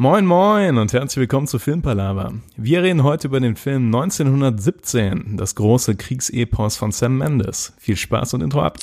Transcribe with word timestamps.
Moin 0.00 0.24
moin 0.24 0.78
und 0.78 0.94
herzlich 0.94 1.20
willkommen 1.20 1.46
zu 1.46 1.58
Filmpalava. 1.58 2.32
Wir 2.56 2.82
reden 2.82 3.02
heute 3.02 3.28
über 3.28 3.38
den 3.38 3.54
Film 3.54 3.94
1917, 3.94 5.36
das 5.36 5.54
große 5.54 5.94
Kriegsepos 5.94 6.78
von 6.78 6.90
Sam 6.90 7.18
Mendes. 7.18 7.74
Viel 7.78 7.98
Spaß 7.98 8.32
und 8.32 8.40
Intro 8.40 8.62
ab. 8.62 8.78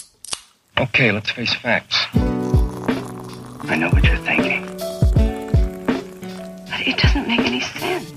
Okay, 0.76 1.10
let's 1.10 1.32
face 1.32 1.56
facts. 1.56 2.08
I 2.14 3.78
know 3.78 3.92
what 3.92 4.04
you're 4.04 4.24
thinking. 4.26 4.64
But 6.68 6.86
it 6.86 7.00
doesn't 7.02 7.28
make 7.28 7.40
any 7.48 7.62
sense. 7.62 8.14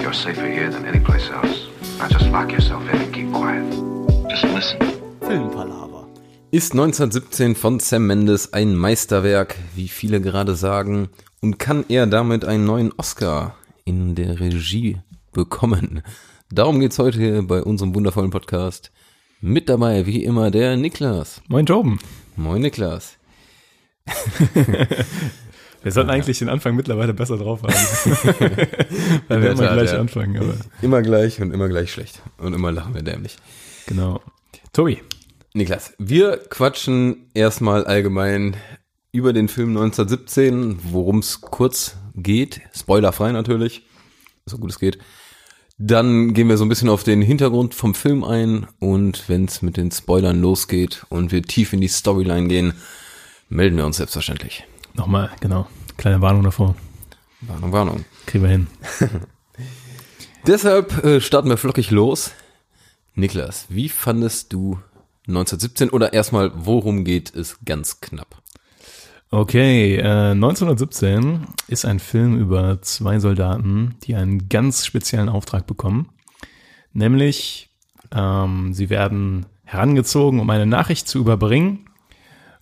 You're 0.00 0.14
safer 0.14 0.46
here 0.46 0.70
than 0.70 0.86
any 0.86 1.00
place 1.00 1.28
else. 1.28 1.66
Now 1.98 2.06
just 2.06 2.30
lock 2.30 2.52
yourself 2.52 2.84
in 2.94 3.00
and 3.00 3.12
keep 3.12 3.32
quiet. 3.32 3.68
Just 4.30 4.44
listen. 4.44 4.78
Ist 6.54 6.72
1917 6.72 7.54
von 7.54 7.80
Sam 7.80 8.06
Mendes 8.06 8.52
ein 8.52 8.76
Meisterwerk, 8.76 9.56
wie 9.74 9.88
viele 9.88 10.20
gerade 10.20 10.54
sagen, 10.54 11.08
und 11.40 11.58
kann 11.58 11.86
er 11.88 12.06
damit 12.06 12.44
einen 12.44 12.66
neuen 12.66 12.92
Oscar 12.98 13.56
in 13.86 14.14
der 14.14 14.38
Regie 14.38 14.98
bekommen? 15.32 16.02
Darum 16.50 16.78
geht's 16.78 16.98
heute 16.98 17.42
bei 17.44 17.62
unserem 17.62 17.94
wundervollen 17.94 18.30
Podcast. 18.30 18.92
Mit 19.40 19.70
dabei, 19.70 20.04
wie 20.04 20.24
immer, 20.24 20.50
der 20.50 20.76
Niklas. 20.76 21.40
Moin 21.48 21.64
Joben. 21.64 21.98
Moin 22.36 22.60
Niklas. 22.60 23.16
Wir 25.82 25.90
sollten 25.90 26.10
eigentlich 26.10 26.40
den 26.40 26.50
Anfang 26.50 26.76
mittlerweile 26.76 27.14
besser 27.14 27.38
drauf 27.38 27.62
haben. 27.62 27.72
Weil 29.28 29.40
wir 29.40 29.52
immer 29.52 29.62
Tat, 29.62 29.72
gleich 29.72 29.92
ja. 29.92 29.98
anfangen. 30.00 30.36
Aber 30.36 30.54
Immer 30.82 31.00
gleich 31.00 31.40
und 31.40 31.50
immer 31.50 31.70
gleich 31.70 31.90
schlecht. 31.90 32.20
Und 32.36 32.52
immer 32.52 32.70
lachen 32.70 32.94
wir 32.94 33.02
dämlich. 33.02 33.38
genau. 33.86 34.20
Tobi, 34.74 35.00
Niklas, 35.54 35.92
wir 35.98 36.38
quatschen 36.48 37.28
erstmal 37.34 37.84
allgemein 37.84 38.56
über 39.12 39.34
den 39.34 39.48
Film 39.48 39.76
1917, 39.76 40.78
worum 40.84 41.18
es 41.18 41.42
kurz 41.42 41.96
geht, 42.14 42.62
spoilerfrei 42.74 43.32
natürlich, 43.32 43.82
so 44.46 44.56
gut 44.56 44.70
es 44.70 44.78
geht. 44.78 44.98
Dann 45.76 46.32
gehen 46.32 46.48
wir 46.48 46.56
so 46.56 46.64
ein 46.64 46.70
bisschen 46.70 46.88
auf 46.88 47.04
den 47.04 47.20
Hintergrund 47.20 47.74
vom 47.74 47.94
Film 47.94 48.24
ein 48.24 48.66
und 48.78 49.28
wenn 49.28 49.44
es 49.44 49.60
mit 49.60 49.76
den 49.76 49.90
Spoilern 49.90 50.40
losgeht 50.40 51.04
und 51.10 51.32
wir 51.32 51.42
tief 51.42 51.74
in 51.74 51.82
die 51.82 51.88
Storyline 51.88 52.48
gehen, 52.48 52.72
melden 53.50 53.76
wir 53.76 53.84
uns 53.84 53.98
selbstverständlich. 53.98 54.64
nochmal, 54.94 55.32
genau. 55.40 55.68
Kleine 55.98 56.22
Warnung 56.22 56.44
davor. 56.44 56.76
Warnung, 57.42 57.72
Warnung. 57.72 58.04
Kriegen 58.24 58.44
wir 58.44 58.50
hin. 58.50 58.66
Deshalb 60.46 61.04
äh, 61.04 61.20
starten 61.20 61.50
wir 61.50 61.58
flockig 61.58 61.90
los. 61.90 62.30
Niklas, 63.14 63.66
wie 63.68 63.90
fandest 63.90 64.54
du 64.54 64.78
1917 65.28 65.90
oder 65.90 66.12
erstmal, 66.12 66.50
worum 66.54 67.04
geht 67.04 67.34
es 67.34 67.58
ganz 67.64 68.00
knapp? 68.00 68.42
Okay, 69.30 69.96
äh, 69.96 70.32
1917 70.32 71.46
ist 71.68 71.86
ein 71.86 72.00
Film 72.00 72.38
über 72.38 72.82
zwei 72.82 73.18
Soldaten, 73.18 73.96
die 74.02 74.14
einen 74.14 74.50
ganz 74.50 74.84
speziellen 74.84 75.30
Auftrag 75.30 75.66
bekommen. 75.66 76.10
Nämlich, 76.92 77.70
ähm, 78.14 78.74
sie 78.74 78.90
werden 78.90 79.46
herangezogen, 79.64 80.38
um 80.38 80.50
eine 80.50 80.66
Nachricht 80.66 81.08
zu 81.08 81.18
überbringen. 81.18 81.86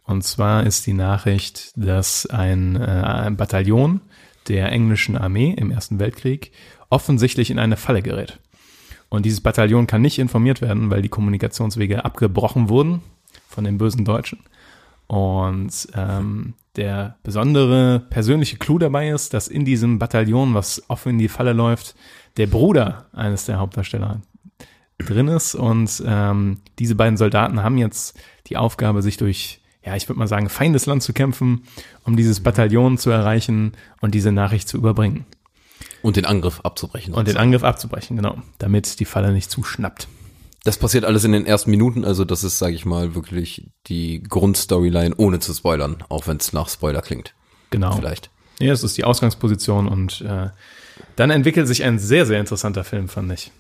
Und 0.05 0.23
zwar 0.23 0.65
ist 0.65 0.87
die 0.87 0.93
Nachricht, 0.93 1.73
dass 1.75 2.27
ein, 2.27 2.77
äh, 2.77 2.85
ein 2.85 3.37
Bataillon 3.37 4.01
der 4.47 4.71
englischen 4.71 5.17
Armee 5.17 5.53
im 5.57 5.73
Ersten 5.73 5.99
Weltkrieg 5.99 6.53
offensichtlich 6.89 7.51
in 7.51 7.59
eine 7.59 7.77
Falle 7.77 8.03
gerät. 8.03 8.39
Und 9.11 9.27
dieses 9.27 9.41
Bataillon 9.41 9.87
kann 9.87 10.01
nicht 10.01 10.19
informiert 10.19 10.63
werden, 10.63 10.91
weil 10.91 11.03
die 11.03 11.09
Kommunikationswege 11.09 12.05
abgebrochen 12.05 12.69
wurden 12.69 13.03
von 13.49 13.65
den 13.65 13.77
bösen 13.77 14.05
Deutschen. 14.05 14.39
Und 15.09 15.89
ähm, 15.97 16.55
der 16.77 17.17
besondere 17.25 17.99
persönliche 17.99 18.57
Clou 18.57 18.79
dabei 18.79 19.11
ist, 19.11 19.35
dass 19.35 19.49
in 19.49 19.65
diesem 19.65 19.99
Bataillon, 19.99 20.55
was 20.55 20.89
offen 20.89 21.11
in 21.11 21.19
die 21.19 21.29
Falle 21.29 21.53
läuft, 21.53 21.97
der 22.37 22.47
Bruder 22.47 23.07
eines 23.13 23.45
der 23.45 23.59
Hauptdarsteller 23.59 24.23
drin 24.99 25.27
ist. 25.27 25.57
Und 25.57 26.03
ähm, 26.07 26.59
diese 26.79 26.95
beiden 26.95 27.17
Soldaten 27.17 27.63
haben 27.63 27.77
jetzt 27.77 28.17
die 28.47 28.57
Aufgabe, 28.57 29.03
sich 29.03 29.17
durch, 29.17 29.61
ja, 29.85 29.97
ich 29.97 30.09
würde 30.09 30.21
mal 30.21 30.29
sagen, 30.29 30.49
Feindesland 30.49 31.03
zu 31.03 31.13
kämpfen, 31.13 31.65
um 32.05 32.17
dieses 32.17 32.41
Bataillon 32.41 32.97
zu 32.97 33.11
erreichen 33.11 33.73
und 34.01 34.15
diese 34.15 34.31
Nachricht 34.31 34.69
zu 34.69 34.77
überbringen. 34.77 35.27
Und 36.03 36.17
den 36.17 36.25
Angriff 36.27 36.61
abzubrechen. 36.61 37.15
Und 37.15 37.29
den 37.29 37.37
Angriff 37.37 37.63
abzubrechen, 37.65 38.17
genau, 38.17 38.39
damit 38.59 39.01
die 39.01 39.05
Falle 39.05 39.33
nicht 39.33 39.51
zuschnappt. 39.51 40.09
Das 40.65 40.77
passiert 40.77 41.05
alles 41.05 41.25
in 41.25 41.33
den 41.33 41.47
ersten 41.47 41.71
Minuten, 41.71 42.05
also 42.05 42.25
das 42.25 42.45
ist, 42.45 42.59
sage 42.59 42.75
ich 42.75 42.85
mal, 42.85 43.15
wirklich 43.15 43.71
die 43.87 44.23
Grundstoryline, 44.23 45.15
ohne 45.17 45.41
zu 45.41 45.55
spoilern, 45.55 46.05
auch 46.09 46.27
wenn 46.27 46.37
es 46.37 46.53
nach 46.53 46.69
Spoiler 46.69 47.01
klingt. 47.01 47.35
Genau. 47.71 47.93
Vielleicht. 47.93 48.31
Ja, 48.59 48.69
das 48.69 48.85
ist 48.85 48.99
die 48.99 49.05
Ausgangsposition 49.05 49.89
und 49.89 50.21
äh, 50.21 50.51
dann 51.17 51.31
entwickelt 51.31 51.67
sich 51.67 51.83
ein 51.83 51.99
sehr, 51.99 52.27
sehr 52.27 52.41
interessanter 52.41 52.85
Film, 52.85 53.09
fand 53.09 53.33
ich. 53.33 53.51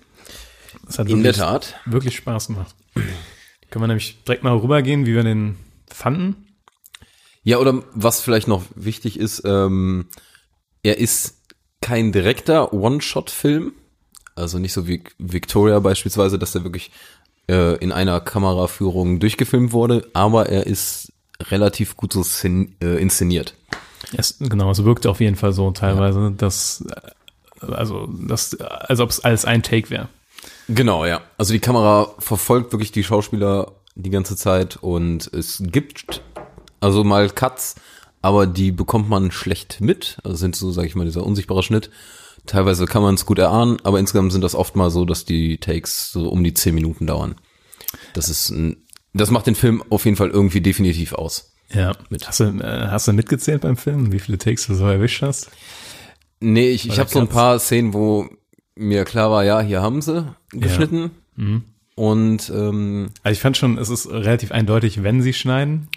Das 0.86 0.98
hat 0.98 1.08
In 1.08 1.22
der 1.22 1.32
wirklich, 1.32 1.36
Tat. 1.36 1.80
wirklich 1.86 2.16
Spaß 2.16 2.48
gemacht. 2.48 2.74
Können 3.70 3.82
wir 3.82 3.88
nämlich 3.88 4.22
direkt 4.24 4.44
mal 4.44 4.56
rübergehen, 4.56 5.06
wie 5.06 5.14
wir 5.14 5.22
den 5.22 5.56
fanden. 5.88 6.48
Ja, 7.42 7.58
oder 7.58 7.82
was 7.94 8.20
vielleicht 8.20 8.48
noch 8.48 8.64
wichtig 8.74 9.18
ist, 9.18 9.42
ähm, 9.46 10.08
er 10.82 10.98
ist 10.98 11.39
kein 11.80 12.12
direkter 12.12 12.72
One-Shot-Film, 12.72 13.72
also 14.34 14.58
nicht 14.58 14.72
so 14.72 14.86
wie 14.86 15.02
Victoria 15.18 15.78
beispielsweise, 15.80 16.38
dass 16.38 16.52
der 16.52 16.64
wirklich 16.64 16.90
äh, 17.48 17.76
in 17.76 17.92
einer 17.92 18.20
Kameraführung 18.20 19.20
durchgefilmt 19.20 19.72
wurde, 19.72 20.08
aber 20.12 20.48
er 20.48 20.66
ist 20.66 21.12
relativ 21.42 21.96
gut 21.96 22.12
so 22.12 22.24
äh, 22.46 23.00
inszeniert. 23.00 23.54
Es, 24.16 24.36
genau, 24.38 24.70
es 24.70 24.84
wirkte 24.84 25.10
auf 25.10 25.20
jeden 25.20 25.36
Fall 25.36 25.52
so 25.52 25.70
teilweise, 25.70 26.32
dass, 26.32 26.84
äh, 27.60 27.66
also, 27.66 28.06
dass, 28.06 28.58
als 28.60 29.00
ob 29.00 29.10
es 29.10 29.20
alles 29.20 29.44
ein 29.44 29.62
Take 29.62 29.90
wäre. 29.90 30.08
Genau, 30.68 31.04
ja. 31.04 31.20
Also 31.36 31.52
die 31.52 31.60
Kamera 31.60 32.14
verfolgt 32.18 32.72
wirklich 32.72 32.92
die 32.92 33.04
Schauspieler 33.04 33.72
die 33.94 34.10
ganze 34.10 34.36
Zeit 34.36 34.76
und 34.76 35.32
es 35.32 35.62
gibt 35.64 36.22
also 36.80 37.04
mal 37.04 37.28
Cuts, 37.28 37.74
aber 38.22 38.46
die 38.46 38.72
bekommt 38.72 39.08
man 39.08 39.30
schlecht 39.30 39.80
mit. 39.80 40.18
Also 40.24 40.36
sind 40.36 40.56
so, 40.56 40.70
sag 40.72 40.84
ich 40.86 40.94
mal, 40.94 41.04
dieser 41.04 41.24
unsichtbare 41.24 41.62
Schnitt. 41.62 41.90
Teilweise 42.46 42.86
kann 42.86 43.02
man 43.02 43.14
es 43.14 43.26
gut 43.26 43.38
erahnen, 43.38 43.78
aber 43.82 43.98
insgesamt 43.98 44.32
sind 44.32 44.42
das 44.42 44.54
oft 44.54 44.76
mal 44.76 44.90
so, 44.90 45.04
dass 45.04 45.24
die 45.24 45.58
Takes 45.58 46.10
so 46.12 46.28
um 46.28 46.42
die 46.42 46.54
zehn 46.54 46.74
Minuten 46.74 47.06
dauern. 47.06 47.36
Das 48.14 48.28
ist 48.28 48.50
ein, 48.50 48.76
das 49.12 49.30
macht 49.30 49.46
den 49.46 49.54
Film 49.54 49.82
auf 49.90 50.04
jeden 50.04 50.16
Fall 50.16 50.30
irgendwie 50.30 50.60
definitiv 50.60 51.12
aus. 51.12 51.52
Ja. 51.72 51.92
Hast 52.24 52.40
du, 52.40 52.44
äh, 52.44 52.88
hast 52.90 53.06
du 53.08 53.12
mitgezählt 53.12 53.60
beim 53.60 53.76
Film, 53.76 54.12
wie 54.12 54.18
viele 54.18 54.38
Takes 54.38 54.66
du 54.66 54.74
so 54.74 54.86
erwischt 54.86 55.22
hast? 55.22 55.50
Nee, 56.40 56.70
ich, 56.70 56.88
ich 56.88 56.98
habe 56.98 57.10
so 57.10 57.20
ein 57.20 57.28
paar 57.28 57.58
Szenen, 57.58 57.92
wo 57.92 58.28
mir 58.74 59.04
klar 59.04 59.30
war, 59.30 59.44
ja, 59.44 59.60
hier 59.60 59.82
haben 59.82 60.00
sie 60.00 60.26
geschnitten. 60.52 61.10
Und 61.94 62.50
ähm, 62.54 63.10
Also 63.22 63.32
ich 63.34 63.40
fand 63.40 63.56
schon, 63.58 63.76
es 63.76 63.90
ist 63.90 64.08
relativ 64.10 64.52
eindeutig, 64.52 65.02
wenn 65.02 65.20
sie 65.22 65.34
schneiden. 65.34 65.88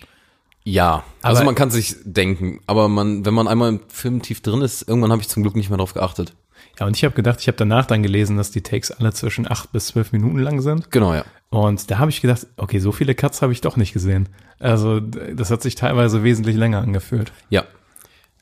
Ja, 0.65 1.03
also 1.21 1.37
Aber- 1.39 1.45
man 1.47 1.55
kann 1.55 1.71
sich 1.71 1.95
denken, 2.05 2.61
aber 2.67 2.87
man, 2.87 3.25
wenn 3.25 3.33
man 3.33 3.47
einmal 3.47 3.69
im 3.69 3.79
Film 3.89 4.21
tief 4.21 4.41
drin 4.41 4.61
ist, 4.61 4.87
irgendwann 4.87 5.11
habe 5.11 5.21
ich 5.21 5.27
zum 5.29 5.43
Glück 5.43 5.55
nicht 5.55 5.69
mehr 5.69 5.77
drauf 5.77 5.93
geachtet. 5.93 6.33
Ja, 6.79 6.87
und 6.87 6.95
ich 6.97 7.03
habe 7.03 7.13
gedacht, 7.13 7.39
ich 7.41 7.47
habe 7.47 7.57
danach 7.57 7.85
dann 7.85 8.01
gelesen, 8.01 8.37
dass 8.37 8.49
die 8.49 8.61
Takes 8.61 8.89
alle 8.89 9.13
zwischen 9.13 9.49
acht 9.49 9.71
bis 9.71 9.87
zwölf 9.87 10.11
Minuten 10.11 10.39
lang 10.39 10.61
sind. 10.61 10.89
Genau, 10.89 11.13
ja. 11.13 11.23
Und 11.49 11.91
da 11.91 11.99
habe 11.99 12.09
ich 12.09 12.21
gedacht, 12.21 12.47
okay, 12.57 12.79
so 12.79 12.91
viele 12.91 13.13
Cuts 13.13 13.41
habe 13.43 13.53
ich 13.53 13.61
doch 13.61 13.77
nicht 13.77 13.93
gesehen. 13.93 14.29
Also 14.59 14.99
das 14.99 15.51
hat 15.51 15.61
sich 15.61 15.75
teilweise 15.75 16.23
wesentlich 16.23 16.55
länger 16.55 16.79
angefühlt. 16.81 17.31
Ja. 17.49 17.65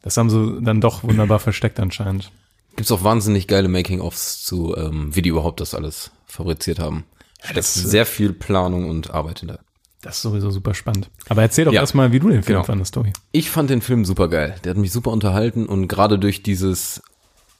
Das 0.04 0.16
haben 0.18 0.30
sie 0.30 0.62
dann 0.62 0.80
doch 0.80 1.04
wunderbar 1.04 1.40
versteckt 1.40 1.80
anscheinend. 1.80 2.32
Gibt's 2.78 2.92
auch 2.92 3.04
wahnsinnig 3.04 3.48
geile 3.48 3.68
Making-ofs 3.68 4.44
zu, 4.46 4.76
ähm, 4.78 5.14
wie 5.14 5.22
die 5.22 5.30
überhaupt 5.30 5.60
das 5.60 5.76
alles 5.76 6.12
fabriziert 6.26 6.80
haben. 6.80 7.04
Steckt 7.42 7.58
das- 7.58 7.74
sehr 7.74 8.06
viel 8.06 8.32
Planung 8.32 8.90
und 8.90 9.12
Arbeit 9.12 9.40
hinter. 9.40 9.60
Das 10.02 10.16
ist 10.16 10.22
sowieso 10.24 10.50
super 10.50 10.74
spannend. 10.74 11.10
Aber 11.30 11.42
erzähl 11.44 11.66
doch 11.66 11.74
Ja. 11.74 11.82
erstmal, 11.82 12.12
wie 12.12 12.20
du 12.20 12.30
den 12.30 12.42
Film 12.44 12.56
Genau. 12.58 12.64
fandest, 12.66 12.94
Tobi. 12.96 13.14
Ich 13.32 13.50
fand 13.52 13.70
den 13.70 13.82
Film 13.82 14.04
super 14.04 14.28
geil. 14.30 14.56
Der 14.64 14.72
hat 14.72 14.78
mich 14.78 14.92
super 14.92 15.12
unterhalten 15.12 15.68
und 15.68 15.88
gerade 15.88 16.18
durch 16.18 16.42
dieses 16.42 17.02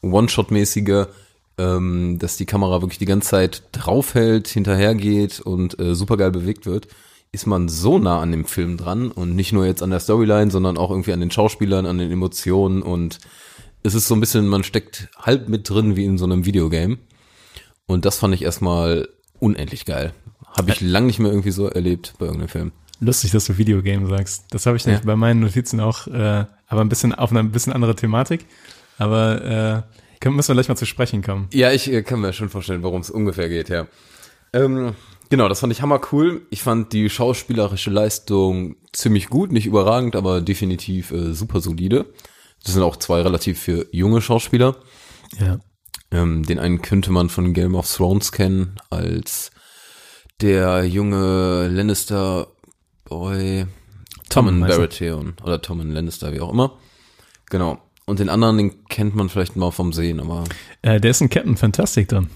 One-Shot-mäßige, 0.02 1.06
ähm, 1.58 2.18
dass 2.20 2.38
die 2.38 2.46
Kamera 2.46 2.82
wirklich 2.82 2.98
die 2.98 3.06
ganze 3.06 3.30
Zeit 3.30 3.64
draufhält, 3.72 4.48
hinterhergeht 4.48 5.40
und 5.40 5.80
äh, 5.80 5.94
super 5.96 6.18
geil 6.18 6.32
bewegt 6.32 6.66
wird, 6.66 6.88
ist 7.32 7.46
man 7.46 7.70
so 7.70 8.00
nah 8.00 8.20
an 8.20 8.32
dem 8.32 8.46
Film 8.46 8.76
dran 8.78 9.10
und 9.12 9.36
nicht 9.36 9.54
nur 9.54 9.66
jetzt 9.66 9.84
an 9.84 9.92
der 9.92 10.00
Storyline, 10.00 10.52
sondern 10.52 10.78
auch 10.78 10.90
irgendwie 10.90 11.14
an 11.14 11.20
den 11.20 11.32
Schauspielern, 11.32 11.86
an 11.86 11.98
den 11.98 12.12
Emotionen 12.12 12.82
und 12.82 13.20
es 13.84 13.94
ist 13.94 14.08
so 14.08 14.16
ein 14.16 14.20
bisschen, 14.20 14.48
man 14.48 14.64
steckt 14.64 15.08
halb 15.18 15.48
mit 15.48 15.70
drin 15.70 15.96
wie 15.96 16.06
in 16.06 16.18
so 16.18 16.26
einem 16.26 16.46
Videogame. 16.46 16.98
Und 17.88 18.06
das 18.06 18.18
fand 18.18 18.34
ich 18.34 18.44
erstmal 18.44 19.10
unendlich 19.40 19.86
geil. 19.86 20.14
Habe 20.58 20.72
ich 20.72 20.82
lang 20.82 21.06
nicht 21.06 21.20
mehr 21.20 21.32
irgendwie 21.32 21.52
so 21.52 21.68
erlebt 21.68 22.14
bei 22.20 22.26
irgendeinem 22.26 22.50
Film. 22.50 22.72
Lustig, 23.00 23.32
dass 23.32 23.46
du 23.46 23.58
Videogame 23.58 24.08
sagst. 24.08 24.46
Das 24.52 24.66
habe 24.66 24.78
ich 24.78 24.86
nämlich 24.86 25.02
Ja. 25.04 25.08
bei 25.08 25.16
meinen 25.16 25.40
Notizen 25.40 25.80
auch, 25.80 26.08
äh, 26.08 26.46
aber 26.68 26.82
ein 26.82 26.90
bisschen 26.90 27.14
auf 27.16 27.32
eine 27.32 27.40
ein 27.40 27.52
bisschen 27.52 27.74
andere 27.74 27.96
Thematik. 27.96 28.46
Aber 28.98 29.44
äh, 29.44 30.20
können, 30.20 30.36
müssen 30.36 30.50
wir 30.50 30.56
gleich 30.56 30.70
mal 30.70 30.76
zu 30.76 30.86
sprechen 30.86 31.24
kommen. 31.24 31.48
Ja, 31.52 31.72
ich 31.72 31.92
äh, 31.92 32.04
kann 32.04 32.22
mir 32.22 32.32
schon 32.34 32.50
vorstellen, 32.50 32.84
worum 32.84 33.02
es 33.02 33.10
ungefähr 33.10 33.50
geht, 33.50 33.70
ja. 33.70 33.88
Ähm, 34.54 34.94
genau, 35.30 35.50
das 35.50 35.62
fand 35.62 35.74
ich 35.74 35.82
hammer 35.82 36.00
cool. 36.12 36.46
Ich 36.52 36.62
fand 36.62 36.94
die 36.94 37.10
schauspielerische 37.10 37.90
Leistung 37.90 38.76
ziemlich 38.94 39.30
gut, 39.30 39.52
nicht 39.52 39.66
überragend, 39.66 40.16
aber 40.16 40.42
definitiv 40.42 41.12
äh, 41.12 41.34
super 41.34 41.62
solide. 41.62 42.06
Das 42.64 42.74
sind 42.74 42.84
auch 42.84 42.98
zwei 42.98 43.22
relativ 43.22 43.60
für 43.60 43.88
junge 43.92 44.22
Schauspieler. 44.22 44.76
Ja. 45.40 45.60
Ähm, 46.12 46.44
den 46.44 46.60
einen 46.60 46.82
könnte 46.84 47.12
man 47.12 47.30
von 47.30 47.54
Game 47.54 47.74
of 47.74 47.92
Thrones 47.92 48.32
kennen 48.32 48.76
als 48.92 49.50
der 50.42 50.86
junge 50.86 51.68
Lannister 51.68 52.48
Boy 53.06 53.66
Tom 54.30 54.46
Tom, 54.48 54.60
meinst 54.60 54.78
du? 54.78 54.82
Baratheon 54.82 55.34
oder 55.44 55.62
Tom 55.62 55.82
Lannister, 55.92 56.32
wie 56.34 56.40
auch 56.42 56.52
immer. 56.52 56.78
Genau. 57.50 57.80
Und 58.06 58.20
den 58.20 58.30
anderen, 58.30 58.58
den 58.58 58.86
kennt 58.88 59.16
man 59.16 59.30
vielleicht 59.30 59.56
mal 59.56 59.72
vom 59.72 59.94
Sehen, 59.94 60.20
aber 60.20 60.44
Äh, 60.82 61.00
der 61.00 61.12
ist 61.12 61.22
ein 61.22 61.30
Captain 61.30 61.58
Fantastic 61.58 62.08
drin. 62.08 62.30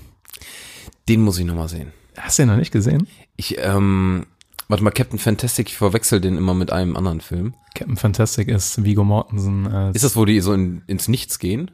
den 1.10 1.22
muss 1.22 1.38
ich 1.40 1.46
nochmal 1.46 1.70
sehen. 1.70 1.92
Hast 2.18 2.38
du 2.40 2.44
den 2.44 2.50
noch 2.50 2.58
nicht 2.58 2.72
gesehen? 2.72 3.08
Ich, 3.36 3.58
ähm, 3.60 4.26
warte 4.68 4.84
mal, 4.84 4.92
Captain 4.92 5.20
Fantastic, 5.20 5.68
ich 5.70 5.78
verwechsel 5.78 6.22
den 6.22 6.38
immer 6.38 6.54
mit 6.54 6.72
einem 6.72 6.96
anderen 6.96 7.22
Film. 7.22 7.56
Captain 7.74 7.98
Fantastic 7.98 8.48
ist 8.48 8.84
Vigo 8.84 9.04
Mortensen 9.04 9.68
als. 9.68 9.96
Ist 9.96 10.06
das, 10.06 10.16
wo 10.16 10.26
die 10.26 10.40
so 10.40 10.54
in, 10.54 10.82
ins 10.88 11.08
Nichts 11.08 11.40
gehen? 11.40 11.72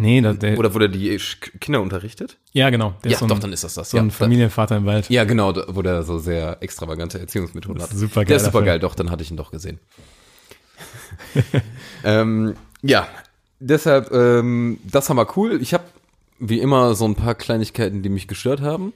Nee, 0.00 0.20
da, 0.20 0.32
der, 0.32 0.58
Oder 0.58 0.70
der 0.70 0.88
die 0.88 1.18
Kinder 1.60 1.80
unterrichtet? 1.80 2.38
ja, 2.52 2.70
genau. 2.70 2.94
Ja, 3.04 3.18
so 3.18 3.24
ein, 3.24 3.28
doch, 3.28 3.38
dann 3.38 3.52
ist 3.52 3.64
das 3.64 3.74
das. 3.74 3.90
So 3.90 3.96
ja, 3.96 4.02
ein 4.02 4.10
Familienvater 4.10 4.76
im 4.76 4.86
Wald. 4.86 5.08
Ja, 5.10 5.24
genau, 5.24 5.52
da- 5.52 5.66
wo 5.68 5.82
der 5.82 6.02
so 6.02 6.18
sehr 6.18 6.58
extravagante 6.60 7.18
Erziehungsmethoden 7.18 7.80
hat. 7.82 7.90
Super 7.90 8.24
Der 8.24 8.36
ist 8.36 8.44
super 8.46 8.62
geil, 8.62 8.78
doch, 8.78 8.94
dann 8.94 9.10
hatte 9.10 9.22
ich 9.22 9.30
ihn 9.30 9.36
doch 9.36 9.50
gesehen. 9.50 9.78
ähm, 12.04 12.54
ja, 12.82 13.06
deshalb, 13.58 14.10
ähm, 14.12 14.78
das 14.90 15.08
war 15.08 15.16
mal 15.16 15.26
cool. 15.36 15.60
Ich 15.60 15.74
habe 15.74 15.84
wie 16.38 16.60
immer 16.60 16.94
so 16.94 17.04
ein 17.04 17.14
paar 17.14 17.34
Kleinigkeiten, 17.34 18.02
die 18.02 18.08
mich 18.08 18.26
gestört 18.26 18.60
haben. 18.62 18.92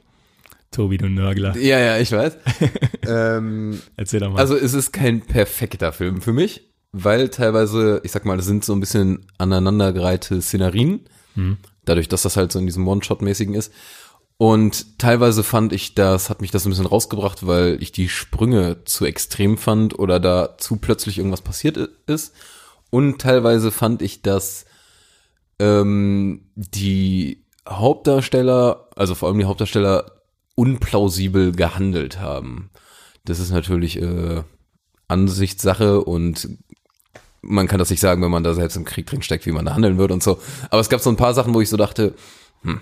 Tobi, 0.71 0.97
du 0.97 1.09
Nörgler. 1.09 1.57
Ja, 1.57 1.79
ja, 1.79 1.99
ich 1.99 2.11
weiß. 2.11 2.37
ähm, 3.07 3.81
Erzähl 3.97 4.21
doch 4.21 4.33
mal. 4.33 4.39
also 4.41 4.57
es 4.57 4.75
ist 4.75 4.93
kein 4.93 5.21
perfekter 5.21 5.93
Film 5.93 6.21
für 6.21 6.33
mich, 6.33 6.63
weil 6.97 7.29
teilweise, 7.29 8.01
ich 8.05 8.13
sag 8.13 8.25
mal, 8.25 8.37
das 8.37 8.47
sind 8.47 8.65
so 8.65 8.73
ein 8.73 8.81
bisschen 8.81 9.27
aneinandergereihte 9.37 10.41
Szenarien, 10.41 11.01
dadurch, 11.85 12.09
dass 12.09 12.23
das 12.23 12.37
halt 12.37 12.53
so 12.53 12.61
in 12.61 12.67
diesem 12.67 12.87
One-Shot-mäßigen 12.87 13.55
ist. 13.55 13.73
Und 14.37 14.99
teilweise 14.99 15.43
fand 15.43 15.73
ich, 15.73 15.95
das 15.95 16.31
hat 16.31 16.41
mich 16.41 16.53
das 16.53 16.65
ein 16.65 16.71
bisschen 16.71 16.87
rausgebracht, 16.87 17.47
weil 17.47 17.83
ich 17.83 17.93
die 17.93 18.09
Sprünge 18.09 18.85
zu 18.85 19.05
extrem 19.05 19.59
fand 19.59 19.99
oder 19.99 20.21
da 20.21 20.57
zu 20.57 20.77
plötzlich 20.77 21.19
irgendwas 21.19 21.43
passiert 21.43 21.77
ist. 22.07 22.33
Und 22.91 23.21
teilweise 23.21 23.73
fand 23.73 24.01
ich, 24.03 24.23
dass 24.23 24.65
ähm, 25.59 26.51
die 26.55 27.45
Hauptdarsteller, 27.69 28.89
also 28.95 29.15
vor 29.15 29.29
allem 29.29 29.39
die 29.39 29.47
Hauptdarsteller, 29.47 30.13
unplausibel 30.55 31.51
gehandelt 31.51 32.21
haben. 32.21 32.71
Das 33.25 33.41
ist 33.41 33.51
natürlich 33.51 34.01
äh, 34.01 34.45
Ansichtssache 35.09 36.03
und 36.03 36.49
man 37.47 37.69
kann 37.69 37.79
das 37.79 37.91
nicht 37.91 38.01
sagen, 38.01 38.23
wenn 38.23 38.31
man 38.31 38.45
da 38.45 38.55
selbst 38.55 38.77
im 38.77 38.85
Krieg 38.85 39.07
drin 39.07 39.23
steckt, 39.23 39.47
wie 39.47 39.53
man 39.53 39.65
da 39.65 39.75
handeln 39.75 39.99
würde 39.99 40.15
und 40.15 40.23
so. 40.23 40.39
Aber 40.71 40.81
es 40.81 40.89
gab 40.89 41.01
so 41.01 41.11
ein 41.11 41.17
paar 41.17 41.35
Sachen, 41.35 41.55
wo 41.55 41.61
ich 41.61 41.69
so 41.69 41.77
dachte, 41.77 42.15
hm, 42.63 42.81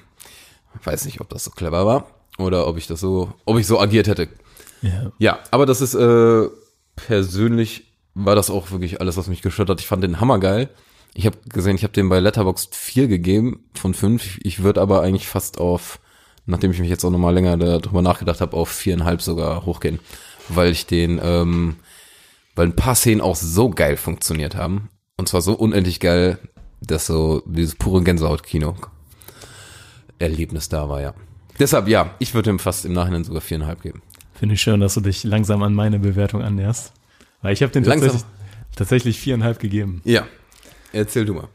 weiß 0.84 1.04
nicht, 1.04 1.20
ob 1.20 1.28
das 1.28 1.44
so 1.44 1.50
clever 1.50 1.86
war 1.86 2.06
oder 2.38 2.66
ob 2.66 2.78
ich 2.78 2.86
das 2.86 3.00
so, 3.00 3.32
ob 3.44 3.58
ich 3.58 3.66
so 3.66 3.80
agiert 3.80 4.08
hätte. 4.08 4.28
ja. 4.82 5.12
Ja, 5.18 5.38
aber 5.50 5.66
das 5.66 5.80
ist 5.80 5.94
äh, 5.94 6.48
persönlich 6.96 7.92
war 8.14 8.34
das 8.34 8.50
auch 8.50 8.70
wirklich 8.70 9.00
alles, 9.00 9.16
was 9.16 9.28
mich 9.28 9.42
gestört 9.42 9.70
hat. 9.70 9.80
Ich 9.80 9.86
fand 9.86 10.04
den 10.04 10.20
Hammer 10.20 10.38
geil. 10.38 10.68
Ich 11.14 11.26
habe 11.26 11.36
gesehen, 11.48 11.76
ich 11.76 11.82
habe 11.82 11.92
den 11.92 12.08
bei 12.08 12.20
Letterboxd 12.20 12.74
4 12.74 13.08
gegeben 13.08 13.64
von 13.74 13.94
5. 13.94 14.38
Ich 14.42 14.62
würde 14.62 14.80
aber 14.80 15.02
eigentlich 15.02 15.28
fast 15.28 15.58
auf, 15.58 15.98
nachdem 16.46 16.70
ich 16.70 16.78
mich 16.78 16.88
jetzt 16.88 17.04
auch 17.04 17.10
nochmal 17.10 17.34
länger 17.34 17.56
darüber 17.56 18.02
nachgedacht 18.02 18.40
habe, 18.40 18.56
auf 18.56 18.68
viereinhalb 18.68 19.22
sogar 19.22 19.64
hochgehen. 19.64 19.98
Weil 20.48 20.72
ich 20.72 20.86
den, 20.86 21.20
ähm, 21.22 21.76
weil 22.54 22.66
ein 22.66 22.76
paar 22.76 22.94
Szenen 22.94 23.20
auch 23.20 23.36
so 23.36 23.70
geil 23.70 23.96
funktioniert 23.96 24.56
haben. 24.56 24.88
Und 25.16 25.28
zwar 25.28 25.42
so 25.42 25.54
unendlich 25.54 26.00
geil, 26.00 26.38
dass 26.80 27.06
so 27.06 27.42
dieses 27.46 27.74
pure 27.74 28.02
Gänsehaut-Kino 28.02 28.76
Erlebnis 30.18 30.68
da 30.68 30.88
war, 30.88 31.00
ja. 31.00 31.14
Deshalb, 31.58 31.88
ja, 31.88 32.14
ich 32.18 32.34
würde 32.34 32.50
ihm 32.50 32.58
fast 32.58 32.84
im 32.84 32.92
Nachhinein 32.92 33.24
sogar 33.24 33.40
viereinhalb 33.40 33.82
geben. 33.82 34.02
Finde 34.34 34.54
ich 34.54 34.62
schön, 34.62 34.80
dass 34.80 34.94
du 34.94 35.00
dich 35.00 35.24
langsam 35.24 35.62
an 35.62 35.74
meine 35.74 35.98
Bewertung 35.98 36.42
annäherst. 36.42 36.92
Weil 37.42 37.52
ich 37.52 37.62
habe 37.62 37.72
den 37.72 37.84
tatsächlich, 37.84 38.22
tatsächlich 38.74 39.20
viereinhalb 39.20 39.58
gegeben. 39.58 40.00
Ja, 40.04 40.26
erzähl 40.92 41.24
du 41.24 41.34
mal. 41.34 41.48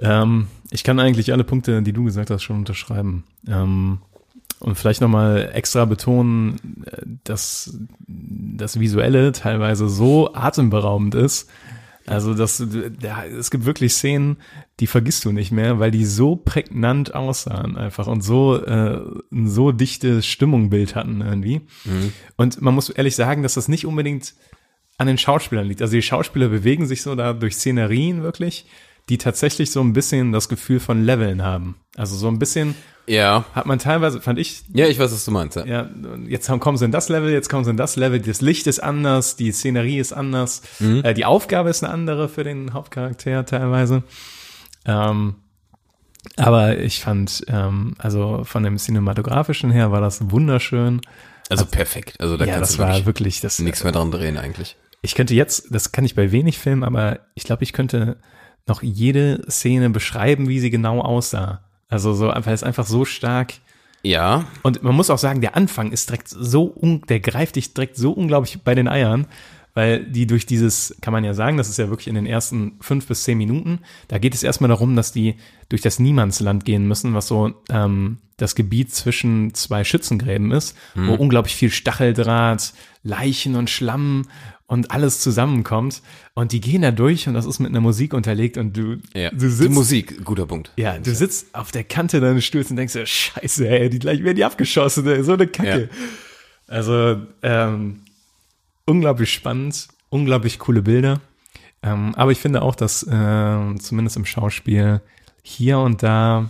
Ähm, 0.00 0.46
ich 0.70 0.84
kann 0.84 0.98
eigentlich 1.00 1.32
alle 1.32 1.44
Punkte, 1.44 1.82
die 1.82 1.92
du 1.92 2.04
gesagt 2.04 2.30
hast, 2.30 2.42
schon 2.42 2.56
unterschreiben. 2.56 3.24
Ähm, 3.46 4.00
und 4.60 4.76
vielleicht 4.76 5.00
nochmal 5.00 5.50
extra 5.52 5.84
betonen, 5.86 6.84
dass 7.24 7.78
das 8.06 8.78
Visuelle 8.78 9.32
teilweise 9.32 9.88
so 9.88 10.34
atemberaubend 10.34 11.14
ist. 11.14 11.50
Also 12.06 12.34
das, 12.34 12.64
ja, 13.02 13.24
es 13.24 13.50
gibt 13.50 13.66
wirklich 13.66 13.92
Szenen, 13.92 14.38
die 14.80 14.86
vergisst 14.86 15.24
du 15.24 15.32
nicht 15.32 15.52
mehr, 15.52 15.78
weil 15.78 15.90
die 15.90 16.04
so 16.04 16.34
prägnant 16.34 17.14
aussahen 17.14 17.76
einfach 17.76 18.06
und 18.06 18.22
so 18.22 18.56
äh, 18.56 19.00
ein 19.32 19.48
so 19.48 19.70
dichtes 19.70 20.26
Stimmungbild 20.26 20.94
hatten 20.94 21.20
irgendwie. 21.20 21.62
Und 22.36 22.60
man 22.60 22.74
muss 22.74 22.90
ehrlich 22.90 23.14
sagen, 23.14 23.42
dass 23.42 23.54
das 23.54 23.68
nicht 23.68 23.86
unbedingt 23.86 24.34
an 24.98 25.06
den 25.06 25.18
Schauspielern 25.18 25.66
liegt. 25.66 25.82
Also 25.82 25.94
die 25.94 26.02
Schauspieler 26.02 26.48
bewegen 26.48 26.86
sich 26.86 27.02
so 27.02 27.14
da 27.14 27.32
durch 27.32 27.54
Szenerien 27.54 28.22
wirklich, 28.22 28.66
die 29.08 29.18
tatsächlich 29.18 29.70
so 29.70 29.80
ein 29.80 29.92
bisschen 29.92 30.32
das 30.32 30.48
Gefühl 30.48 30.80
von 30.80 31.04
Leveln 31.04 31.42
haben. 31.42 31.76
Also 32.00 32.16
so 32.16 32.28
ein 32.28 32.38
bisschen 32.38 32.74
Ja. 33.06 33.44
hat 33.54 33.66
man 33.66 33.78
teilweise, 33.78 34.20
fand 34.22 34.38
ich, 34.38 34.62
Ja, 34.72 34.86
ich 34.86 34.98
weiß, 34.98 35.12
was 35.12 35.24
du 35.24 35.30
meinst. 35.32 35.56
Ja. 35.56 35.64
ja, 35.66 35.90
jetzt 36.26 36.48
kommen 36.60 36.78
sie 36.78 36.86
in 36.86 36.92
das 36.92 37.08
Level, 37.10 37.30
jetzt 37.30 37.48
kommen 37.50 37.64
sie 37.64 37.70
in 37.70 37.76
das 37.76 37.96
Level, 37.96 38.20
das 38.20 38.40
Licht 38.40 38.66
ist 38.66 38.80
anders, 38.82 39.36
die 39.36 39.52
Szenerie 39.52 39.98
ist 39.98 40.12
anders, 40.14 40.62
äh, 40.80 41.12
die 41.12 41.26
Aufgabe 41.26 41.68
ist 41.68 41.84
eine 41.84 41.92
andere 41.92 42.28
für 42.30 42.42
den 42.42 42.72
Hauptcharakter 42.72 43.44
teilweise. 43.44 44.02
Ähm, 44.86 45.34
aber 46.36 46.78
ich 46.78 47.00
fand, 47.00 47.44
ähm, 47.48 47.94
also 47.98 48.44
von 48.44 48.62
dem 48.62 48.78
cinematografischen 48.78 49.70
her 49.70 49.92
war 49.92 50.00
das 50.00 50.30
wunderschön. 50.30 51.00
Also 51.50 51.66
perfekt. 51.66 52.14
Also 52.20 52.36
da 52.38 52.44
ja, 52.46 52.54
kannst 52.54 52.72
das 52.72 52.76
du 52.78 52.82
wirklich 52.82 53.06
wirklich 53.06 53.40
das. 53.40 53.58
nichts 53.58 53.82
mehr 53.84 53.92
dran 53.92 54.10
drehen 54.10 54.38
eigentlich. 54.38 54.76
Ich 55.02 55.14
könnte 55.14 55.34
jetzt, 55.34 55.66
das 55.70 55.92
kann 55.92 56.04
ich 56.04 56.14
bei 56.14 56.32
wenig 56.32 56.58
Filmen, 56.58 56.84
aber 56.84 57.20
ich 57.34 57.44
glaube, 57.44 57.62
ich 57.64 57.72
könnte 57.72 58.16
noch 58.66 58.82
jede 58.82 59.42
Szene 59.50 59.90
beschreiben, 59.90 60.48
wie 60.48 60.60
sie 60.60 60.70
genau 60.70 61.00
aussah. 61.00 61.64
Also 61.90 62.14
so, 62.14 62.28
weil 62.28 62.54
es 62.54 62.62
einfach 62.62 62.86
so 62.86 63.04
stark. 63.04 63.54
Ja. 64.02 64.46
Und 64.62 64.82
man 64.82 64.94
muss 64.94 65.10
auch 65.10 65.18
sagen, 65.18 65.40
der 65.40 65.56
Anfang 65.56 65.92
ist 65.92 66.08
direkt 66.08 66.28
so, 66.28 66.72
un, 66.74 67.02
der 67.08 67.20
greift 67.20 67.56
dich 67.56 67.74
direkt 67.74 67.96
so 67.96 68.12
unglaublich 68.12 68.62
bei 68.62 68.74
den 68.74 68.88
Eiern, 68.88 69.26
weil 69.74 70.04
die 70.04 70.26
durch 70.26 70.46
dieses, 70.46 70.96
kann 71.00 71.12
man 71.12 71.24
ja 71.24 71.34
sagen, 71.34 71.56
das 71.56 71.68
ist 71.68 71.78
ja 71.78 71.90
wirklich 71.90 72.08
in 72.08 72.14
den 72.14 72.26
ersten 72.26 72.72
fünf 72.80 73.06
bis 73.06 73.24
zehn 73.24 73.38
Minuten, 73.38 73.80
da 74.08 74.18
geht 74.18 74.34
es 74.34 74.42
erstmal 74.42 74.68
darum, 74.68 74.96
dass 74.96 75.12
die 75.12 75.36
durch 75.68 75.82
das 75.82 75.98
Niemandsland 75.98 76.64
gehen 76.64 76.88
müssen, 76.88 77.14
was 77.14 77.28
so 77.28 77.52
ähm, 77.68 78.18
das 78.36 78.54
Gebiet 78.54 78.92
zwischen 78.92 79.52
zwei 79.54 79.84
Schützengräben 79.84 80.50
ist, 80.50 80.76
wo 80.94 81.12
unglaublich 81.12 81.54
viel 81.54 81.70
Stacheldraht, 81.70 82.72
Leichen 83.02 83.54
und 83.54 83.68
Schlamm 83.68 84.26
und 84.70 84.92
alles 84.92 85.18
zusammenkommt. 85.18 86.00
Und 86.34 86.52
die 86.52 86.60
gehen 86.60 86.82
da 86.82 86.92
durch 86.92 87.26
und 87.26 87.34
das 87.34 87.44
ist 87.44 87.58
mit 87.58 87.70
einer 87.70 87.80
Musik 87.80 88.14
unterlegt 88.14 88.56
und 88.56 88.76
du, 88.76 88.98
ja. 89.14 89.30
du 89.30 89.36
Die 89.36 89.48
sitzt 89.48 89.70
Musik, 89.74 90.24
guter 90.24 90.46
Punkt. 90.46 90.70
ja, 90.76 90.96
du 90.96 91.12
sitzt 91.12 91.52
auf 91.56 91.72
der 91.72 91.82
Kante 91.82 92.20
deines 92.20 92.44
Stuhls 92.44 92.70
und 92.70 92.76
denkst 92.76 92.92
dir, 92.92 93.04
scheiße, 93.04 93.68
ey, 93.68 93.90
die 93.90 93.98
gleich 93.98 94.22
werden 94.22 94.36
die 94.36 94.44
abgeschossen, 94.44 95.04
ey, 95.08 95.24
so 95.24 95.32
eine 95.32 95.48
Kacke. 95.48 95.88
Also, 96.68 97.20
ähm, 97.42 98.02
unglaublich 98.86 99.32
spannend, 99.32 99.88
unglaublich 100.08 100.60
coole 100.60 100.82
Bilder. 100.82 101.20
Ähm, 101.82 102.14
aber 102.14 102.30
ich 102.30 102.38
finde 102.38 102.62
auch, 102.62 102.76
dass 102.76 103.02
äh, 103.02 103.74
zumindest 103.80 104.16
im 104.16 104.24
Schauspiel 104.24 105.00
hier 105.42 105.78
und 105.80 106.04
da 106.04 106.48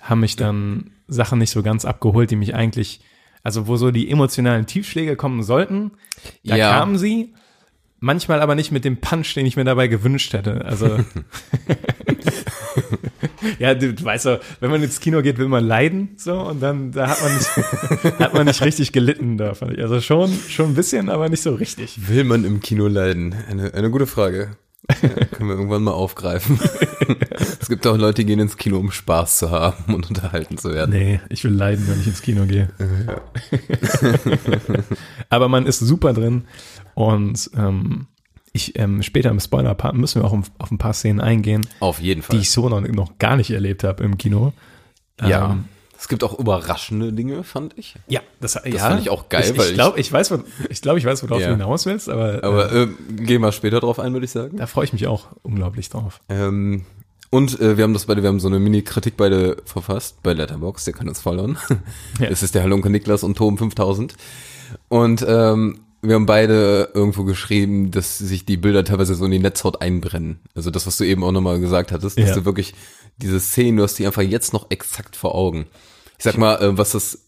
haben 0.00 0.20
mich 0.20 0.34
dann 0.34 0.90
Sachen 1.06 1.38
nicht 1.38 1.50
so 1.50 1.62
ganz 1.62 1.84
abgeholt, 1.84 2.32
die 2.32 2.36
mich 2.36 2.56
eigentlich, 2.56 3.00
also 3.44 3.68
wo 3.68 3.76
so 3.76 3.92
die 3.92 4.10
emotionalen 4.10 4.66
Tiefschläge 4.66 5.14
kommen 5.14 5.44
sollten, 5.44 5.92
da 6.42 6.56
Ja. 6.56 6.70
kamen 6.78 6.98
sie. 6.98 7.34
Manchmal 8.04 8.40
aber 8.40 8.56
nicht 8.56 8.72
mit 8.72 8.84
dem 8.84 8.96
Punch, 8.96 9.32
den 9.36 9.46
ich 9.46 9.54
mir 9.54 9.62
dabei 9.62 9.86
gewünscht 9.86 10.32
hätte. 10.32 10.64
Also 10.64 10.98
ja, 13.60 13.76
du, 13.76 13.94
du 13.94 14.04
weißt 14.04 14.26
doch, 14.26 14.40
wenn 14.58 14.72
man 14.72 14.82
ins 14.82 14.98
Kino 14.98 15.22
geht, 15.22 15.38
will 15.38 15.46
man 15.46 15.64
leiden, 15.64 16.08
so 16.16 16.40
und 16.40 16.60
dann 16.60 16.90
da 16.90 17.06
hat 17.06 17.22
man 17.22 17.32
nicht, 17.32 17.48
hat 18.18 18.34
man 18.34 18.46
nicht 18.46 18.60
richtig 18.60 18.90
gelitten 18.90 19.38
da, 19.38 19.54
fand 19.54 19.74
ich. 19.74 19.82
Also 19.82 20.00
schon, 20.00 20.36
schon 20.48 20.70
ein 20.70 20.74
bisschen, 20.74 21.10
aber 21.10 21.28
nicht 21.28 21.44
so 21.44 21.54
richtig. 21.54 22.08
Will 22.08 22.24
man 22.24 22.44
im 22.44 22.58
Kino 22.58 22.88
leiden? 22.88 23.36
Eine, 23.48 23.72
eine 23.72 23.88
gute 23.88 24.08
Frage. 24.08 24.56
Ja, 25.00 25.08
können 25.26 25.48
wir 25.48 25.54
irgendwann 25.54 25.84
mal 25.84 25.92
aufgreifen. 25.92 26.58
es 27.60 27.68
gibt 27.68 27.86
auch 27.86 27.96
Leute, 27.96 28.22
die 28.22 28.26
gehen 28.26 28.40
ins 28.40 28.56
Kino, 28.56 28.78
um 28.78 28.90
Spaß 28.90 29.38
zu 29.38 29.52
haben 29.52 29.94
und 29.94 30.08
unterhalten 30.08 30.58
zu 30.58 30.74
werden. 30.74 30.90
Nee, 30.90 31.20
ich 31.28 31.44
will 31.44 31.52
leiden, 31.52 31.86
wenn 31.88 32.00
ich 32.00 32.08
ins 32.08 32.20
Kino 32.20 32.46
gehe. 32.46 32.68
aber 35.28 35.48
man 35.48 35.66
ist 35.66 35.78
super 35.78 36.12
drin 36.12 36.46
und 36.94 37.50
ähm, 37.56 38.06
ich 38.52 38.78
ähm, 38.78 39.02
später 39.02 39.30
im 39.30 39.40
Spoiler-Part 39.40 39.94
müssen 39.96 40.20
wir 40.20 40.26
auch 40.26 40.32
auf, 40.32 40.50
auf 40.58 40.70
ein 40.70 40.78
paar 40.78 40.92
Szenen 40.92 41.20
eingehen, 41.20 41.66
Auf 41.80 42.00
jeden 42.00 42.20
die 42.20 42.26
Fall. 42.26 42.36
ich 42.38 42.50
so 42.50 42.68
noch, 42.68 42.80
noch 42.82 43.18
gar 43.18 43.36
nicht 43.36 43.50
erlebt 43.50 43.82
habe 43.84 44.04
im 44.04 44.18
Kino. 44.18 44.52
ja. 45.20 45.52
Ähm, 45.52 45.64
es 45.98 46.08
gibt 46.08 46.24
auch 46.24 46.36
überraschende 46.36 47.12
Dinge, 47.12 47.44
fand 47.44 47.78
ich. 47.78 47.94
Ja, 48.08 48.20
das, 48.40 48.54
ja, 48.64 48.78
fand 48.88 49.00
ich 49.02 49.08
auch 49.08 49.28
geil, 49.28 49.48
Ich, 49.52 49.56
weil 49.56 49.68
ich 49.68 49.74
glaube, 49.74 50.00
ich, 50.00 50.12
weiß, 50.12 50.34
ich 50.68 50.82
glaube, 50.82 50.98
ich 50.98 51.04
weiß, 51.04 51.22
worauf 51.22 51.40
Ja. 51.40 51.46
du 51.46 51.52
hinaus 51.52 51.86
willst, 51.86 52.08
aber, 52.08 52.42
Aber 52.42 52.72
äh, 52.72 52.82
äh, 52.82 52.88
gehen 53.20 53.40
wir 53.40 53.52
später 53.52 53.78
drauf 53.78 54.00
ein, 54.00 54.12
würde 54.12 54.24
ich 54.24 54.32
sagen. 54.32 54.56
da 54.56 54.66
freue 54.66 54.84
ich 54.84 54.92
mich 54.92 55.06
auch 55.06 55.28
unglaublich 55.42 55.88
drauf. 55.90 56.20
Ähm, 56.28 56.84
Und 57.30 57.60
äh, 57.60 57.76
wir 57.76 57.84
haben 57.84 57.92
das 57.94 58.06
beide, 58.06 58.20
wir 58.22 58.28
haben 58.30 58.40
so 58.40 58.48
eine 58.48 58.58
Mini-Kritik 58.58 59.16
beide 59.16 59.58
verfasst 59.64 60.20
bei 60.24 60.32
Letterbox, 60.32 60.84
der 60.86 60.92
kann 60.94 61.08
uns 61.08 61.20
followen. 61.20 61.56
Ja. 62.18 62.26
Es 62.30 62.42
ist 62.42 62.56
der 62.56 62.62
Halunke 62.64 62.90
Niklas 62.90 63.22
und 63.22 63.36
Tom 63.38 63.56
5000. 63.56 64.14
Und 64.88 65.24
ähm, 65.28 65.81
wir 66.02 66.16
haben 66.16 66.26
beide 66.26 66.90
irgendwo 66.94 67.24
geschrieben, 67.24 67.90
dass 67.92 68.18
sich 68.18 68.44
die 68.44 68.56
Bilder 68.56 68.84
teilweise 68.84 69.14
so 69.14 69.24
in 69.24 69.30
die 69.30 69.38
Netzhaut 69.38 69.80
einbrennen. 69.80 70.40
Also 70.54 70.70
das, 70.70 70.86
was 70.86 70.96
du 70.96 71.04
eben 71.04 71.22
auch 71.22 71.30
nochmal 71.32 71.60
gesagt 71.60 71.92
hattest, 71.92 72.18
dass 72.18 72.30
Ja. 72.30 72.34
du 72.34 72.44
wirklich 72.44 72.74
diese 73.18 73.38
Szenen, 73.38 73.76
du 73.76 73.84
hast 73.84 73.98
die 73.98 74.06
einfach 74.06 74.22
jetzt 74.22 74.52
noch 74.52 74.66
exakt 74.70 75.14
vor 75.16 75.34
Augen. 75.34 75.66
Ich 76.18 76.24
sag 76.24 76.36
mal, 76.38 76.56
äh, 76.60 76.76
was 76.76 76.92
das, 76.92 77.18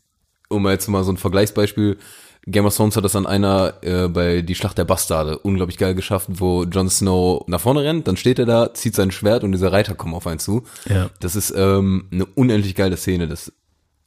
um 0.48 0.62
mal 0.62 0.72
jetzt 0.72 0.88
mal 0.88 1.04
so 1.04 1.12
ein 1.12 1.16
Vergleichsbeispiel, 1.16 1.98
Game 2.46 2.66
of 2.66 2.76
Thrones 2.76 2.96
hat 2.96 3.04
das 3.04 3.16
an 3.16 3.26
einer 3.26 3.74
äh, 3.82 4.08
bei 4.08 4.42
die 4.42 4.54
Schlacht 4.54 4.76
der 4.76 4.84
Bastarde 4.84 5.38
unglaublich 5.38 5.78
geil 5.78 5.94
geschafft, 5.94 6.28
wo 6.30 6.64
Jon 6.64 6.90
Snow 6.90 7.42
nach 7.46 7.60
vorne 7.60 7.84
rennt, 7.84 8.06
dann 8.06 8.16
steht 8.18 8.38
er 8.38 8.44
da, 8.44 8.74
zieht 8.74 8.94
sein 8.94 9.10
Schwert 9.12 9.44
und 9.44 9.52
diese 9.52 9.72
Reiter 9.72 9.94
kommen 9.94 10.12
auf 10.14 10.26
einen 10.26 10.40
zu. 10.40 10.64
Ja. 10.86 11.08
Das 11.20 11.36
ist 11.36 11.54
ähm, 11.56 12.08
eine 12.12 12.26
unendlich 12.26 12.74
geile 12.74 12.96
Szene. 12.98 13.28
Das 13.28 13.50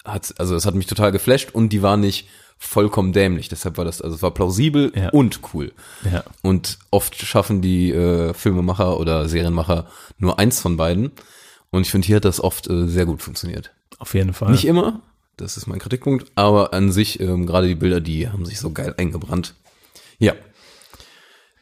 hat, 0.06 0.36
also 0.38 0.54
das 0.54 0.66
hat 0.68 0.76
mich 0.76 0.86
total 0.86 1.12
geflasht 1.12 1.50
und 1.56 1.70
die 1.70 1.82
war 1.82 1.98
nicht 1.98 2.28
vollkommen 2.58 3.14
dämlich. 3.14 3.50
Deshalb 3.50 3.78
war 3.78 3.86
das, 3.86 4.02
also 4.02 4.16
es 4.16 4.22
war 4.22 4.32
plausibel 4.34 4.92
Ja. 4.96 5.10
und 5.10 5.40
cool. 5.54 5.72
Ja. 6.12 6.24
Und 6.42 6.80
oft 6.92 7.16
schaffen 7.16 7.62
die 7.62 7.92
äh, 7.92 8.34
Filmemacher 8.34 9.00
oder 9.00 9.28
Serienmacher 9.30 9.88
nur 10.18 10.40
eins 10.40 10.60
von 10.60 10.78
beiden. 10.78 11.12
Und 11.70 11.82
ich 11.82 11.92
finde, 11.92 12.08
hier 12.08 12.16
hat 12.18 12.26
das 12.26 12.40
oft 12.42 12.68
äh, 12.70 12.88
sehr 12.88 13.06
gut 13.06 13.22
funktioniert. 13.22 13.72
Auf 14.00 14.14
jeden 14.14 14.34
Fall. 14.34 14.52
Nicht 14.52 14.66
immer, 14.66 15.02
das 15.38 15.58
ist 15.58 15.68
mein 15.68 15.80
Kritikpunkt, 15.80 16.32
aber 16.36 16.74
an 16.74 16.92
sich, 16.92 17.20
ähm, 17.20 17.46
gerade 17.46 17.68
die 17.68 17.76
Bilder, 17.76 18.00
die 18.02 18.30
haben 18.30 18.46
sich 18.46 18.60
so 18.60 18.72
geil 18.72 18.96
eingebrannt. 18.98 19.54
Ja. 20.18 20.34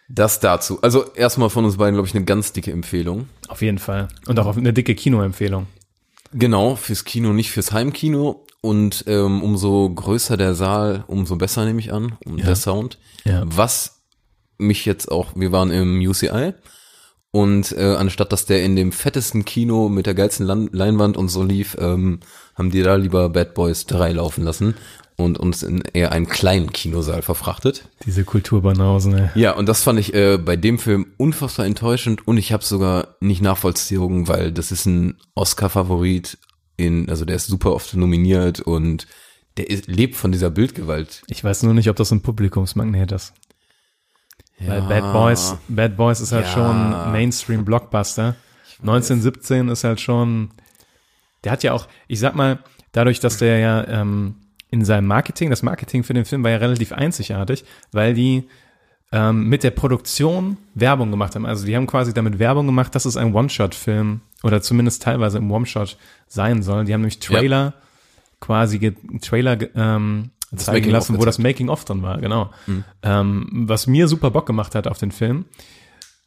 Das 0.07 0.39
dazu. 0.39 0.81
Also 0.81 1.11
erstmal 1.15 1.49
von 1.49 1.65
uns 1.65 1.77
beiden, 1.77 1.95
glaube 1.95 2.07
ich, 2.07 2.15
eine 2.15 2.25
ganz 2.25 2.53
dicke 2.53 2.71
Empfehlung. 2.71 3.27
Auf 3.47 3.61
jeden 3.61 3.79
Fall. 3.79 4.07
Und 4.27 4.39
auch 4.39 4.55
eine 4.55 4.71
dicke 4.71 4.93
Kinoempfehlung. 4.93 5.65
Genau, 6.31 6.75
fürs 6.75 7.05
Kino, 7.05 7.33
nicht 7.33 7.49
fürs 7.51 7.71
Heimkino. 7.71 8.44
Und 8.65 9.03
ähm, 9.05 9.43
umso 9.43 9.91
größer 9.91 10.37
der 10.37 10.55
Saal, 10.55 11.03
umso 11.05 11.35
besser 11.35 11.65
nehme 11.65 11.79
ich 11.79 11.93
an, 11.93 12.17
um 12.25 12.37
der 12.37 12.55
Sound. 12.55 12.97
Ja. 13.23 13.43
Was 13.45 14.01
mich 14.57 14.85
jetzt 14.85 15.11
auch, 15.11 15.33
wir 15.35 15.51
waren 15.51 15.69
im 15.69 15.99
UCI 15.99 16.53
und 17.29 17.73
äh, 17.73 17.93
anstatt 17.93 18.31
dass 18.31 18.47
der 18.47 18.63
in 18.63 18.75
dem 18.75 18.91
fettesten 18.91 19.45
Kino 19.45 19.87
mit 19.87 20.07
der 20.07 20.15
geilsten 20.15 20.47
Lan 20.47 20.69
Leinwand 20.71 21.15
und 21.15 21.29
so 21.29 21.43
lief, 21.43 21.77
ähm, 21.79 22.21
haben 22.55 22.71
die 22.71 22.81
da 22.81 22.95
lieber 22.95 23.29
Bad 23.29 23.53
Boys 23.53 23.85
3 23.85 24.13
laufen 24.13 24.43
lassen 24.43 24.73
und 25.15 25.37
uns 25.37 25.61
in 25.61 25.83
eher 25.93 26.11
einen 26.11 26.27
kleinen 26.27 26.73
Kinosaal 26.73 27.21
verfrachtet. 27.21 27.87
Diese 28.03 28.23
Kulturbanausen, 28.23 29.13
ey. 29.13 29.29
Ja, 29.35 29.51
und 29.51 29.69
das 29.69 29.83
fand 29.83 29.99
ich 29.99 30.15
äh, 30.15 30.39
bei 30.39 30.55
dem 30.55 30.79
Film 30.79 31.05
unfassbar 31.17 31.67
enttäuschend 31.67 32.27
und 32.27 32.37
ich 32.37 32.51
habe 32.51 32.63
sogar 32.63 33.09
nicht 33.19 33.43
nachvollzogen, 33.43 34.27
weil 34.27 34.51
das 34.51 34.71
ist 34.71 34.87
ein 34.87 35.17
Oscar-Favorit 35.35 36.39
in, 36.77 37.09
also 37.09 37.25
der 37.25 37.35
ist 37.37 37.47
super 37.47 37.73
oft 37.73 37.93
nominiert 37.95 38.59
und 38.59 39.07
der 39.57 39.69
ist, 39.69 39.87
lebt 39.87 40.15
von 40.15 40.31
dieser 40.31 40.49
Bildgewalt. 40.49 41.23
Ich 41.27 41.43
weiß 41.43 41.63
nur 41.63 41.73
nicht, 41.73 41.89
ob 41.89 41.95
das 41.95 42.11
ein 42.11 42.21
Publikumsmagnet 42.21 43.11
ist. 43.11 43.33
Weil 44.59 44.81
Bad 44.81 45.11
Boys, 45.11 45.55
Bad 45.67 45.97
Boys 45.97 46.21
ist 46.21 46.31
halt 46.31 46.45
Ja. 46.45 46.51
schon 46.53 47.11
Mainstream-Blockbuster. 47.11 48.35
1917 48.81 49.69
ist 49.69 49.83
halt 49.83 49.99
schon, 50.01 50.51
der 51.43 51.51
hat 51.51 51.63
ja 51.63 51.73
auch, 51.73 51.87
ich 52.07 52.19
sag 52.19 52.35
mal, 52.35 52.59
dadurch, 52.91 53.19
dass 53.19 53.37
der 53.37 53.59
ja 53.59 53.87
ähm, 53.87 54.35
in 54.71 54.83
seinem 54.83 55.07
Marketing, 55.07 55.49
das 55.49 55.63
Marketing 55.63 56.03
für 56.03 56.13
den 56.13 56.25
Film 56.25 56.43
war 56.43 56.51
ja 56.51 56.57
relativ 56.57 56.91
einzigartig, 56.91 57.63
weil 57.91 58.13
die 58.13 58.47
ähm, 59.11 59.47
mit 59.47 59.63
der 59.63 59.71
Produktion 59.71 60.57
Werbung 60.73 61.11
gemacht 61.11 61.35
haben. 61.35 61.45
Also 61.45 61.65
die 61.65 61.75
haben 61.75 61.87
quasi 61.87 62.13
damit 62.13 62.39
Werbung 62.39 62.65
gemacht, 62.65 62.95
dass 62.95 63.05
es 63.05 63.15
ein 63.17 63.33
One-Shot-Film 63.33 64.21
oder 64.45 64.61
zumindest 64.61 65.01
teilweise 65.01 65.39
im 65.39 65.51
One-Shot 65.51 65.97
sein 66.27 66.61
soll. 66.61 66.85
Die 66.85 66.93
haben 66.93 67.01
nämlich 67.01 67.17
Trailer 67.17 67.73
quasi 68.39 68.77
ge 68.77 68.93
Trailer 69.19 69.57
ähm, 69.75 70.29
zeigen 70.55 70.91
lassen, 70.91 71.17
wo 71.17 71.25
das 71.25 71.39
Making-of 71.39 71.83
drin 71.83 72.03
war, 72.03 72.19
genau. 72.21 72.51
Ähm, 73.01 73.65
was 73.67 73.87
mir 73.87 74.07
super 74.07 74.29
Bock 74.29 74.45
gemacht 74.45 74.75
hat 74.75 74.87
auf 74.87 74.99
den 74.99 75.11
Film. 75.11 75.45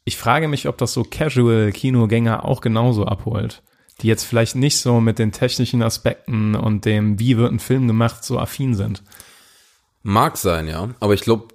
Ich 0.04 0.16
frage 0.16 0.48
mich, 0.48 0.66
ob 0.66 0.76
das 0.78 0.92
so 0.92 1.04
Casual-Kinogänger 1.04 2.44
auch 2.44 2.60
genauso 2.60 3.06
abholt. 3.06 3.62
Die 4.00 4.08
jetzt 4.08 4.24
vielleicht 4.24 4.56
nicht 4.56 4.78
so 4.78 5.00
mit 5.00 5.20
den 5.20 5.30
technischen 5.30 5.82
Aspekten 5.82 6.56
und 6.56 6.86
dem, 6.86 7.20
wie 7.20 7.36
wird 7.36 7.52
ein 7.52 7.60
Film 7.60 7.86
gemacht, 7.86 8.24
so 8.24 8.38
affin 8.38 8.74
sind. 8.74 9.04
Mag 10.02 10.38
sein, 10.38 10.66
ja, 10.66 10.88
aber 10.98 11.14
ich 11.14 11.20
glaube, 11.20 11.48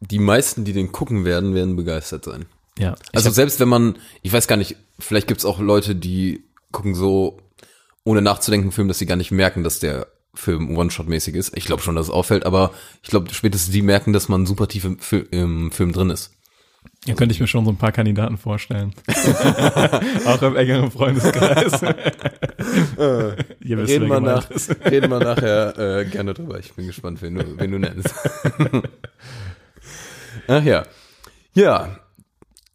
die 0.00 0.18
meisten, 0.18 0.64
die 0.64 0.72
den 0.72 0.90
gucken 0.90 1.24
werden, 1.24 1.54
werden 1.54 1.76
begeistert 1.76 2.24
sein. 2.24 2.46
Ja. 2.80 2.94
Also 3.12 3.30
selbst 3.30 3.60
wenn 3.60 3.68
man, 3.68 3.98
ich 4.22 4.32
weiß 4.32 4.48
gar 4.48 4.56
nicht, 4.56 4.76
vielleicht 4.98 5.28
gibt's 5.28 5.44
auch 5.44 5.60
Leute, 5.60 5.94
die 5.94 6.44
gucken 6.72 6.94
so, 6.94 7.38
ohne 8.04 8.22
nachzudenken, 8.22 8.66
einen 8.66 8.72
Film, 8.72 8.88
dass 8.88 8.98
sie 8.98 9.06
gar 9.06 9.16
nicht 9.16 9.30
merken, 9.30 9.62
dass 9.62 9.80
der 9.80 10.06
Film 10.32 10.76
One-Shot-mäßig 10.76 11.34
ist. 11.34 11.56
Ich 11.56 11.66
glaube 11.66 11.82
schon, 11.82 11.96
dass 11.96 12.06
es 12.06 12.12
auffällt, 12.12 12.46
aber 12.46 12.70
ich 13.02 13.10
glaube, 13.10 13.32
spätestens 13.34 13.72
die 13.72 13.82
merken, 13.82 14.12
dass 14.12 14.28
man 14.28 14.46
super 14.46 14.66
tief 14.66 14.84
im, 14.84 14.98
Fil 14.98 15.26
im 15.30 15.72
Film 15.72 15.92
drin 15.92 16.08
ist. 16.08 16.30
hier 17.04 17.14
könnte 17.16 17.34
ich 17.34 17.40
mir 17.40 17.48
schon 17.48 17.66
so 17.66 17.70
ein 17.70 17.76
paar 17.76 17.92
Kandidaten 17.92 18.38
vorstellen. 18.38 18.94
auch 20.24 20.40
im 20.40 20.56
engeren 20.56 20.90
Freundeskreis. 20.90 21.82
Ihr 21.82 23.78
wisst, 23.78 23.90
Reden 23.90 24.08
wir, 24.08 24.20
nach, 24.20 24.48
reden 24.84 25.10
wir 25.10 25.20
nachher 25.20 25.78
äh, 25.78 26.04
gerne 26.06 26.32
drüber. 26.32 26.58
Ich 26.58 26.72
bin 26.72 26.86
gespannt, 26.86 27.20
wen 27.20 27.34
du, 27.34 27.58
wen 27.58 27.72
du 27.72 27.78
nennst. 27.78 28.14
Ach 30.48 30.64
ja. 30.64 30.84
Ja. 31.52 31.98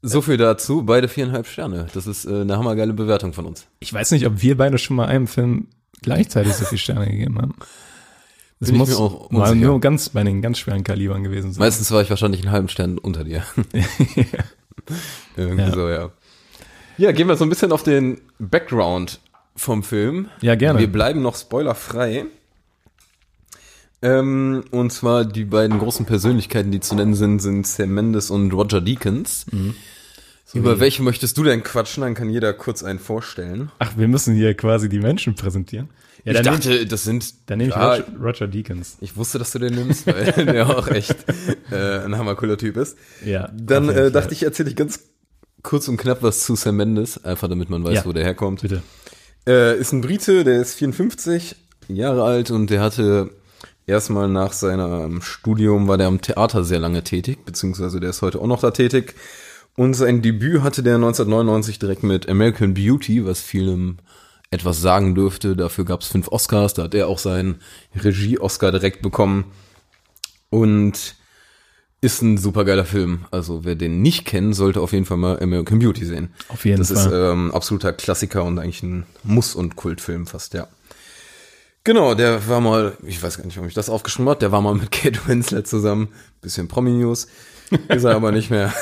So 0.07 0.21
viel 0.21 0.38
dazu. 0.38 0.83
Beide 0.83 1.07
viereinhalb 1.07 1.47
Sterne. 1.47 1.88
Das 1.93 2.05
ist 2.05 2.25
äh, 2.25 2.41
eine 2.41 2.57
hammergeile 2.57 2.93
Bewertung 2.93 3.33
von 3.33 3.45
uns. 3.45 3.65
Ich 3.79 3.91
weiß 3.91 4.12
nicht, 4.12 4.25
ob 4.27 4.41
wir 4.41 4.55
beide 4.55 4.77
schon 4.77 4.95
mal 4.95 5.07
einem 5.07 5.27
Film 5.27 5.67
gleichzeitig 6.01 6.53
so 6.53 6.65
viele 6.65 6.77
Sterne 6.79 7.07
gegeben 7.07 7.41
haben. 7.41 7.55
Das 8.59 8.69
Bin 8.69 8.75
ich 8.75 8.79
muss 8.79 8.95
auch 8.95 9.31
mal 9.31 9.55
nur 9.55 9.81
ganz 9.81 10.09
bei 10.09 10.24
den 10.24 10.41
ganz 10.41 10.59
schweren 10.59 10.83
Kalibern 10.83 11.24
gewesen 11.24 11.51
sein. 11.51 11.59
Meistens 11.59 11.91
war 11.91 12.01
ich 12.01 12.09
wahrscheinlich 12.09 12.41
einen 12.41 12.51
halben 12.51 12.69
Stern 12.69 12.97
unter 12.97 13.24
dir. 13.24 13.43
Irgendwie 15.35 15.63
Ja. 15.63 15.74
so, 15.74 15.89
ja. 15.89 16.12
Ja, 16.97 17.12
gehen 17.12 17.27
wir 17.27 17.35
so 17.35 17.43
ein 17.43 17.50
bisschen 17.50 17.71
auf 17.71 17.83
den 17.83 18.21
Background 18.39 19.19
vom 19.55 19.83
Film. 19.83 20.29
Ja, 20.41 20.55
gerne. 20.55 20.79
Wir 20.79 20.91
bleiben 20.91 21.21
noch 21.21 21.35
spoilerfrei. 21.35 22.25
Ähm, 24.01 24.63
und 24.71 24.91
zwar 24.93 25.25
die 25.25 25.45
beiden 25.45 25.79
großen 25.79 26.05
Persönlichkeiten, 26.05 26.71
die 26.71 26.79
zu 26.79 26.95
nennen 26.95 27.15
sind, 27.15 27.39
sind 27.41 27.65
Sam 27.65 27.93
Mendes 27.93 28.29
und 28.29 28.53
Roger 28.53 28.81
Deakins. 28.81 29.47
Mhm. 29.51 29.75
Über 30.55 30.79
welche 30.79 31.03
möchtest 31.03 31.38
du 31.38 31.43
denn 31.43 31.63
quatschen? 31.63 32.01
Dann 32.01 32.13
kann 32.15 32.29
jeder 32.29 32.53
kurz 32.53 32.83
einen 32.83 33.00
vorstellen. 33.00 33.71
Ach, 33.79 33.91
wir 33.97 34.07
müssen 34.07 34.35
hier 34.35 34.53
quasi 34.55 34.89
die 34.89 35.00
Menschen 35.00 35.35
präsentieren. 35.35 35.89
Ja, 36.24 36.31
ich 36.31 36.38
dann 36.41 36.55
dachte, 36.55 36.69
nehm, 36.69 36.89
das 36.89 37.03
sind. 37.03 37.50
dann 37.50 37.59
nehme 37.59 37.69
ich 37.69 37.75
Roger, 37.75 38.05
Roger 38.19 38.47
Deakins. 38.47 38.97
Ich 39.01 39.15
wusste, 39.15 39.38
dass 39.38 39.51
du 39.51 39.59
den 39.59 39.75
nimmst, 39.75 40.07
weil 40.07 40.31
der 40.45 40.67
auch 40.69 40.88
echt 40.88 41.15
äh, 41.71 42.00
ein 42.00 42.17
hammercooler 42.17 42.57
Typ 42.57 42.77
ist. 42.77 42.97
Ja. 43.24 43.50
Dann 43.53 43.89
äh, 43.89 44.09
dachte 44.12 44.33
ich, 44.33 44.41
erzähle 44.43 44.69
ich 44.69 44.75
ganz 44.75 45.01
kurz 45.62 45.88
und 45.88 45.97
knapp 45.97 46.24
was 46.24 46.43
zu 46.43 46.55
Sam 46.55 46.77
Mendes, 46.77 47.24
einfach 47.24 47.47
damit 47.47 47.69
man 47.69 47.83
weiß, 47.83 47.93
Ja. 47.93 48.05
wo 48.05 48.13
der 48.13 48.24
herkommt. 48.24 48.62
Bitte. 48.62 48.81
Äh, 49.47 49.77
ist 49.77 49.91
ein 49.91 50.01
Brite, 50.01 50.43
der 50.43 50.62
ist 50.62 50.74
54 50.75 51.55
Jahre 51.89 52.24
alt 52.24 52.50
und 52.50 52.71
der 52.71 52.81
hatte 52.81 53.29
erstmal 53.85 54.27
nach 54.27 54.53
seinem 54.53 55.21
Studium 55.21 55.88
war 55.88 55.97
der 56.00 56.07
am 56.07 56.21
Theater 56.21 56.63
sehr 56.63 56.79
lange 56.79 57.03
tätig, 57.03 57.45
beziehungsweise 57.45 58.00
der 58.00 58.09
ist 58.09 58.24
heute 58.24 58.39
auch 58.41 58.47
noch 58.47 58.62
da 58.62 58.71
tätig. 58.71 59.13
Und 59.75 59.94
sein 59.94 60.22
Debüt 60.22 60.62
hatte 60.62 60.84
der 60.84 60.96
1999 60.96 61.79
direkt 61.79 62.03
mit 62.03 62.29
American 62.29 62.74
Beauty, 62.74 63.25
was 63.25 63.41
vielem 63.41 63.98
etwas 64.51 64.82
sagen 64.82 65.15
dürfte. 65.15 65.55
Dafür 65.55 65.86
gab 65.86 66.01
es 66.01 66.08
fünf 66.08 66.29
Oscars, 66.29 66.74
da 66.74 66.84
hat 66.84 66.96
er 66.96 67.08
auch 67.08 67.20
seinen 67.20 67.60
Regie-Oscar 67.96 68.72
direkt 68.72 69.01
bekommen. 69.01 69.51
Und 70.50 71.15
ist 72.05 72.22
ein 72.22 72.38
supergeiler 72.38 72.86
Film. 72.86 73.25
Also 73.32 73.65
wer 73.65 73.75
den 73.75 74.01
nicht 74.01 74.25
kennt, 74.25 74.55
sollte 74.55 74.79
auf 74.79 74.94
jeden 74.94 75.05
Fall 75.05 75.17
mal 75.17 75.41
American 75.41 75.79
Beauty 75.79 76.05
sehen. 76.05 76.34
Auf 76.50 76.63
jeden 76.63 76.77
das 76.77 76.91
Fall. 76.91 77.08
ist 77.08 77.12
ähm, 77.12 77.51
absoluter 77.51 77.94
Klassiker 77.94 78.44
und 78.44 78.60
eigentlich 78.60 78.84
ein 78.84 79.05
Muss- 79.24 79.55
und 79.55 79.75
Kultfilm 79.75 80.27
fast, 80.27 80.53
ja. 80.53 80.67
Genau, 81.84 82.15
der 82.15 82.48
war 82.48 82.62
mal, 82.62 82.98
ich 83.03 83.22
weiß 83.22 83.38
gar 83.38 83.46
nicht, 83.46 83.58
warum 83.58 83.67
ich 83.67 83.75
das 83.75 83.89
aufgeschrieben 83.89 84.29
habe, 84.29 84.39
der 84.39 84.51
war 84.51 84.62
mal 84.62 84.75
mit 84.75 84.91
Kate 84.91 85.20
Winslet 85.27 85.67
zusammen, 85.67 86.10
bisschen 86.41 86.67
Promi-News, 86.67 87.27
ist 87.89 88.03
er 88.03 88.15
aber 88.15 88.31
nicht 88.31 88.50
mehr. 88.50 88.74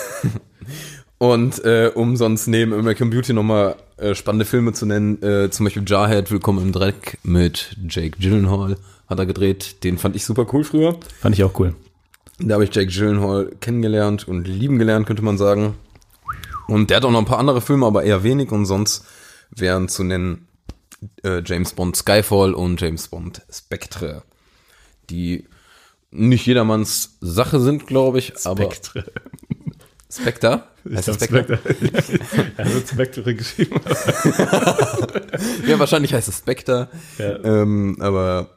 Und 1.18 1.64
äh, 1.64 1.92
um 1.94 2.18
sonst 2.18 2.48
neben 2.48 2.74
American 2.74 3.10
Beauty 3.10 3.34
nochmal 3.34 3.78
äh, 3.98 4.14
spannende 4.14 4.46
Filme 4.46 4.74
zu 4.74 4.86
nennen, 4.86 5.22
äh, 5.24 5.50
zum 5.50 5.66
Beispiel 5.66 5.84
Jarhead, 5.86 6.32
Willkommen 6.32 6.62
im 6.62 6.72
Dreck 6.74 7.18
mit 7.24 7.78
Jake 7.88 8.20
Gyllenhaal 8.20 8.78
hat 9.08 9.20
er 9.20 9.26
gedreht. 9.26 9.84
Den 9.84 9.98
fand 9.98 10.16
ich 10.16 10.26
super 10.26 10.46
cool 10.52 10.64
früher. 10.64 11.00
Fand 11.22 11.36
ich 11.36 11.44
auch 11.44 11.58
cool. 11.60 11.76
Da 12.40 12.56
habe 12.56 12.64
ich 12.66 12.76
Jake 12.76 12.92
Gyllenhaal 12.92 13.52
kennengelernt 13.62 14.28
und 14.28 14.48
lieben 14.48 14.80
gelernt, 14.80 15.06
könnte 15.06 15.24
man 15.24 15.38
sagen. 15.38 15.76
Und 16.68 16.90
der 16.90 16.98
hat 16.98 17.06
auch 17.06 17.12
noch 17.12 17.20
ein 17.20 17.26
paar 17.26 17.40
andere 17.40 17.62
Filme, 17.62 17.86
aber 17.86 18.04
eher 18.04 18.24
wenig. 18.24 18.52
Und 18.52 18.66
sonst 18.66 19.06
wären 19.52 19.88
zu 19.88 20.04
nennen 20.04 20.48
äh, 21.24 21.42
James 21.46 21.74
Bond 21.74 21.96
Skyfall 21.96 22.54
und 22.54 22.82
James 22.82 23.08
Bond 23.08 23.42
Spectre. 23.52 24.24
Die 25.10 25.46
nicht 26.14 26.46
jedermanns 26.46 27.18
Sache 27.22 27.60
sind, 27.60 27.88
glaube 27.88 28.20
ich, 28.20 28.34
aber 28.46 28.64
Spektre. 28.64 29.06
Spectre? 30.12 30.64
Ich 30.86 31.08
es 31.08 31.16
Spectre? 31.16 31.60
Er 32.58 32.74
wird 32.74 32.88
Spectre 32.88 33.36
geschrieben. 33.36 33.80
Ja, 35.68 35.80
wahrscheinlich 35.80 36.14
heißt 36.14 36.28
es 36.28 36.38
Spectre. 36.38 36.90
Ja. 37.18 37.44
Ähm, 37.44 37.98
aber 38.00 38.52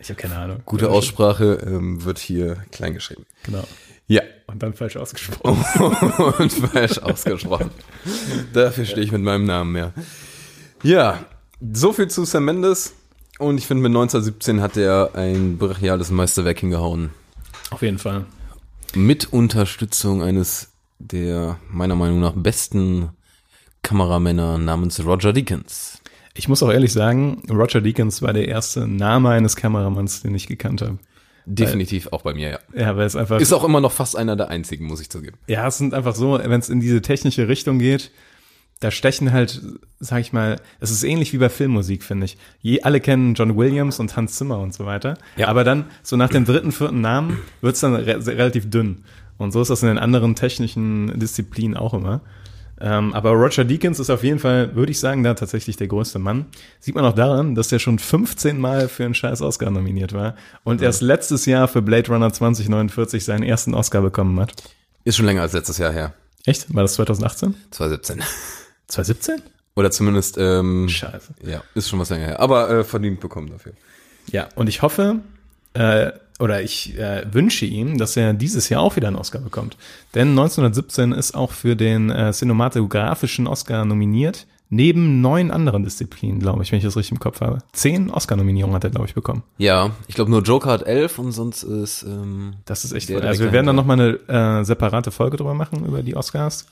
Ich 0.00 0.08
habe 0.08 0.20
keine 0.20 0.36
Ahnung. 0.36 0.62
gute 0.64 0.88
Aussprache 0.88 1.58
ähm, 1.66 2.04
wird 2.04 2.18
hier 2.18 2.64
klein 2.72 2.94
geschrieben. 2.94 3.26
Genau. 3.42 3.64
Ja. 4.06 4.22
Und 4.46 4.62
dann 4.62 4.72
falsch 4.72 4.96
ausgesprochen. 4.96 5.64
und 6.38 6.52
falsch 6.52 6.98
ausgesprochen. 6.98 7.70
Dafür 8.52 8.84
stehe 8.86 9.04
ich 9.04 9.12
mit 9.12 9.22
meinem 9.22 9.44
Namen 9.44 9.72
mehr. 9.72 9.92
Ja, 10.82 11.24
so 11.72 11.92
viel 11.92 12.08
zu 12.08 12.24
Sam 12.24 12.46
Mendes. 12.46 12.94
Und 13.38 13.58
ich 13.58 13.66
finde, 13.66 13.82
mit 13.82 13.90
1917 13.90 14.60
hat 14.60 14.76
er 14.76 15.14
ein 15.14 15.58
brachiales 15.58 16.10
Meisterwerk 16.10 16.60
hingehauen. 16.60 17.10
Auf 17.70 17.82
jeden 17.82 17.98
Fall. 17.98 18.26
Mit 18.94 19.32
Unterstützung 19.32 20.22
eines 20.22 20.68
der 20.98 21.58
meiner 21.70 21.96
Meinung 21.96 22.20
nach 22.20 22.34
besten 22.34 23.10
Kameramänner 23.82 24.58
namens 24.58 25.04
Roger 25.04 25.32
Deakins. 25.32 26.00
Ich 26.34 26.48
muss 26.48 26.62
auch 26.62 26.70
ehrlich 26.70 26.92
sagen, 26.92 27.42
Roger 27.50 27.80
Deakins 27.80 28.22
war 28.22 28.32
der 28.32 28.48
erste 28.48 28.86
Name 28.86 29.30
eines 29.30 29.56
Kameramanns, 29.56 30.22
den 30.22 30.34
ich 30.34 30.46
gekannt 30.46 30.82
habe. 30.82 30.98
Definitiv 31.44 32.08
auch 32.12 32.22
bei 32.22 32.34
mir, 32.34 32.50
ja. 32.50 32.58
Ja, 32.80 32.96
weil 32.96 33.06
es 33.06 33.16
einfach. 33.16 33.40
Ist 33.40 33.52
auch 33.52 33.64
immer 33.64 33.80
noch 33.80 33.90
fast 33.92 34.16
einer 34.16 34.36
der 34.36 34.48
einzigen, 34.48 34.86
muss 34.86 35.00
ich 35.00 35.10
zugeben. 35.10 35.36
Ja, 35.48 35.66
es 35.66 35.76
sind 35.76 35.92
einfach 35.92 36.14
so, 36.14 36.38
wenn 36.38 36.60
es 36.60 36.68
in 36.68 36.80
diese 36.80 37.02
technische 37.02 37.48
Richtung 37.48 37.80
geht, 37.80 38.12
da 38.82 38.90
stechen 38.90 39.32
halt, 39.32 39.62
sag 40.00 40.20
ich 40.20 40.32
mal, 40.32 40.60
es 40.80 40.90
ist 40.90 41.04
ähnlich 41.04 41.32
wie 41.32 41.38
bei 41.38 41.48
Filmmusik, 41.48 42.02
finde 42.02 42.26
ich. 42.26 42.36
Je, 42.60 42.82
alle 42.82 43.00
kennen 43.00 43.34
John 43.34 43.56
Williams 43.56 44.00
und 44.00 44.16
Hans 44.16 44.36
Zimmer 44.36 44.58
und 44.58 44.74
so 44.74 44.86
weiter. 44.86 45.16
Ja. 45.36 45.48
Aber 45.48 45.62
dann, 45.62 45.84
so 46.02 46.16
nach 46.16 46.30
dem 46.30 46.44
dritten, 46.44 46.72
vierten 46.72 47.00
Namen, 47.00 47.38
wird's 47.60 47.80
dann 47.80 47.94
re 47.94 48.26
relativ 48.26 48.70
dünn. 48.70 49.04
Und 49.38 49.52
so 49.52 49.62
ist 49.62 49.68
das 49.68 49.82
in 49.82 49.88
den 49.88 49.98
anderen 49.98 50.34
technischen 50.34 51.18
Disziplinen 51.18 51.76
auch 51.76 51.94
immer. 51.94 52.22
Ähm, 52.80 53.14
aber 53.14 53.30
Roger 53.30 53.64
Deakins 53.64 54.00
ist 54.00 54.10
auf 54.10 54.24
jeden 54.24 54.40
Fall, 54.40 54.74
würde 54.74 54.90
ich 54.90 54.98
sagen, 54.98 55.22
da 55.22 55.34
tatsächlich 55.34 55.76
der 55.76 55.86
größte 55.86 56.18
Mann. 56.18 56.46
Sieht 56.80 56.96
man 56.96 57.04
auch 57.04 57.14
daran, 57.14 57.54
dass 57.54 57.68
der 57.68 57.78
schon 57.78 58.00
15 58.00 58.58
Mal 58.58 58.88
für 58.88 59.04
einen 59.04 59.14
scheiß 59.14 59.40
Oscar 59.42 59.70
nominiert 59.70 60.12
war 60.12 60.34
und 60.64 60.82
erst 60.82 61.02
letztes 61.02 61.46
Jahr 61.46 61.68
für 61.68 61.82
Blade 61.82 62.10
Runner 62.10 62.32
2049 62.32 63.24
seinen 63.24 63.44
ersten 63.44 63.74
Oscar 63.74 64.02
bekommen 64.02 64.40
hat. 64.40 64.54
Ist 65.04 65.16
schon 65.16 65.26
länger 65.26 65.42
als 65.42 65.52
letztes 65.52 65.78
Jahr 65.78 65.92
her. 65.92 66.14
Echt? 66.44 66.74
War 66.74 66.82
das 66.82 66.94
2018? 66.94 67.54
2017. 67.70 68.22
2017? 68.92 69.42
Oder 69.74 69.90
zumindest, 69.90 70.36
ähm, 70.38 70.88
Scheiße. 70.88 71.32
ja, 71.44 71.62
ist 71.74 71.88
schon 71.88 71.98
was 71.98 72.10
länger 72.10 72.26
her. 72.26 72.40
Aber 72.40 72.68
äh, 72.70 72.84
verdient 72.84 73.20
bekommen 73.20 73.48
dafür. 73.50 73.72
Ja, 74.30 74.48
und 74.54 74.68
ich 74.68 74.82
hoffe, 74.82 75.20
äh, 75.74 76.12
oder 76.38 76.60
ich 76.62 76.98
äh, 76.98 77.24
wünsche 77.32 77.64
ihm, 77.64 77.98
dass 77.98 78.16
er 78.16 78.34
dieses 78.34 78.68
Jahr 78.68 78.82
auch 78.82 78.96
wieder 78.96 79.08
einen 79.08 79.16
Oscar 79.16 79.38
bekommt. 79.38 79.76
Denn 80.14 80.30
1917 80.30 81.12
ist 81.12 81.34
auch 81.34 81.52
für 81.52 81.76
den 81.76 82.10
äh, 82.10 82.32
cinematografischen 82.32 83.46
Oscar 83.46 83.84
nominiert, 83.84 84.46
neben 84.68 85.20
neun 85.20 85.50
anderen 85.50 85.84
Disziplinen, 85.84 86.40
glaube 86.40 86.62
ich, 86.62 86.72
wenn 86.72 86.78
ich 86.78 86.84
das 86.84 86.96
richtig 86.96 87.12
im 87.12 87.20
Kopf 87.20 87.40
habe. 87.40 87.58
Zehn 87.72 88.10
Oscar-Nominierungen 88.10 88.74
hat 88.74 88.84
er, 88.84 88.90
glaube 88.90 89.06
ich, 89.06 89.14
bekommen. 89.14 89.42
Ja, 89.58 89.90
ich 90.08 90.14
glaube 90.14 90.30
nur 90.30 90.42
Joker 90.42 90.70
hat 90.70 90.86
elf 90.86 91.18
und 91.18 91.32
sonst 91.32 91.62
ist, 91.62 92.02
ähm, 92.02 92.54
Das 92.64 92.84
ist 92.84 92.92
echt 92.92 93.08
Der. 93.08 93.22
Also 93.22 93.44
wir 93.44 93.52
werden 93.52 93.66
dann 93.66 93.76
nochmal 93.76 94.00
eine 94.28 94.60
äh, 94.60 94.64
separate 94.64 95.10
Folge 95.10 95.36
drüber 95.36 95.54
machen, 95.54 95.84
über 95.86 96.02
die 96.02 96.16
Oscars. 96.16 96.66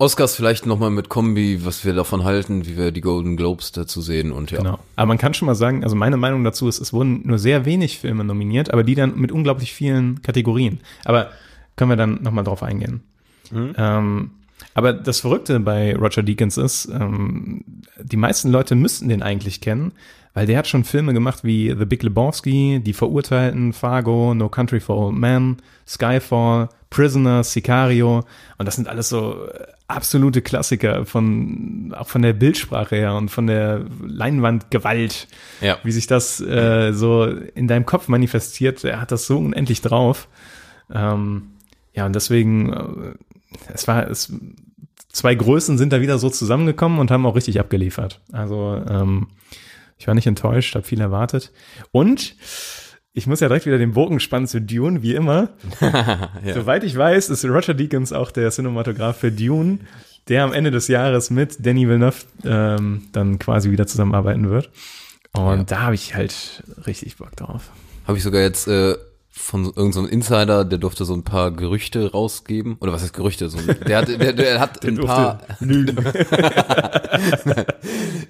Oscars 0.00 0.36
vielleicht 0.36 0.64
nochmal 0.64 0.90
mit 0.90 1.08
Kombi, 1.08 1.64
was 1.64 1.84
wir 1.84 1.92
davon 1.92 2.22
halten, 2.22 2.66
wie 2.66 2.76
wir 2.76 2.92
die 2.92 3.00
Golden 3.00 3.36
Globes 3.36 3.72
dazu 3.72 4.00
sehen 4.00 4.30
und 4.30 4.52
ja. 4.52 4.58
Genau. 4.58 4.78
Aber 4.94 5.06
man 5.06 5.18
kann 5.18 5.34
schon 5.34 5.46
mal 5.46 5.56
sagen, 5.56 5.82
also 5.82 5.96
meine 5.96 6.16
Meinung 6.16 6.44
dazu 6.44 6.68
ist, 6.68 6.78
es 6.80 6.92
wurden 6.92 7.22
nur 7.26 7.40
sehr 7.40 7.64
wenig 7.64 7.98
Filme 7.98 8.22
nominiert, 8.22 8.72
aber 8.72 8.84
die 8.84 8.94
dann 8.94 9.18
mit 9.18 9.32
unglaublich 9.32 9.72
vielen 9.72 10.22
Kategorien. 10.22 10.80
Aber 11.04 11.30
können 11.74 11.90
wir 11.90 11.96
dann 11.96 12.22
nochmal 12.22 12.44
drauf 12.44 12.62
eingehen. 12.62 13.02
Ähm, 13.52 14.30
aber 14.74 14.92
das 14.92 15.20
Verrückte 15.20 15.58
bei 15.60 15.94
Roger 15.96 16.22
Deakins 16.22 16.56
ist, 16.56 16.86
ähm, 16.86 17.64
die 18.00 18.16
meisten 18.16 18.50
Leute 18.50 18.74
müssten 18.74 19.08
den 19.08 19.22
eigentlich 19.22 19.60
kennen, 19.60 19.92
weil 20.34 20.46
der 20.46 20.58
hat 20.58 20.68
schon 20.68 20.84
Filme 20.84 21.12
gemacht 21.14 21.42
wie 21.42 21.74
The 21.76 21.84
Big 21.84 22.02
Lebowski, 22.02 22.80
Die 22.84 22.92
Verurteilten, 22.92 23.72
Fargo, 23.72 24.34
No 24.34 24.48
Country 24.48 24.78
for 24.80 24.96
Old 24.96 25.16
Men, 25.16 25.56
Skyfall, 25.86 26.68
Prisoner, 26.90 27.42
Sicario. 27.44 28.24
Und 28.56 28.66
das 28.66 28.76
sind 28.76 28.88
alles 28.88 29.08
so 29.08 29.46
äh, 29.46 29.64
absolute 29.88 30.42
Klassiker 30.42 31.04
von, 31.06 31.94
auch 31.96 32.08
von 32.08 32.22
der 32.22 32.34
Bildsprache 32.34 32.96
her 32.96 33.14
und 33.14 33.30
von 33.30 33.46
der 33.46 33.84
Leinwandgewalt, 34.06 35.28
Ja. 35.60 35.78
wie 35.82 35.92
sich 35.92 36.06
das 36.06 36.40
äh, 36.40 36.92
so 36.92 37.24
in 37.24 37.68
deinem 37.68 37.86
Kopf 37.86 38.08
manifestiert. 38.08 38.84
Er 38.84 39.00
hat 39.00 39.12
das 39.12 39.26
so 39.26 39.38
unendlich 39.38 39.80
drauf. 39.80 40.28
Ähm, 40.92 41.48
ja, 41.94 42.06
und 42.06 42.14
deswegen, 42.14 42.72
äh, 42.72 43.14
es 43.72 43.86
war, 43.88 44.08
es, 44.08 44.32
zwei 45.12 45.34
Größen 45.34 45.78
sind 45.78 45.92
da 45.92 46.00
wieder 46.00 46.18
so 46.18 46.30
zusammengekommen 46.30 46.98
und 46.98 47.10
haben 47.10 47.26
auch 47.26 47.36
richtig 47.36 47.60
abgeliefert. 47.60 48.20
Also, 48.32 48.82
ähm, 48.88 49.28
ich 49.98 50.06
war 50.06 50.14
nicht 50.14 50.26
enttäuscht, 50.26 50.74
habe 50.74 50.86
viel 50.86 51.00
erwartet. 51.00 51.52
Und 51.90 52.36
ich 53.12 53.26
muss 53.26 53.40
ja 53.40 53.48
direkt 53.48 53.66
wieder 53.66 53.78
den 53.78 53.92
Bogen 53.92 54.20
spannen 54.20 54.46
zu 54.46 54.60
Dune, 54.60 55.02
wie 55.02 55.14
immer. 55.14 55.50
Soweit 56.54 56.84
ich 56.84 56.96
weiß, 56.96 57.30
ist 57.30 57.44
Roger 57.44 57.74
Deakins 57.74 58.12
auch 58.12 58.30
der 58.30 58.50
Cinematograph 58.50 59.16
für 59.16 59.32
Dune, 59.32 59.78
der 60.28 60.44
am 60.44 60.52
Ende 60.52 60.70
des 60.70 60.86
Jahres 60.88 61.30
mit 61.30 61.66
Danny 61.66 61.88
Villeneuve 61.88 62.16
ähm, 62.44 63.08
dann 63.12 63.38
quasi 63.40 63.70
wieder 63.72 63.86
zusammenarbeiten 63.88 64.50
wird. 64.50 64.70
Und 65.32 65.56
Ja. 65.58 65.64
da 65.64 65.80
habe 65.80 65.94
ich 65.96 66.14
halt 66.14 66.62
richtig 66.86 67.16
Bock 67.16 67.34
drauf. 67.34 67.70
Habe 68.06 68.18
ich 68.18 68.24
sogar 68.24 68.40
jetzt 68.42 68.68
äh, 68.68 68.94
von 69.40 69.64
so- 69.64 69.70
irgendeinem 69.70 69.92
so 69.92 70.00
einem 70.00 70.08
Insider, 70.10 70.64
der 70.64 70.78
durfte 70.78 71.04
so 71.04 71.14
ein 71.14 71.22
paar 71.22 71.50
Gerüchte 71.52 72.10
rausgeben. 72.12 72.76
Oder 72.80 72.92
was 72.92 73.02
heißt 73.02 73.12
Gerüchte? 73.14 73.48
So, 73.48 73.58
ein- 73.58 73.76
der, 73.86 73.98
hat, 73.98 74.08
der, 74.08 74.32
der 74.32 74.60
hat 74.60 74.84
ein 74.86 74.96
paar, 74.98 75.38
lügen. 75.60 75.96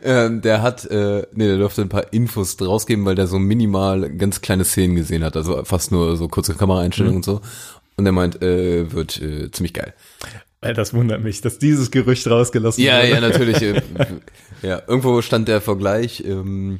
ähm, 0.04 0.40
der 0.42 0.62
hat, 0.62 0.84
äh, 0.86 1.26
nee, 1.32 1.46
der 1.46 1.58
durfte 1.58 1.82
ein 1.82 1.88
paar 1.88 2.12
Infos 2.12 2.56
rausgeben, 2.60 3.04
weil 3.04 3.14
der 3.14 3.26
so 3.26 3.38
minimal 3.38 4.10
ganz 4.10 4.40
kleine 4.40 4.64
Szenen 4.64 4.96
gesehen 4.96 5.24
hat. 5.24 5.36
Also 5.36 5.64
fast 5.64 5.92
nur 5.92 6.16
so 6.16 6.28
kurze 6.28 6.54
Kameraeinstellungen 6.54 7.16
und 7.16 7.24
so. 7.24 7.40
Und 7.96 8.04
der 8.04 8.12
meint, 8.12 8.40
äh, 8.42 8.92
wird 8.92 9.20
äh, 9.20 9.50
ziemlich 9.50 9.74
geil. 9.74 9.94
Äh, 10.60 10.72
Das 10.74 10.94
wundert 10.94 11.22
mich, 11.22 11.40
dass 11.40 11.58
dieses 11.58 11.90
Gerücht 11.90 12.26
rausgelassen 12.28 12.82
Ja, 12.84 12.98
wurde. 12.98 13.08
ja, 13.10 13.20
natürlich. 13.20 13.62
äh, 13.62 13.82
ja, 14.62 14.82
irgendwo 14.86 15.20
stand 15.22 15.48
der 15.48 15.60
Vergleich, 15.60 16.22
ähm, 16.26 16.78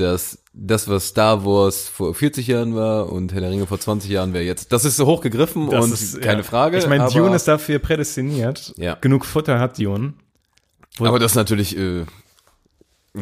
dass 0.00 0.38
das, 0.52 0.88
was 0.88 1.08
Star 1.08 1.44
Wars 1.44 1.88
vor 1.88 2.14
40 2.14 2.46
Jahren 2.46 2.74
war 2.74 3.10
und 3.12 3.32
Herr 3.32 3.40
der 3.40 3.50
Ringe 3.50 3.66
vor 3.66 3.78
20 3.78 4.10
Jahren 4.10 4.32
wäre 4.32 4.44
jetzt. 4.44 4.72
Das 4.72 4.84
ist 4.84 4.96
so 4.96 5.06
hochgegriffen 5.06 5.70
Das 5.70 5.84
und 5.84 5.92
ist, 5.92 6.20
keine 6.20 6.38
ja. 6.38 6.42
Frage. 6.42 6.78
Ich 6.78 6.86
meine, 6.86 7.08
Dune 7.08 7.36
ist 7.36 7.46
dafür 7.48 7.78
prädestiniert. 7.78 8.72
Ja. 8.76 8.94
Genug 9.00 9.24
Futter 9.24 9.58
hat 9.60 9.78
Dune. 9.78 10.14
aber 10.98 11.18
das 11.18 11.32
ist 11.32 11.36
natürlich 11.36 11.76
äh, 11.76 12.04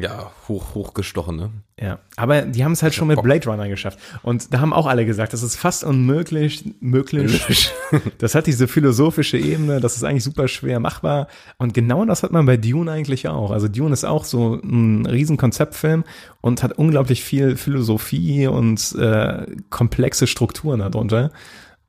ja 0.03 0.31
hoch 0.49 0.75
hochgestochen, 0.75 1.37
ne? 1.37 1.51
Ja, 1.81 1.99
aber 2.17 2.43
die 2.43 2.65
haben 2.65 2.73
es 2.73 2.83
halt 2.83 2.95
schon 2.95 3.09
mit. 3.09 3.21
Blade 3.21 3.49
Runner 3.49 3.69
geschafft. 3.69 3.99
Und 4.23 4.55
da 4.55 4.61
haben 4.61 4.73
auch 4.73 4.87
alle 4.87 5.05
gesagt, 5.05 5.33
das 5.33 5.43
ist 5.43 5.57
fast 5.57 5.85
unmöglich, 5.85 6.65
möglich. 6.81 7.71
Das 8.19 8.35
hat 8.35 8.47
diese 8.47 8.67
philosophische 8.67 9.39
Ebene, 9.39 9.81
das 9.81 9.97
ist 9.97 10.03
eigentlich 10.05 10.25
super 10.25 10.49
schwer 10.49 10.81
machbar. 10.81 11.29
Und 11.59 11.75
genau 11.75 12.05
das 12.05 12.23
hat 12.23 12.33
man 12.33 12.47
bei 12.47 12.57
Dune 12.57 12.91
eigentlich 12.91 13.29
auch. 13.29 13.51
Also 13.51 13.69
Dune 13.69 13.93
ist 13.93 14.05
auch 14.05 14.25
so 14.25 14.55
ein 14.55 15.07
riesen 15.07 15.37
Konzeptfilm 15.37 16.05
und 16.41 16.63
hat 16.63 16.73
unglaublich 16.73 17.23
viel 17.23 17.57
Philosophie 17.57 18.47
und 18.47 18.95
äh, 18.99 19.47
komplexe 19.71 20.27
Strukturen 20.27 20.81
darunter. 20.81 21.31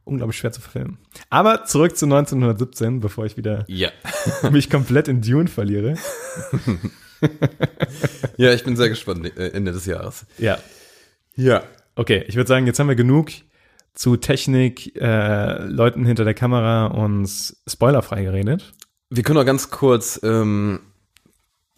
Unglaublich 0.04 0.38
schwer 0.38 0.52
zu 0.52 0.62
verfilmen. 0.62 0.98
Aber 1.30 1.66
zurück 1.66 1.98
zu 1.98 2.06
1917, 2.06 3.00
bevor 3.00 3.26
ich 3.26 3.38
wieder 3.38 3.66
Ja. 3.68 3.90
mich 4.52 4.70
komplett 4.70 5.08
in 5.08 5.22
Dune 5.22 5.48
verliere. 5.48 5.96
Ja, 8.38 8.54
ich 8.54 8.64
bin 8.64 8.76
sehr 8.76 8.90
gespannt 8.90 9.26
äh, 9.38 9.50
Ende 9.50 9.72
des 9.72 9.86
Jahres. 9.86 10.26
Ja, 10.38 10.60
Ja. 11.36 11.64
Okay, 11.96 12.24
ich 12.28 12.36
würde 12.36 12.48
sagen, 12.48 12.68
jetzt 12.68 12.78
haben 12.80 12.88
wir 12.88 12.96
genug 12.96 13.32
zu 13.96 14.16
Technik, 14.18 14.96
äh, 14.96 15.64
Leuten 15.64 16.06
hinter 16.06 16.24
der 16.24 16.36
Kamera 16.36 16.86
und 16.86 17.28
spoilerfrei 17.68 18.24
geredet. 18.24 18.74
Wir 19.10 19.24
können 19.24 19.40
noch 19.40 19.46
ganz 19.46 19.72
kurz 19.72 20.20
ähm, 20.22 20.80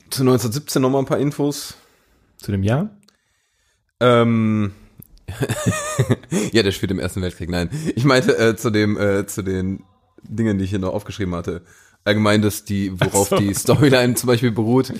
zu 0.09 0.23
1917 0.23 0.81
noch 0.81 0.89
mal 0.89 0.99
ein 0.99 1.05
paar 1.05 1.19
Infos. 1.19 1.75
Zu 2.37 2.51
dem 2.51 2.63
Jahr. 2.63 2.89
Ähm, 4.01 4.73
ja, 6.51 6.63
der 6.63 6.71
spielt 6.71 6.91
im 6.91 6.99
Ersten 6.99 7.21
Weltkrieg. 7.21 7.49
Nein, 7.49 7.69
ich 7.95 8.03
meinte 8.03 8.37
äh, 8.37 8.55
zu 8.55 8.69
dem, 8.69 8.97
äh, 8.97 9.25
zu 9.25 9.41
den 9.41 9.83
Dingen, 10.23 10.57
die 10.57 10.65
ich 10.65 10.69
hier 10.71 10.79
noch 10.79 10.93
aufgeschrieben 10.93 11.35
hatte. 11.35 11.63
Allgemein, 12.05 12.41
dass 12.41 12.63
die, 12.63 12.91
worauf 12.99 13.29
so. 13.29 13.37
die 13.37 13.53
Storyline 13.53 14.15
zum 14.15 14.27
Beispiel 14.27 14.51
beruht. 14.51 14.93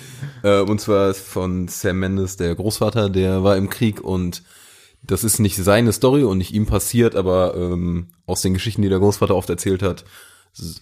Äh, 0.43 0.59
und 0.61 0.79
zwar 0.81 1.13
von 1.13 1.67
Sam 1.67 1.99
Mendes, 1.99 2.37
der 2.37 2.53
Großvater, 2.55 3.09
der 3.09 3.43
war 3.43 3.57
im 3.57 3.69
Krieg 3.69 4.01
und 4.01 4.43
das 5.01 5.23
ist 5.23 5.39
nicht 5.39 5.55
seine 5.55 5.93
Story 5.93 6.23
und 6.23 6.37
nicht 6.37 6.53
ihm 6.53 6.65
passiert, 6.65 7.15
aber 7.15 7.55
ähm, 7.55 8.07
aus 8.25 8.41
den 8.41 8.53
Geschichten, 8.53 8.81
die 8.81 8.89
der 8.89 8.99
Großvater 8.99 9.33
oft 9.35 9.49
erzählt 9.49 9.81
hat, 9.81 10.03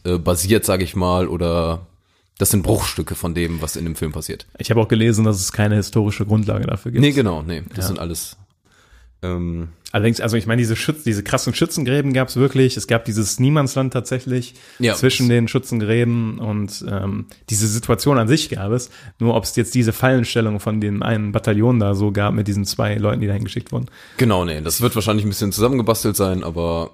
äh, 0.06 0.18
basiert, 0.18 0.66
sage 0.66 0.84
ich 0.84 0.96
mal, 0.96 1.28
oder 1.28 1.86
das 2.40 2.50
sind 2.50 2.64
Bruchstücke 2.64 3.16
von 3.16 3.34
dem, 3.36 3.62
was 3.62 3.76
in 3.76 3.86
dem 3.86 3.96
Film 3.96 4.12
passiert. 4.12 4.48
Ich 4.58 4.70
habe 4.72 4.82
auch 4.82 4.88
gelesen, 4.88 5.24
dass 5.24 5.40
es 5.40 5.52
keine 5.52 5.76
historische 5.76 6.26
Grundlage 6.26 6.66
dafür 6.68 6.92
gibt. 6.92 7.02
Nee, 7.02 7.12
genau, 7.12 7.42
nee, 7.44 7.62
das 7.70 7.78
Ja. 7.78 7.88
sind 7.88 8.00
alles 8.00 8.38
Ähm, 9.24 9.70
Allerdings, 9.94 10.20
also 10.20 10.36
ich 10.36 10.46
meine, 10.48 10.60
diese 10.60 10.76
Schütz, 10.76 11.04
diese 11.06 11.24
krassen 11.24 11.54
Schützengräben 11.56 12.12
gab 12.12 12.28
es 12.28 12.36
wirklich. 12.36 12.76
Es 12.76 12.88
gab 12.88 13.06
dieses 13.06 13.40
Niemandsland 13.40 13.94
tatsächlich 13.94 14.54
Ja. 14.80 14.96
zwischen 14.96 15.30
den 15.30 15.48
Schützengräben 15.48 16.40
und 16.40 16.86
ähm, 16.90 17.26
diese 17.50 17.68
Situation 17.68 18.18
an 18.20 18.28
sich 18.28 18.50
gab 18.50 18.72
es. 18.74 18.90
Nur 19.18 19.34
ob 19.36 19.46
es 19.46 19.56
jetzt 19.56 19.74
diese 19.76 19.94
Fallenstellung 19.94 20.60
von 20.60 20.82
dem 20.82 21.02
einen 21.02 21.32
Bataillon 21.32 21.80
da 21.80 21.96
so 21.96 22.12
gab 22.12 22.34
mit 22.34 22.48
diesen 22.50 22.66
zwei 22.66 22.96
Leuten, 22.96 23.22
die 23.22 23.28
dahin 23.28 23.46
geschickt 23.46 23.72
wurden. 23.72 23.86
genau, 24.18 24.44
nee, 24.44 24.60
das 24.62 24.82
wird 24.82 24.94
wahrscheinlich 24.94 25.26
ein 25.26 25.30
bisschen 25.30 25.54
zusammengebastelt 25.54 26.18
sein, 26.18 26.44
aber 26.44 26.92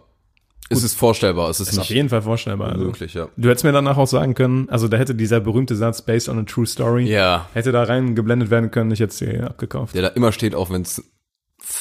es 0.70 0.84
ist 0.84 0.98
vorstellbar, 0.98 1.50
es 1.50 1.60
ist, 1.60 1.74
Ist 1.74 1.80
auf 1.80 1.90
jeden 1.90 2.10
Fall 2.10 2.22
vorstellbar. 2.22 2.74
Also. 2.74 2.86
möglich, 2.86 3.16
ja. 3.16 3.28
Du 3.36 3.50
hättest 3.50 3.66
mir 3.66 3.72
danach 3.74 3.98
auch 3.98 4.08
sagen 4.08 4.34
können, 4.36 4.70
also 4.70 4.88
da 4.88 4.98
hätte 4.98 5.14
dieser 5.16 5.40
berühmte 5.40 5.76
Satz 5.76 6.04
based 6.04 6.30
on 6.30 6.40
a 6.40 6.44
true 6.44 6.66
story, 6.68 7.04
Ja, 7.12 7.50
hätte 7.54 7.72
da 7.72 7.84
reingeblendet 7.84 8.50
werden 8.52 8.70
können, 8.72 8.92
ich 8.92 9.00
hätte 9.00 9.12
es 9.12 9.18
dir 9.18 9.48
abgekauft. 9.48 9.94
der 9.96 10.04
da 10.04 10.08
immer 10.10 10.32
steht, 10.32 10.56
auch 10.56 10.70
wenn 10.70 10.84
es 10.84 11.04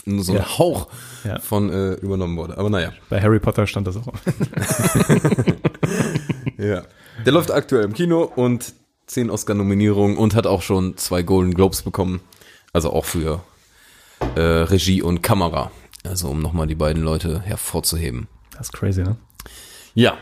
so 0.06 0.32
ein 0.32 0.38
Ja. 0.38 0.58
Hauch 0.58 0.88
Ja. 1.24 1.38
von 1.40 1.70
äh, 1.70 1.92
übernommen 1.94 2.36
wurde. 2.36 2.56
Aber 2.58 2.70
naja. 2.70 2.92
Bei 3.10 3.20
Harry 3.20 3.40
Potter 3.40 3.66
stand 3.66 3.86
das 3.86 3.96
auch. 3.96 4.06
Ja. 6.58 6.82
Der 7.26 7.32
läuft 7.32 7.50
aktuell 7.50 7.84
im 7.84 7.92
Kino 7.92 8.22
und 8.22 8.72
zehn 9.06 9.30
Oscar-Nominierungen 9.30 10.16
und 10.16 10.34
hat 10.34 10.46
auch 10.46 10.62
schon 10.62 10.96
zwei 10.96 11.22
Golden 11.22 11.54
Globes 11.54 11.82
bekommen. 11.82 12.20
Also 12.72 12.92
auch 12.92 13.04
für 13.04 13.42
äh, 14.36 14.40
Regie 14.40 15.02
und 15.02 15.22
Kamera. 15.22 15.70
Also 16.04 16.28
um 16.30 16.40
nochmal 16.40 16.66
die 16.66 16.74
beiden 16.74 17.02
Leute 17.02 17.40
hervorzuheben. 17.42 18.28
Das 18.52 18.68
ist 18.68 18.72
crazy, 18.72 19.02
ne? 19.02 19.16
Ja, 19.94 20.16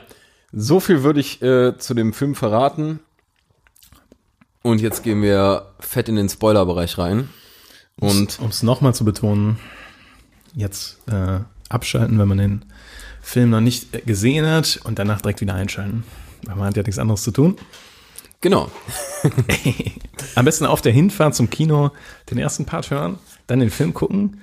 so 0.52 0.80
viel 0.80 1.02
würde 1.02 1.20
ich 1.20 1.40
äh, 1.42 1.76
zu 1.78 1.94
dem 1.94 2.12
Film 2.12 2.34
verraten. 2.34 3.00
Und 4.62 4.80
jetzt 4.80 5.02
gehen 5.04 5.22
wir 5.22 5.66
fett 5.78 6.08
in 6.08 6.16
den 6.16 6.28
Spoilerbereich 6.28 6.98
rein. 6.98 7.28
Und 8.00 8.38
um 8.40 8.48
es 8.48 8.62
nochmal 8.62 8.94
zu 8.94 9.04
betonen, 9.04 9.58
jetzt 10.54 10.98
äh, 11.08 11.40
abschalten, 11.68 12.18
wenn 12.18 12.28
man 12.28 12.38
den 12.38 12.64
Film 13.20 13.50
noch 13.50 13.60
nicht 13.60 14.06
gesehen 14.06 14.46
hat 14.46 14.80
und 14.84 14.98
danach 14.98 15.20
direkt 15.20 15.40
wieder 15.40 15.54
einschalten. 15.54 16.04
Weil 16.44 16.56
man 16.56 16.66
hat 16.66 16.76
ja 16.76 16.82
nichts 16.82 16.98
anderes 16.98 17.22
zu 17.22 17.30
tun. 17.30 17.56
genau, 18.40 18.70
Am 20.34 20.44
besten 20.44 20.64
auf 20.66 20.80
der 20.80 20.92
Hinfahrt 20.92 21.34
zum 21.34 21.50
Kino 21.50 21.90
den 22.30 22.38
ersten 22.38 22.64
Part 22.64 22.90
hören, 22.90 23.18
dann 23.46 23.60
den 23.60 23.70
Film 23.70 23.92
gucken 23.94 24.40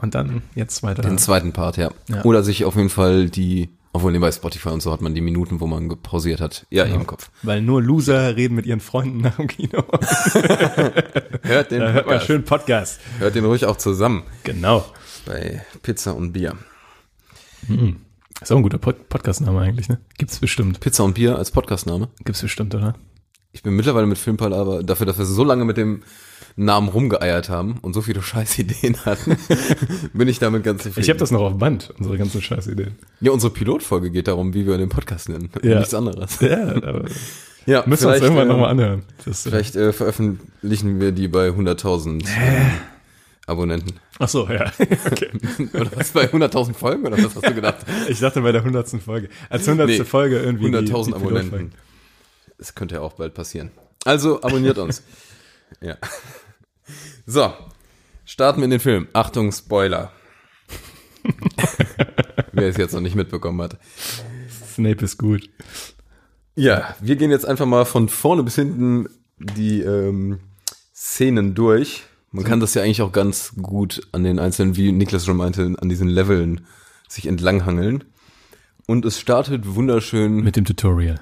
und 0.00 0.14
dann 0.14 0.42
jetzt 0.54 0.82
weiter. 0.82 1.02
den 1.02 1.18
zweiten 1.18 1.52
Part, 1.52 1.76
ja. 1.76 1.90
Ja. 2.08 2.24
Oder 2.24 2.42
sich 2.42 2.64
auf 2.64 2.76
jeden 2.76 2.90
Fall 2.90 3.28
die, 3.28 3.70
obwohl 3.92 4.12
nee, 4.12 4.18
bei 4.18 4.30
Spotify 4.32 4.68
und 4.70 4.80
so 4.82 4.92
hat 4.92 5.00
man 5.00 5.14
die 5.14 5.20
Minuten, 5.20 5.60
wo 5.60 5.66
man 5.66 5.88
gepausiert 5.88 6.40
hat. 6.40 6.66
Ja, 6.70 6.84
Genau. 6.84 6.96
im 7.00 7.06
Kopf. 7.06 7.30
Weil 7.42 7.60
nur 7.62 7.82
Loser 7.82 8.36
reden 8.36 8.54
mit 8.54 8.66
ihren 8.66 8.80
Freunden 8.80 9.18
nach 9.20 9.36
dem 9.36 9.48
Kino. 9.48 9.82
Hört 11.42 11.70
den, 11.70 11.80
Da 11.80 11.92
hört 11.92 12.06
man 12.06 12.14
Podcast. 12.14 12.26
schön 12.26 12.44
Podcast. 12.44 13.00
Hört 13.18 13.34
den 13.34 13.44
ruhig 13.44 13.64
auch 13.66 13.76
zusammen 13.76 14.22
Genau. 14.44 14.84
bei 15.26 15.64
Pizza 15.82 16.12
und 16.14 16.32
Bier. 16.32 16.56
Ist 18.40 18.50
auch 18.52 18.56
ein 18.56 18.62
guter 18.62 18.78
Pod 18.78 19.08
Podcast-Name 19.08 19.60
eigentlich, 19.60 19.88
ne? 19.88 19.98
Gibt's 20.18 20.38
bestimmt. 20.38 20.80
Pizza 20.80 21.04
und 21.04 21.14
Bier 21.14 21.36
als 21.36 21.50
Podcastname. 21.50 22.08
Gibt's 22.24 22.40
bestimmt, 22.42 22.74
oder? 22.74 22.94
Ich 23.52 23.62
bin 23.62 23.74
mittlerweile 23.74 24.06
mit 24.06 24.18
Filmpalaver 24.18 24.82
dafür, 24.82 25.06
dass 25.06 25.18
wir 25.18 25.24
so 25.26 25.44
lange 25.44 25.64
mit 25.64 25.76
dem 25.76 26.02
Namen 26.56 26.88
rumgeeiert 26.88 27.48
haben 27.48 27.78
und 27.82 27.92
so 27.94 28.02
viele 28.02 28.22
Scheißideen 28.22 29.04
hatten, 29.04 29.36
bin 30.12 30.28
ich 30.28 30.38
damit 30.38 30.64
ganz 30.64 30.82
zufrieden. 30.82 31.02
Ich 31.04 31.08
habe 31.10 31.18
das 31.18 31.30
noch 31.30 31.40
auf 31.42 31.58
Band, 31.58 31.92
unsere 31.98 32.18
ganzen 32.18 32.42
Scheißideen. 32.42 32.92
Ja, 33.20 33.32
unsere 33.32 33.52
Pilotfolge 33.52 34.10
geht 34.10 34.28
darum, 34.28 34.52
wie 34.54 34.66
wir 34.66 34.76
den 34.78 34.88
Podcast 34.88 35.28
nennen. 35.28 35.50
Ja. 35.62 35.78
Nichts 35.78 35.94
anderes. 35.94 36.40
Ja, 36.40 36.68
aber 36.76 37.04
Ja, 37.66 37.84
müssen 37.86 38.08
wir 38.08 38.14
uns 38.14 38.22
irgendwann 38.22 38.44
ähm, 38.44 38.52
nochmal 38.54 38.70
anhören. 38.70 39.02
Das, 39.24 39.44
äh, 39.46 39.50
Vielleicht 39.50 39.76
äh, 39.76 39.92
veröffentlichen 39.92 40.98
wir 40.98 41.12
die 41.12 41.28
bei 41.28 41.48
100.000 41.50 42.24
Abonnenten. 43.46 43.94
Ach 44.18 44.28
so, 44.28 44.48
ja. 44.48 44.72
okay. 45.10 45.28
Oder 45.74 45.90
was, 45.94 46.10
bei 46.12 46.24
100.000 46.30 46.74
Folgen? 46.74 47.06
Oder 47.06 47.18
was 47.18 47.34
hast 47.36 47.46
du 47.46 47.54
gedacht? 47.54 47.76
Ich 48.08 48.18
dachte 48.20 48.40
bei 48.40 48.52
der 48.52 48.64
hundertsten 48.64 49.00
Folge. 49.00 49.28
Als 49.48 49.68
hundertste 49.68 49.98
Nee, 49.98 50.04
Folge 50.04 50.38
irgendwie. 50.38 50.70
die- 50.70 50.76
100.000 50.76 50.80
die 50.80 50.90
Pilotfolge. 50.90 51.16
Abonnenten. 51.40 51.72
Das 52.58 52.74
könnte 52.74 52.94
ja 52.96 53.00
auch 53.02 53.12
bald 53.14 53.34
passieren. 53.34 53.70
Also 54.04 54.40
abonniert 54.42 54.78
uns. 54.78 55.02
Ja. 55.80 55.96
So, 57.26 57.52
starten 58.24 58.60
wir 58.60 58.64
in 58.64 58.72
den 58.72 58.80
Film. 58.80 59.06
Achtung, 59.12 59.52
Spoiler. 59.52 60.10
Wer 62.52 62.68
es 62.68 62.76
jetzt 62.76 62.92
noch 62.92 63.00
nicht 63.00 63.14
mitbekommen 63.14 63.62
hat. 63.62 63.78
Snape 64.74 65.04
ist 65.04 65.18
gut. 65.18 65.48
Ja, 66.56 66.96
wir 67.00 67.14
gehen 67.14 67.30
jetzt 67.30 67.46
einfach 67.46 67.66
mal 67.66 67.84
von 67.84 68.08
vorne 68.08 68.42
bis 68.42 68.56
hinten 68.56 69.06
die 69.38 69.80
ähm, 69.82 70.40
Szenen 70.92 71.54
durch. 71.54 72.02
Man 72.32 72.44
kann 72.44 72.60
das 72.60 72.74
ja 72.74 72.82
eigentlich 72.82 73.02
auch 73.02 73.12
ganz 73.12 73.54
gut 73.60 74.06
an 74.12 74.24
den 74.24 74.38
einzelnen, 74.38 74.76
wie 74.76 74.92
Niklas 74.92 75.24
schon 75.24 75.36
meinte, 75.36 75.74
an 75.78 75.88
diesen 75.88 76.08
Leveln 76.08 76.66
sich 77.08 77.26
entlanghangeln. 77.26 78.04
Und 78.86 79.04
es 79.04 79.20
startet 79.20 79.74
wunderschön. 79.74 80.42
Mit 80.42 80.56
dem 80.56 80.64
Tutorial. 80.64 81.20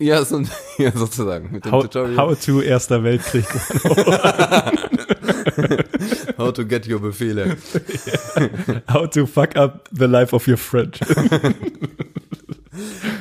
Ja, 0.00 0.24
so, 0.24 0.42
ja, 0.78 0.92
sozusagen. 0.92 1.50
Mit 1.52 1.64
dem 1.64 1.72
How, 1.72 1.82
Tutorial. 1.82 2.16
how 2.16 2.38
to 2.38 2.60
Erster 2.62 3.02
Weltkrieg. 3.02 3.44
How 6.38 6.52
to 6.52 6.64
get 6.64 6.86
your 6.86 7.00
Befehle. 7.00 7.56
How 8.88 9.06
to 9.10 9.26
fuck 9.26 9.56
up 9.56 9.88
the 9.90 10.06
life 10.06 10.32
of 10.34 10.46
your 10.46 10.56
friend. 10.56 10.98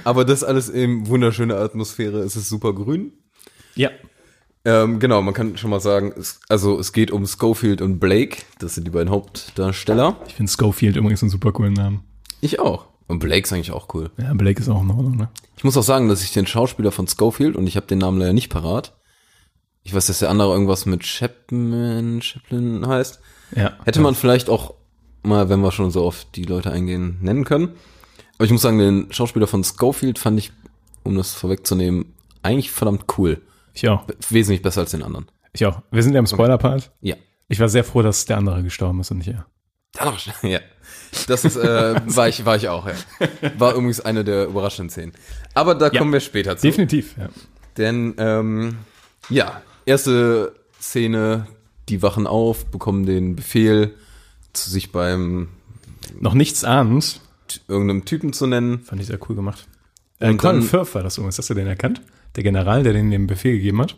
Aber 0.03 0.23
das 0.23 0.43
alles 0.43 0.69
in 0.69 1.07
wunderschöner 1.07 1.55
Atmosphäre. 1.57 2.19
Es 2.19 2.35
ist 2.35 2.49
super 2.49 2.73
grün. 2.73 3.11
ja. 3.75 3.89
Ähm, 4.65 4.99
genau, 4.99 5.21
man 5.21 5.33
kann 5.33 5.55
schon 5.55 5.69
mal 5.69 5.79
sagen, 5.79 6.13
es, 6.17 6.41
also 6.49 6.77
es 6.77 6.91
geht 6.91 7.09
um 7.09 7.25
Schofield 7.25 7.81
und 7.81 7.99
Blake. 7.99 8.39
Das 8.59 8.75
sind 8.75 8.85
die 8.85 8.91
beiden 8.91 9.09
Hauptdarsteller. 9.09 10.17
Ich 10.27 10.35
finde 10.35 10.51
Schofield 10.51 10.97
übrigens 10.97 11.23
einen 11.23 11.29
super 11.29 11.53
coolen 11.53 11.71
Namen. 11.71 12.01
Ich 12.41 12.59
auch. 12.59 12.87
Und 13.07 13.19
Blake 13.19 13.43
ist 13.43 13.53
eigentlich 13.53 13.71
auch 13.71 13.93
cool. 13.93 14.11
Ja, 14.17 14.33
Blake 14.33 14.59
ist 14.61 14.67
auch 14.69 14.81
in 14.81 14.89
Ordnung, 14.89 15.15
ne? 15.15 15.29
Ich 15.55 15.63
muss 15.63 15.77
auch 15.77 15.83
sagen, 15.83 16.09
dass 16.09 16.23
ich 16.23 16.33
den 16.33 16.45
Schauspieler 16.45 16.91
von 16.91 17.07
Schofield, 17.07 17.55
und 17.55 17.65
ich 17.67 17.75
habe 17.77 17.87
den 17.87 17.99
Namen 17.99 18.19
leider 18.19 18.33
nicht 18.33 18.49
parat, 18.49 18.93
ich 19.83 19.93
weiß, 19.93 20.07
dass 20.07 20.19
der 20.19 20.29
andere 20.29 20.51
irgendwas 20.51 20.85
mit 20.85 21.03
Chapman, 21.03 22.21
Chaplin 22.21 22.85
heißt, 22.85 23.19
Ja. 23.55 23.73
hätte 23.85 24.01
man 24.01 24.15
vielleicht 24.15 24.49
auch 24.49 24.73
mal, 25.23 25.47
wenn 25.49 25.61
wir 25.61 25.71
schon 25.71 25.91
so 25.91 26.03
auf 26.05 26.25
die 26.35 26.43
Leute 26.43 26.71
eingehen, 26.71 27.17
nennen 27.21 27.45
können. 27.45 27.69
Aber 28.37 28.45
ich 28.45 28.51
muss 28.51 28.61
sagen, 28.61 28.77
den 28.77 29.07
Schauspieler 29.11 29.47
von 29.47 29.63
Schofield 29.63 30.19
fand 30.19 30.37
ich, 30.39 30.51
um 31.03 31.15
das 31.15 31.33
vorwegzunehmen, 31.33 32.13
eigentlich 32.43 32.71
verdammt 32.71 33.05
cool. 33.17 33.41
Ich 33.73 33.87
auch. 33.87 34.03
Wesentlich 34.29 34.61
besser 34.61 34.81
als 34.81 34.91
den 34.91 35.03
anderen. 35.03 35.27
Ich 35.53 35.65
auch. 35.65 35.81
Wir 35.91 36.03
sind 36.03 36.13
ja 36.13 36.19
im 36.19 36.27
Spoiler-Part. 36.27 36.91
Ja. 37.01 37.15
Ich 37.47 37.59
war 37.61 37.69
sehr 37.69 37.83
froh, 37.85 38.01
dass 38.01 38.25
der 38.25 38.37
andere 38.37 38.61
gestorben 38.63 38.99
ist 38.99 39.11
und 39.11 39.19
nicht 39.19 39.29
er. 39.29 39.45
Der 39.95 40.01
andere, 40.01 40.17
ja. 40.43 40.59
Das 41.27 41.45
ist, 41.45 41.55
äh, 41.55 41.95
war 42.05 42.27
ich, 42.29 42.45
war 42.45 42.55
ich 42.55 42.69
auch, 42.69 42.87
ja. 42.87 42.93
War 43.57 43.73
übrigens 43.73 44.01
eine 44.01 44.23
der 44.23 44.45
überraschenden 44.47 44.89
Szenen. 44.89 45.11
Aber 45.53 45.75
da 45.75 45.89
Ja. 45.91 45.99
kommen 45.99 46.13
wir 46.13 46.19
später 46.19 46.57
zu. 46.57 46.67
Definitiv, 46.67 47.15
ja. 47.17 47.29
Denn, 47.77 48.15
ähm, 48.17 48.77
ja, 49.29 49.61
erste 49.85 50.53
Szene, 50.81 51.47
die 51.89 52.01
wachen 52.01 52.27
auf, 52.27 52.65
bekommen 52.65 53.05
den 53.05 53.35
Befehl, 53.35 53.93
zu 54.53 54.69
sich 54.69 54.91
beim 54.91 55.49
Noch 56.19 56.33
nichts 56.33 56.63
ahnend. 56.63 57.21
irgendeinem 57.67 58.05
Typen 58.05 58.33
zu 58.33 58.47
nennen. 58.47 58.79
Fand 58.83 59.01
ich 59.01 59.07
sehr 59.07 59.19
cool 59.29 59.35
gemacht. 59.35 59.67
Äh, 60.19 60.33
Colin 60.35 60.63
Firth 60.63 60.95
war 60.95 61.03
das 61.03 61.17
übrigens. 61.17 61.37
Hast 61.37 61.49
du 61.49 61.53
den 61.53 61.67
erkannt? 61.67 62.01
Der 62.35 62.43
General, 62.43 62.83
der 62.83 62.93
den 62.93 63.11
den 63.11 63.27
Befehl 63.27 63.53
gegeben 63.57 63.81
hat? 63.81 63.95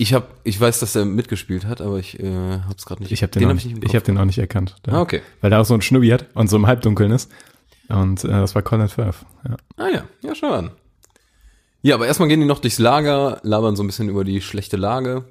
Ich 0.00 0.14
hab, 0.14 0.34
ich 0.44 0.58
weiß, 0.58 0.80
dass 0.80 0.96
er 0.96 1.04
mitgespielt 1.04 1.66
hat, 1.66 1.82
aber 1.82 1.98
ich 1.98 2.18
äh, 2.18 2.60
hab's 2.66 2.86
gerade 2.86 3.02
nicht. 3.02 3.12
Ich 3.12 3.22
habe 3.22 3.32
den, 3.32 3.44
auch 3.44 3.48
hab 3.48 3.56
nicht, 3.56 3.66
nicht 3.66 3.84
ich 3.84 3.94
hab 3.94 4.02
den 4.02 4.16
auch 4.16 4.24
nicht 4.24 4.38
erkannt. 4.38 4.76
Der, 4.86 4.94
Ah, 4.94 5.02
okay. 5.02 5.20
Weil 5.42 5.50
der 5.50 5.60
auch 5.60 5.66
so 5.66 5.74
ein 5.74 5.82
Schnubbi 5.82 6.08
hat 6.08 6.24
und 6.32 6.48
so 6.48 6.56
im 6.56 6.66
Halbdunkeln 6.66 7.10
ist. 7.12 7.30
Und 7.90 8.24
äh, 8.24 8.28
das 8.28 8.54
war 8.54 8.62
Colin 8.62 8.88
Firth. 8.88 9.16
Ja. 9.46 9.56
Ah 9.76 9.88
ja, 9.92 10.04
ja, 10.22 10.34
schau 10.34 10.52
an. 10.52 10.70
Ja, 11.82 11.96
aber 11.96 12.06
erstmal 12.06 12.28
gehen 12.28 12.40
die 12.40 12.46
noch 12.46 12.60
durchs 12.60 12.78
Lager, 12.78 13.40
labern 13.42 13.76
so 13.76 13.82
ein 13.82 13.88
bisschen 13.88 14.08
über 14.08 14.24
die 14.24 14.40
schlechte 14.40 14.78
Lage. 14.78 15.26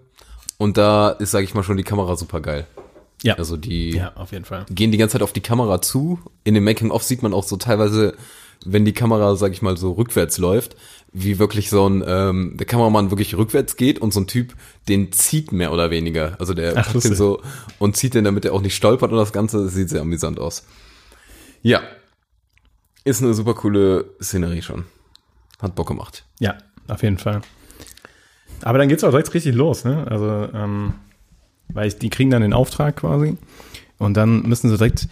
Und 0.60 0.77
da 0.77 1.10
ist, 1.10 1.32
sage 1.32 1.45
ich 1.45 1.55
mal, 1.55 1.63
schon 1.63 1.77
die 1.77 1.84
Kamera 1.84 2.15
super 2.15 2.39
geil. 2.39 2.67
Ja. 3.23 3.39
Also 3.39 3.58
die 3.58 3.95
ja, 3.95 4.12
auf 4.13 4.34
jeden 4.34 4.45
Fall. 4.45 4.67
gehen 4.69 4.91
die 4.91 4.99
ganze 4.99 5.13
Zeit 5.13 5.23
auf 5.23 5.34
die 5.34 5.41
Kamera 5.41 5.82
zu. 5.82 6.19
In 6.43 6.53
dem 6.53 6.63
Making-of 6.63 7.01
sieht 7.01 7.23
man 7.23 7.34
auch 7.34 7.43
so 7.43 7.58
teilweise, 7.58 8.13
wenn 8.65 8.86
die 8.86 8.93
Kamera, 8.93 9.36
sag 9.36 9.51
ich 9.51 9.63
mal, 9.63 9.77
so 9.77 9.93
rückwärts 9.93 10.38
läuft, 10.38 10.75
wie 11.12 11.39
wirklich 11.39 11.69
so 11.69 11.89
ein, 11.89 12.04
ähm, 12.06 12.56
der 12.58 12.67
Kameramann 12.67 13.12
wirklich 13.12 13.36
rückwärts 13.36 13.76
geht 13.76 14.00
und 14.00 14.13
so 14.13 14.22
ein 14.22 14.28
Typ, 14.28 14.54
den 14.88 15.12
zieht 15.12 15.52
mehr 15.52 15.72
oder 15.72 15.89
weniger. 15.89 16.36
Also 16.39 16.54
der 16.54 16.74
Ach, 16.78 16.91
packt 16.91 17.04
den 17.04 17.15
so 17.15 17.41
und 17.80 17.98
zieht 17.98 18.13
den, 18.13 18.24
damit 18.24 18.45
er 18.45 18.54
auch 18.54 18.62
nicht 18.62 18.76
stolpert 18.76 19.12
und 19.12 19.17
das 19.17 19.34
Ganze. 19.34 19.63
Das 19.63 19.74
sieht 19.74 19.89
sehr 19.89 20.02
amüsant 20.02 20.39
aus. 20.39 20.65
Ja. 21.62 21.82
Ist 23.04 23.24
eine 23.24 23.34
super 23.34 23.56
coole 23.56 24.06
Szenerie 24.22 24.62
schon. 24.62 24.86
Hat 25.60 25.76
Bock 25.76 25.88
gemacht. 25.88 26.26
Ja, 26.39 26.58
auf 26.88 27.02
jeden 27.02 27.17
Fall. 27.17 27.41
Aber 28.62 28.78
dann 28.78 28.89
geht's 28.89 29.04
auch 29.04 29.10
direkt 29.10 29.34
richtig 29.34 29.56
los, 29.56 29.86
ne? 29.86 30.06
Also, 30.10 30.50
ähm, 30.54 30.93
weil 31.69 31.88
ich, 31.88 31.98
die 31.98 32.10
kriegen 32.10 32.30
dann 32.30 32.41
den 32.41 32.54
Auftrag 32.54 32.98
quasi 32.98 33.38
und 33.98 34.15
dann 34.15 34.43
müssen 34.43 34.69
sie 34.69 34.78
direkt, 34.78 35.08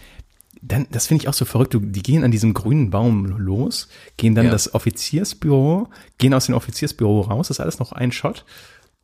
dann, 0.68 0.86
das 0.90 1.06
finde 1.06 1.22
ich 1.22 1.28
auch 1.28 1.34
so 1.34 1.44
verrückt, 1.44 1.74
du, 1.74 1.80
die 1.80 2.02
gehen 2.02 2.24
an 2.24 2.30
diesem 2.30 2.54
grünen 2.54 2.90
Baum 2.90 3.26
los, 3.26 3.88
gehen 4.16 4.34
dann 4.34 4.46
Ja. 4.46 4.50
das 4.52 4.74
Offiziersbüro, 4.74 5.88
gehen 6.18 6.34
aus 6.34 6.46
dem 6.46 6.54
Offiziersbüro 6.54 7.22
raus, 7.22 7.48
das 7.48 7.56
ist 7.56 7.60
alles 7.60 7.78
noch 7.78 7.92
ein 7.92 8.12
Shot 8.12 8.44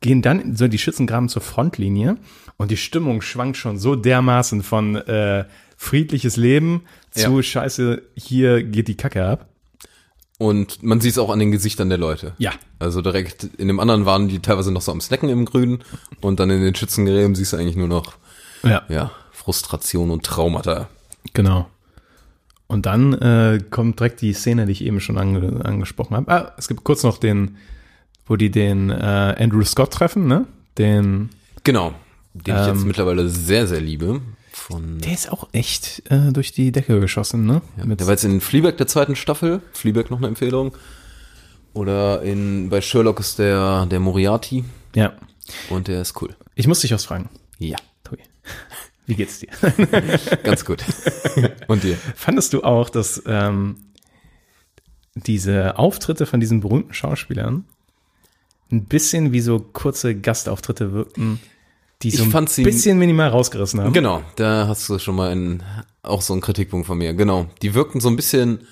gehen 0.01 0.21
dann 0.21 0.55
so 0.55 0.67
die 0.67 0.77
Schützengraben 0.77 1.29
zur 1.29 1.41
Frontlinie 1.41 2.17
und 2.57 2.69
die 2.69 2.77
Stimmung 2.77 3.21
schwankt 3.21 3.57
schon 3.57 3.79
so 3.79 3.95
dermaßen 3.95 4.61
von 4.61 4.97
äh, 4.97 5.45
friedliches 5.77 6.35
Leben 6.37 6.83
zu 7.11 7.37
Ja. 7.37 7.41
Scheiße, 7.43 8.01
hier 8.15 8.61
geht 8.63 8.87
die 8.87 8.97
Kacke 8.97 9.25
ab. 9.25 9.49
Und 10.37 10.83
man 10.83 10.99
sieht 10.99 11.13
es 11.13 11.17
auch 11.17 11.29
an 11.29 11.39
den 11.39 11.51
Gesichtern 11.51 11.87
der 11.89 11.97
Leute. 11.97 12.33
Ja. 12.37 12.51
Also 12.77 13.01
direkt 13.01 13.45
in 13.57 13.67
dem 13.69 13.79
anderen 13.79 14.05
waren 14.05 14.27
die 14.27 14.39
teilweise 14.39 14.71
noch 14.71 14.81
so 14.81 14.91
am 14.91 14.99
Snacken 14.99 15.29
im 15.29 15.45
Grünen 15.45 15.79
und 16.21 16.39
dann 16.41 16.49
in 16.49 16.61
den 16.61 16.75
Schützengräben 16.75 17.33
siehst 17.33 17.53
du 17.53 17.57
eigentlich 17.57 17.77
nur 17.77 17.87
noch, 17.87 18.15
Ja, 18.63 18.83
ja, 18.89 19.11
Frustration 19.31 20.11
und 20.11 20.23
Traumata. 20.23 20.89
Genau. 21.33 21.67
Und 22.67 22.85
dann 22.87 23.13
äh, 23.13 23.59
kommt 23.69 23.99
direkt 23.99 24.21
die 24.21 24.33
Szene, 24.33 24.65
die 24.65 24.71
ich 24.71 24.83
eben 24.83 24.99
schon 24.99 25.17
ange 25.17 25.63
angesprochen 25.65 26.15
habe. 26.15 26.31
Ah, 26.31 26.53
es 26.57 26.67
gibt 26.67 26.83
kurz 26.83 27.03
noch 27.03 27.17
den, 27.19 27.57
wo 28.25 28.35
die 28.37 28.49
den 28.49 28.89
äh, 28.89 29.35
Andrew 29.37 29.63
Scott 29.63 29.91
treffen, 29.93 30.27
ne? 30.27 30.47
Den, 30.77 31.29
Genau. 31.63 31.93
Den 32.33 32.55
ich 32.55 32.65
jetzt 32.67 32.81
Ähm, 32.81 32.87
mittlerweile 32.87 33.29
sehr, 33.29 33.67
sehr 33.67 33.81
liebe. 33.81 34.21
Von, 34.51 34.99
der 34.99 35.13
ist 35.13 35.31
auch 35.31 35.47
echt 35.51 36.01
äh, 36.09 36.31
durch 36.31 36.53
die 36.53 36.71
Decke 36.71 36.99
geschossen, 36.99 37.45
ne? 37.45 37.61
ja, 37.77 37.85
Mit- 37.85 37.99
der 37.99 38.07
war 38.07 38.13
jetzt 38.13 38.23
in 38.23 38.41
Fleabag 38.41 38.77
der 38.77 38.87
zweiten 38.87 39.15
Staffel. 39.15 39.61
Fleabag 39.73 40.09
noch 40.09 40.17
eine 40.17 40.27
Empfehlung. 40.27 40.73
Oder 41.73 42.21
in, 42.23 42.69
bei 42.69 42.81
Sherlock 42.81 43.19
ist 43.19 43.37
der, 43.37 43.85
der 43.85 43.99
Moriarty. 43.99 44.63
ja. 44.95 45.13
Und 45.69 45.87
der 45.87 46.01
ist 46.01 46.19
cool. 46.23 46.35
Ich 46.55 46.65
muss 46.67 46.79
dich 46.79 46.91
was 46.91 47.05
fragen. 47.05 47.29
Ja, 47.59 47.77
Tobi. 48.03 48.23
Wie 49.07 49.15
geht's 49.15 49.39
dir? 49.39 49.49
ganz 50.43 50.65
gut. 50.65 50.83
und 51.67 51.83
dir? 51.83 51.97
Fandest 52.15 52.53
du 52.53 52.63
auch, 52.63 52.89
dass 52.89 53.21
ähm, 53.25 53.75
diese 55.15 55.77
Auftritte 55.77 56.25
von 56.25 56.39
diesen 56.39 56.59
berühmten 56.61 56.93
Schauspielern 56.93 57.65
ein 58.71 58.85
bisschen 58.85 59.31
wie 59.31 59.41
so 59.41 59.59
kurze 59.59 60.15
Gastauftritte 60.15 60.91
wirkten, 60.91 61.39
die 62.01 62.09
so 62.11 62.23
Ich 62.25 62.35
ein 62.35 62.63
bisschen 62.63 62.97
minimal 62.97 63.29
rausgerissen 63.29 63.79
haben? 63.79 63.93
Genau, 63.93 64.23
da 64.35 64.67
hast 64.67 64.89
du 64.89 64.97
schon 64.99 65.15
mal 65.15 65.31
einen, 65.31 65.63
auch 66.01 66.21
so 66.21 66.33
einen 66.33 66.41
Kritikpunkt 66.41 66.87
von 66.87 66.97
mir. 66.97 67.13
Genau. 67.13 67.47
Die 67.61 67.73
wirkten 67.73 67.99
so 68.01 68.09
ein 68.09 68.15
bisschen 68.15 68.67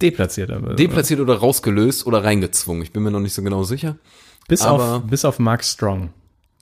Deplatziert 0.00 0.50
aber. 0.50 0.74
deplatziert 0.74 1.20
oder 1.20 1.36
rausgelöst 1.36 2.06
oder 2.06 2.22
reingezwungen. 2.24 2.82
Ich 2.82 2.92
bin 2.92 3.02
mir 3.02 3.10
noch 3.10 3.20
nicht 3.20 3.34
so 3.34 3.42
genau 3.42 3.62
sicher. 3.64 3.96
bis, 4.48 4.62
aber- 4.62 4.96
auf, 4.96 5.02
bis 5.04 5.24
auf 5.24 5.38
Mark 5.38 5.64
Strong. 5.64 6.10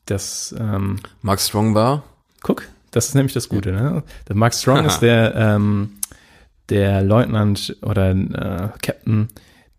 Das, 0.07 0.55
ähm, 0.59 0.97
Mark 1.23 1.41
Strong 1.41 1.75
war. 1.75 2.03
Guck, 2.41 2.65
das 2.91 3.09
ist 3.09 3.15
nämlich 3.15 3.33
das 3.35 3.49
Gute, 3.49 3.73
ne? 3.73 4.03
Der 4.29 4.37
Mark 4.37 4.55
Strong 4.55 4.85
ist 4.85 5.01
der, 5.01 5.35
ähm, 5.35 5.99
der 6.69 7.03
Leutnant 7.03 7.77
oder 7.83 8.11
äh, 8.11 8.69
Captain, 8.83 9.29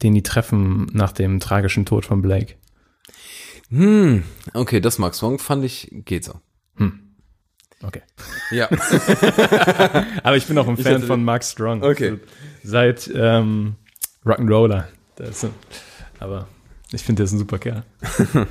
den 0.01 0.13
die 0.13 0.23
treffen 0.23 0.87
nach 0.93 1.11
dem 1.11 1.39
tragischen 1.39 1.85
Tod 1.85 2.05
von 2.05 2.21
Blake. 2.21 2.55
Hm, 3.69 4.23
okay, 4.53 4.81
das 4.81 4.97
Mark 4.99 5.15
Strong 5.15 5.39
fand 5.39 5.63
ich, 5.63 5.89
geht 5.91 6.23
so. 6.23 6.39
Okay. 7.83 8.01
Ja. 8.51 8.69
Aber 10.23 10.37
ich 10.37 10.45
bin 10.45 10.57
auch 10.57 10.67
ein 10.67 10.77
Fan 10.77 10.95
hatte- 10.95 11.07
von 11.07 11.23
Mark 11.23 11.43
Strong. 11.43 11.83
Okay. 11.83 12.19
Seit 12.63 13.09
ähm, 13.13 13.75
Rock'n'Roller. 14.23 14.85
Aber 16.19 16.47
ich 16.91 17.01
finde, 17.01 17.21
der 17.21 17.25
ist 17.25 17.31
ein 17.31 17.39
super 17.39 17.57
Kerl. 17.57 17.83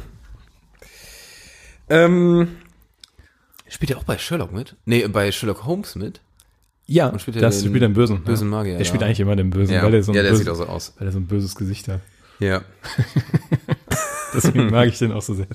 ähm, 1.89 2.57
spielt 3.71 3.91
er 3.93 3.97
auch 3.99 4.05
bei 4.05 4.19
Sherlock 4.19 4.53
mit? 4.53 4.77
Nee, 4.85 5.07
bei 5.09 5.33
Sherlock 5.33 5.65
Holmes 5.65 5.95
mit? 5.97 6.21
Ja, 6.87 7.09
Und 7.09 7.21
spielt 7.23 7.37
er 7.37 7.43
das 7.43 7.61
den 7.61 7.69
spielt 7.69 7.83
den 7.83 7.93
Bösen. 7.95 8.23
bösen 8.25 8.51
ja. 8.51 8.57
Magier, 8.57 8.77
Der 8.79 8.85
spielt 8.85 9.01
ja. 9.01 9.07
eigentlich 9.07 9.21
immer 9.21 9.37
den 9.37 9.51
Bösen, 9.51 9.81
weil 9.81 9.95
er 9.95 10.03
so 10.03 10.11
ein, 10.13 10.17
ja 10.17 10.23
der 10.23 10.31
böses, 10.31 10.45
sieht 10.45 10.53
auch 10.53 10.57
so 10.59 10.67
aus. 10.67 10.93
weil 10.99 11.07
er 11.09 11.13
so 11.13 11.19
ein 11.19 11.27
böses 11.27 11.55
Gesicht 11.55 11.87
hat. 11.89 12.01
Ja. 12.41 12.63
Deswegen 14.35 14.71
mag 14.71 14.89
ich 14.89 14.99
den 14.99 15.13
auch 15.13 15.23
so 15.23 15.35
sehr. 15.35 15.47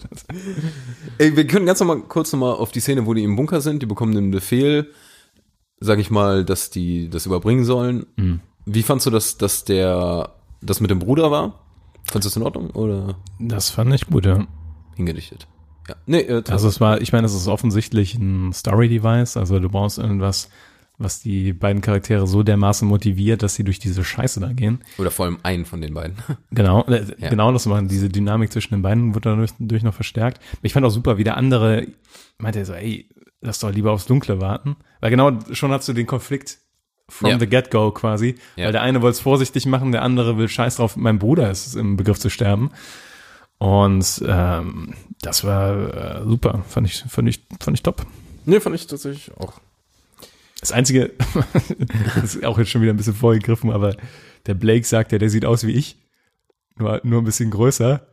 Ey, 1.17 1.36
wir 1.36 1.47
können 1.47 1.65
ganz 1.65 1.80
noch 1.80 1.88
mal 1.88 2.01
kurz 2.01 2.32
noch 2.34 2.39
mal 2.39 2.51
auf 2.54 2.71
die 2.71 2.80
Szene, 2.82 3.06
wo 3.06 3.13
die 3.13 3.23
im 3.23 3.36
Bunker 3.36 3.62
sind. 3.62 3.82
Die 3.82 3.86
bekommen 3.86 4.13
den 4.13 4.32
Befehl, 4.32 4.91
sag 5.80 5.99
ich 5.99 6.12
mal, 6.12 6.43
dass 6.43 6.69
die 6.71 7.10
das 7.10 7.25
überbringen 7.25 7.63
sollen. 7.63 8.06
Mhm. 8.17 8.39
Wie 8.65 8.84
fandst 8.84 9.06
du 9.06 9.12
das, 9.12 9.38
dass 9.38 9.63
der 9.63 10.32
das 10.62 10.80
mit 10.82 10.91
dem 10.91 10.99
Bruder 10.99 11.32
war? 11.32 11.62
Fandest 12.04 12.13
du 12.13 12.30
das 12.30 12.36
in 12.38 12.43
Ordnung 12.43 12.69
oder 12.71 13.17
Das 13.39 13.69
fand 13.69 13.93
ich 13.93 14.08
gut, 14.08 14.25
ja. 14.25 14.45
hingedichtet? 14.95 15.47
Ja. 15.87 15.95
Nee, 16.05 16.19
äh, 16.21 16.43
Also 16.49 16.67
es 16.67 16.79
war, 16.81 17.01
ich 17.01 17.11
meine, 17.13 17.25
es 17.25 17.33
ist 17.33 17.47
offensichtlich 17.47 18.15
ein 18.15 18.51
Story-Device. 18.53 19.37
Also 19.37 19.59
du 19.59 19.69
brauchst 19.69 19.97
irgendwas, 19.97 20.49
was 20.97 21.19
die 21.21 21.51
beiden 21.53 21.81
Charaktere 21.81 22.25
so 22.25 22.41
dermaßen 22.41 22.87
motiviert, 22.87 23.43
dass 23.43 23.55
sie 23.55 23.63
durch 23.63 23.79
diese 23.79 24.03
Scheiße 24.03 24.39
da 24.39 24.53
gehen. 24.53 24.79
oder 24.97 25.11
vor 25.11 25.25
allem 25.25 25.37
einen 25.43 25.65
von 25.65 25.81
den 25.81 25.93
beiden. 25.93 26.15
Genau, 26.51 26.83
äh, 26.85 27.05
Ja. 27.19 27.29
genau 27.29 27.51
das 27.51 27.65
machen. 27.65 27.87
Diese 27.87 28.09
Dynamik 28.09 28.51
zwischen 28.51 28.73
den 28.73 28.81
beiden 28.81 29.13
wird 29.13 29.25
dadurch, 29.25 29.51
dadurch 29.59 29.83
noch 29.83 29.93
verstärkt. 29.93 30.39
Ich 30.61 30.73
fand 30.73 30.85
auch 30.85 30.89
super, 30.91 31.17
wie 31.17 31.23
der 31.25 31.37
andere 31.37 31.87
meinte 32.37 32.63
so, 32.65 32.73
ey, 32.73 33.09
lass 33.41 33.59
doch 33.59 33.71
lieber 33.71 33.91
aufs 33.91 34.05
Dunkle 34.05 34.39
warten. 34.41 34.77
Weil 35.01 35.11
genau 35.11 35.31
schon 35.51 35.71
hast 35.71 35.87
du 35.89 35.93
den 35.93 36.07
Konflikt 36.07 36.59
from 37.09 37.29
Ja. 37.29 37.37
the 37.39 37.45
get-go 37.45 37.91
quasi. 37.91 38.35
Ja. 38.55 38.65
Weil 38.65 38.71
der 38.71 38.81
eine 38.81 39.01
wollte 39.01 39.15
es 39.15 39.19
vorsichtig 39.19 39.65
machen, 39.67 39.91
der 39.91 40.01
andere 40.01 40.37
will 40.37 40.47
scheiß 40.47 40.77
drauf, 40.77 40.95
mein 40.95 41.19
Bruder 41.19 41.51
ist 41.51 41.75
im 41.75 41.97
Begriff 41.97 42.19
zu 42.19 42.29
sterben. 42.29 42.71
Und 43.57 44.21
ähm, 44.27 44.93
das 45.21 45.43
war 45.43 46.21
äh, 46.21 46.23
super, 46.27 46.63
fand 46.67 46.87
ich, 46.87 47.03
fand 47.07 47.29
ich, 47.29 47.41
fand 47.59 47.77
ich 47.77 47.83
top. 47.83 48.05
nee, 48.45 48.59
fand 48.59 48.75
ich 48.75 48.85
tatsächlich 48.87 49.31
auch. 49.37 49.53
Das 50.59 50.71
Einzige, 50.71 51.11
das 52.15 52.35
ist 52.35 52.45
auch 52.45 52.57
jetzt 52.57 52.71
schon 52.71 52.81
wieder 52.81 52.93
ein 52.93 52.97
bisschen 52.97 53.13
vorgegriffen, 53.13 53.71
aber 53.71 53.95
der 54.45 54.53
Blake 54.55 54.85
sagt 54.85 55.11
ja, 55.11 55.17
der 55.17 55.29
sieht 55.29 55.45
aus 55.45 55.65
wie 55.65 55.71
ich. 55.71 55.97
Nur, 56.77 56.99
nur 57.03 57.21
ein 57.21 57.25
bisschen 57.25 57.51
größer. 57.51 58.05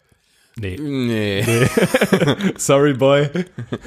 Nee. 0.56 0.76
Nee. 0.78 1.44
Sorry, 2.56 2.92
Boy. 2.94 3.28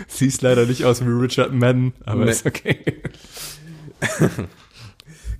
Siehst 0.07 0.41
leider 0.41 0.65
nicht 0.65 0.83
aus 0.83 0.99
wie 1.05 1.09
Richard 1.09 1.53
Madden, 1.53 1.93
aber 2.05 2.25
Nee. 2.25 2.31
ist 2.31 2.45
okay. 2.45 2.79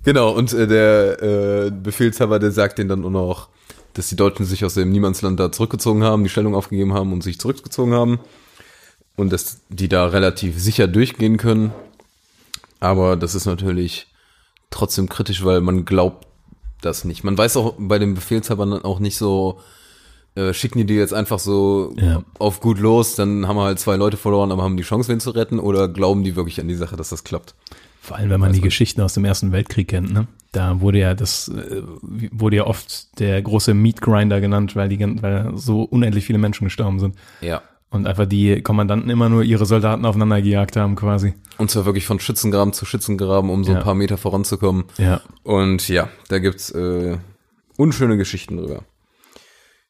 Genau, 0.04 0.30
und 0.30 0.52
äh, 0.52 0.68
der 0.68 1.20
äh, 1.22 1.70
Befehlshaber, 1.72 2.38
der 2.38 2.52
sagt 2.52 2.78
denen 2.78 2.88
dann 2.88 3.04
auch 3.04 3.10
noch, 3.10 3.48
dass 3.96 4.08
die 4.08 4.16
Deutschen 4.16 4.44
sich 4.44 4.64
aus 4.64 4.74
dem 4.74 4.90
Niemandsland 4.90 5.40
da 5.40 5.50
zurückgezogen 5.50 6.02
haben, 6.04 6.22
die 6.22 6.28
Stellung 6.28 6.54
aufgegeben 6.54 6.92
haben 6.92 7.12
und 7.12 7.22
sich 7.22 7.40
zurückgezogen 7.40 7.94
haben. 7.94 8.20
Und 9.16 9.32
dass 9.32 9.62
die 9.70 9.88
da 9.88 10.06
relativ 10.06 10.60
sicher 10.60 10.86
durchgehen 10.86 11.38
können. 11.38 11.72
Aber 12.78 13.16
das 13.16 13.34
ist 13.34 13.46
natürlich 13.46 14.08
trotzdem 14.70 15.08
kritisch, 15.08 15.42
weil 15.44 15.62
man 15.62 15.86
glaubt 15.86 16.26
das 16.82 17.04
nicht. 17.04 17.24
Man 17.24 17.38
weiß 17.38 17.56
auch 17.56 17.74
bei 17.78 17.98
den 17.98 18.14
Befehlshabern 18.14 18.70
dann 18.72 18.84
auch 18.84 18.98
nicht 18.98 19.16
so, 19.16 19.60
äh, 20.34 20.52
schicken 20.52 20.78
die 20.80 20.84
die 20.84 20.94
jetzt 20.94 21.14
einfach 21.14 21.38
so 21.38 21.94
Ja. 21.96 22.22
auf 22.38 22.60
gut 22.60 22.78
los, 22.78 23.14
dann 23.14 23.48
haben 23.48 23.56
wir 23.56 23.64
halt 23.64 23.78
zwei 23.78 23.96
Leute 23.96 24.18
verloren, 24.18 24.52
aber 24.52 24.62
haben 24.62 24.76
die 24.76 24.82
Chance, 24.82 25.08
wen 25.08 25.20
zu 25.20 25.30
retten, 25.30 25.58
oder 25.58 25.88
glauben 25.88 26.22
die 26.22 26.36
wirklich 26.36 26.60
an 26.60 26.68
die 26.68 26.74
Sache, 26.74 26.96
dass 26.96 27.08
das 27.08 27.24
klappt? 27.24 27.54
Vor 28.06 28.16
allem, 28.16 28.30
wenn 28.30 28.38
man 28.38 28.52
die 28.52 28.60
Geschichten 28.60 29.00
aus 29.00 29.14
dem 29.14 29.24
Ersten 29.24 29.50
Weltkrieg 29.50 29.88
kennt, 29.88 30.12
ne? 30.12 30.28
Da 30.52 30.80
wurde 30.80 31.00
ja 31.00 31.14
das, 31.14 31.48
äh, 31.48 31.82
wurde 32.30 32.54
ja 32.56 32.64
oft 32.66 33.18
der 33.18 33.42
große 33.42 33.74
Meat 33.74 34.00
Grinder 34.00 34.40
genannt, 34.40 34.76
weil 34.76 34.88
die, 34.88 35.00
weil 35.22 35.50
so 35.56 35.82
unendlich 35.82 36.24
viele 36.24 36.38
Menschen 36.38 36.64
gestorben 36.66 37.00
sind. 37.00 37.16
Ja. 37.40 37.62
Und 37.90 38.06
einfach 38.06 38.26
die 38.26 38.62
Kommandanten 38.62 39.10
immer 39.10 39.28
nur 39.28 39.42
ihre 39.42 39.66
Soldaten 39.66 40.04
aufeinander 40.04 40.40
gejagt 40.40 40.76
haben, 40.76 40.94
quasi. 40.94 41.34
Und 41.58 41.68
zwar 41.72 41.84
wirklich 41.84 42.06
von 42.06 42.20
Schützengraben 42.20 42.72
zu 42.72 42.84
Schützengraben, 42.84 43.50
um 43.50 43.64
so 43.64 43.72
Ja. 43.72 43.78
ein 43.78 43.82
paar 43.84 43.94
Meter 43.96 44.18
voranzukommen. 44.18 44.84
Ja. 44.98 45.20
Und 45.42 45.88
ja, 45.88 46.08
da 46.28 46.38
gibt's 46.38 46.70
äh, 46.70 47.18
unschöne 47.76 48.16
Geschichten 48.16 48.56
drüber. 48.56 48.84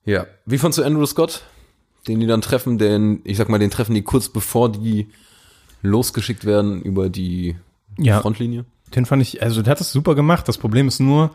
Ja, 0.07 0.26
wie 0.46 0.57
fandst 0.57 0.79
du 0.79 0.85
Andrew 0.85 1.05
Scott, 1.05 1.42
den 2.09 2.18
die 2.20 2.26
dann 2.26 2.40
treffen, 2.40 2.79
denn 2.79 3.20
ich 3.24 3.37
sag 3.37 3.50
mal, 3.50 3.59
den 3.59 3.70
treffen 3.70 3.94
die 3.94 4.02
kurz 4.02 4.31
bevor 4.31 4.72
die 4.72 5.09
losgeschickt 5.83 6.46
werden 6.46 6.81
über 6.81 7.11
die 7.11 7.57
Ja. 7.98 8.20
Frontlinie? 8.20 8.64
Den 8.94 9.06
fand 9.06 9.22
ich, 9.22 9.42
also 9.42 9.62
der 9.62 9.72
hat 9.72 9.80
das 9.80 9.92
super 9.92 10.14
gemacht. 10.14 10.48
Das 10.48 10.59
Problem 10.59 10.88
ist 10.88 11.00
nur 11.00 11.30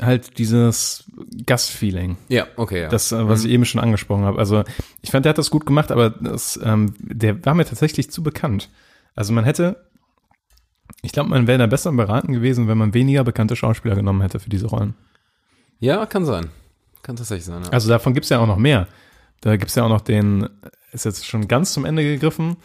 halt 0.00 0.38
dieses 0.38 1.04
Gastfeeling. 1.46 2.16
Ja, 2.28 2.46
okay, 2.56 2.82
ja. 2.82 2.88
Das, 2.88 3.12
äh, 3.12 3.28
was 3.28 3.44
ich 3.44 3.50
eben 3.50 3.64
schon 3.64 3.80
angesprochen 3.80 4.24
habe. 4.24 4.38
Also 4.38 4.64
ich 5.02 5.10
fand, 5.10 5.24
der 5.24 5.30
hat 5.30 5.38
das 5.38 5.50
gut 5.50 5.66
gemacht, 5.66 5.92
aber 5.92 6.10
das, 6.10 6.58
ähm, 6.62 6.94
der 7.00 7.44
war 7.44 7.54
mir 7.54 7.64
tatsächlich 7.64 8.10
zu 8.10 8.22
bekannt. 8.22 8.70
Also 9.14 9.32
man 9.32 9.44
hätte, 9.44 9.84
ich 11.02 11.12
glaube, 11.12 11.28
man 11.28 11.46
wäre 11.46 11.58
da 11.58 11.66
besser 11.66 11.92
beraten 11.92 12.32
gewesen, 12.32 12.68
wenn 12.68 12.78
man 12.78 12.94
weniger 12.94 13.24
bekannte 13.24 13.56
Schauspieler 13.56 13.94
genommen 13.94 14.22
hätte 14.22 14.40
für 14.40 14.50
diese 14.50 14.66
Rollen. 14.66 14.94
ja, 15.80 16.06
kann 16.06 16.24
sein. 16.24 16.48
Kann 17.02 17.16
tatsächlich 17.16 17.46
sein, 17.46 17.62
ja. 17.64 17.70
Also 17.70 17.88
davon 17.88 18.12
gibt's 18.14 18.28
ja 18.28 18.38
auch 18.38 18.46
noch 18.46 18.58
mehr. 18.58 18.86
Da 19.40 19.56
gibt's 19.56 19.74
ja 19.74 19.84
auch 19.84 19.88
noch 19.88 20.02
den, 20.02 20.48
ist 20.92 21.04
jetzt 21.06 21.26
schon 21.26 21.48
ganz 21.48 21.72
zum 21.72 21.84
Ende 21.84 22.02
gegriffen, 22.02 22.56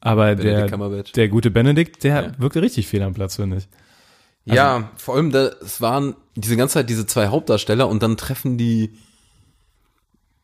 aber 0.00 0.34
Benedict 0.36 0.70
der, 0.76 1.02
der 1.14 1.28
gute 1.28 1.50
Benedikt, 1.50 2.02
der 2.04 2.22
Ja. 2.22 2.32
wirkte 2.40 2.60
richtig 2.62 2.88
fehl 2.88 3.02
am 3.02 3.14
Platz, 3.14 3.36
finde 3.36 3.58
ich. 3.58 3.68
ja, 4.44 4.90
vor 4.96 5.14
allem, 5.16 5.30
da, 5.30 5.50
es 5.62 5.80
waren 5.80 6.14
diese 6.34 6.56
ganze 6.56 6.74
Zeit 6.74 6.90
diese 6.90 7.06
zwei 7.06 7.28
Hauptdarsteller 7.28 7.88
und 7.88 8.02
dann 8.02 8.16
treffen 8.16 8.56
die 8.58 8.94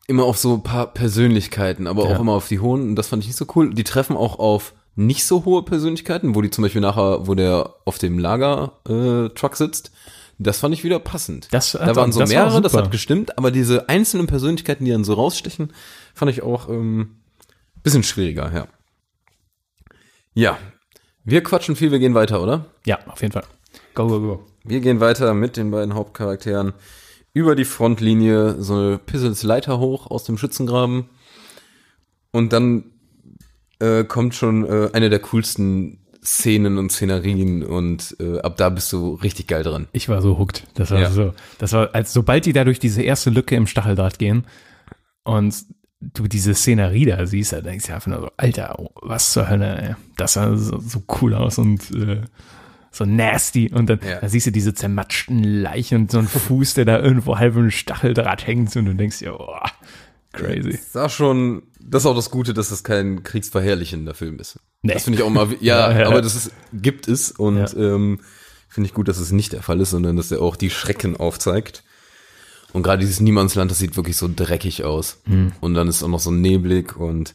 immer 0.07 0.23
auf 0.23 0.37
so 0.37 0.53
ein 0.53 0.63
paar 0.63 0.93
Persönlichkeiten, 0.93 1.87
aber 1.87 2.07
Ja. 2.07 2.15
auch 2.15 2.19
immer 2.19 2.33
auf 2.33 2.47
die 2.47 2.59
hohen, 2.59 2.81
und 2.89 2.95
das 2.95 3.07
fand 3.07 3.23
ich 3.23 3.27
nicht 3.29 3.37
so 3.37 3.47
cool. 3.55 3.73
Die 3.73 3.83
treffen 3.83 4.15
auch 4.15 4.37
auf 4.39 4.73
nicht 4.95 5.25
so 5.25 5.43
hohe 5.45 5.63
Persönlichkeiten, 5.63 6.35
wo 6.35 6.41
die 6.41 6.51
zum 6.51 6.61
Beispiel 6.61 6.81
nachher, 6.81 7.27
wo 7.27 7.33
der 7.33 7.73
auf 7.85 7.97
dem 7.97 8.17
Lager-Truck 8.19 9.55
sitzt, 9.57 9.91
Das 10.37 10.59
fand 10.59 10.73
ich 10.73 10.83
wieder 10.83 10.99
passend. 10.99 11.47
Das 11.51 11.71
da 11.71 11.95
waren 11.95 12.11
so 12.11 12.19
das 12.19 12.29
war 12.29 12.43
mehrere, 12.43 12.61
das 12.61 12.73
super. 12.73 12.85
hat 12.85 12.91
gestimmt, 12.91 13.37
aber 13.37 13.51
diese 13.51 13.87
einzelnen 13.87 14.27
Persönlichkeiten, 14.27 14.83
die 14.85 14.91
dann 14.91 15.03
so 15.05 15.13
rausstechen, 15.13 15.71
fand 16.13 16.31
ich 16.31 16.41
auch 16.41 16.67
ähm, 16.69 17.17
bisschen 17.83 18.03
schwieriger, 18.03 18.51
ja. 18.53 18.67
Ja, 20.33 20.57
wir 21.23 21.41
quatschen 21.41 21.75
viel, 21.75 21.91
wir 21.91 21.99
gehen 21.99 22.13
weiter, 22.13 22.41
oder? 22.41 22.65
Ja, 22.85 22.99
auf 23.07 23.21
jeden 23.21 23.31
Fall. 23.31 23.45
Go, 23.93 24.07
go, 24.07 24.19
go. 24.19 24.45
Wir 24.63 24.81
gehen 24.81 24.99
weiter 24.99 25.33
mit 25.33 25.57
den 25.57 25.71
beiden 25.71 25.93
Hauptcharakteren 25.93 26.73
über 27.33 27.55
die 27.55 27.65
Frontlinie, 27.65 28.61
so 28.61 28.75
eine 28.75 28.97
Pissels 28.97 29.43
Leiter 29.43 29.79
hoch 29.79 30.07
aus 30.07 30.23
dem 30.23 30.37
Schützengraben. 30.37 31.09
Und 32.31 32.53
dann 32.53 32.91
äh, 33.79 34.03
kommt 34.03 34.35
schon 34.35 34.65
äh, 34.65 34.89
eine 34.93 35.09
der 35.09 35.19
coolsten 35.19 36.04
Szenen 36.25 36.77
und 36.77 36.91
Szenerien 36.91 37.63
und 37.63 38.15
äh, 38.19 38.39
ab 38.39 38.57
da 38.57 38.69
bist 38.69 38.91
du 38.91 39.13
richtig 39.15 39.47
geil 39.47 39.63
drin. 39.63 39.87
Ich 39.91 40.09
war 40.09 40.21
so 40.21 40.37
hooked. 40.39 40.65
Das 40.73 40.91
war 40.91 40.99
Ja. 40.99 41.11
so, 41.11 41.33
das 41.59 41.71
war, 41.73 41.93
als 41.93 42.13
sobald 42.13 42.45
die 42.45 42.53
da 42.53 42.63
durch 42.63 42.79
diese 42.79 43.01
erste 43.03 43.29
Lücke 43.29 43.55
im 43.55 43.67
Stacheldraht 43.67 44.17
gehen 44.19 44.45
und 45.23 45.55
du 46.01 46.27
diese 46.27 46.53
Szenerie 46.53 47.05
da 47.05 47.25
siehst, 47.25 47.53
da 47.53 47.61
denkst 47.61 47.87
du 47.87 47.93
einfach 47.93 48.07
nur 48.07 48.21
so, 48.21 48.29
Alter, 48.37 48.79
oh, 48.79 48.89
was 49.01 49.31
zur 49.31 49.49
Hölle, 49.49 49.81
ey. 49.81 49.95
Das 50.17 50.33
sah 50.33 50.55
so, 50.57 50.79
so 50.79 51.03
cool 51.21 51.33
aus 51.33 51.57
und 51.57 51.89
äh, 51.95 52.21
so 52.91 53.05
nasty. 53.05 53.71
Und 53.73 53.89
dann 53.89 53.99
Ja. 54.07 54.19
da 54.21 54.29
siehst 54.29 54.47
du 54.47 54.51
diese 54.51 54.73
zermatschten 54.73 55.43
Leichen 55.43 56.01
und 56.01 56.11
so 56.11 56.19
einen 56.19 56.27
Fuß, 56.27 56.75
der 56.75 56.85
da 56.85 56.99
irgendwo 56.99 57.37
halb 57.37 57.55
im 57.55 57.71
Stacheldraht 57.71 58.45
hängt 58.47 58.75
und 58.75 58.85
du 58.85 58.93
denkst 58.93 59.19
dir, 59.19 59.39
oh, 59.39 59.55
crazy. 60.35 60.79
Sag 60.91 61.11
schon, 61.11 61.63
das 61.79 62.03
ist 62.03 62.07
auch 62.07 62.15
das 62.15 62.31
Gute, 62.31 62.53
dass 62.53 62.71
es 62.71 62.83
kein 62.83 63.23
kriegsverherrlichender 63.23 64.13
Film 64.13 64.39
ist. 64.39 64.59
Nee. 64.81 64.93
Das 64.93 65.03
finde 65.03 65.19
ich 65.19 65.23
auch 65.23 65.29
mal, 65.29 65.47
ja, 65.61 65.91
Ja, 65.91 65.99
ja. 66.01 66.07
aber 66.07 66.21
das 66.21 66.35
ist, 66.35 66.51
gibt 66.73 67.07
es 67.07 67.31
und 67.31 67.57
Ja. 67.57 67.73
ähm, 67.75 68.21
finde 68.69 68.87
ich 68.87 68.93
gut, 68.93 69.07
dass 69.07 69.17
es 69.19 69.31
nicht 69.31 69.53
der 69.53 69.63
Fall 69.63 69.79
ist, 69.81 69.91
sondern 69.91 70.15
dass 70.17 70.31
er 70.31 70.41
auch 70.41 70.55
die 70.55 70.69
Schrecken 70.69 71.15
aufzeigt. 71.17 71.83
Und 72.73 72.83
gerade 72.83 72.99
dieses 72.99 73.21
Niemandsland, 73.21 73.71
das 73.71 73.79
sieht 73.79 73.95
wirklich 73.95 74.17
so 74.17 74.29
dreckig 74.33 74.83
aus. 74.83 75.21
Hm. 75.25 75.53
Und 75.61 75.75
dann 75.75 75.87
ist 75.87 76.03
auch 76.03 76.09
noch 76.09 76.19
so 76.19 76.31
neblig 76.31 76.97
und 76.97 77.33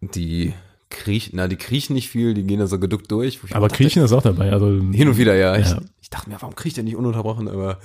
die 0.00 0.52
kriechen, 0.90 1.32
na, 1.36 1.48
die 1.48 1.56
kriechen 1.56 1.94
nicht 1.94 2.08
viel, 2.08 2.34
die 2.34 2.44
gehen 2.44 2.58
da 2.60 2.66
so 2.66 2.78
geduckt 2.78 3.10
durch. 3.10 3.40
ich 3.44 3.54
Aber 3.54 3.68
dachte, 3.68 3.82
Kriechen 3.82 4.02
ist 4.02 4.12
auch 4.12 4.22
dabei. 4.22 4.52
Also, 4.52 4.66
Hin 4.68 5.08
und 5.08 5.16
wieder, 5.18 5.34
ja. 5.34 5.56
Ich, 5.56 5.70
Ja. 5.70 5.80
ich 6.00 6.10
dachte 6.10 6.28
mir, 6.30 6.36
warum 6.40 6.54
kriecht 6.54 6.76
der 6.76 6.84
nicht 6.84 6.96
ununterbrochen, 6.96 7.48
aber 7.48 7.78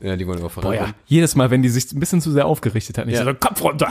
ja, 0.00 0.16
die 0.16 0.26
wollen 0.26 0.38
immer 0.38 0.48
Boah, 0.48 0.74
ja. 0.74 0.94
Jedes 1.06 1.36
Mal, 1.36 1.50
wenn 1.50 1.62
die 1.62 1.68
sich 1.68 1.92
ein 1.92 2.00
bisschen 2.00 2.20
zu 2.20 2.30
sehr 2.32 2.46
aufgerichtet 2.46 2.98
hatten, 2.98 3.08
ich 3.10 3.16
Ja. 3.16 3.24
so, 3.24 3.34
Kopf 3.34 3.62
runter. 3.62 3.88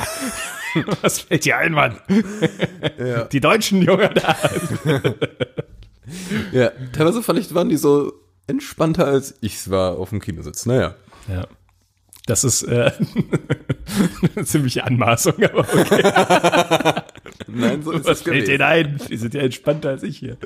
Was 1.02 1.20
fällt 1.22 1.46
dir 1.46 1.58
ein, 1.58 1.72
Mann? 1.72 1.98
Die 3.32 3.40
Deutschen, 3.40 3.82
Junge, 3.82 4.10
da. 4.14 4.36
Ja, 6.52 6.72
teilweise 6.92 7.22
fand 7.22 7.38
ich, 7.40 7.54
waren 7.54 7.70
die 7.70 7.78
so 7.78 8.14
entspannter 8.48 9.06
als 9.06 9.36
ich 9.42 9.70
war 9.70 9.98
auf 10.00 10.10
dem 10.10 10.20
Kinositz. 10.20 10.66
Naja. 10.66 10.96
Ja. 11.28 11.46
Das 12.26 12.44
ist 12.44 12.64
äh, 12.64 12.92
eine 14.36 14.46
ziemliche 14.46 14.84
Anmaßung, 14.86 15.34
aber 15.44 15.60
okay. 15.60 17.02
Nein, 17.48 17.84
so 17.84 17.92
ist 17.94 18.06
Was 18.06 18.18
es 18.20 18.24
fällt 18.24 18.46
gewesen. 18.46 18.50
denen 18.50 18.62
ein? 18.64 19.00
Die 19.10 19.18
sind 19.18 19.34
ja 19.34 19.42
entspannter 19.42 19.90
als 19.90 20.04
ich 20.04 20.18
hier. 20.18 20.38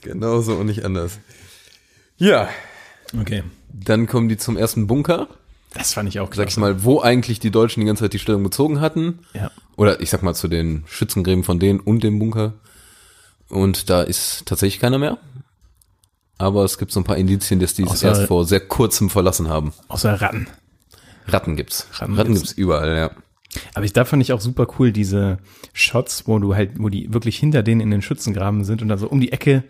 Genauso 0.00 0.54
und 0.56 0.66
nicht 0.66 0.84
anders. 0.84 1.18
Ja, 2.16 2.48
Okay. 3.18 3.42
dann 3.72 4.06
kommen 4.06 4.28
die 4.28 4.36
zum 4.36 4.56
ersten 4.56 4.86
Bunker, 4.86 5.28
Das 5.74 5.92
fand 5.94 6.08
ich 6.08 6.18
auch 6.20 6.32
sag 6.34 6.48
ich 6.48 6.56
mal, 6.56 6.82
wo 6.84 7.00
eigentlich 7.00 7.40
die 7.40 7.50
Deutschen 7.50 7.80
die 7.80 7.86
ganze 7.86 8.04
Zeit 8.04 8.12
die 8.12 8.18
Stellung 8.18 8.42
bezogen 8.42 8.80
hatten. 8.80 9.20
Ja. 9.34 9.50
Oder 9.76 10.00
ich 10.00 10.10
sag 10.10 10.22
mal 10.22 10.34
zu 10.34 10.48
den 10.48 10.84
Schützengräben 10.86 11.44
von 11.44 11.58
denen 11.58 11.80
und 11.80 12.02
dem 12.04 12.18
Bunker. 12.18 12.54
Und 13.48 13.90
da 13.90 14.02
ist 14.02 14.46
tatsächlich 14.46 14.80
keiner 14.80 14.98
mehr. 14.98 15.18
Aber 16.38 16.64
es 16.64 16.78
gibt 16.78 16.90
so 16.90 17.00
ein 17.00 17.04
paar 17.04 17.16
Indizien, 17.18 17.60
dass 17.60 17.74
die 17.74 17.84
es 17.84 18.02
erst 18.02 18.22
vor 18.22 18.44
sehr 18.46 18.60
kurzem 18.60 19.10
verlassen 19.10 19.48
haben. 19.48 19.72
Außer 19.88 20.20
Ratten. 20.20 20.48
Ratten 21.26 21.54
gibt's. 21.56 21.86
Ratten 21.94 22.14
Ratten, 22.14 22.32
gibt's. 22.34 22.48
gibt's 22.50 22.58
überall, 22.58 22.96
ja. 22.96 23.10
Aber 23.74 23.84
ich, 23.84 23.92
da 23.92 24.04
fand 24.04 24.22
ich 24.22 24.32
auch 24.32 24.40
super 24.40 24.66
cool, 24.78 24.92
diese 24.92 25.38
Shots, 25.72 26.26
wo 26.26 26.38
du 26.38 26.54
halt, 26.54 26.72
wo 26.78 26.88
die 26.88 27.12
wirklich 27.12 27.38
hinter 27.38 27.62
denen 27.62 27.80
in 27.80 27.90
den 27.90 28.02
Schützengraben 28.02 28.64
sind 28.64 28.82
und 28.82 28.88
dann 28.88 28.98
so 28.98 29.08
um 29.08 29.20
die 29.20 29.32
Ecke 29.32 29.64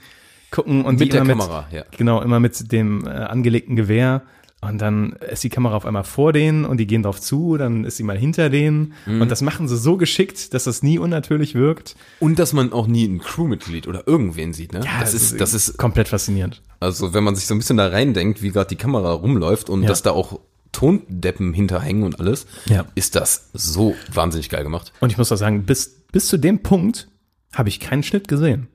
gucken 0.51 0.85
und 0.85 1.01
Mit 1.01 1.13
der 1.13 1.23
immer 1.23 1.33
Kamera, 1.33 1.67
ja. 1.73 1.85
Genau, 1.97 2.21
immer 2.23 2.39
mit 2.39 2.71
dem 2.73 3.07
äh, 3.07 3.11
angelegten 3.11 3.75
Gewehr. 3.77 4.23
Und 4.65 4.79
dann 4.81 5.15
ist 5.29 5.43
die 5.43 5.49
Kamera 5.49 5.75
auf 5.75 5.85
einmal 5.85 6.05
vor 6.05 6.33
denen 6.33 6.65
und 6.65 6.77
die 6.77 6.87
gehen 6.87 7.03
drauf 7.03 7.21
zu, 7.21 7.57
dann 7.57 7.85
ist 7.85 7.97
sie 7.97 8.05
mal 8.05 8.17
hinter 8.17 8.49
denen. 8.49 8.93
Mhm. 9.07 9.23
Und 9.23 9.29
das 9.29 9.43
machen 9.43 9.67
sie 9.67 9.77
so 9.77 9.97
geschickt, 9.97 10.55
dass 10.55 10.65
das 10.65 10.85
nie 10.85 10.99
unnatürlich 11.01 11.57
wirkt. 11.57 11.97
Und 12.21 12.39
dass 12.39 12.53
man 12.53 12.73
auch 12.73 12.87
nie 12.87 13.07
ein 13.09 13.19
Crewmitglied 13.19 13.89
oder 13.89 14.07
irgendwen 14.07 14.53
sieht, 14.53 14.73
ne? 14.73 14.81
das 15.01 15.15
ist, 15.15 15.41
das 15.41 15.53
ist 15.53 15.79
komplett 15.79 16.07
faszinierend. 16.07 16.63
Also 16.79 17.13
wenn 17.13 17.25
man 17.25 17.35
sich 17.35 17.47
so 17.47 17.55
ein 17.57 17.59
bisschen 17.59 17.77
da 17.77 17.89
reindenkt, 17.89 18.41
wie 18.41 18.51
gerade 18.51 18.69
die 18.69 18.77
Kamera 18.77 19.11
rumläuft 19.13 19.69
und 19.69 19.83
Ja. 19.83 19.89
dass 19.89 20.03
da 20.03 20.13
auch 20.13 20.39
Tondeppen 20.73 21.53
hinterhängen 21.53 22.03
und 22.03 22.19
alles, 22.19 22.47
Ja. 22.67 22.87
ist 22.95 23.15
das 23.15 23.51
so 23.53 23.95
wahnsinnig 24.13 24.49
geil 24.49 24.63
gemacht. 24.65 24.93
Und 25.01 25.11
ich 25.11 25.19
muss 25.19 25.31
auch 25.31 25.37
sagen, 25.37 25.65
bis, 25.65 26.03
bis 26.13 26.27
zu 26.29 26.39
dem 26.39 26.63
Punkt 26.63 27.09
habe 27.55 27.69
ich 27.69 27.79
keinen 27.81 28.03
Schnitt 28.03 28.29
gesehen. 28.29 28.69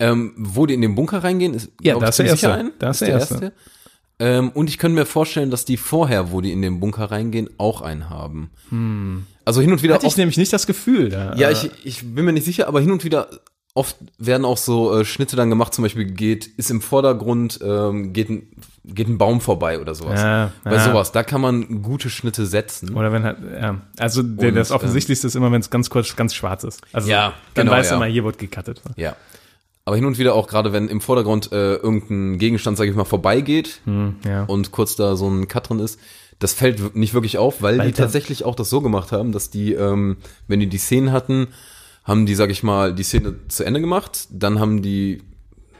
Ähm, 0.00 0.32
wo 0.36 0.66
die 0.66 0.74
in 0.74 0.80
den 0.80 0.94
Bunker 0.94 1.24
reingehen, 1.24 1.54
ist, 1.54 1.70
Ja, 1.82 1.94
glaub 1.94 2.02
da 2.02 2.06
ich, 2.06 2.10
ist 2.10 2.18
der 2.18 2.26
erste. 2.26 2.46
sicher 2.46 2.70
Da 2.78 2.90
ist 2.90 3.00
der 3.00 3.08
erste. 3.08 3.52
Ähm, 4.20 4.50
und 4.50 4.68
ich 4.68 4.78
könnte 4.78 4.94
mir 4.98 5.06
vorstellen, 5.06 5.50
dass 5.50 5.64
die 5.64 5.76
vorher, 5.76 6.32
wo 6.32 6.40
die 6.40 6.52
in 6.52 6.62
den 6.62 6.80
Bunker 6.80 7.10
reingehen, 7.10 7.50
auch 7.58 7.82
einen 7.82 8.08
haben. 8.10 8.50
Also 9.44 9.60
hin 9.60 9.72
und 9.72 9.82
wieder 9.82 9.94
Hatte 9.94 10.06
ich 10.06 10.16
nämlich 10.16 10.36
nicht 10.36 10.52
das 10.52 10.66
Gefühl. 10.66 11.08
Da, 11.10 11.34
ja, 11.36 11.50
ich, 11.50 11.70
ich 11.84 12.14
bin 12.14 12.24
mir 12.24 12.32
nicht 12.32 12.44
sicher, 12.44 12.68
aber 12.68 12.80
hin 12.80 12.90
und 12.92 13.04
wieder 13.04 13.28
oft 13.74 13.96
werden 14.18 14.44
auch 14.44 14.56
so 14.56 14.98
äh, 14.98 15.04
Schnitte 15.04 15.36
dann 15.36 15.50
gemacht, 15.50 15.72
zum 15.72 15.82
Beispiel 15.84 16.04
geht, 16.06 16.46
ist 16.46 16.70
im 16.70 16.80
Vordergrund, 16.80 17.60
ähm, 17.62 18.12
geht, 18.12 18.28
ein, 18.28 18.48
geht 18.94 19.08
ein 19.08 19.18
Baum 19.18 19.40
vorbei 19.40 19.80
oder 19.80 19.94
sowas. 19.94 20.20
Ja, 20.20 20.52
Bei 20.64 20.74
ja. 20.74 20.84
sowas, 20.84 21.12
da 21.12 21.22
kann 21.22 21.40
man 21.40 21.82
gute 21.82 22.10
Schnitte 22.10 22.46
setzen. 22.46 22.94
Oder 22.94 23.12
wenn 23.12 23.22
halt, 23.24 23.38
ja. 23.60 23.80
Also 23.98 24.22
der, 24.22 24.48
Und, 24.48 24.54
das 24.54 24.70
Offensichtlichste 24.70 25.26
ist 25.26 25.36
immer, 25.36 25.52
wenn 25.52 25.60
es 25.60 25.70
ganz 25.70 25.90
kurz, 25.90 26.16
ganz 26.16 26.34
schwarz 26.34 26.64
ist. 26.64 26.80
Also 26.92 27.08
Ja, 27.10 27.34
dann 27.54 27.66
genau, 27.66 27.76
weißt 27.76 27.90
du 27.90 27.94
ja. 27.94 27.96
immer, 28.00 28.10
hier 28.10 28.24
wird 28.24 28.38
gecuttet. 28.38 28.82
Ja. 28.96 29.16
Aber 29.84 29.96
hin 29.96 30.04
und 30.04 30.18
wieder 30.18 30.34
auch 30.34 30.48
gerade, 30.48 30.72
wenn 30.72 30.88
im 30.88 31.00
Vordergrund 31.00 31.50
äh, 31.52 31.76
irgendein 31.76 32.38
Gegenstand, 32.38 32.76
sage 32.76 32.90
ich 32.90 32.96
mal, 32.96 33.04
vorbeigeht 33.04 33.80
Hm, 33.84 34.16
ja. 34.26 34.44
und 34.44 34.70
kurz 34.70 34.96
da 34.96 35.16
so 35.16 35.28
ein 35.28 35.48
Cut 35.48 35.70
drin 35.70 35.78
ist, 35.78 35.98
das 36.38 36.52
fällt 36.52 36.94
nicht 36.94 37.14
wirklich 37.14 37.38
auf, 37.38 37.62
weil, 37.62 37.78
Weil 37.78 37.86
die 37.88 37.92
tatsächlich 37.94 38.44
auch 38.44 38.54
das 38.54 38.70
so 38.70 38.80
gemacht 38.80 39.12
haben, 39.12 39.32
dass 39.32 39.50
die, 39.50 39.72
ähm, 39.72 40.18
wenn 40.46 40.60
die 40.60 40.68
die 40.68 40.78
Szenen 40.78 41.10
hatten, 41.10 41.48
haben 42.04 42.26
die, 42.26 42.34
sag 42.34 42.50
ich 42.50 42.62
mal, 42.62 42.94
die 42.94 43.02
Szene 43.02 43.34
zu 43.48 43.64
Ende 43.64 43.80
gemacht, 43.80 44.28
dann 44.30 44.60
haben 44.60 44.82
die, 44.82 45.22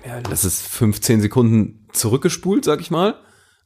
ja, 0.07 0.21
das 0.23 0.45
ist 0.45 0.67
15 0.67 1.21
Sekunden 1.21 1.87
zurückgespult, 1.99 2.65
sag 2.65 2.81
ich 2.81 2.91
mal. 2.91 3.15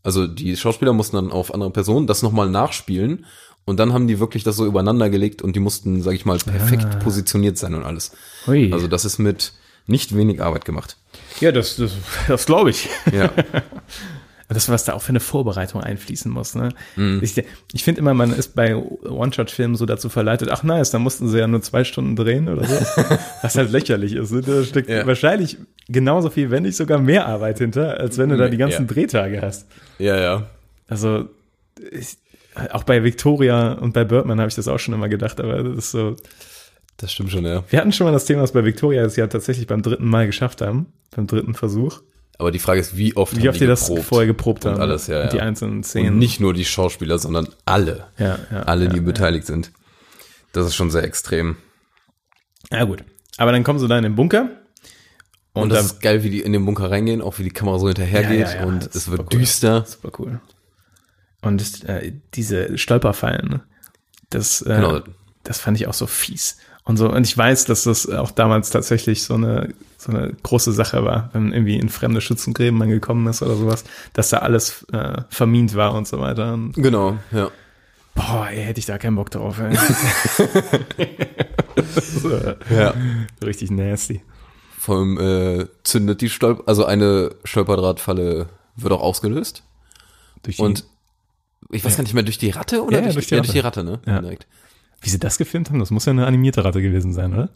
Also 0.03 0.27
die 0.27 0.57
Schauspieler 0.57 0.93
mussten 0.93 1.17
dann 1.17 1.31
auf 1.31 1.55
andere 1.55 1.71
Personen 1.71 2.07
das 2.07 2.23
nochmal 2.23 2.51
nachspielen 2.51 3.27
und 3.65 3.79
dann 3.79 3.93
haben 3.93 4.09
die 4.09 4.19
wirklich 4.19 4.43
das 4.43 4.57
so 4.57 4.67
übereinander 4.67 5.11
gelegt 5.11 5.43
und 5.43 5.55
die 5.55 5.61
mussten, 5.61 6.03
sag 6.03 6.15
ich 6.15 6.25
mal, 6.25 6.39
perfekt 6.39 6.99
positioniert 7.01 7.57
sein 7.57 7.75
und 7.75 7.85
alles. 7.85 8.13
Hui. 8.47 8.73
Also 8.73 8.89
das 8.89 9.05
ist 9.05 9.19
mit 9.19 9.53
nicht 9.87 10.17
wenig 10.17 10.43
Arbeit 10.43 10.65
gemacht. 10.65 10.97
ja, 11.41 11.53
das, 11.53 11.77
das, 11.77 11.93
das 12.29 12.47
glaube 12.47 12.71
ich. 12.71 12.89
Ja. 13.13 13.31
Das, 14.53 14.69
was 14.69 14.85
da 14.85 14.93
auch 14.95 15.03
für 15.03 15.11
eine 15.11 15.21
Vorbereitung 15.21 15.81
einfließen 15.83 16.31
muss. 16.31 16.55
Ne? 16.55 16.71
Mhm. 16.97 17.21
Ich, 17.23 17.43
ich 17.73 17.85
finde 17.85 18.01
immer, 18.01 18.15
man 18.15 18.33
ist 18.33 18.55
bei 18.55 18.75
One-Shot-Filmen 18.77 19.77
so 19.77 19.87
dazu 19.87 20.09
verleitet, 20.09 20.49
ach 20.51 20.63
nice, 20.63 20.91
da 20.91 20.99
mussten 20.99 21.29
sie 21.29 21.39
ja 21.39 21.47
nur 21.47 21.63
zwei 21.63 21.85
Stunden 21.85 22.17
drehen 22.17 22.49
oder 22.49 22.65
so. 22.65 22.75
was 23.43 23.57
halt 23.57 23.71
lächerlich 23.71 24.15
ist. 24.15 24.31
Ne? 24.33 24.41
Da 24.43 24.63
steckt 24.65 24.89
Ja. 24.89 25.07
wahrscheinlich 25.07 25.57
genauso 25.89 26.31
viel, 26.31 26.51
wenn 26.51 26.63
nicht 26.65 26.77
sogar 26.77 26.99
mehr 26.99 27.27
Arbeit 27.27 27.59
hinter, 27.59 27.99
als 27.99 28.19
wenn 28.19 28.29
du 28.31 28.37
da 28.37 28.49
die 28.49 28.57
ganzen 28.57 28.87
Ja. 28.87 28.93
Drehtage 28.93 29.41
hast. 29.43 29.67
Ja, 29.99 30.19
ja. 30.21 30.47
Also 30.89 31.29
ich, 31.91 32.17
auch 32.71 32.85
bei 32.85 33.03
Victoria 33.03 33.73
und 33.73 33.95
bei 33.95 34.05
Birdman 34.05 34.39
habe 34.39 34.49
ich 34.49 34.55
das 34.55 34.69
auch 34.69 34.79
schon 34.79 34.95
immer 34.95 35.09
gedacht, 35.09 35.41
aber 35.41 35.63
das 35.63 35.77
ist 35.79 35.91
so. 35.93 36.17
Das 36.99 37.11
stimmt 37.13 37.31
schon, 37.33 37.45
ja. 37.47 37.65
Wir 37.71 37.81
hatten 37.81 37.93
schon 37.93 38.07
mal 38.07 38.13
das 38.13 38.27
Thema, 38.27 38.43
dass 38.43 38.53
bei 38.53 38.65
Victoria 38.65 39.03
es 39.05 39.17
ja 39.17 39.27
tatsächlich 39.27 39.67
beim 39.67 39.83
dritten 39.83 40.07
Mal 40.07 40.27
geschafft 40.27 40.61
haben, 40.61 40.87
beim 41.17 41.27
dritten 41.27 41.55
Versuch. 41.55 42.01
Aber 42.39 42.51
die 42.51 42.59
Frage 42.59 42.81
ist, 42.81 42.97
wie 42.97 43.15
oft 43.17 43.37
Wie 43.37 43.49
oft 43.49 43.61
die 43.61 43.67
das 43.67 43.93
vorher 44.03 44.27
geprobt 44.27 44.65
und 44.65 44.73
haben. 44.73 44.81
alles, 44.81 45.07
ja, 45.07 45.25
Und 45.25 45.33
die 45.33 45.37
ja. 45.37 45.43
einzelnen 45.45 45.85
Szenen. 45.85 46.15
Und 46.15 46.19
nicht 46.19 46.41
nur 46.41 46.55
die 46.55 46.65
Schauspieler, 46.65 47.19
sondern 47.19 47.49
alle. 47.65 48.07
Ja, 48.19 48.39
ja, 48.51 48.63
alle, 48.63 48.89
die 48.89 48.97
ja, 48.97 49.03
beteiligt 49.03 49.47
sind. 49.47 49.71
Das 50.53 50.67
ist 50.67 50.75
schon 50.75 50.91
sehr 50.91 51.05
extrem. 51.05 51.57
Ja, 52.71 52.85
gut. 52.85 53.05
Aber 53.37 53.53
dann 53.53 53.65
kommen 53.65 53.79
sie 53.79 53.89
da 53.89 53.97
in 53.97 54.03
den 54.03 54.15
Bunker. 54.17 54.49
Und, 55.55 55.65
Und, 55.65 55.69
das 55.71 55.85
ist 55.87 56.01
geil, 56.01 56.23
wie 56.25 56.31
die 56.31 56.41
in 56.41 56.53
den 56.53 56.65
Bunker 56.65 56.91
reingehen, 56.91 57.21
auch 57.21 57.39
wie 57.39 57.43
die 57.45 57.51
Kamera 57.51 57.79
so 57.79 57.87
hinterhergeht 57.87 58.41
Ja, 58.41 58.55
ja, 58.55 58.61
ja, 58.61 58.67
und 58.67 58.95
es 58.95 59.11
wird 59.11 59.21
cool. 59.21 59.27
düster. 59.41 59.85
super 59.87 60.11
cool. 60.19 60.41
Und 61.43 61.61
das, 61.61 61.83
äh, 61.85 62.13
diese 62.35 62.79
Stolperfallen, 62.79 63.61
das, 64.31 64.63
äh, 64.63 64.77
Genau. 64.77 65.01
das 65.45 65.59
fand 65.61 65.79
ich 65.79 65.87
auch 65.89 65.95
so 65.95 66.07
fies. 66.07 66.57
Und 66.85 66.97
so, 66.97 67.09
und 67.09 67.25
ich 67.27 67.37
weiß, 67.39 67.67
dass 67.67 67.85
das 67.85 68.09
auch 68.09 68.33
damals 68.33 68.71
tatsächlich 68.71 69.23
so 69.23 69.35
eine, 69.35 69.73
so 69.99 70.11
eine 70.11 70.33
große 70.43 70.73
Sache 70.73 71.05
war, 71.05 71.31
wenn 71.33 71.53
irgendwie 71.53 71.79
in 71.79 71.89
fremde 71.89 72.21
Schützengräben 72.21 72.77
man 72.77 72.89
gekommen 72.89 73.27
ist 73.29 73.41
oder 73.41 73.55
sowas, 73.55 73.85
dass 74.15 74.31
da 74.31 74.39
alles 74.39 74.85
äh, 74.93 75.23
vermint 75.31 75.77
war 75.77 75.95
und 75.95 76.09
so 76.09 76.19
weiter. 76.19 76.55
Und, 76.55 76.73
Genau, 76.73 77.19
ja. 77.31 77.51
boah, 78.17 78.49
ey, 78.51 78.65
hätte 78.65 78.81
ich 78.81 78.87
da 78.87 78.99
keinen 78.99 79.15
Bock 79.15 79.31
drauf. 79.31 79.61
Ey. 79.61 79.77
so, 82.21 82.31
Ja. 82.71 82.95
Richtig 83.45 83.71
nasty. 83.71 84.23
Vor 84.79 84.97
allem 84.97 85.19
äh, 85.19 85.67
zündet 85.85 86.21
die 86.21 86.29
Stolp 86.29 86.65
also 86.67 86.85
eine 86.85 87.37
Stolperdrahtfalle 87.45 88.49
wird 88.75 88.93
auch 88.93 89.01
ausgelöst. 89.03 89.63
Durch 90.43 90.57
die, 90.57 90.63
Und 90.63 90.85
ich 91.71 91.85
weiß 91.85 91.97
gar 91.97 92.03
nicht 92.03 92.15
mehr, 92.15 92.25
durch 92.25 92.39
die 92.39 92.51
Ratte 92.51 92.83
oder 92.83 92.99
Ja, 92.99 93.07
ja, 93.07 93.13
durch, 93.13 93.15
durch 93.15 93.27
die, 93.29 93.35
ja, 93.37 93.41
durch 93.41 93.53
die 93.53 93.61
Ratte, 93.61 93.85
ne? 93.85 94.01
Ja. 94.05 94.21
Direkt. 94.21 94.49
Wie 95.03 95.11
sie 95.11 95.19
das 95.19 95.37
gefilmt 95.39 95.69
haben, 95.71 95.79
das 95.79 95.91
muss 95.91 96.07
ja 96.07 96.13
eine 96.13 96.27
animierte 96.27 96.65
Ratte 96.65 96.81
gewesen 96.81 97.13
sein, 97.13 97.35
oder? 97.35 97.49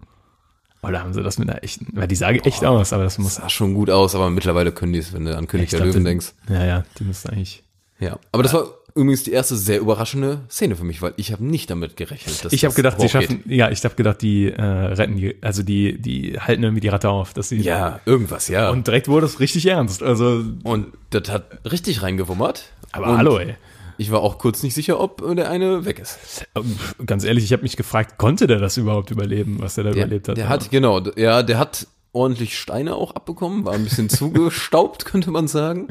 Oder 0.82 1.00
haben 1.00 1.12
sie 1.14 1.22
das 1.22 1.38
mit 1.38 1.48
einer 1.48 1.64
echten, 1.64 1.86
weil 1.94 2.06
die 2.06 2.14
sah 2.14 2.30
echt 2.30 2.64
aus, 2.64 2.92
aber 2.92 3.04
das 3.04 3.18
muss, 3.18 3.36
Sah 3.36 3.48
schon 3.48 3.74
gut 3.74 3.90
aus, 3.90 4.14
aber 4.14 4.30
mittlerweile 4.30 4.72
können 4.72 4.92
die 4.92 4.98
es, 5.00 5.12
wenn 5.12 5.24
du 5.24 5.36
an 5.36 5.48
König 5.48 5.70
der 5.70 5.80
Löwen 5.80 6.04
denkst. 6.04 6.32
ja, 6.48 6.64
ja, 6.64 6.84
die 6.98 7.04
müsste 7.04 7.30
eigentlich, 7.30 7.62
Ja. 7.98 8.18
Aber 8.30 8.42
das 8.42 8.52
war 8.52 8.66
übrigens 8.94 9.24
die 9.24 9.32
erste 9.32 9.56
sehr 9.56 9.80
überraschende 9.80 10.40
Szene 10.48 10.76
für 10.76 10.84
mich, 10.84 11.02
weil 11.02 11.12
ich 11.16 11.32
habe 11.32 11.44
nicht 11.44 11.70
damit 11.70 11.96
gerechnet, 11.96 12.44
dass 12.44 12.52
ich 12.52 12.64
habe 12.64 12.74
gedacht, 12.74 13.00
sie 13.00 13.08
schaffen, 13.08 13.42
ja, 13.46 13.70
ich 13.70 13.84
habe 13.84 13.94
gedacht, 13.94 14.22
die 14.22 14.50
äh, 14.50 14.62
retten 14.62 15.16
die, 15.16 15.36
also 15.42 15.62
die, 15.62 16.00
die 16.00 16.38
halten 16.38 16.62
irgendwie 16.62 16.80
die 16.80 16.88
Ratte 16.88 17.10
auf, 17.10 17.32
dass 17.34 17.48
sie, 17.48 17.56
Ja, 17.60 18.00
irgendwas, 18.06 18.48
ja. 18.48 18.70
Und, 18.70 18.86
direkt 18.86 19.08
wurde 19.08 19.26
es 19.26 19.40
richtig 19.40 19.66
ernst, 19.66 20.02
also, 20.02 20.44
und 20.62 20.88
das 21.10 21.28
hat 21.30 21.44
richtig 21.70 22.02
reingewummert. 22.02 22.64
aber 22.92 23.18
hallo, 23.18 23.38
ey. 23.38 23.56
Ich 23.98 24.10
war 24.10 24.20
auch 24.20 24.38
kurz 24.38 24.62
nicht 24.62 24.74
sicher, 24.74 25.00
ob 25.00 25.22
äh, 25.22 25.34
der 25.34 25.50
eine 25.50 25.84
weg 25.84 25.98
ist. 25.98 26.46
Ähm, 26.54 26.78
Ganz 27.06 27.24
ehrlich, 27.24 27.44
ich 27.44 27.52
habe 27.52 27.62
mich 27.62 27.76
gefragt, 27.76 28.18
konnte 28.18 28.46
der 28.46 28.58
das 28.58 28.76
überhaupt 28.76 29.10
überleben, 29.10 29.58
was 29.60 29.74
der 29.76 29.84
da 29.84 29.90
Der, 29.90 30.04
überlebt 30.04 30.28
hat? 30.28 30.36
der 30.36 30.48
hat, 30.48 30.70
genau, 30.70 31.00
ja, 31.16 31.42
der 31.42 31.58
hat 31.58 31.86
ordentlich 32.12 32.58
Steine 32.58 32.96
auch 32.96 33.14
abbekommen, 33.14 33.64
war 33.64 33.74
ein 33.74 33.84
bisschen 33.84 34.08
zugestaubt, 34.08 35.04
könnte 35.04 35.30
man 35.30 35.48
sagen. 35.48 35.88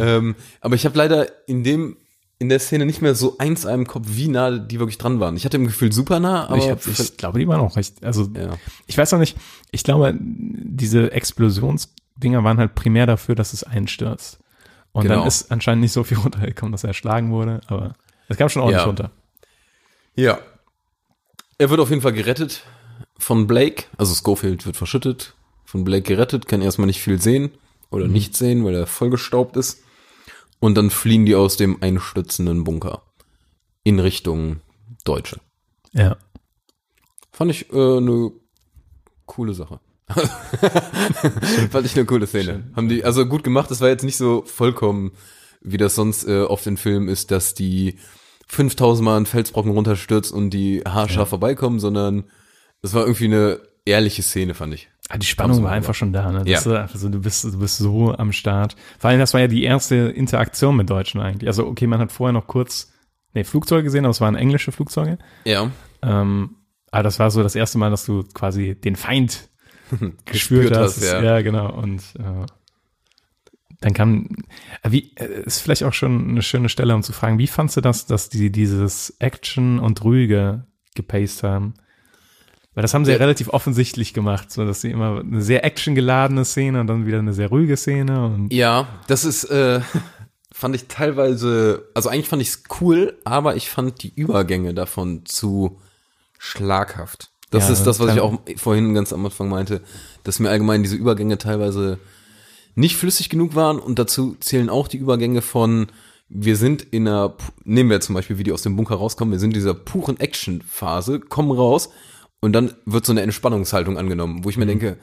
ähm, 0.00 0.36
aber 0.60 0.74
ich 0.74 0.84
habe 0.84 0.96
leider 0.96 1.26
in 1.48 1.64
dem 1.64 1.96
in 2.38 2.48
der 2.48 2.58
Szene 2.58 2.84
nicht 2.84 3.00
mehr 3.00 3.14
so 3.14 3.38
eins 3.38 3.64
einem 3.64 3.86
Kopf, 3.86 4.06
wie 4.10 4.28
nah 4.28 4.50
die 4.50 4.78
wirklich 4.78 4.98
dran 4.98 5.20
waren. 5.20 5.36
Ich 5.36 5.44
hatte 5.44 5.56
im 5.56 5.66
Gefühl 5.66 5.92
super 5.92 6.18
nah, 6.18 6.46
aber 6.48 6.58
ich, 6.58 6.68
hab, 6.68 6.86
ich 6.86 7.16
glaube, 7.16 7.38
die 7.38 7.46
waren 7.48 7.60
auch 7.60 7.76
recht, 7.76 8.04
also 8.04 8.28
ja. 8.36 8.50
ich 8.86 8.98
weiß 8.98 9.14
auch 9.14 9.18
nicht, 9.18 9.36
ich 9.70 9.84
glaube, 9.84 10.14
diese 10.20 11.12
Explosionsdinger 11.12 12.42
waren 12.42 12.58
halt 12.58 12.74
primär 12.74 13.06
dafür, 13.06 13.34
dass 13.34 13.52
es 13.52 13.62
einstürzt. 13.62 14.40
Und 14.94 15.02
Genau. 15.02 15.16
dann 15.18 15.26
ist 15.28 15.52
anscheinend 15.52 15.82
nicht 15.82 15.92
so 15.92 16.02
viel 16.04 16.16
runtergekommen, 16.24 16.72
dass 16.72 16.84
er 16.84 16.88
erschlagen 16.88 17.30
wurde, 17.30 17.60
aber 17.66 17.94
es 18.28 18.38
kam 18.38 18.48
schon 18.48 18.62
ordentlich 18.62 18.80
Ja. 18.80 18.86
runter. 18.86 19.10
Ja. 20.14 20.38
Er 21.58 21.68
wird 21.70 21.80
auf 21.80 21.90
jeden 21.90 22.00
Fall 22.00 22.12
gerettet 22.14 22.64
von 23.18 23.46
Blake. 23.46 23.84
Also 23.98 24.14
Schofield 24.14 24.64
wird 24.66 24.76
verschüttet, 24.76 25.34
von 25.64 25.84
Blake 25.84 26.02
gerettet, 26.02 26.48
kann 26.48 26.62
erstmal 26.62 26.86
nicht 26.86 27.02
viel 27.02 27.20
sehen 27.20 27.50
oder 27.90 28.08
nicht 28.08 28.34
sehen, 28.36 28.64
weil 28.64 28.74
er 28.74 28.86
vollgestaubt 28.86 29.56
ist. 29.56 29.82
Und 30.60 30.76
dann 30.76 30.90
fliehen 30.90 31.26
die 31.26 31.34
aus 31.34 31.56
dem 31.56 31.82
einstürzenden 31.82 32.64
Bunker 32.64 33.02
in 33.82 33.98
Richtung 34.00 34.60
Deutsche. 35.04 35.40
Ja. 35.92 36.16
Fand 37.32 37.50
ich 37.50 37.70
äh, 37.72 37.96
eine 37.98 38.32
coole 39.26 39.52
Sache. 39.54 39.80
Fand 41.70 41.86
ich 41.86 41.96
eine 41.96 42.04
coole 42.04 42.26
Szene. 42.26 42.64
Haben 42.76 42.88
die 42.88 43.04
also 43.04 43.26
gut 43.26 43.44
gemacht. 43.44 43.70
Das 43.70 43.80
war 43.80 43.88
jetzt 43.88 44.04
nicht 44.04 44.16
so 44.16 44.42
vollkommen, 44.46 45.12
wie 45.62 45.76
das 45.76 45.94
sonst 45.94 46.26
äh, 46.28 46.42
oft 46.42 46.66
in 46.66 46.76
Filmen 46.76 47.08
ist, 47.08 47.30
dass 47.30 47.54
die 47.54 47.98
5000 48.48 49.04
Mal 49.04 49.16
einen 49.16 49.26
Felsbrocken 49.26 49.72
runterstürzt 49.72 50.32
und 50.32 50.50
die 50.50 50.82
haarscharf 50.86 51.28
vorbeikommen, 51.30 51.80
sondern 51.80 52.24
es 52.82 52.92
war 52.92 53.02
irgendwie 53.02 53.24
eine 53.26 53.60
ehrliche 53.86 54.22
Szene, 54.22 54.54
fand 54.54 54.74
ich. 54.74 54.88
Ah, 55.08 55.18
die 55.18 55.26
Spannung 55.26 55.62
war 55.62 55.72
einfach 55.72 55.94
schon 55.94 56.12
da, 56.12 56.30
ne? 56.32 56.38
Das 56.40 56.48
Ja. 56.48 56.58
ist 56.58 56.66
einfach 56.66 56.98
so, 56.98 57.08
du 57.08 57.20
bist, 57.20 57.44
du 57.44 57.58
bist 57.58 57.78
so 57.78 58.14
am 58.14 58.32
Start. 58.32 58.76
Vor 58.98 59.10
allem, 59.10 59.18
das 59.20 59.34
war 59.34 59.40
ja 59.40 59.48
die 59.48 59.64
erste 59.64 59.94
Interaktion 59.96 60.76
mit 60.76 60.88
Deutschen 60.88 61.20
eigentlich. 61.20 61.48
Also, 61.48 61.66
okay, 61.66 61.86
man 61.86 62.00
hat 62.00 62.10
vorher 62.12 62.32
noch 62.32 62.46
kurz, 62.46 62.92
nee, 63.34 63.44
Flugzeuge 63.44 63.84
gesehen, 63.84 64.04
aber 64.04 64.10
es 64.12 64.20
waren 64.22 64.34
englische 64.34 64.72
Flugzeuge. 64.72 65.18
Ja. 65.44 65.70
Ähm, 66.02 66.56
aber 66.90 67.02
das 67.02 67.18
war 67.18 67.30
so 67.30 67.42
das 67.42 67.54
erste 67.54 67.76
Mal, 67.78 67.90
dass 67.90 68.06
du 68.06 68.22
quasi 68.34 68.74
den 68.74 68.96
Feind 68.96 69.50
gespürt 69.90 70.24
Gespürt 70.26 70.76
hast. 70.76 70.96
hast, 70.96 71.04
ja. 71.04 71.22
ja, 71.22 71.40
genau. 71.42 71.72
Und 71.72 72.00
äh, 72.18 72.46
dann 73.80 73.92
kam, 73.92 74.28
äh, 74.82 74.90
wie, 74.90 75.12
äh, 75.16 75.42
ist 75.44 75.60
vielleicht 75.60 75.84
auch 75.84 75.92
schon 75.92 76.30
eine 76.30 76.42
schöne 76.42 76.68
Stelle, 76.68 76.94
um 76.94 77.02
zu 77.02 77.12
fragen, 77.12 77.38
wie 77.38 77.46
fandst 77.46 77.76
du 77.76 77.80
das, 77.80 78.06
dass 78.06 78.28
die 78.30 78.50
dieses 78.50 79.14
Action 79.18 79.78
und 79.78 80.02
Ruhige 80.04 80.66
gepaced 80.94 81.42
haben? 81.42 81.74
Weil 82.74 82.82
das 82.82 82.94
haben 82.94 83.04
sie 83.04 83.12
ja, 83.12 83.18
Ja. 83.18 83.22
relativ 83.24 83.48
offensichtlich 83.50 84.14
gemacht, 84.14 84.50
so 84.50 84.64
dass 84.66 84.80
sie 84.80 84.90
immer 84.90 85.20
eine 85.20 85.42
sehr 85.42 85.64
actiongeladene 85.64 86.44
Szene 86.44 86.80
und 86.80 86.86
dann 86.88 87.06
wieder 87.06 87.18
eine 87.18 87.32
sehr 87.32 87.48
ruhige 87.48 87.76
Szene 87.76 88.24
und 88.24 88.52
Ja, 88.52 88.88
das 89.06 89.24
ist, 89.24 89.44
äh, 89.44 89.80
fand 90.52 90.74
ich 90.74 90.88
teilweise, 90.88 91.88
also 91.94 92.08
eigentlich 92.08 92.28
fand 92.28 92.42
ich 92.42 92.48
es 92.48 92.62
cool, 92.80 93.18
aber 93.24 93.54
ich 93.54 93.70
fand 93.70 94.02
die 94.02 94.12
Übergänge 94.14 94.72
davon 94.74 95.24
zu 95.26 95.80
schlaghaft. 96.38 97.30
Das 97.54 97.68
Ja, 97.68 97.72
ist 97.72 97.84
das, 97.84 98.00
was 98.00 98.14
ich 98.14 98.20
auch 98.20 98.38
vorhin 98.56 98.94
ganz 98.94 99.12
am 99.12 99.24
Anfang 99.24 99.48
meinte, 99.48 99.80
dass 100.24 100.40
mir 100.40 100.50
allgemein 100.50 100.82
diese 100.82 100.96
Übergänge 100.96 101.38
teilweise 101.38 101.98
nicht 102.74 102.96
flüssig 102.96 103.28
genug 103.28 103.54
waren 103.54 103.78
und 103.78 103.98
dazu 103.98 104.36
zählen 104.40 104.68
auch 104.68 104.88
die 104.88 104.98
Übergänge 104.98 105.42
von 105.42 105.86
wir 106.28 106.56
sind 106.56 106.82
in 106.82 107.06
einer, 107.06 107.36
nehmen 107.64 107.90
wir 107.90 108.00
zum 108.00 108.14
Beispiel, 108.14 108.38
wie 108.38 108.44
die 108.44 108.52
aus 108.52 108.62
dem 108.62 108.76
Bunker 108.76 108.96
rauskommen, 108.96 109.32
wir 109.32 109.38
sind 109.38 109.50
in 109.50 109.54
dieser 109.54 109.74
puren 109.74 110.18
Action-Phase, 110.18 111.20
kommen 111.20 111.52
raus 111.52 111.90
und 112.40 112.52
dann 112.52 112.72
wird 112.86 113.06
so 113.06 113.12
eine 113.12 113.22
Entspannungshaltung 113.22 113.98
angenommen, 113.98 114.42
wo 114.44 114.50
ich 114.50 114.56
mir 114.56 114.66
denke, 114.66 114.96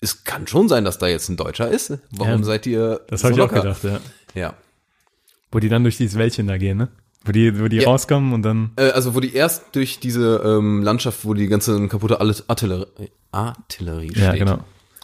es 0.00 0.24
kann 0.24 0.46
schon 0.46 0.68
sein, 0.68 0.84
dass 0.84 0.98
da 0.98 1.06
jetzt 1.06 1.28
ein 1.28 1.36
Deutscher 1.36 1.70
ist. 1.70 1.98
Warum 2.10 2.40
Ja, 2.40 2.44
seid 2.44 2.66
ihr 2.66 3.00
das 3.08 3.20
so 3.20 3.28
habe 3.28 3.36
ich 3.36 3.42
auch 3.42 3.52
gedacht, 3.52 3.84
ja. 3.84 4.00
Ja. 4.34 4.54
Wo 5.52 5.58
die 5.58 5.68
dann 5.68 5.84
durch 5.84 5.96
dieses 5.96 6.18
Wäldchen 6.18 6.48
da 6.48 6.58
gehen, 6.58 6.78
ne? 6.78 6.88
Wo 7.26 7.32
die, 7.32 7.60
wo 7.60 7.68
die 7.68 7.78
Ja. 7.78 7.88
rauskommen 7.88 8.32
und 8.32 8.42
dann, 8.42 8.70
Äh, 8.76 8.90
also 8.90 9.14
wo 9.14 9.20
die 9.20 9.34
erst 9.34 9.74
durch 9.74 9.98
diese 10.00 10.42
ähm, 10.44 10.82
Landschaft, 10.82 11.24
wo 11.24 11.34
die 11.34 11.48
ganze 11.48 11.88
kaputte 11.88 12.20
Artillerie, 12.20 12.86
Artillerie, 13.32 14.10
steht. 14.10 14.22
ja, 14.22 14.34
genau. 14.36 14.58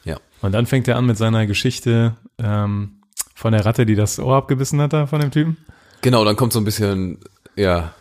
Ja. 0.04 0.18
Und 0.40 0.52
dann 0.52 0.66
fängt 0.66 0.88
er 0.88 0.96
an 0.96 1.06
mit 1.06 1.16
seiner 1.18 1.46
Geschichte 1.46 2.16
ähm, 2.38 2.92
von 3.34 3.52
der 3.52 3.64
Ratte, 3.66 3.86
die 3.86 3.94
das 3.96 4.18
Ohr 4.18 4.36
abgebissen 4.36 4.80
hat 4.80 4.92
da 4.92 5.06
von 5.06 5.20
dem 5.20 5.30
Typen. 5.30 5.56
Genau, 6.00 6.24
dann 6.24 6.36
kommt 6.36 6.52
so 6.52 6.60
ein 6.60 6.64
bisschen, 6.64 7.18
ja, 7.56 7.92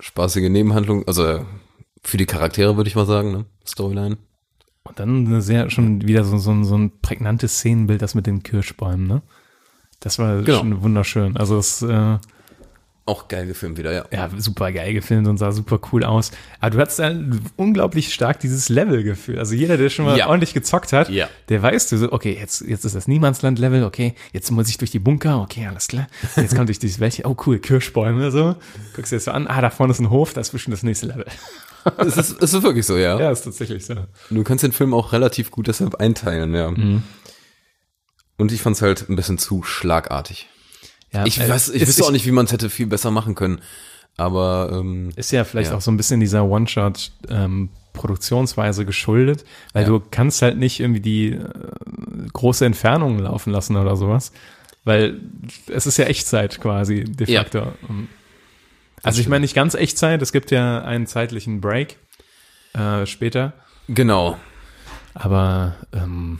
spaßige 0.00 0.48
Nebenhandlung, 0.50 1.06
also 1.06 1.44
für 2.02 2.16
die 2.18 2.26
Charaktere 2.26 2.76
würde 2.76 2.88
ich 2.88 2.96
mal 2.96 3.06
sagen, 3.06 3.32
ne? 3.32 3.44
Storyline. 3.66 4.18
Und 4.82 5.00
dann 5.00 5.26
eine 5.26 5.40
sehr, 5.40 5.70
schon 5.70 6.06
wieder 6.06 6.24
so, 6.24 6.36
so, 6.36 6.50
ein- 6.50 6.64
so 6.64 6.76
ein 6.76 7.00
prägnantes 7.00 7.54
Szenenbild, 7.54 8.02
das 8.02 8.14
mit 8.14 8.26
den 8.26 8.42
Kirschbäumen, 8.42 9.06
ne? 9.06 9.22
Das 10.00 10.18
war 10.18 10.42
Genau. 10.42 10.58
schon 10.58 10.82
wunderschön. 10.82 11.36
Also 11.38 11.56
es, 11.56 11.80
äh, 11.80 12.18
Auch 13.06 13.28
geil 13.28 13.46
gefilmt 13.46 13.76
wieder, 13.76 13.92
ja. 13.92 14.04
ja, 14.10 14.30
super 14.38 14.72
geil 14.72 14.94
gefilmt 14.94 15.28
und 15.28 15.36
sah 15.36 15.52
super 15.52 15.78
cool 15.92 16.04
aus. 16.04 16.30
Aber 16.58 16.70
du 16.70 16.78
hattest 16.78 17.00
dann 17.00 17.38
unglaublich 17.56 18.14
stark 18.14 18.40
dieses 18.40 18.70
Level-Gefühl. 18.70 19.38
Also 19.38 19.54
jeder, 19.54 19.76
der 19.76 19.90
schon 19.90 20.06
mal 20.06 20.16
Ja. 20.16 20.28
ordentlich 20.28 20.54
gezockt 20.54 20.94
hat, 20.94 21.10
Ja. 21.10 21.28
der 21.50 21.62
weiß, 21.62 21.90
du 21.90 21.98
so, 21.98 22.12
okay, 22.12 22.34
jetzt, 22.40 22.62
jetzt 22.62 22.86
ist 22.86 22.94
das 22.94 23.06
Niemandsland-Level, 23.06 23.84
okay, 23.84 24.14
jetzt 24.32 24.50
muss 24.50 24.70
ich 24.70 24.78
durch 24.78 24.90
die 24.90 25.00
Bunker, 25.00 25.42
okay, 25.42 25.66
alles 25.66 25.86
klar. 25.86 26.06
Jetzt 26.36 26.56
kommt 26.56 26.70
durch 26.70 26.78
dieses 26.78 26.98
welche, 26.98 27.26
oh 27.28 27.36
cool, 27.44 27.58
Kirschbäume, 27.58 28.30
so. 28.30 28.56
Guckst 28.96 29.12
dir 29.12 29.16
das 29.16 29.24
so 29.26 29.32
an, 29.32 29.48
ah, 29.48 29.60
da 29.60 29.68
vorne 29.68 29.92
ist 29.92 30.00
ein 30.00 30.08
Hof, 30.08 30.32
das 30.32 30.48
ist 30.48 30.52
bestimmt 30.52 30.72
das 30.72 30.82
nächste 30.82 31.04
Level. 31.04 31.26
es, 31.98 32.16
ist, 32.16 32.42
es 32.42 32.54
ist 32.54 32.62
wirklich 32.62 32.86
so, 32.86 32.96
ja. 32.96 33.20
Ja, 33.20 33.30
ist 33.30 33.42
tatsächlich 33.42 33.84
so. 33.84 33.96
Du 34.30 34.42
kannst 34.44 34.64
den 34.64 34.72
Film 34.72 34.94
auch 34.94 35.12
relativ 35.12 35.50
gut 35.50 35.66
deshalb 35.66 35.96
einteilen, 35.96 36.54
ja. 36.54 36.70
Mhm. 36.70 37.02
Und 38.38 38.50
ich 38.50 38.62
fand's 38.62 38.80
halt 38.80 39.10
ein 39.10 39.16
bisschen 39.16 39.36
zu 39.36 39.62
schlagartig. 39.62 40.48
Ja, 41.14 41.24
Ich 41.26 41.40
äh, 41.40 41.48
weiß, 41.48 41.70
ich 41.70 41.86
wüsste 41.86 42.04
auch 42.04 42.10
nicht, 42.10 42.26
wie 42.26 42.30
man 42.32 42.44
es 42.46 42.52
hätte 42.52 42.68
viel 42.70 42.86
besser 42.86 43.10
machen 43.10 43.34
können. 43.34 43.60
Aber 44.16 44.70
ähm, 44.72 45.10
Ist 45.16 45.32
ja 45.32 45.44
vielleicht 45.44 45.70
Ja. 45.70 45.76
auch 45.76 45.80
so 45.80 45.90
ein 45.90 45.96
bisschen 45.96 46.20
dieser 46.20 46.44
One-Shot 46.44 47.10
ähm, 47.28 47.70
Produktionsweise 47.92 48.84
geschuldet, 48.84 49.44
weil 49.72 49.82
Ja. 49.84 49.88
du 49.88 50.02
kannst 50.10 50.42
halt 50.42 50.58
nicht 50.58 50.80
irgendwie 50.80 51.00
die 51.00 51.28
äh, 51.30 51.48
große 52.32 52.64
Entfernungen 52.66 53.20
laufen 53.20 53.50
lassen 53.52 53.76
oder 53.76 53.96
sowas, 53.96 54.32
weil 54.84 55.20
es 55.68 55.86
ist 55.86 55.96
ja 55.96 56.04
Echtzeit 56.06 56.60
quasi 56.60 57.04
de 57.04 57.30
Ja. 57.30 57.40
facto. 57.42 57.72
Und- 57.88 58.08
Also 59.02 59.20
ich 59.20 59.28
meine 59.28 59.40
nicht 59.42 59.54
ganz 59.54 59.74
Echtzeit, 59.74 60.22
es 60.22 60.32
gibt 60.32 60.50
ja 60.50 60.82
einen 60.82 61.06
zeitlichen 61.06 61.60
Break 61.60 61.96
äh, 62.74 63.06
später, 63.06 63.52
genau. 63.88 64.36
Aber 65.14 65.76
ähm, 65.92 66.38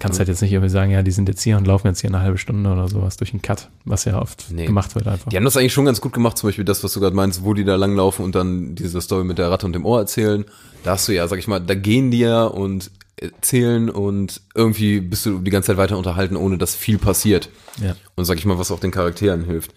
kannst 0.00 0.18
halt 0.18 0.28
jetzt 0.28 0.40
nicht 0.40 0.52
irgendwie 0.52 0.70
sagen, 0.70 0.90
ja, 0.90 1.02
die 1.02 1.10
sind 1.10 1.28
jetzt 1.28 1.42
hier 1.42 1.56
und 1.56 1.66
laufen 1.66 1.86
jetzt 1.86 2.00
hier 2.00 2.10
eine 2.10 2.20
halbe 2.20 2.38
Stunde 2.38 2.70
oder 2.70 2.88
sowas 2.88 3.16
durch 3.16 3.32
einen 3.32 3.42
Cut, 3.42 3.68
was 3.84 4.04
ja 4.04 4.20
oft 4.20 4.46
Nee. 4.50 4.66
gemacht 4.66 4.94
wird 4.94 5.06
einfach. 5.06 5.28
Die 5.28 5.36
haben 5.36 5.44
das 5.44 5.56
eigentlich 5.56 5.72
schon 5.72 5.84
ganz 5.84 6.00
gut 6.00 6.12
gemacht, 6.12 6.38
zum 6.38 6.48
Beispiel 6.48 6.64
das, 6.64 6.82
was 6.82 6.92
du 6.92 7.00
gerade 7.00 7.14
meinst, 7.14 7.44
wo 7.44 7.54
die 7.54 7.64
da 7.64 7.76
langlaufen 7.76 8.24
und 8.24 8.34
dann 8.34 8.74
diese 8.74 9.00
Story 9.00 9.24
mit 9.24 9.38
der 9.38 9.50
Ratte 9.50 9.66
und 9.66 9.72
dem 9.72 9.84
Ohr 9.84 10.00
erzählen. 10.00 10.44
Da 10.82 10.92
hast 10.92 11.08
du 11.08 11.12
ja, 11.12 11.28
sag 11.28 11.38
ich 11.38 11.46
mal, 11.46 11.60
da 11.60 11.74
gehen 11.74 12.10
die 12.10 12.20
ja 12.20 12.44
und 12.44 12.90
erzählen 13.16 13.90
und 13.90 14.40
irgendwie 14.54 15.00
bist 15.00 15.24
du 15.26 15.38
die 15.38 15.50
ganze 15.50 15.68
Zeit 15.68 15.76
weiter 15.76 15.96
unterhalten, 15.98 16.36
ohne 16.36 16.58
dass 16.58 16.74
viel 16.74 16.98
passiert. 16.98 17.48
Ja. 17.80 17.94
Und 18.16 18.24
sag 18.24 18.38
ich 18.38 18.44
mal, 18.46 18.58
was 18.58 18.70
auch 18.70 18.80
den 18.80 18.90
Charakteren 18.90 19.44
hilft. 19.44 19.72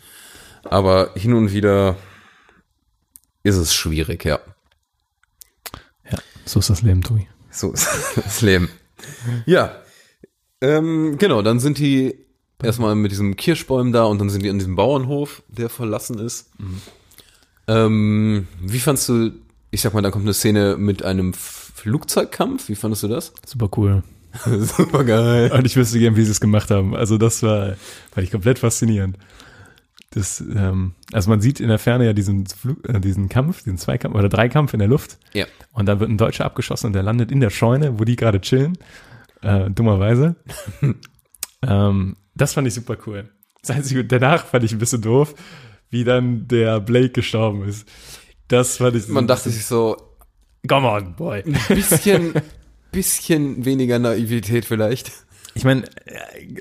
Aber 0.63 1.11
hin 1.15 1.33
und 1.33 1.53
wieder 1.53 1.97
ist 3.43 3.55
es 3.55 3.73
schwierig, 3.73 4.25
ja. 4.25 4.39
ja, 6.11 6.17
so 6.45 6.59
ist 6.59 6.69
das 6.69 6.81
Leben, 6.81 7.01
Tui. 7.03 7.27
So 7.57 7.71
ist 7.71 7.87
das 8.15 8.41
Leben. 8.41 8.69
Ja. 9.45 9.81
Ähm, 10.61 11.17
genau, 11.17 11.41
dann 11.41 11.59
sind 11.59 11.79
die 11.79 12.15
erstmal 12.61 12.95
mit 12.95 13.11
diesem 13.11 13.35
Kirschbäumen 13.35 13.91
da 13.91 14.03
und 14.03 14.19
dann 14.19 14.29
sind 14.29 14.43
die 14.43 14.49
an 14.49 14.59
diesem 14.59 14.75
Bauernhof, 14.75 15.43
der 15.47 15.69
verlassen 15.69 16.19
ist. 16.19 16.51
Ähm, 17.67 18.47
wie 18.61 18.79
fandst 18.79 19.09
du, 19.09 19.31
ich 19.71 19.81
sag 19.81 19.93
mal, 19.93 20.01
da 20.01 20.11
kommt 20.11 20.25
eine 20.25 20.33
Szene 20.33 20.77
mit 20.77 21.03
einem 21.03 21.33
Flugzeugkampf, 21.33 22.69
wie 22.69 22.75
fandest 22.75 23.03
du 23.03 23.07
das? 23.07 23.33
Super 23.45 23.69
cool. 23.77 24.03
Super 24.45 25.03
geil. 25.03 25.51
Und 25.51 25.65
ich 25.65 25.75
wüsste 25.75 25.99
gern, 25.99 26.15
wie 26.15 26.25
sie 26.25 26.31
es 26.31 26.39
gemacht 26.39 26.69
haben. 26.69 26.95
Also 26.95 27.17
das 27.17 27.41
war, 27.41 27.75
fand 28.11 28.25
ich 28.25 28.31
komplett 28.31 28.59
faszinierend. 28.59 29.17
Das, 30.11 30.39
ähm, 30.39 30.95
also 31.11 31.29
man 31.29 31.41
sieht 31.41 31.59
in 31.59 31.67
der 31.67 31.79
Ferne 31.79 32.05
ja 32.05 32.13
diesen, 32.13 32.45
Flug, 32.45 32.87
äh, 32.87 32.99
diesen 32.99 33.27
Kampf, 33.27 33.63
diesen 33.63 33.77
Zweikampf 33.77 34.15
oder 34.15 34.29
Dreikampf 34.29 34.73
in 34.73 34.79
der 34.79 34.87
Luft. 34.87 35.17
Ja. 35.33 35.45
Und 35.73 35.85
dann 35.85 35.99
wird 35.99 36.09
ein 36.09 36.17
Deutscher 36.17 36.45
abgeschossen 36.45 36.87
und 36.87 36.93
der 36.93 37.03
landet 37.03 37.31
in 37.31 37.41
der 37.41 37.49
Scheune, 37.49 37.99
wo 37.99 38.05
die 38.05 38.15
gerade 38.15 38.39
chillen. 38.39 38.77
Äh, 39.41 39.69
dummerweise. 39.69 40.35
ähm, 41.61 42.15
das 42.35 42.53
fand 42.53 42.67
ich 42.67 42.73
super 42.73 42.97
cool. 43.05 43.29
Das 43.61 43.75
Einzige, 43.75 44.05
danach 44.05 44.45
fand 44.45 44.63
ich 44.63 44.71
ein 44.71 44.79
bisschen 44.79 45.01
doof, 45.01 45.35
wie 45.89 46.03
dann 46.03 46.47
der 46.47 46.79
Blake 46.79 47.09
gestorben 47.09 47.67
ist. 47.67 47.87
Das 48.47 48.77
fand 48.77 48.95
ich. 48.95 49.07
Man 49.09 49.27
dachte 49.27 49.49
sich 49.49 49.65
so, 49.65 49.97
come 50.67 50.87
on, 50.87 51.15
boy. 51.15 51.43
ein 51.43 51.75
bisschen, 51.75 52.33
bisschen 52.91 53.65
weniger 53.65 53.99
Naivität 53.99 54.65
vielleicht. 54.65 55.11
Ich 55.57 55.63
meine, 55.65 55.83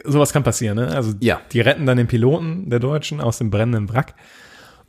sowas 0.05 0.33
kann 0.33 0.43
passieren, 0.43 0.77
ne? 0.77 0.89
Also 0.89 1.15
Ja. 1.21 1.41
die 1.53 1.61
retten 1.61 1.87
dann 1.87 1.97
den 1.99 2.07
Piloten 2.07 2.71
der 2.71 2.79
Deutschen 2.81 3.21
aus 3.21 3.39
dem 3.39 3.51
brennenden 3.51 3.89
Wrack. 3.93 4.15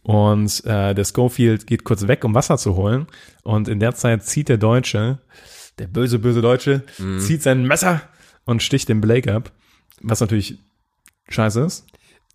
Und 0.03 0.63
äh, 0.65 0.93
der 0.95 1.03
Schofield 1.03 1.67
geht 1.67 1.83
kurz 1.83 2.07
weg, 2.07 2.23
um 2.23 2.33
Wasser 2.33 2.57
zu 2.57 2.75
holen. 2.75 3.07
Und 3.43 3.67
in 3.67 3.79
der 3.79 3.93
Zeit 3.93 4.23
zieht 4.23 4.47
der 4.47 4.57
Deutsche, 4.57 5.19
der 5.79 5.87
böse, 5.87 6.19
böse 6.19 6.41
Deutsche, 6.41 6.83
zieht 7.19 7.43
sein 7.43 7.65
Messer 7.67 8.01
und 8.45 8.63
sticht 8.63 8.87
den 8.87 9.01
Blake 9.01 9.33
ab. 9.33 9.51
Was 10.01 10.21
natürlich 10.21 10.59
scheiße 11.29 11.61
ist. 11.61 11.85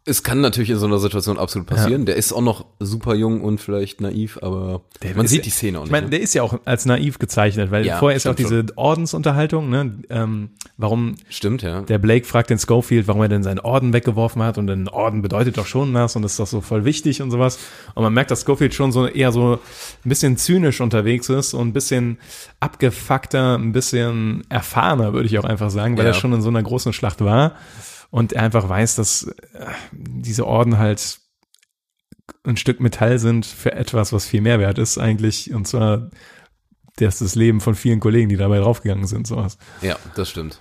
Es 0.05 0.25
kann 0.25 0.41
natürlich 0.41 0.71
in 0.71 0.79
so 0.79 0.87
einer 0.87 0.99
Situation 0.99 1.39
absolut 1.39 1.69
passieren. 1.69 2.07
Der 2.07 2.17
ist 2.17 2.33
auch 2.33 2.41
noch 2.41 2.67
super 2.81 3.15
jung 3.15 3.41
und 3.41 3.61
vielleicht 3.61 4.01
naiv, 4.01 4.37
aber 4.43 4.81
man 5.15 5.25
ist- 5.27 5.31
sieht 5.31 5.45
die 5.47 5.51
Szene 5.51 5.79
auch 5.79 5.83
Ich 5.83 5.85
nicht. 5.87 5.93
meine, 5.93 6.07
ne? 6.07 6.11
der 6.11 6.21
ist 6.23 6.35
ja 6.35 6.43
auch 6.43 6.59
als 6.65 6.87
naiv 6.87 7.21
gezeichnet, 7.21 7.71
weil 7.71 7.87
Ja, 7.87 7.99
vorher 7.99 8.17
ist 8.17 8.27
auch 8.27 8.35
diese 8.35 8.65
Ordensunterhaltung, 8.75 9.71
ne? 9.71 9.95
Ähm, 10.11 10.51
warum 10.77 11.15
Stimmt, 11.29 11.63
ja. 11.63 11.83
der 11.83 11.99
Blake 11.99 12.27
fragt 12.27 12.51
den 12.51 12.59
Schofield, 12.59 13.07
warum 13.07 13.23
er 13.23 13.29
denn 13.29 13.45
seinen 13.45 13.61
Orden 13.61 13.93
weggeworfen 13.93 14.43
hat 14.43 14.59
und 14.59 14.69
ein 14.71 14.89
Orden 14.89 15.23
bedeutet 15.23 15.57
doch 15.57 15.67
schon 15.67 15.95
was 15.95 16.17
und 16.17 16.25
ist 16.25 16.37
doch 16.41 16.49
so 16.49 16.61
voll 16.61 16.85
wichtig 16.85 17.23
und 17.23 17.31
sowas. 17.31 17.61
Und 17.95 18.03
man 18.03 18.13
merkt, 18.13 18.33
dass 18.33 18.43
Schofield 18.43 18.75
schon 18.75 18.91
so 18.91 19.07
eher 19.07 19.31
so 19.31 19.61
ein 20.05 20.09
bisschen 20.09 20.37
zynisch 20.37 20.81
unterwegs 20.81 21.29
ist 21.29 21.55
und 21.55 21.69
ein 21.69 21.73
bisschen 21.73 22.19
abgefuckter, 22.59 23.57
ein 23.57 23.71
bisschen 23.73 24.43
erfahrener, 24.49 25.13
würde 25.13 25.27
ich 25.27 25.39
auch 25.39 25.45
einfach 25.45 25.71
sagen, 25.71 25.97
weil 25.97 26.05
Ja. 26.07 26.11
er 26.11 26.15
schon 26.15 26.33
in 26.33 26.43
so 26.43 26.49
einer 26.49 26.63
großen 26.63 26.93
Schlacht 26.93 27.21
war 27.21 27.53
und 28.13 28.35
er 28.35 28.43
einfach 28.43 28.69
weiß, 28.69 28.95
dass 28.95 29.25
äh, 29.25 29.67
diese 29.91 30.47
Orden 30.47 30.79
halt 30.79 31.19
ein 32.45 32.57
Stück 32.57 32.79
Metall 32.79 33.19
sind 33.19 33.47
für 33.47 33.73
etwas, 33.73 34.13
was 34.13 34.27
viel 34.27 34.43
mehr 34.43 34.61
wert 34.61 34.79
ist 34.79 34.99
eigentlich 34.99 35.53
und 35.53 35.67
zwar 35.67 36.11
das, 36.97 37.19
das 37.19 37.35
Leben 37.35 37.61
von 37.61 37.75
vielen 37.75 38.01
Kollegen, 38.01 38.29
die 38.29 38.37
dabei 38.37 38.59
draufgegangen 38.59 39.07
sind, 39.07 39.27
sowas. 39.27 39.57
Ja, 39.81 39.97
das 40.15 40.29
stimmt. 40.29 40.61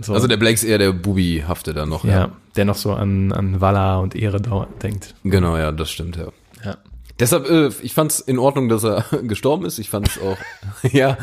So. 0.00 0.14
Also 0.14 0.26
der 0.26 0.36
Blake 0.36 0.54
ist 0.54 0.64
eher 0.64 0.78
der 0.78 0.92
Bubi-hafte 0.92 1.72
dann 1.74 1.88
noch. 1.90 2.04
Ja, 2.04 2.32
der 2.56 2.64
noch 2.64 2.76
so 2.76 2.92
an, 2.92 3.32
an 3.32 3.60
Walla 3.60 3.98
und 3.98 4.16
Ehre 4.16 4.40
denkt. 4.82 5.14
Genau, 5.22 5.56
ja, 5.56 5.70
das 5.72 5.90
stimmt, 5.90 6.16
ja. 6.16 6.28
Ja. 6.64 6.76
Deshalb, 7.20 7.48
äh, 7.48 7.68
ich 7.82 7.94
fand's 7.94 8.18
in 8.18 8.38
Ordnung, 8.38 8.68
dass 8.68 8.82
er 8.82 9.04
gestorben 9.22 9.64
ist. 9.64 9.78
Ich 9.78 9.90
fand's 9.90 10.18
auch, 10.18 10.38
ja. 10.90 11.18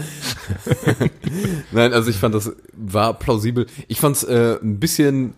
Nein, 1.72 1.92
also 1.92 2.10
ich 2.10 2.18
fand, 2.18 2.36
das 2.36 2.54
war 2.74 3.16
plausibel. 3.16 3.66
Ich 3.88 4.00
fand's 4.00 4.24
äh, 4.24 4.58
ein 4.62 4.80
bisschen, 4.80 5.34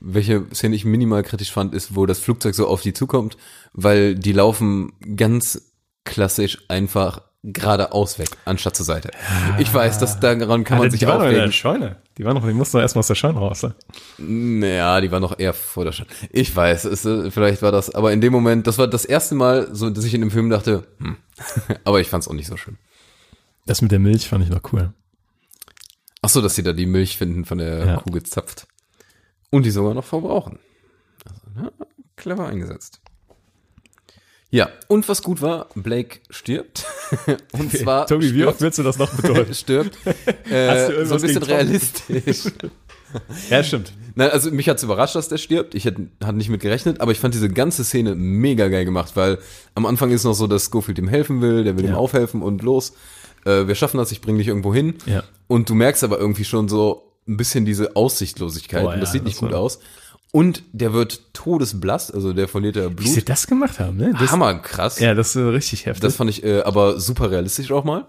welche 0.00 0.44
Szene 0.54 0.76
ich 0.76 0.84
minimal 0.84 1.22
kritisch 1.22 1.52
fand, 1.52 1.74
ist, 1.74 1.94
wo 1.96 2.06
das 2.06 2.18
Flugzeug 2.20 2.54
so 2.54 2.66
auf 2.68 2.82
die 2.82 2.92
zukommt, 2.92 3.36
weil 3.72 4.14
die 4.14 4.32
laufen 4.32 4.92
ganz 5.16 5.72
klassisch 6.04 6.58
einfach 6.68 7.22
geradeaus 7.44 8.18
weg, 8.18 8.30
anstatt 8.46 8.74
zur 8.76 8.84
Seite. 8.84 9.10
Ich 9.58 9.72
weiß, 9.72 9.98
dass 9.98 10.18
daran 10.18 10.64
kann 10.64 10.78
man 10.78 10.88
Ah, 10.88 10.90
sich 10.90 11.00
die 11.00 11.06
waren 11.06 11.18
noch 11.18 11.26
in 11.26 11.30
der 11.34 11.38
aufregen. 11.44 11.52
Scheune. 11.52 11.96
Die 12.18 12.24
waren 12.24 12.34
noch, 12.34 12.44
die 12.46 12.52
mussten 12.52 12.76
doch 12.78 12.82
erstmal 12.82 13.00
aus 13.00 13.06
der 13.06 13.14
Scheune 13.14 13.38
raus. 13.38 13.62
Ne? 13.62 13.74
Naja, 14.18 15.00
die 15.00 15.10
war 15.12 15.20
noch 15.20 15.38
eher 15.38 15.54
vor 15.54 15.84
der 15.84 15.92
Stadt. 15.92 16.08
Ich 16.32 16.54
weiß, 16.54 16.84
es, 16.86 17.04
äh, 17.04 17.30
vielleicht 17.30 17.62
war 17.62 17.70
das, 17.70 17.94
aber 17.94 18.12
in 18.12 18.20
dem 18.20 18.32
Moment, 18.32 18.66
das 18.66 18.76
war 18.78 18.88
das 18.88 19.04
erste 19.04 19.34
Mal, 19.36 19.68
so, 19.72 19.88
dass 19.90 20.04
ich 20.04 20.14
in 20.14 20.20
dem 20.20 20.30
Film 20.32 20.50
dachte, 20.50 20.86
hm. 20.98 21.16
aber 21.84 22.00
ich 22.00 22.08
fand's 22.08 22.26
auch 22.28 22.32
nicht 22.34 22.48
so 22.48 22.56
schön. 22.56 22.76
Das 23.66 23.82
mit 23.82 23.92
der 23.92 23.98
Milch 24.00 24.28
fand 24.28 24.42
ich 24.44 24.50
noch 24.50 24.72
cool. 24.72 24.92
Ach 26.22 26.28
so, 26.28 26.40
dass 26.40 26.54
sie 26.56 26.62
da 26.64 26.72
die 26.72 26.86
Milch 26.86 27.16
finden 27.18 27.44
von 27.44 27.58
der 27.58 27.86
Ja. 27.86 27.96
Kuh 27.98 28.10
gezapft. 28.10 28.66
Und 29.50 29.64
die 29.64 29.70
sogar 29.70 29.94
noch 29.94 30.04
verbrauchen. 30.04 30.58
Also, 31.24 31.40
ja, 31.64 31.86
clever 32.16 32.46
eingesetzt. 32.46 33.00
Ja, 34.50 34.70
und 34.88 35.06
was 35.08 35.22
gut 35.22 35.42
war, 35.42 35.68
Blake 35.74 36.20
stirbt. 36.30 36.86
und 37.52 37.70
zwar 37.70 38.06
Tobi, 38.06 38.32
wie 38.34 38.46
oft 38.46 38.60
willst 38.62 38.78
du 38.78 38.82
das 38.82 38.98
noch 38.98 39.12
betonen? 39.14 39.52
stirbt. 39.54 39.98
Äh, 40.50 41.04
so 41.04 41.16
ein 41.16 41.20
bisschen 41.20 41.42
realistisch. 41.42 42.44
ja, 43.50 43.62
stimmt. 43.62 43.92
Nein, 44.14 44.30
also 44.30 44.50
mich 44.50 44.66
hat's 44.70 44.82
überrascht, 44.82 45.14
dass 45.14 45.28
der 45.28 45.36
stirbt. 45.36 45.74
Ich 45.74 45.84
hätte 45.84 46.08
hatte 46.24 46.38
nicht 46.38 46.48
mit 46.48 46.62
gerechnet, 46.62 47.02
aber 47.02 47.12
ich 47.12 47.18
fand 47.20 47.34
diese 47.34 47.50
ganze 47.50 47.84
Szene 47.84 48.14
mega 48.14 48.68
geil 48.68 48.86
gemacht, 48.86 49.14
weil 49.14 49.38
am 49.74 49.84
Anfang 49.84 50.10
ist 50.10 50.24
noch 50.24 50.32
so, 50.32 50.46
dass 50.46 50.70
Schofield 50.72 50.98
ihm 50.98 51.08
helfen 51.08 51.42
will, 51.42 51.64
der 51.64 51.76
will 51.76 51.84
ihm 51.84 51.90
Ja. 51.90 51.96
aufhelfen 51.96 52.40
und 52.40 52.62
los. 52.62 52.94
Äh, 53.44 53.66
wir 53.66 53.74
schaffen 53.74 53.98
das, 53.98 54.10
ich 54.10 54.22
bring 54.22 54.38
dich 54.38 54.48
irgendwo 54.48 54.72
hin. 54.72 54.94
Ja. 55.04 55.22
Und 55.48 55.68
du 55.68 55.74
merkst 55.74 56.02
aber 56.02 56.18
irgendwie 56.18 56.44
schon 56.44 56.68
so 56.70 57.07
ein 57.28 57.36
bisschen 57.36 57.64
diese 57.64 57.94
Aussichtlosigkeit 57.96 58.82
Boah, 58.84 58.94
und 58.94 59.00
das 59.00 59.12
sieht 59.12 59.24
nicht 59.24 59.36
das 59.36 59.40
gut 59.48 59.52
aus. 59.54 59.78
Und 60.30 60.62
der 60.72 60.92
wird 60.92 61.22
todesblass, 61.32 62.10
also 62.10 62.32
der 62.32 62.48
verliert 62.48 62.76
ja 62.76 62.90
Wie 62.98 63.08
sie 63.08 63.14
Blut. 63.20 63.28
das 63.30 63.46
gemacht 63.46 63.78
haben, 63.78 63.96
ne? 63.96 64.14
Das, 64.18 64.30
Hammerkrass. 64.30 64.98
Ja, 65.00 65.14
das 65.14 65.34
ist 65.34 65.42
richtig 65.42 65.86
heftig. 65.86 66.02
Das 66.02 66.16
fand 66.16 66.30
ich 66.30 66.44
äh, 66.44 66.60
aber 66.62 67.00
super 67.00 67.30
realistisch 67.30 67.70
auch 67.72 67.84
mal. 67.84 68.06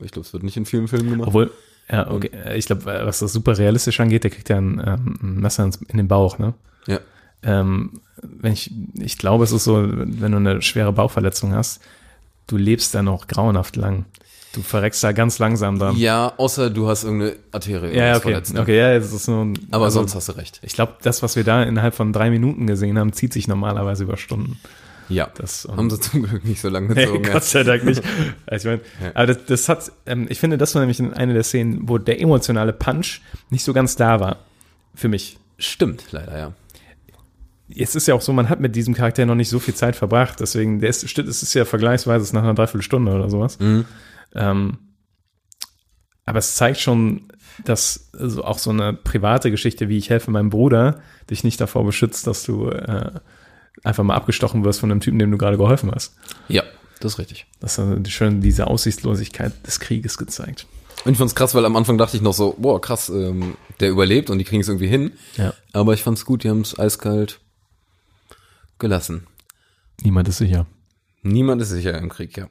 Ich 0.00 0.10
glaube, 0.10 0.26
es 0.26 0.32
wird 0.34 0.42
nicht 0.42 0.56
in 0.58 0.66
vielen 0.66 0.88
Filmen 0.88 1.08
gemacht. 1.10 1.28
Obwohl, 1.28 1.50
ja, 1.90 2.10
okay. 2.10 2.30
äh, 2.44 2.58
Ich 2.58 2.66
glaube, 2.66 2.84
was 2.84 3.20
das 3.20 3.32
super 3.32 3.56
realistisch 3.56 3.98
angeht, 4.00 4.24
der 4.24 4.30
kriegt 4.30 4.48
ja 4.50 4.58
ein, 4.58 4.82
ähm, 4.84 5.40
Messer 5.40 5.70
in 5.88 5.96
den 5.96 6.08
Bauch, 6.08 6.38
ne? 6.38 6.54
ja. 6.86 7.00
Ähm, 7.42 8.00
wenn 8.22 8.52
ich, 8.54 8.72
ich 8.94 9.18
glaube, 9.18 9.44
es 9.44 9.52
ist 9.52 9.64
so, 9.64 9.76
wenn 9.86 10.32
du 10.32 10.38
eine 10.38 10.62
schwere 10.62 10.92
Bauchverletzung 10.92 11.52
hast, 11.52 11.80
du 12.46 12.56
lebst 12.56 12.94
da 12.94 13.02
noch 13.02 13.28
grauenhaft 13.28 13.76
lang. 13.76 14.06
Du 14.52 14.62
verreckst 14.62 15.04
da 15.04 15.12
ganz 15.12 15.38
langsam 15.38 15.78
dann. 15.78 15.96
ja, 15.96 16.32
außer 16.38 16.70
du 16.70 16.88
hast 16.88 17.04
irgendeine 17.04 17.36
Arterie. 17.52 17.94
ja, 17.94 18.12
okay. 18.16 18.22
verletzt, 18.22 18.54
ne? 18.54 18.60
Okay, 18.62 18.78
ja, 18.78 18.98
das 18.98 19.12
ist 19.12 19.28
nur. 19.28 19.52
Aber 19.70 19.84
also, 19.86 20.00
sonst 20.00 20.14
hast 20.14 20.28
du 20.28 20.32
recht. 20.32 20.60
Ich 20.62 20.72
glaube, 20.72 20.94
das, 21.02 21.22
was 21.22 21.36
wir 21.36 21.44
da 21.44 21.62
innerhalb 21.62 21.94
von 21.94 22.12
drei 22.12 22.30
Minuten 22.30 22.66
gesehen 22.66 22.98
haben, 22.98 23.12
zieht 23.12 23.32
sich 23.34 23.48
normalerweise 23.48 24.04
über 24.04 24.16
Stunden. 24.16 24.58
Ja, 25.08 25.28
Das, 25.36 25.68
haben 25.70 25.88
sie 25.88 26.00
zum 26.00 26.24
Glück 26.24 26.44
nicht 26.44 26.60
so 26.60 26.68
lange 26.68 26.92
Nee, 26.92 27.04
gezogen. 27.04 27.24
ja. 27.26 27.32
Gott 27.34 27.44
sei 27.44 27.62
Dank 27.62 27.84
nicht. 27.84 28.02
Also 28.46 28.70
ich 28.70 28.80
mein, 29.00 29.12
Aber 29.14 29.26
das, 29.26 29.44
das 29.46 29.68
hat, 29.68 29.92
ähm, 30.06 30.26
ich 30.28 30.40
finde, 30.40 30.58
das 30.58 30.74
war 30.74 30.80
nämlich 30.80 31.00
eine 31.00 31.32
der 31.32 31.44
Szenen, 31.44 31.88
wo 31.88 31.98
der 31.98 32.20
emotionale 32.20 32.72
Punch 32.72 33.20
nicht 33.50 33.62
so 33.62 33.72
ganz 33.72 33.94
da 33.94 34.18
war. 34.18 34.38
Für 34.94 35.08
mich. 35.08 35.38
Stimmt, 35.58 36.06
leider, 36.10 36.36
ja. 36.36 36.52
Es 37.74 37.94
ist 37.94 38.06
ja 38.08 38.14
auch 38.14 38.20
so, 38.20 38.32
man 38.32 38.48
hat 38.48 38.60
mit 38.60 38.74
diesem 38.76 38.94
Charakter 38.94 39.26
noch 39.26 39.34
nicht 39.34 39.48
so 39.48 39.58
viel 39.58 39.74
Zeit 39.74 39.96
verbracht, 39.96 40.38
deswegen, 40.40 40.80
der 40.80 40.88
ist, 40.90 41.02
es 41.02 41.42
ist 41.42 41.54
ja 41.54 41.64
vergleichsweise 41.64 42.34
nach 42.34 42.42
einer 42.42 42.54
Dreiviertelstunde 42.54 43.12
oder 43.12 43.28
sowas. 43.28 43.58
Ähm, 44.36 44.78
aber 46.24 46.38
es 46.38 46.54
zeigt 46.54 46.78
schon, 46.78 47.28
dass 47.64 48.10
so 48.12 48.44
auch 48.44 48.58
so 48.58 48.70
eine 48.70 48.92
private 48.92 49.50
Geschichte, 49.50 49.88
wie 49.88 49.96
ich 49.96 50.10
helfe 50.10 50.30
meinem 50.30 50.50
Bruder, 50.50 51.00
dich 51.30 51.44
nicht 51.44 51.60
davor 51.60 51.84
beschützt, 51.84 52.26
dass 52.26 52.44
du 52.44 52.68
äh, 52.68 53.12
einfach 53.84 54.04
mal 54.04 54.14
abgestochen 54.14 54.64
wirst 54.64 54.80
von 54.80 54.90
einem 54.90 55.00
Typen, 55.00 55.18
dem 55.18 55.30
du 55.30 55.38
gerade 55.38 55.56
geholfen 55.56 55.90
hast. 55.94 56.16
Ja, 56.48 56.64
das 57.00 57.14
ist 57.14 57.18
richtig. 57.18 57.46
Das 57.60 57.78
hat 57.78 58.08
schön 58.08 58.40
diese 58.40 58.66
Aussichtslosigkeit 58.66 59.52
des 59.66 59.80
Krieges 59.80 60.18
gezeigt. 60.18 60.66
Und 61.04 61.12
ich 61.12 61.18
fand's 61.18 61.34
krass, 61.34 61.54
weil 61.54 61.64
am 61.64 61.76
Anfang 61.76 61.98
dachte 61.98 62.16
ich 62.16 62.22
noch 62.22 62.32
so, 62.32 62.56
boah, 62.58 62.80
krass, 62.80 63.08
ähm, 63.08 63.56
der 63.78 63.90
überlebt 63.90 64.28
und 64.28 64.38
die 64.38 64.44
kriegen 64.44 64.62
es 64.62 64.68
irgendwie 64.68 64.88
hin. 64.88 65.12
Ja. 65.36 65.54
Aber 65.72 65.94
ich 65.94 66.02
fand's 66.02 66.24
gut, 66.24 66.42
die 66.42 66.50
haben's 66.50 66.78
eiskalt 66.78 67.40
gelassen. 68.78 69.26
Niemand 70.02 70.28
ist 70.28 70.38
sicher. 70.38 70.66
Niemand 71.22 71.62
ist 71.62 71.70
sicher 71.70 71.96
im 71.96 72.08
Krieg, 72.08 72.36
ja. 72.36 72.48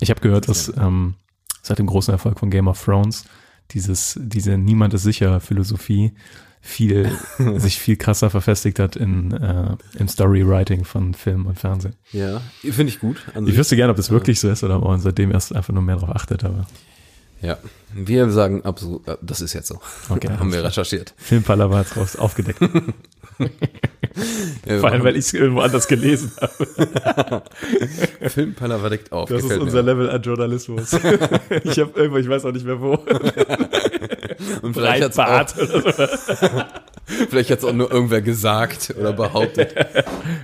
Ich 0.00 0.10
habe 0.10 0.20
gehört, 0.20 0.48
dass 0.48 0.72
ähm, 0.76 1.14
seit 1.62 1.78
dem 1.78 1.86
großen 1.86 2.12
Erfolg 2.12 2.38
von 2.38 2.50
Game 2.50 2.68
of 2.68 2.82
Thrones 2.82 3.24
dieses, 3.72 4.18
diese 4.20 4.56
Niemand 4.56 4.94
ist 4.94 5.02
sicher 5.02 5.40
Philosophie 5.40 6.12
viel, 6.60 7.10
sich 7.56 7.78
viel 7.78 7.96
krasser 7.96 8.30
verfestigt 8.30 8.78
hat 8.78 8.96
in, 8.96 9.32
äh, 9.32 9.76
im 9.98 10.08
Storywriting 10.08 10.84
von 10.84 11.14
Film 11.14 11.46
und 11.46 11.58
Fernsehen. 11.58 11.94
Ja, 12.12 12.40
finde 12.62 12.92
ich 12.92 12.98
gut. 13.00 13.18
An 13.34 13.44
Ich 13.44 13.50
sich. 13.50 13.58
wüsste 13.58 13.76
gerne, 13.76 13.90
ob 13.90 13.96
das 13.96 14.10
wirklich 14.10 14.40
so 14.40 14.48
ist 14.50 14.64
oder 14.64 14.76
ob 14.76 14.84
man 14.84 15.00
seitdem 15.00 15.30
erst 15.30 15.54
einfach 15.54 15.72
nur 15.72 15.82
mehr 15.82 15.96
darauf 15.96 16.16
achtet, 16.16 16.44
aber 16.44 16.66
Ja, 17.42 17.58
wir 17.94 18.30
sagen 18.30 18.64
absolut, 18.64 19.06
äh, 19.06 19.16
das 19.22 19.40
ist 19.40 19.52
jetzt 19.52 19.68
so. 19.68 19.80
Okay, 20.08 20.28
Haben 20.38 20.52
wir 20.52 20.64
recherchiert. 20.64 21.14
Filmpalava 21.16 21.78
hat 21.78 21.96
es 21.96 22.16
aufgedeckt. 22.16 22.60
Vor 24.80 24.90
allem, 24.90 25.04
weil 25.04 25.14
ich 25.16 25.26
es 25.26 25.34
irgendwo 25.34 25.60
anders 25.60 25.86
gelesen 25.86 26.32
habe. 26.40 27.42
Filmpalava 28.28 28.88
deckt 28.88 29.12
auf. 29.12 29.28
Das 29.28 29.44
ist 29.44 29.58
unser 29.58 29.82
mir. 29.82 29.92
Level 29.92 30.10
an 30.10 30.22
Journalismus. 30.22 30.92
ich 31.64 31.78
habe 31.78 31.92
irgendwo, 31.94 32.16
ich 32.16 32.28
weiß 32.28 32.44
auch 32.44 32.52
nicht 32.52 32.66
mehr 32.66 32.80
wo. 32.80 32.94
Und 34.62 34.74
vielleicht 34.74 35.02
hat's 35.04 35.18
auch, 35.18 35.26
Breitbart 35.26 35.58
oder 35.58 36.16
so. 36.16 36.48
vielleicht 37.30 37.50
hat's 37.50 37.64
auch 37.64 37.72
nur 37.72 37.90
irgendwer 37.90 38.22
gesagt 38.22 38.94
oder 38.98 39.12
behauptet. 39.12 39.74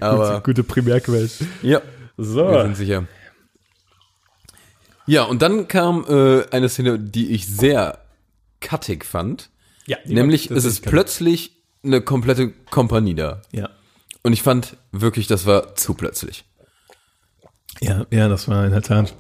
Aber 0.01 0.41
Gute 0.43 0.63
Primärquellen. 0.65 1.31
ja, 1.63 1.81
So. 2.17 2.49
wir 2.51 2.63
sind 2.63 2.77
sicher. 2.77 3.05
Ja, 5.07 5.25
und 5.25 5.43
dann 5.43 5.69
kam 5.69 6.05
äh, 6.09 6.45
eine 6.51 6.69
Szene, 6.69 6.99
die 6.99 7.33
ich 7.33 7.47
sehr 7.47 7.99
cuttig 8.61 9.05
fand. 9.05 9.51
Ja, 9.87 9.99
Nämlich, 10.07 10.51
es 10.51 10.65
ist 10.65 10.79
ist 10.79 10.87
plötzlich 10.87 11.54
eine 11.85 12.01
komplette 12.01 12.51
Kompanie 12.71 13.15
da. 13.15 13.43
Ja. 13.53 13.69
Und 14.23 14.33
ich 14.33 14.43
fand 14.43 14.77
wirklich, 14.93 15.27
das 15.27 15.47
war 15.47 15.75
zu 15.77 15.95
plötzlich. 15.95 16.45
Ja, 17.81 18.07
ja, 18.11 18.29
das 18.29 18.49
war 18.49 18.65
in 18.65 18.71
der 18.73 18.83
Tat. 18.83 19.15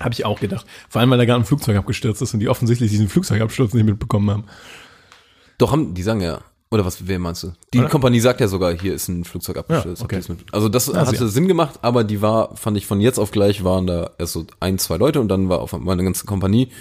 Habe 0.00 0.12
ich 0.12 0.24
auch 0.24 0.40
gedacht. 0.40 0.66
Vor 0.88 1.00
allem, 1.00 1.10
weil 1.10 1.18
da 1.18 1.24
gerade 1.24 1.42
ein 1.42 1.46
Flugzeug 1.46 1.76
abgestürzt 1.76 2.20
ist 2.22 2.34
und 2.34 2.40
die 2.40 2.48
offensichtlich 2.48 2.90
diesen 2.90 3.08
Flugzeugabsturz 3.08 3.74
nicht 3.74 3.84
mitbekommen 3.84 4.30
haben. 4.30 4.44
Doch, 5.58 5.72
haben, 5.72 5.94
die 5.94 6.02
sagen 6.02 6.20
ja. 6.20 6.40
Oder 6.70 6.84
was, 6.84 7.06
wer 7.06 7.20
meinst 7.20 7.44
du? 7.44 7.52
Die 7.72 7.78
Oder? 7.78 7.88
Kompanie 7.88 8.18
sagt 8.18 8.40
ja 8.40 8.48
sogar, 8.48 8.72
hier 8.72 8.94
ist 8.94 9.06
ein 9.06 9.24
Flugzeug 9.24 9.58
abgestürzt. 9.58 10.00
Ja, 10.00 10.04
okay. 10.06 10.16
Das 10.16 10.36
Also 10.50 10.68
das 10.68 10.92
Ah, 10.92 11.06
hatte 11.06 11.16
sehr. 11.16 11.28
Sinn 11.28 11.46
gemacht, 11.46 11.78
aber 11.82 12.02
die 12.02 12.20
war, 12.20 12.56
fand 12.56 12.76
ich 12.76 12.86
von 12.86 13.00
jetzt 13.00 13.18
auf 13.18 13.30
gleich, 13.30 13.62
waren 13.62 13.86
da 13.86 14.10
erst 14.18 14.32
so 14.32 14.44
ein, 14.58 14.78
zwei 14.78 14.96
Leute 14.96 15.20
und 15.20 15.28
dann 15.28 15.48
war 15.48 15.60
auf 15.60 15.72
einmal 15.72 15.92
eine 15.92 16.02
ganze 16.02 16.26
Kompanie, 16.26 16.72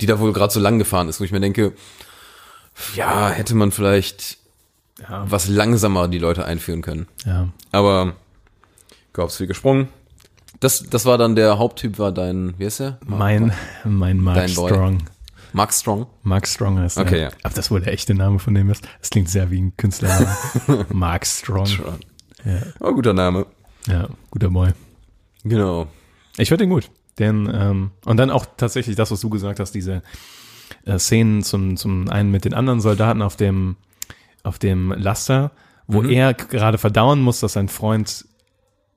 die 0.00 0.06
da 0.06 0.20
wohl 0.20 0.32
gerade 0.32 0.52
so 0.52 0.60
lang 0.60 0.78
gefahren 0.78 1.08
ist, 1.08 1.18
wo 1.18 1.24
ich 1.24 1.32
mir 1.32 1.40
denke, 1.40 1.72
ja, 2.94 3.30
hätte 3.30 3.56
man 3.56 3.72
vielleicht 3.72 4.38
Ja. 5.08 5.24
was 5.30 5.48
langsamer 5.48 6.08
die 6.08 6.18
Leute 6.18 6.44
einführen 6.44 6.82
können. 6.82 7.06
Ja. 7.24 7.48
Aber 7.72 8.14
gab's 9.12 9.36
viel 9.36 9.46
gesprungen. 9.46 9.88
Das, 10.60 10.84
das 10.88 11.06
war 11.06 11.18
dann 11.18 11.34
der 11.34 11.58
Haupttyp, 11.58 11.98
war 11.98 12.12
dein, 12.12 12.54
wie 12.58 12.66
heißt 12.66 12.80
der? 12.80 12.98
Mein, 13.04 13.52
mein 13.84 14.18
Mark 14.18 14.36
Dein 14.36 14.54
Boy. 14.54 14.70
Strong. 14.70 14.98
Mark 15.52 15.72
Strong. 15.74 16.06
Mark 16.22 16.46
Strong 16.46 16.78
heißt 16.78 16.98
Okay, 16.98 17.10
der. 17.10 17.20
ja. 17.22 17.30
Ob 17.44 17.54
das 17.54 17.70
wohl 17.70 17.80
der 17.80 17.92
echte 17.92 18.14
Name 18.14 18.38
von 18.38 18.54
dem 18.54 18.70
ist? 18.70 18.86
Das 19.00 19.10
klingt 19.10 19.28
sehr 19.28 19.50
wie 19.50 19.60
ein 19.60 19.76
Künstler. 19.76 20.26
Mark 20.90 21.26
Strong. 21.26 21.66
Ja, 22.44 22.60
Oh, 22.80 22.92
guter 22.94 23.12
Name. 23.12 23.46
ja, 23.86 24.08
guter 24.30 24.50
Boy. 24.50 24.70
Genau. 25.44 25.88
Ich 26.36 26.48
finde 26.48 26.64
den 26.64 26.70
gut. 26.70 26.90
Den, 27.18 27.50
ähm, 27.52 27.90
und 28.06 28.16
dann 28.16 28.30
auch 28.30 28.46
tatsächlich 28.56 28.96
das, 28.96 29.10
was 29.10 29.20
du 29.20 29.28
gesagt 29.28 29.60
hast, 29.60 29.72
diese 29.72 30.02
äh, 30.86 30.98
Szenen 30.98 31.42
zum, 31.42 31.76
zum 31.76 32.08
einen 32.08 32.30
mit 32.30 32.44
den 32.44 32.54
anderen 32.54 32.80
Soldaten 32.80 33.20
auf 33.20 33.36
dem, 33.36 33.76
auf 34.42 34.58
dem 34.58 34.92
Laster, 34.92 35.50
wo 35.86 36.02
Mhm. 36.02 36.10
er 36.10 36.34
gerade 36.34 36.78
verdauen 36.78 37.20
muss, 37.20 37.40
dass 37.40 37.54
sein 37.54 37.68
Freund 37.68 38.24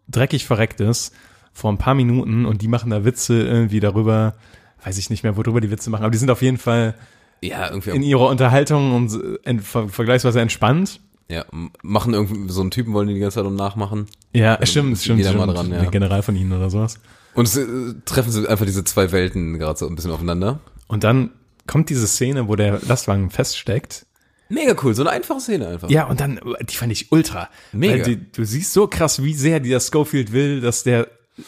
dreckig 0.08 0.46
verreckt 0.46 0.80
ist, 0.82 1.14
vor 1.54 1.72
ein 1.72 1.78
paar 1.78 1.96
Minuten 1.96 2.46
und 2.46 2.62
die 2.62 2.68
machen 2.68 2.90
da 2.92 3.06
Witze 3.06 3.42
irgendwie 3.42 3.80
darüber, 3.80 4.36
weiß 4.84 4.98
ich 4.98 5.10
nicht 5.10 5.24
mehr, 5.24 5.38
worüber 5.38 5.62
die 5.62 5.72
Witze 5.72 5.90
machen, 5.90 6.04
aber 6.04 6.12
die 6.12 6.18
sind 6.18 6.30
auf 6.30 6.42
jeden 6.42 6.58
Fall 6.58 6.96
Ja, 7.42 7.70
irgendwie. 7.70 7.92
in 7.92 8.04
ihrer 8.04 8.28
Unterhaltung 8.28 8.94
und 8.96 9.18
ent, 9.46 9.62
ver, 9.64 9.90
vergleichsweise 9.90 10.42
entspannt. 10.42 11.00
Ja, 11.28 11.44
machen 11.82 12.14
irgendwie 12.14 12.52
so 12.52 12.62
einen 12.62 12.70
Typen, 12.72 12.94
wollen 12.94 13.08
die 13.08 13.16
die 13.16 13.20
ganze 13.20 13.36
Zeit 13.40 13.46
um 13.46 13.56
nachmachen. 13.56 14.06
Ja, 14.34 14.60
stimmt, 14.64 14.94
ist 14.94 15.04
stimmt, 15.06 15.18
jeder 15.20 15.32
stimmt. 15.32 15.48
mal 15.48 15.54
dran, 15.54 15.72
ja. 15.72 15.80
Der 15.80 15.90
General 15.90 16.22
von 16.22 16.36
ihnen 16.36 16.52
oder 16.54 16.70
sowas. 16.70 17.00
Und 17.34 17.48
es 17.48 17.58
äh, 17.58 17.66
treffen 18.06 18.32
sie 18.32 18.48
einfach 18.48 18.66
diese 18.66 18.84
zwei 18.84 19.12
Welten 19.12 19.58
gerade 19.58 19.78
so 19.80 19.88
ein 19.88 19.96
bisschen 19.96 20.12
aufeinander. 20.12 20.60
Und 20.88 21.04
dann 21.04 21.32
kommt 21.66 21.90
diese 21.90 22.06
Szene, 22.06 22.48
wo 22.48 22.56
der 22.56 22.80
Lastwagen 22.88 23.32
feststeckt 23.32 24.06
Mega 24.50 24.76
cool, 24.84 24.94
so 24.94 25.02
eine 25.02 25.12
einfache 25.12 25.40
Szene 25.40 25.68
einfach. 25.68 25.90
Ja, 25.90 26.06
und 26.06 26.20
dann, 26.20 26.40
die 26.62 26.76
fand 26.76 26.92
ich 26.92 27.12
ultra. 27.12 27.50
Mega. 27.72 28.04
Die, 28.04 28.32
du 28.32 28.44
siehst 28.44 28.74
so 28.74 28.88
krass, 28.88 29.24
wie 29.24 29.34
sehr 29.34 29.60
dieser 29.60 29.80
Schofield 29.80 30.32
will, 30.32 30.62
dass 30.62 30.84
der 30.84 31.08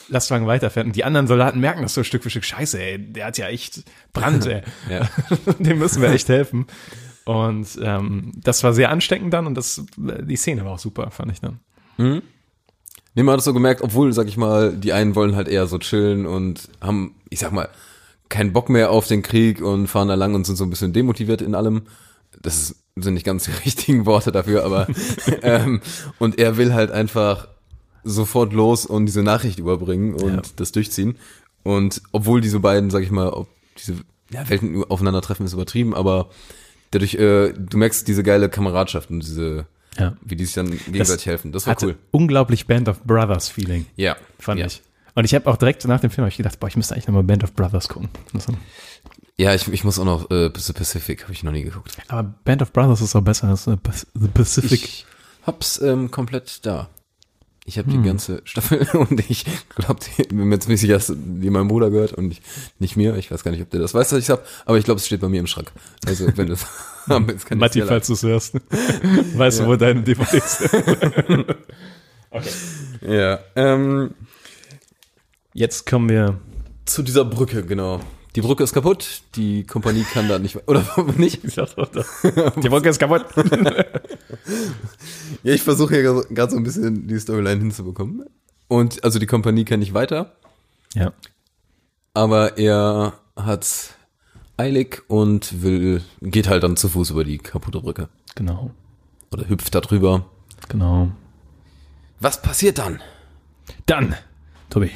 Lastwagen 0.09 0.47
weiterfährt. 0.47 0.87
Und 0.87 0.95
die 0.95 1.03
anderen 1.03 1.27
Soldaten 1.27 1.59
merken 1.59 1.83
das 1.83 1.93
so 1.93 2.03
Stück 2.03 2.23
für 2.23 2.29
Stück. 2.29 2.43
Scheiße, 2.43 2.81
ey, 2.81 2.99
der 2.99 3.27
hat 3.27 3.37
ja 3.37 3.47
echt 3.47 3.83
Brand, 4.13 4.45
ey. 4.47 4.61
Ja. 4.89 5.07
Dem 5.59 5.79
müssen 5.79 6.01
wir 6.01 6.09
echt 6.09 6.27
helfen. 6.29 6.65
Und 7.25 7.67
ähm, 7.81 8.31
das 8.35 8.63
war 8.63 8.73
sehr 8.73 8.89
ansteckend 8.89 9.33
dann 9.33 9.47
und 9.47 9.55
das, 9.55 9.83
die 9.97 10.35
Szene 10.37 10.63
war 10.63 10.73
auch 10.73 10.79
super, 10.79 11.11
fand 11.11 11.31
ich 11.31 11.41
dann. 11.41 11.59
Nee, 11.97 13.23
man 13.23 13.33
hat 13.33 13.39
es 13.39 13.45
so 13.45 13.53
gemerkt, 13.53 13.81
obwohl, 13.81 14.13
sag 14.13 14.27
ich 14.27 14.37
mal, 14.37 14.77
die 14.77 14.93
einen 14.93 15.15
wollen 15.15 15.35
halt 15.35 15.47
eher 15.47 15.67
so 15.67 15.77
chillen 15.77 16.25
und 16.25 16.69
haben, 16.79 17.15
ich 17.29 17.39
sag 17.39 17.51
mal, 17.51 17.67
keinen 18.29 18.53
Bock 18.53 18.69
mehr 18.69 18.91
auf 18.91 19.07
den 19.07 19.23
Krieg 19.23 19.61
und 19.61 19.87
fahren 19.87 20.07
da 20.07 20.13
lang 20.13 20.35
und 20.35 20.45
sind 20.45 20.55
so 20.55 20.63
ein 20.63 20.69
bisschen 20.69 20.93
demotiviert 20.93 21.41
in 21.41 21.55
allem. 21.55 21.83
Das 22.41 22.55
ist, 22.55 22.75
sind 23.01 23.13
nicht 23.15 23.25
ganz 23.25 23.45
die 23.45 23.51
richtigen 23.65 24.05
Worte 24.05 24.31
dafür, 24.31 24.63
aber 24.65 24.87
ähm, 25.41 25.81
und 26.19 26.39
er 26.39 26.57
will 26.57 26.73
halt 26.73 26.91
einfach 26.91 27.47
sofort 28.03 28.53
los 28.53 28.85
und 28.85 29.05
diese 29.05 29.23
Nachricht 29.23 29.59
überbringen 29.59 30.13
und 30.13 30.33
Ja. 30.35 30.41
das 30.55 30.71
durchziehen. 30.71 31.17
Und 31.63 32.01
obwohl 32.13 32.39
diese 32.41 32.59
beiden, 32.59 32.89
sag 32.89 33.03
ich 33.03 33.11
mal, 33.11 33.29
ob 33.29 33.47
diese 33.77 33.95
ja, 34.31 34.47
Welten 34.49 34.83
aufeinandertreffen, 34.85 35.45
ist 35.45 35.53
übertrieben, 35.53 35.93
aber 35.93 36.29
dadurch, 36.91 37.15
äh, 37.15 37.51
du 37.53 37.77
merkst 37.77 38.07
diese 38.07 38.23
geile 38.23 38.47
Kameradschaft 38.49 39.09
und 39.09 39.19
diese, 39.21 39.65
Ja. 39.99 40.15
wie 40.21 40.35
die 40.37 40.45
sich 40.45 40.53
dann 40.53 40.69
gegenseitig 40.91 41.25
helfen. 41.25 41.51
Das 41.51 41.67
war 41.67 41.75
cool. 41.81 41.95
unglaublich 42.11 42.67
Band 42.67 42.87
of 42.87 43.03
Brothers 43.03 43.49
Feeling, 43.49 43.85
Ja, 43.97 44.15
fand 44.39 44.59
ja. 44.61 44.67
ich. 44.67 44.81
Und 45.15 45.25
ich 45.25 45.33
habe 45.33 45.49
auch 45.49 45.57
direkt 45.57 45.83
nach 45.87 45.99
dem 45.99 46.11
Film 46.11 46.25
hab 46.25 46.31
ich 46.31 46.37
gedacht, 46.37 46.59
boah, 46.59 46.67
ich 46.67 46.77
müsste 46.77 46.93
eigentlich 46.93 47.07
nochmal 47.07 47.23
Band 47.23 47.43
of 47.43 47.53
Brothers 47.53 47.87
gucken. 47.89 48.09
Ja, 49.39 49.53
ich, 49.53 49.67
ich 49.71 49.83
muss 49.83 49.99
auch 49.99 50.05
noch 50.05 50.31
äh, 50.31 50.49
The 50.55 50.73
Pacific, 50.73 51.23
habe 51.23 51.33
ich 51.33 51.43
noch 51.43 51.51
nie 51.51 51.63
geguckt. 51.63 51.95
Aber 52.07 52.23
Band 52.43 52.61
of 52.63 52.73
Brothers 52.73 53.01
ist 53.01 53.15
auch 53.15 53.21
besser 53.21 53.49
als 53.49 53.67
äh, 53.67 53.77
The 54.15 54.27
Pacific. 54.29 54.71
Ich 54.83 55.05
hab's 55.45 55.79
ähm, 55.79 56.09
komplett 56.09 56.65
da. 56.65 56.89
Ich 57.65 57.75
Hm. 57.77 57.83
habe 57.85 57.97
die 57.97 58.01
ganze 58.07 58.41
Staffel 58.45 58.87
und 58.93 59.19
ich 59.29 59.45
glaube, 59.75 59.99
bin 60.29 60.47
mir 60.49 60.57
ziemlich 60.59 60.81
sicher, 60.81 60.93
dass 60.95 61.07
die 61.15 61.49
meinem 61.51 61.67
Bruder 61.67 61.91
gehört 61.91 62.13
und 62.13 62.31
ich, 62.31 62.41
nicht 62.79 62.95
mir. 62.97 63.15
Ich 63.17 63.29
weiß 63.29 63.43
gar 63.43 63.51
nicht, 63.51 63.61
ob 63.61 63.69
der 63.69 63.81
das 63.81 63.93
weiß, 63.93 64.09
dass 64.09 64.19
ich 64.19 64.29
hab, 64.29 64.43
aber 64.65 64.77
ich 64.79 64.85
glaube, 64.85 64.99
es 64.99 65.05
steht 65.05 65.21
bei 65.21 65.29
mir 65.29 65.39
im 65.41 65.47
Schrank. 65.47 65.71
Also 66.05 66.27
wenn 66.35 66.47
das 66.47 66.65
haben, 67.07 67.29
jetzt 67.29 67.45
kann 67.45 67.59
Matti, 67.59 67.81
falls 67.83 68.07
du 68.07 68.13
es 68.13 68.23
hörst. 68.23 68.55
weißt 69.35 69.59
du, 69.59 69.65
wo 69.67 69.75
deine 69.75 70.01
DVDs 70.01 70.57
sind? 70.59 71.45
Ja, 73.01 73.39
ähm, 73.55 74.13
Jetzt 75.53 75.85
kommen 75.85 76.09
wir. 76.09 76.39
zu 76.85 77.03
dieser 77.03 77.25
Brücke, 77.25 77.63
genau. 77.63 77.99
Die 78.37 78.41
Brücke 78.41 78.63
ist 78.63 78.71
kaputt, 78.71 79.23
die 79.35 79.63
Kompanie 79.63 80.03
kann 80.03 80.29
da 80.29 80.37
nicht, 80.37 80.67
oder 80.67 80.85
nicht? 81.17 81.41
Die 81.43 82.69
Brücke 82.69 82.89
ist 82.89 82.99
kaputt. 82.99 83.25
Ja, 85.43 85.53
ich 85.53 85.63
versuche 85.63 85.95
hier 85.95 86.03
gerade 86.29 86.51
so 86.51 86.57
ein 86.57 86.63
bisschen 86.63 87.07
die 87.07 87.19
Storyline 87.19 87.59
hinzubekommen. 87.59 88.25
Und 88.67 89.03
also 89.03 89.17
die 89.19 89.25
Kompanie 89.25 89.65
kann 89.65 89.79
nicht 89.79 89.93
weiter. 89.93 90.35
Ja. 90.93 91.13
aber 92.13 92.57
er 92.59 93.13
hat 93.35 93.95
eilig 94.57 95.01
und 95.07 95.61
will, 95.63 96.03
geht 96.21 96.47
halt 96.47 96.63
dann 96.63 96.77
zu 96.77 96.89
Fuß 96.89 97.09
über 97.11 97.23
die 97.23 97.39
kaputte 97.39 97.81
Brücke. 97.81 98.07
Genau. 98.35 98.71
Oder 99.31 99.49
hüpft 99.49 99.73
da 99.73 99.81
drüber. 99.81 100.25
Genau. 100.69 101.11
Was 102.19 102.41
passiert 102.41 102.77
dann? 102.77 103.01
Dann, 103.87 104.15
Tobi, 104.69 104.91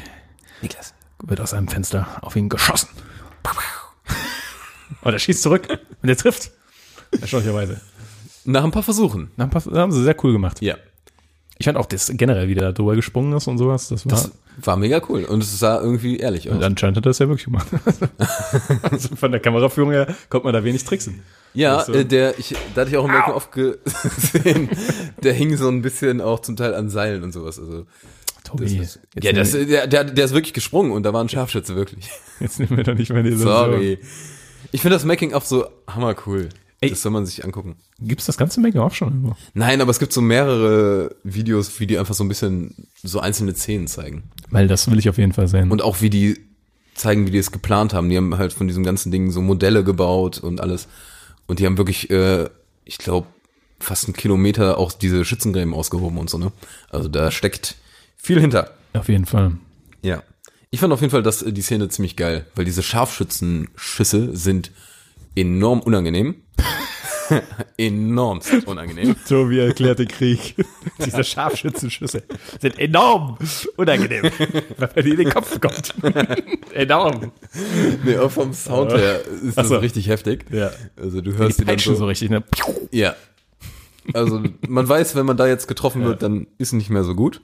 Niklas. 0.61 0.93
wird 1.23 1.41
aus 1.41 1.53
einem 1.53 1.67
Fenster 1.67 2.07
auf 2.21 2.35
ihn 2.35 2.49
geschossen. 2.49 2.89
Und 5.03 5.13
er 5.13 5.19
schießt 5.19 5.41
zurück 5.41 5.67
und 6.03 6.09
er 6.09 6.15
trifft. 6.17 6.51
Erstaunlicherweise. 7.19 7.81
Nach 8.45 8.63
ein 8.63 8.71
paar 8.71 8.83
Versuchen. 8.83 9.31
Na, 9.37 9.47
pass- 9.47 9.65
haben 9.65 9.91
sie 9.91 10.03
sehr 10.03 10.15
cool 10.23 10.31
gemacht. 10.33 10.61
Ja. 10.61 10.75
Ich 11.57 11.65
fand 11.65 11.77
auch, 11.77 11.85
dass 11.85 12.11
generell 12.15 12.47
wieder 12.47 12.71
drüber 12.73 12.95
gesprungen 12.95 13.33
ist 13.33 13.47
und 13.47 13.57
sowas. 13.57 13.87
Das 13.89 14.05
war. 14.05 14.11
Das 14.13 14.31
war 14.63 14.77
mega 14.77 15.01
cool. 15.09 15.23
Und 15.25 15.41
es 15.43 15.57
sah 15.59 15.79
irgendwie 15.79 16.17
ehrlich 16.17 16.49
aus. 16.49 16.55
und 16.55 16.63
anscheinend 16.63 16.97
hat 16.97 17.05
er 17.05 17.09
das 17.09 17.19
ja 17.19 17.27
wirklich 17.27 17.45
gemacht. 17.45 17.67
also 18.91 19.15
von 19.15 19.31
der 19.31 19.39
Kameraführung 19.39 19.91
her 19.91 20.13
konnte 20.29 20.45
man 20.45 20.53
da 20.53 20.63
wenig 20.63 20.83
tricksen. 20.83 21.21
Ja, 21.53 21.77
Also- 21.77 21.93
äh, 21.93 22.05
der, 22.05 22.37
ich, 22.39 22.55
da 22.75 22.81
hatte 22.81 22.91
ich 22.91 22.97
auch 22.97 23.05
im 23.05 23.11
Making 23.11 23.33
oft 23.33 23.51
gesehen, 23.51 24.69
der 25.23 25.33
hing 25.33 25.55
so 25.57 25.67
ein 25.69 25.81
bisschen 25.81 26.21
auch 26.21 26.39
zum 26.41 26.55
Teil 26.57 26.73
an 26.75 26.89
Seilen 26.89 27.23
und 27.23 27.31
sowas. 27.31 27.59
Also, 27.59 27.85
Tobi, 28.43 28.63
das, 28.77 28.99
jetzt, 29.15 29.23
ja, 29.23 29.33
das, 29.33 29.51
der, 29.51 29.87
der, 29.87 30.03
der 30.03 30.25
ist 30.25 30.33
wirklich 30.33 30.53
gesprungen 30.53 30.91
und 30.91 31.03
da 31.03 31.13
war 31.13 31.23
ein 31.23 31.29
Scharfschütze, 31.29 31.75
wirklich. 31.75 32.05
wir- 32.39 32.47
jetzt 32.47 32.59
nehmen 32.59 32.77
wir 32.77 32.83
doch 32.83 32.95
nicht 32.95 33.11
mehr 33.11 33.23
die 33.23 33.33
Sorry. 33.35 33.99
Ich 34.71 34.81
finde 34.81 34.95
das 34.95 35.05
Making-of 35.05 35.45
so 35.45 35.65
hammer 35.87 36.15
cool. 36.25 36.49
Ey. 36.83 36.89
Das 36.89 37.03
soll 37.03 37.11
man 37.11 37.27
sich 37.27 37.45
angucken. 37.45 37.75
Gibt's 37.99 38.25
das 38.25 38.37
ganze 38.37 38.59
Making-of 38.59 38.95
schon 38.95 39.09
irgendwo? 39.09 39.35
Nein, 39.53 39.81
aber 39.81 39.91
es 39.91 39.99
gibt 39.99 40.13
so 40.13 40.21
mehrere 40.21 41.15
Videos, 41.23 41.79
wie 41.79 41.85
die 41.85 41.99
einfach 41.99 42.15
so 42.15 42.23
ein 42.23 42.27
bisschen 42.27 42.87
so 43.03 43.19
einzelne 43.19 43.53
Szenen 43.53 43.85
zeigen. 43.87 44.23
Weil 44.49 44.67
das 44.67 44.89
will 44.89 44.97
ich 44.97 45.07
auf 45.07 45.19
jeden 45.19 45.33
Fall 45.33 45.47
sehen. 45.47 45.69
Und 45.71 45.83
auch 45.83 46.01
wie 46.01 46.09
die 46.09 46.39
zeigen, 46.95 47.27
wie 47.27 47.31
die 47.31 47.37
es 47.37 47.51
geplant 47.51 47.93
haben. 47.93 48.09
Die 48.09 48.17
haben 48.17 48.35
halt 48.37 48.53
von 48.53 48.67
diesem 48.67 48.83
ganzen 48.83 49.11
Ding 49.11 49.29
so 49.31 49.41
Modelle 49.41 49.83
gebaut 49.83 50.39
und 50.39 50.59
alles. 50.59 50.87
Und 51.45 51.59
die 51.59 51.67
haben 51.67 51.77
wirklich, 51.77 52.09
äh, 52.09 52.49
ich 52.85 52.97
glaube, 52.97 53.27
fast 53.79 54.05
einen 54.05 54.13
Kilometer 54.15 54.77
auch 54.79 54.91
diese 54.91 55.23
Schützengräben 55.23 55.73
ausgehoben 55.75 56.17
und 56.17 56.29
so, 56.31 56.37
ne? 56.39 56.51
Also 56.89 57.09
da 57.09 57.29
steckt 57.31 57.75
viel 58.21 58.39
hinter. 58.39 58.71
auf 58.93 59.09
jeden 59.09 59.25
Fall. 59.25 59.53
Ja. 60.01 60.23
Ich 60.69 60.79
fand 60.79 60.93
auf 60.93 61.01
jeden 61.01 61.11
Fall 61.11 61.23
dass 61.23 61.41
äh, 61.41 61.51
die 61.51 61.61
Szene 61.61 61.89
ziemlich 61.89 62.15
geil, 62.15 62.45
weil 62.55 62.65
diese 62.65 62.83
Scharfschützenschüsse 62.83 64.35
sind 64.35 64.71
enorm 65.35 65.81
unangenehm. 65.81 66.35
enorm 67.77 68.41
unangenehm. 68.65 69.15
Tobi 69.27 69.59
erklärt 69.59 69.99
den 69.99 70.07
Krieg. 70.07 70.55
Diese 71.05 71.23
Scharfschützenschüsse 71.23 72.23
sind 72.59 72.77
enorm 72.77 73.37
unangenehm, 73.77 74.29
weil 74.77 75.03
die 75.03 75.11
in 75.11 75.17
den 75.17 75.29
Kopf 75.29 75.59
kommt. 75.59 75.93
enorm. 76.73 77.31
Nee, 78.03 78.17
auch 78.17 78.31
vom 78.31 78.53
Sound 78.53 78.91
her 78.91 79.21
ist 79.25 79.51
Ach 79.57 79.63
das 79.63 79.69
so. 79.69 79.77
richtig 79.77 80.09
heftig. 80.09 80.45
Ja. 80.51 80.71
Also 80.97 81.21
du 81.21 81.31
Die 81.31 81.37
hörst 81.37 81.59
die 81.59 81.65
dann 81.65 81.75
Peitschen 81.75 81.93
so, 81.95 81.99
so 81.99 82.05
richtig, 82.07 82.29
ne? 82.29 82.43
Ja. 82.91 83.15
Also 84.13 84.43
man 84.67 84.87
weiß, 84.87 85.15
wenn 85.15 85.25
man 85.25 85.37
da 85.37 85.47
jetzt 85.47 85.67
getroffen 85.67 86.03
wird, 86.03 86.21
dann 86.23 86.47
ist 86.57 86.73
nicht 86.73 86.89
mehr 86.89 87.03
so 87.03 87.15
gut. 87.15 87.41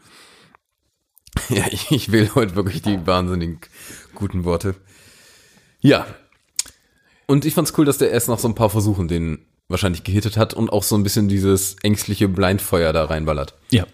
Ja, 1.50 1.66
ich, 1.72 2.12
wähle 2.12 2.34
heute 2.36 2.56
wirklich 2.56 2.82
die 2.82 3.06
wahnsinnig 3.06 3.70
guten 4.16 4.44
Worte. 4.44 4.76
Ja. 5.80 6.06
Und 7.26 7.46
ich 7.46 7.54
fand's 7.54 7.74
cool, 7.78 7.86
dass 7.86 7.98
der 7.98 8.12
erst 8.12 8.30
nach 8.30 8.40
so 8.40 8.48
ein 8.48 8.56
paar 8.56 8.70
Versuchen 8.70 9.08
den 9.08 9.40
wahrscheinlich 9.68 10.04
gehittet 10.04 10.38
hat 10.38 10.54
und 10.54 10.70
auch 10.70 10.84
so 10.84 10.96
ein 10.96 11.04
bisschen 11.04 11.28
dieses 11.28 11.76
ängstliche 11.84 12.28
Blindfeuer 12.28 12.94
da 12.94 13.06
reinballert. 13.06 13.56
Ja. 13.70 13.86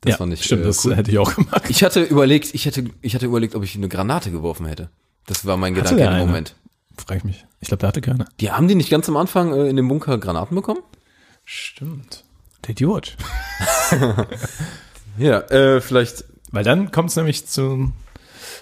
Das 0.00 0.12
ja, 0.12 0.16
fand 0.16 0.32
ich, 0.32 0.44
Stimmt, 0.44 0.62
äh, 0.62 0.66
das 0.66 0.84
cool. 0.84 0.96
hätte 0.96 1.12
ich 1.12 1.18
auch 1.18 1.34
gemacht. 1.34 1.62
Ich 1.68 1.84
hatte 1.84 2.02
überlegt, 2.02 2.54
ich 2.54 2.66
hätte, 2.66 2.84
ich 3.02 3.14
hatte 3.14 3.26
überlegt, 3.26 3.54
ob 3.54 3.62
ich 3.62 3.76
eine 3.76 3.88
Granate 3.88 4.32
geworfen 4.32 4.66
hätte. 4.66 4.90
Das 5.26 5.46
war 5.46 5.56
mein 5.56 5.74
Hatte 5.74 5.82
Gedanke 5.82 6.02
der 6.02 6.08
im 6.08 6.14
eine? 6.14 6.26
Moment. 6.26 6.56
Frag 6.96 7.18
ich 7.18 7.24
mich. 7.24 7.44
Ich 7.60 7.68
glaube, 7.68 7.82
da 7.82 7.88
hatte 7.88 8.00
keiner. 8.00 8.26
Die 8.40 8.50
haben 8.50 8.66
die 8.66 8.74
nicht 8.74 8.90
ganz 8.90 9.08
am 9.08 9.16
Anfang 9.16 9.52
äh, 9.52 9.68
in 9.68 9.76
dem 9.76 9.86
Bunker 9.86 10.18
Granaten 10.18 10.56
bekommen? 10.56 10.80
Stimmt. 11.44 12.24
Der 12.64 12.70
Idiot. 12.70 13.16
Ja, 15.18 15.40
äh, 15.40 15.80
vielleicht. 15.80 16.24
Weil 16.52 16.64
dann 16.64 16.92
kommt 16.92 17.10
es 17.10 17.16
nämlich 17.16 17.46
zu 17.46 17.92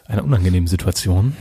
einer 0.07 0.25
unangenehmen 0.25 0.69
Situation. 0.69 1.37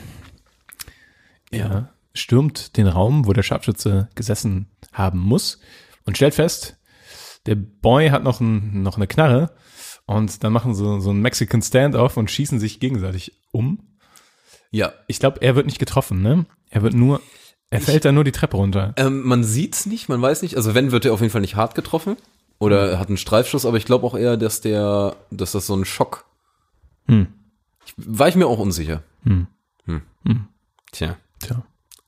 Er 1.52 1.94
stürmt 2.14 2.76
den 2.76 2.88
Raum, 2.88 3.26
wo 3.26 3.34
der 3.34 3.44
Scharfschütze 3.44 4.10
gesessen 4.16 4.68
haben 4.92 5.20
muss 5.20 5.60
und 6.06 6.18
stellt 6.18 6.34
fest, 6.34 6.78
der 7.46 7.56
Boy 7.56 8.10
hat 8.10 8.24
noch, 8.24 8.42
ein, 8.42 8.84
noch 8.84 8.98
eine 8.98 9.08
Knarre 9.08 9.56
und 10.06 10.44
dann 10.44 10.52
machen 10.52 10.74
sie 10.74 11.02
so 11.02 11.10
einen 11.12 11.22
Mexican 11.22 11.62
Standoff 11.62 12.18
und 12.18 12.30
schießen 12.30 12.60
sich 12.60 12.80
gegenseitig 12.80 13.32
um. 13.52 13.80
Ja. 14.72 14.94
Ich 15.08 15.20
glaube, 15.20 15.42
er 15.42 15.56
wird 15.56 15.66
nicht 15.66 15.80
getroffen, 15.80 16.22
ne? 16.22 16.46
Er 16.70 16.82
wird 16.82 16.94
nur, 16.94 17.22
er 17.70 17.82
fällt 17.82 18.06
da 18.06 18.12
nur 18.12 18.24
die 18.24 18.32
Treppe 18.32 18.58
runter. 18.58 18.94
Ähm, 18.98 19.22
man 19.22 19.44
sieht's 19.44 19.86
nicht, 19.86 20.10
man 20.10 20.22
weiß 20.22 20.42
nicht. 20.42 20.58
Also 20.58 20.76
wenn, 20.76 20.92
wird 20.92 21.06
er 21.06 21.14
auf 21.14 21.22
jeden 21.22 21.32
Fall 21.32 21.42
nicht 21.42 21.56
hart 21.56 21.76
getroffen. 21.76 22.18
Oder 22.60 22.92
er 22.92 23.00
hat 23.00 23.08
einen 23.08 23.18
Streifschuss, 23.18 23.66
aber 23.66 23.78
ich 23.78 23.86
glaube 23.86 24.06
auch 24.06 24.18
eher, 24.18 24.36
dass 24.36 24.62
der, 24.62 25.16
dass 25.32 25.54
das 25.54 25.66
so 25.66 25.76
ein 25.76 25.86
Schock. 25.86 26.26
Hm. 27.10 27.28
Ich, 27.86 27.94
war 27.98 28.28
ich 28.28 28.36
mir 28.36 28.48
auch 28.48 28.60
unsicher. 28.60 29.04
Hm. 29.24 29.48
Hm. 29.86 30.02
Hm. 30.26 30.48
Tja. 30.92 31.18
Tja. 31.40 31.64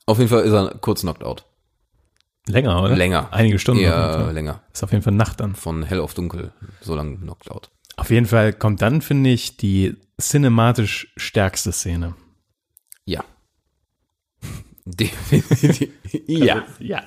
Auf 0.06 0.18
jeden 0.18 0.30
Fall 0.30 0.44
ist 0.44 0.54
er 0.54 0.76
kurz 0.80 1.02
knocked 1.02 1.24
out. 1.24 1.46
Länger, 2.48 2.82
oder? 2.84 2.96
Länger. 2.96 3.32
Einige 3.32 3.60
Stunden. 3.60 3.86
Fall. 3.86 4.34
länger. 4.34 4.62
Ist 4.74 4.84
auf 4.84 4.92
jeden 4.92 5.04
Fall 5.04 5.14
Nacht 5.14 5.40
dann. 5.40 5.56
Von 5.56 5.84
hell 5.84 6.00
auf 6.00 6.14
dunkel. 6.14 6.54
So 6.82 6.96
lange 6.96 7.18
knocked 7.18 7.52
out. 7.52 7.70
Auf 7.98 8.10
jeden 8.10 8.26
Fall 8.26 8.54
kommt 8.54 8.82
dann, 8.82 9.02
finde 9.02 9.30
ich, 9.30 9.58
die 9.58 9.96
cinematisch 10.20 11.14
stärkste 11.18 11.72
Szene. 11.72 12.16
Ja. 13.06 13.24
Definitiv. 14.86 15.92
ja. 16.28 16.66
Ja. 16.80 17.04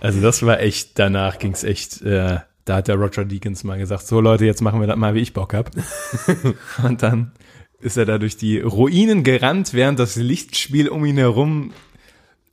Also 0.00 0.20
das 0.20 0.42
war 0.44 0.60
echt, 0.60 0.98
danach 0.98 1.38
ging's 1.38 1.64
echt, 1.64 2.02
äh, 2.02 2.38
da 2.68 2.76
hat 2.76 2.88
der 2.88 2.96
Roger 2.96 3.24
Deakins 3.24 3.64
mal 3.64 3.78
gesagt, 3.78 4.06
so 4.06 4.20
Leute, 4.20 4.44
jetzt 4.44 4.60
machen 4.62 4.80
wir 4.80 4.86
das 4.86 4.96
mal, 4.96 5.14
wie 5.14 5.20
ich 5.20 5.32
Bock 5.32 5.54
hab. 5.54 5.70
Und 6.82 7.02
dann 7.02 7.32
ist 7.80 7.96
er 7.96 8.04
da 8.04 8.18
durch 8.18 8.36
die 8.36 8.58
Ruinen 8.60 9.24
gerannt, 9.24 9.72
während 9.72 9.98
das 9.98 10.16
Lichtspiel 10.16 10.88
um 10.88 11.04
ihn 11.04 11.16
herum, 11.16 11.72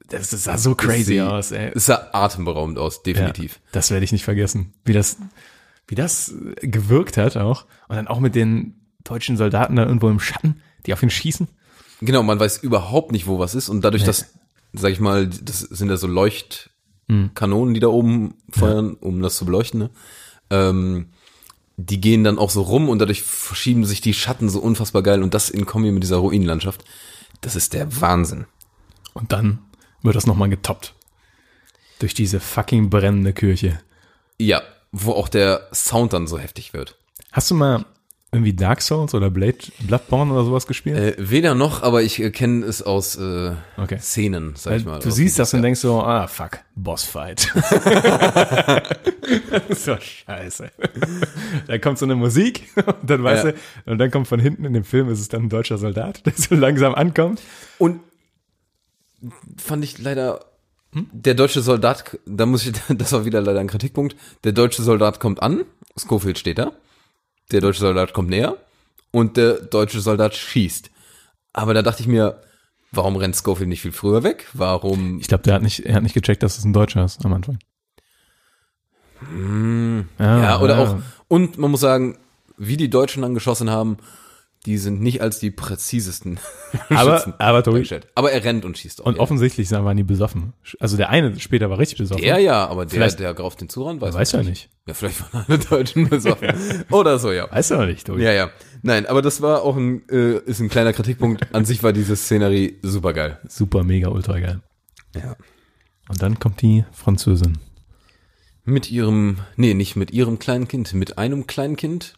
das 0.07 0.29
sah 0.29 0.57
so 0.57 0.75
crazy 0.75 1.03
sie- 1.03 1.21
aus, 1.21 1.51
ey. 1.51 1.71
Es 1.73 1.87
sah 1.87 2.09
atemberaubend 2.13 2.77
aus, 2.77 3.01
definitiv. 3.03 3.55
Ja, 3.55 3.59
das 3.71 3.89
werde 3.91 4.03
ich 4.05 4.11
nicht 4.11 4.23
vergessen. 4.23 4.73
Wie 4.85 4.93
das, 4.93 5.17
wie 5.87 5.95
das 5.95 6.33
gewirkt 6.61 7.17
hat 7.17 7.37
auch. 7.37 7.65
Und 7.87 7.95
dann 7.95 8.07
auch 8.07 8.19
mit 8.19 8.35
den 8.35 8.75
deutschen 9.03 9.35
Soldaten 9.37 9.75
da 9.75 9.85
irgendwo 9.85 10.09
im 10.09 10.19
Schatten, 10.19 10.61
die 10.85 10.93
auf 10.93 11.01
ihn 11.03 11.09
schießen. 11.09 11.47
Genau, 12.01 12.21
man 12.23 12.39
weiß 12.39 12.57
überhaupt 12.59 13.11
nicht, 13.11 13.25
wo 13.25 13.39
was 13.39 13.55
ist. 13.55 13.67
Und 13.69 13.81
dadurch, 13.81 14.03
Nee. 14.03 14.07
dass, 14.07 14.33
sag 14.73 14.91
ich 14.91 14.99
mal, 14.99 15.27
das 15.27 15.61
sind 15.61 15.89
ja 15.89 15.97
so 15.97 16.07
Leuchtkanonen, 17.07 17.73
die 17.73 17.79
da 17.79 17.87
oben 17.87 18.35
feuern, 18.49 18.95
um 18.95 19.21
das 19.21 19.37
zu 19.37 19.45
beleuchten, 19.45 19.79
ne? 19.79 19.89
ähm, 20.49 21.07
die 21.77 21.99
gehen 21.99 22.23
dann 22.23 22.39
auch 22.39 22.49
so 22.49 22.61
rum 22.61 22.87
und 22.87 22.99
dadurch 22.99 23.21
verschieben 23.21 23.85
sich 23.85 23.99
die 23.99 24.13
Schatten 24.13 24.49
so 24.49 24.59
unfassbar 24.59 25.03
geil. 25.03 25.21
Und 25.21 25.33
das 25.33 25.49
in 25.49 25.65
Kombi 25.65 25.91
mit 25.91 26.03
dieser 26.03 26.17
Ruinenlandschaft, 26.17 26.85
das 27.41 27.55
ist 27.55 27.73
der 27.73 27.99
Wahnsinn. 28.01 28.45
Und 29.13 29.33
dann 29.33 29.59
wird 30.01 30.15
das 30.15 30.25
nochmal 30.25 30.49
getoppt. 30.49 30.93
Durch 31.99 32.13
diese 32.13 32.39
fucking 32.39 32.89
brennende 32.89 33.33
Kirche. 33.33 33.79
Ja, 34.37 34.61
wo 34.91 35.11
auch 35.11 35.27
der 35.27 35.67
Sound 35.73 36.13
dann 36.13 36.27
so 36.27 36.39
heftig 36.39 36.73
wird. 36.73 36.97
Hast 37.31 37.51
du 37.51 37.55
mal 37.55 37.85
irgendwie 38.35 38.53
Dark 38.53 38.81
Souls 38.81 39.13
oder 39.13 39.29
Blade, 39.29 39.57
Bloodborne 39.79 40.31
oder 40.33 40.43
sowas 40.43 40.67
gespielt? 40.67 40.97
Äh, 40.97 41.15
weder 41.17 41.55
noch, 41.55 41.81
aber 41.83 42.03
ich 42.03 42.21
äh, 42.21 42.29
kenne 42.31 42.65
es 42.65 42.81
aus 42.81 43.15
äh, 43.15 43.53
Okay. 43.77 43.97
Szenen, 43.99 44.53
sag 44.55 44.71
Weil 44.71 44.79
ich 44.79 44.85
mal. 44.85 44.99
du 44.99 45.09
siehst 45.11 45.39
das 45.39 45.53
und 45.53 45.61
denkst 45.61 45.79
so, 45.79 46.01
ah, 46.01 46.27
fuck, 46.27 46.59
Bossfight. 46.75 47.41
so 49.69 49.95
scheiße. 49.99 50.71
Da 51.67 51.77
kommt 51.77 51.97
so 51.97 52.05
eine 52.05 52.15
Musik 52.15 52.69
und 52.85 53.09
dann 53.09 53.23
weißt 53.23 53.45
Ja. 53.45 53.51
du, 53.51 53.91
und 53.91 53.97
dann 53.97 54.11
kommt 54.11 54.27
von 54.27 54.39
hinten 54.39 54.65
in 54.65 54.73
dem 54.73 54.83
Film 54.83 55.09
ist 55.09 55.19
es 55.19 55.29
dann 55.29 55.43
ein 55.43 55.49
deutscher 55.49 55.77
Soldat, 55.77 56.23
der 56.25 56.33
so 56.35 56.55
langsam 56.55 56.95
ankommt. 56.95 57.41
Und 57.77 57.99
fand 59.57 59.83
ich 59.83 59.97
leider, 59.97 60.45
der 60.93 61.33
deutsche 61.33 61.61
Soldat, 61.61 62.17
da 62.25 62.45
muss 62.45 62.65
ich, 62.65 62.73
das 62.89 63.11
war 63.11 63.25
wieder 63.25 63.41
leider 63.41 63.59
ein 63.59 63.67
Kritikpunkt, 63.67 64.15
der 64.43 64.51
deutsche 64.51 64.81
Soldat 64.83 65.19
kommt 65.19 65.41
an, 65.41 65.63
Schofield 65.97 66.37
steht 66.37 66.57
da, 66.59 66.71
der 67.51 67.61
deutsche 67.61 67.81
Soldat 67.81 68.13
kommt 68.13 68.29
näher 68.29 68.57
und 69.11 69.37
der 69.37 69.53
deutsche 69.53 70.01
Soldat 70.01 70.35
schießt. 70.35 70.89
Aber 71.53 71.73
da 71.73 71.81
dachte 71.81 72.01
ich 72.01 72.07
mir, 72.07 72.41
warum 72.91 73.15
rennt 73.15 73.35
Schofield 73.35 73.69
nicht 73.69 73.81
viel 73.81 73.91
früher 73.91 74.23
weg? 74.23 74.47
Warum? 74.53 75.19
Ich 75.19 75.27
glaube, 75.27 75.43
der 75.43 75.55
hat 75.55 75.61
nicht, 75.61 75.85
er 75.85 75.95
hat 75.95 76.03
nicht 76.03 76.15
gecheckt, 76.15 76.43
dass 76.43 76.57
es 76.57 76.65
ein 76.65 76.73
Deutscher 76.73 77.05
ist 77.05 77.23
am 77.25 77.33
Anfang. 77.33 77.59
Ja, 80.19 80.59
oder 80.59 80.79
auch, 80.79 80.97
und 81.27 81.57
man 81.57 81.71
muss 81.71 81.79
sagen, 81.79 82.17
wie 82.57 82.77
die 82.77 82.89
Deutschen 82.89 83.21
dann 83.21 83.33
geschossen 83.33 83.69
haben, 83.69 83.97
die 84.65 84.77
sind 84.77 84.99
nicht 85.01 85.21
als 85.21 85.39
die 85.39 85.51
präzisesten 85.51 86.39
Aber, 86.89 87.17
Schützen 87.17 87.33
aber 87.37 87.63
Tobi. 87.63 87.87
Aber 88.15 88.31
er 88.31 88.43
rennt 88.43 88.65
und 88.65 88.77
schießt 88.77 89.01
auch. 89.01 89.05
und 89.05 89.15
ja. 89.15 89.21
offensichtlich 89.21 89.69
waren 89.71 89.95
die 89.97 90.03
besoffen. 90.03 90.53
Also 90.79 90.97
der 90.97 91.09
eine 91.09 91.39
später 91.39 91.69
war 91.69 91.77
richtig 91.77 91.99
besoffen. 91.99 92.23
Der 92.23 92.39
ja, 92.39 92.67
aber 92.67 92.85
der, 92.85 92.91
Vielleicht- 92.91 93.19
der 93.19 93.39
auf 93.39 93.55
den 93.55 93.69
Zuran 93.69 94.01
weiß, 94.01 94.13
Weiß 94.15 94.31
ja 94.33 94.43
nicht. 94.43 94.69
Ja, 94.87 94.93
vielleicht 94.93 95.21
waren 95.33 95.45
alle 95.47 95.57
Deutschen 95.59 96.09
besoffen. 96.09 96.49
Oder 96.91 97.19
so, 97.19 97.31
ja. 97.31 97.49
Weiß 97.51 97.71
er 97.71 97.85
nicht, 97.85 98.07
Tobi. 98.07 98.23
Ja, 98.23 98.31
ja. 98.33 98.49
Nein, 98.81 99.05
aber 99.05 99.21
das 99.21 99.41
war 99.41 99.63
auch 99.63 99.75
ein, 99.77 100.07
äh, 100.09 100.37
ist 100.45 100.59
ein 100.59 100.69
kleiner 100.69 100.93
Kritikpunkt. 100.93 101.53
An 101.55 101.65
sich 101.65 101.81
war 101.83 101.93
diese 101.93 102.15
Szenerie 102.15 102.77
super 102.81 103.13
geil. 103.13 103.39
Super, 103.47 103.83
mega, 103.83 104.09
ultra 104.09 104.39
geil. 104.39 104.61
Ja. 105.15 105.35
Und 106.09 106.21
dann 106.21 106.39
kommt 106.39 106.61
die 106.61 106.85
Französin. 106.91 107.57
Mit 108.63 108.91
ihrem, 108.91 109.37
nee, 109.55 109.73
nicht 109.73 109.95
mit 109.95 110.11
ihrem 110.11 110.39
kleinen 110.39 110.67
Kind, 110.67 110.93
mit 110.93 111.17
einem 111.17 111.45
kleinen 111.47 111.75
Kind. 111.75 112.15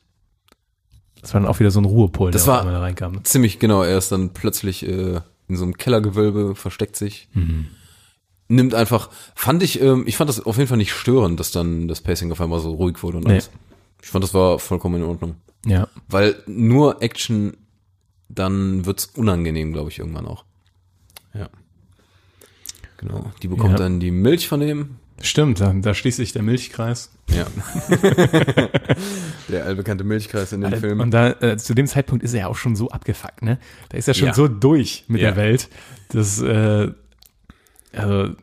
Das 1.27 1.33
war 1.33 1.41
dann 1.41 1.49
auch 1.49 1.59
wieder 1.59 1.71
so 1.71 1.81
ein 1.81 1.85
Ruhepol, 1.85 2.31
Das 2.31 2.45
der 2.45 2.53
war- 2.53 2.63
da 2.63 2.79
reinkam. 2.79 3.21
Ziemlich 3.25 3.59
genau, 3.59 3.83
er 3.83 3.97
ist 3.97 4.13
dann 4.13 4.29
plötzlich 4.29 4.87
äh, 4.87 5.19
in 5.49 5.57
so 5.57 5.63
einem 5.65 5.75
Kellergewölbe, 5.75 6.55
versteckt 6.55 6.95
sich. 6.95 7.27
Mhm. 7.33 7.67
Nimmt 8.47 8.73
einfach, 8.73 9.09
fand 9.35 9.61
ich, 9.61 9.81
ähm, 9.81 10.05
ich 10.07 10.15
fand 10.15 10.29
das 10.29 10.39
auf 10.45 10.55
jeden 10.55 10.69
Fall 10.69 10.77
nicht 10.77 10.93
störend, 10.93 11.37
dass 11.37 11.51
dann 11.51 11.89
das 11.89 11.99
Pacing 11.99 12.31
auf 12.31 12.39
einmal 12.39 12.61
so 12.61 12.71
ruhig 12.75 13.03
wurde 13.03 13.17
und 13.17 13.25
Nee. 13.25 13.33
alles. 13.33 13.49
Ich 14.01 14.07
fand, 14.07 14.23
das 14.23 14.33
war 14.33 14.57
vollkommen 14.57 15.01
in 15.01 15.03
Ordnung. 15.03 15.35
Ja. 15.65 15.89
Weil 16.07 16.41
nur 16.47 17.01
Action, 17.01 17.57
dann 18.29 18.85
wird's 18.85 19.07
unangenehm, 19.15 19.73
glaube 19.73 19.89
ich, 19.89 19.99
irgendwann 19.99 20.27
auch. 20.27 20.45
Ja. 21.33 21.49
Genau. 22.95 23.31
Die 23.43 23.49
bekommt 23.49 23.71
Ja. 23.73 23.77
dann 23.77 23.99
die 23.99 24.11
Milch 24.11 24.47
von 24.47 24.61
dem. 24.61 24.95
Stimmt, 25.21 25.59
da, 25.59 25.73
da 25.73 25.93
schließt 25.93 26.17
sich 26.17 26.31
der 26.31 26.43
Milchkreis. 26.43 27.11
Ja. 27.29 27.47
Der 29.49 29.65
allbekannte 29.65 30.03
Milchkreis 30.03 30.51
in 30.53 30.61
dem 30.61 30.73
Film. 30.79 30.99
Und 30.99 31.11
da, 31.11 31.31
äh, 31.41 31.57
zu 31.57 31.73
dem 31.73 31.87
Zeitpunkt 31.87 32.23
ist 32.23 32.33
er 32.33 32.41
ja 32.41 32.47
auch 32.47 32.55
schon 32.55 32.75
so 32.75 32.89
abgefuckt, 32.89 33.41
ne? 33.41 33.59
Da 33.89 33.97
ist 33.97 34.07
er 34.07 34.13
schon 34.13 34.27
Ja. 34.27 34.33
so 34.33 34.47
durch 34.47 35.05
mit 35.07 35.21
Ja. 35.21 35.29
der 35.31 35.37
Welt. 35.37 35.69
Das, 36.09 36.41
äh, 36.41 36.91
also, 37.93 38.35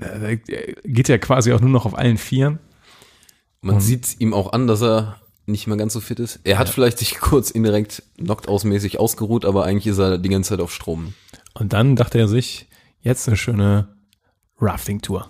äh, 0.00 0.36
geht 0.84 1.08
ja 1.08 1.18
quasi 1.18 1.52
auch 1.52 1.60
nur 1.60 1.70
noch 1.70 1.86
auf 1.86 1.96
allen 1.96 2.18
Vieren. 2.18 2.58
Man 3.62 3.80
sieht's 3.80 4.16
ihm 4.18 4.32
auch 4.34 4.52
an, 4.52 4.66
dass 4.66 4.82
er 4.82 5.20
nicht 5.46 5.66
mehr 5.66 5.76
ganz 5.76 5.92
so 5.92 6.00
fit 6.00 6.18
ist. 6.20 6.40
Er 6.44 6.58
hat 6.58 6.68
vielleicht 6.68 6.98
sich 6.98 7.18
kurz 7.18 7.50
indirekt 7.50 8.02
knockout-mäßig 8.18 8.98
ausgeruht, 8.98 9.44
aber 9.44 9.64
eigentlich 9.64 9.86
ist 9.88 9.98
er 9.98 10.18
die 10.18 10.28
ganze 10.28 10.50
Zeit 10.50 10.60
auf 10.60 10.72
Strom. 10.72 11.14
Und 11.54 11.72
dann 11.72 11.96
dachte 11.96 12.18
er 12.18 12.28
sich, 12.28 12.68
jetzt 13.00 13.26
eine 13.28 13.36
schöne 13.36 13.88
Rafting-Tour. 14.60 15.28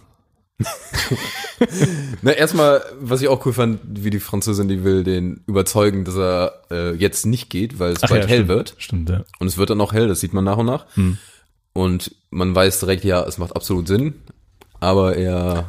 Na, 2.22 2.32
erstmal, 2.32 2.82
was 3.00 3.22
ich 3.22 3.28
auch 3.28 3.44
cool 3.46 3.52
fand, 3.52 3.80
wie 3.84 4.10
die 4.10 4.20
Französin, 4.20 4.68
die 4.68 4.84
will 4.84 5.04
den 5.04 5.42
überzeugen, 5.46 6.04
dass 6.04 6.16
er 6.16 6.62
äh, 6.70 6.94
jetzt 6.94 7.26
nicht 7.26 7.50
geht, 7.50 7.78
weil 7.78 7.92
es 7.92 8.00
bald 8.00 8.28
hell 8.28 8.38
stimmt. 8.38 8.48
wird. 8.48 8.74
Stimmt, 8.78 9.10
ja. 9.10 9.24
Und 9.38 9.46
es 9.46 9.58
wird 9.58 9.70
dann 9.70 9.80
auch 9.80 9.92
hell, 9.92 10.08
das 10.08 10.20
sieht 10.20 10.32
man 10.32 10.44
nach 10.44 10.56
und 10.56 10.66
nach. 10.66 10.86
Hm. 10.94 11.18
Und 11.72 12.14
man 12.30 12.54
weiß 12.54 12.80
direkt, 12.80 13.04
ja, 13.04 13.22
es 13.22 13.38
macht 13.38 13.54
absolut 13.54 13.88
Sinn. 13.88 14.14
Aber 14.80 15.16
er, 15.16 15.66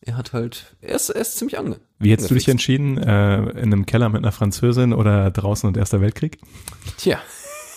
er 0.00 0.16
hat 0.16 0.32
halt, 0.32 0.76
er 0.80 0.94
ist, 0.94 1.10
er 1.10 1.20
ist 1.20 1.36
ziemlich 1.36 1.58
ange. 1.58 1.76
Wie 1.98 2.12
hättest 2.12 2.30
du 2.30 2.34
dich 2.34 2.48
entschieden? 2.48 2.98
Äh, 2.98 3.50
in 3.50 3.72
einem 3.72 3.86
Keller 3.86 4.08
mit 4.08 4.22
einer 4.22 4.32
Französin 4.32 4.92
oder 4.92 5.30
draußen 5.30 5.66
und 5.66 5.76
Erster 5.76 6.00
Weltkrieg? 6.00 6.38
Tja, 6.96 7.18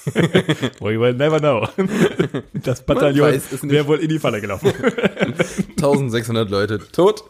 We 0.80 1.00
will 1.00 1.14
never 1.14 1.40
know. 1.40 1.68
Das 2.54 2.82
Bataillon 2.86 3.42
wäre 3.64 3.88
wohl 3.88 4.00
in 4.00 4.10
die 4.10 4.20
Falle 4.20 4.42
gelaufen. 4.42 4.72
1600 5.78 6.50
Leute 6.50 6.80
tot. 6.92 7.24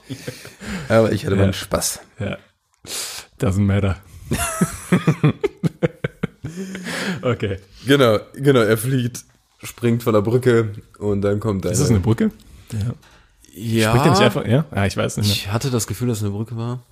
Aber 0.90 1.12
ich 1.12 1.26
hatte 1.26 1.36
Ja. 1.36 1.42
meinen 1.42 1.54
Spaß. 1.54 2.00
Ja. 2.20 2.38
Doesn't 3.40 3.62
matter. 3.62 3.98
okay. 7.22 7.60
Genau, 7.86 8.20
genau, 8.36 8.62
er 8.62 8.78
fliegt, 8.78 9.24
springt 9.64 10.04
von 10.04 10.14
der 10.14 10.22
Brücke 10.22 10.74
und 11.00 11.22
dann 11.22 11.40
kommt 11.40 11.66
er. 11.66 11.72
Ist 11.72 11.82
das 11.82 11.90
eine 11.90 12.00
Brücke? 12.00 12.32
Ja. 12.72 12.94
Ja. 13.54 13.90
Spricht 13.90 14.06
er 14.06 14.12
nicht 14.12 14.22
einfach, 14.22 14.46
ja? 14.46 14.66
Ja, 14.74 14.86
ich 14.86 14.96
weiß 14.96 15.18
nicht 15.18 15.28
mehr. 15.28 15.36
Ich 15.36 15.52
hatte 15.52 15.70
das 15.72 15.88
Gefühl, 15.88 16.08
dass 16.08 16.20
es 16.20 16.24
eine 16.24 16.32
Brücke 16.32 16.56
war. 16.56 16.84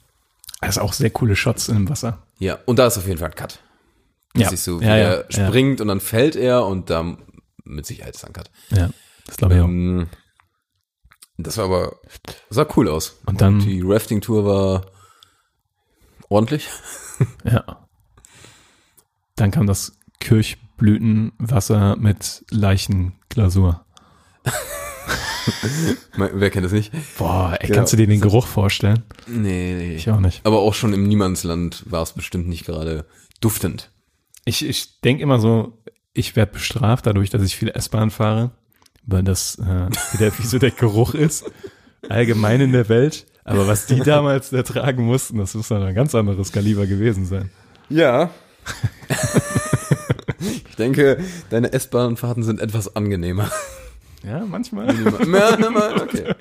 Das 0.61 0.71
ist 0.71 0.77
auch 0.79 0.91
sehr 0.93 1.09
coole 1.09 1.35
Shots 1.35 1.69
im 1.69 1.87
Wasser. 1.89 2.17
Ja, 2.37 2.59
und 2.65 2.79
da 2.79 2.87
ist 2.87 2.97
auf 2.97 3.07
jeden 3.07 3.17
Fall 3.19 3.29
ein 3.29 3.35
Cut. 3.35 3.59
Das 4.33 4.43
Ja. 4.43 4.51
ist 4.51 4.63
so, 4.63 4.79
wie 4.81 4.85
Ja, 4.85 4.97
ja, 4.97 5.13
er 5.15 5.25
springt 5.31 5.81
und 5.81 5.87
dann 5.87 5.99
fällt 5.99 6.35
er 6.35 6.65
und 6.65 6.89
da 6.89 7.17
mit 7.63 7.85
Sicherheit 7.85 8.15
Cut. 8.33 8.49
Ja, 8.69 8.89
das 9.25 9.37
glaube 9.37 9.55
ich 9.55 9.61
auch. 9.61 9.65
Ähm, 9.65 10.07
das 11.37 11.57
war 11.57 11.65
aber, 11.65 11.99
sah 12.49 12.67
cool 12.75 12.89
aus. 12.89 13.19
Und 13.25 13.41
dann- 13.41 13.59
Die 13.59 13.81
Rafting-Tour 13.83 14.45
war 14.45 14.85
ordentlich. 16.29 16.67
Ja. 17.43 17.85
Dann 19.35 19.51
kam 19.51 19.67
das 19.67 19.97
Kirchblütenwasser 20.21 21.95
mit 21.97 22.45
Leichenglasur. 22.49 23.85
Wer 26.17 26.49
kennt 26.49 26.65
das 26.65 26.71
nicht? 26.71 26.91
Boah, 27.17 27.57
ey, 27.59 27.69
Ja. 27.69 27.75
kannst 27.75 27.93
du 27.93 27.97
dir 27.97 28.07
den 28.07 28.21
Geruch 28.21 28.47
vorstellen? 28.47 29.03
Nee, 29.27 29.73
nee. 29.75 29.95
Ich 29.95 30.09
auch 30.09 30.19
nicht. 30.19 30.45
Aber 30.45 30.59
auch 30.59 30.73
schon 30.73 30.93
im 30.93 31.07
Niemandsland 31.07 31.83
war 31.89 32.03
es 32.03 32.13
bestimmt 32.13 32.47
nicht 32.47 32.65
gerade 32.65 33.05
duftend. 33.41 33.91
Ich, 34.49 34.67
ich 34.67 34.99
denke 35.01 35.21
immer 35.21 35.39
so, 35.39 35.77
ich 36.13 36.35
werde 36.35 36.53
bestraft 36.53 37.05
dadurch, 37.05 37.29
dass 37.29 37.43
ich 37.43 37.55
viel 37.55 37.69
S-Bahn 37.69 38.09
fahre, 38.09 38.49
weil 39.05 39.23
das 39.23 39.59
äh, 39.59 39.87
wie, 40.11 40.17
der, 40.17 40.37
wie 40.39 40.45
so 40.45 40.57
der 40.57 40.71
Geruch 40.71 41.13
ist, 41.13 41.45
allgemein 42.09 42.59
in 42.61 42.71
der 42.71 42.89
Welt. 42.89 43.27
Aber 43.43 43.67
was 43.67 43.85
die 43.85 43.99
damals 43.99 44.51
ertragen 44.51 45.05
mussten, 45.05 45.37
das 45.37 45.53
muss 45.53 45.67
dann 45.67 45.83
ein 45.83 45.93
ganz 45.95 46.13
anderes 46.15 46.51
Kaliber 46.51 46.85
gewesen 46.87 47.25
sein. 47.25 47.51
Ja. 47.89 48.29
ich 50.39 50.75
denke, 50.77 51.23
deine 51.49 51.71
S-Bahn-Fahrten 51.73 52.43
sind 52.43 52.59
etwas 52.59 52.95
angenehmer. 52.95 53.49
Ja, 54.23 54.43
manchmal 54.45 54.87
Ja, 54.87 55.69
mal, 55.69 56.01
okay. 56.01 56.33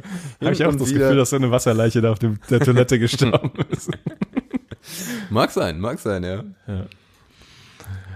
habe 0.42 0.52
ich 0.52 0.64
auch 0.64 0.74
das 0.74 0.88
wieder- 0.90 0.98
Gefühl, 1.06 1.16
dass 1.16 1.30
so 1.30 1.36
eine 1.36 1.50
Wasserleiche 1.50 2.00
da 2.00 2.10
auf 2.12 2.18
dem, 2.18 2.38
der 2.50 2.60
Toilette 2.60 2.98
gestorben 3.00 3.52
ist. 3.70 3.90
Mag 5.30 5.50
sein, 5.50 5.78
mag 5.80 5.98
sein, 5.98 6.24
ja. 6.24 6.44
Ja. 6.66 6.86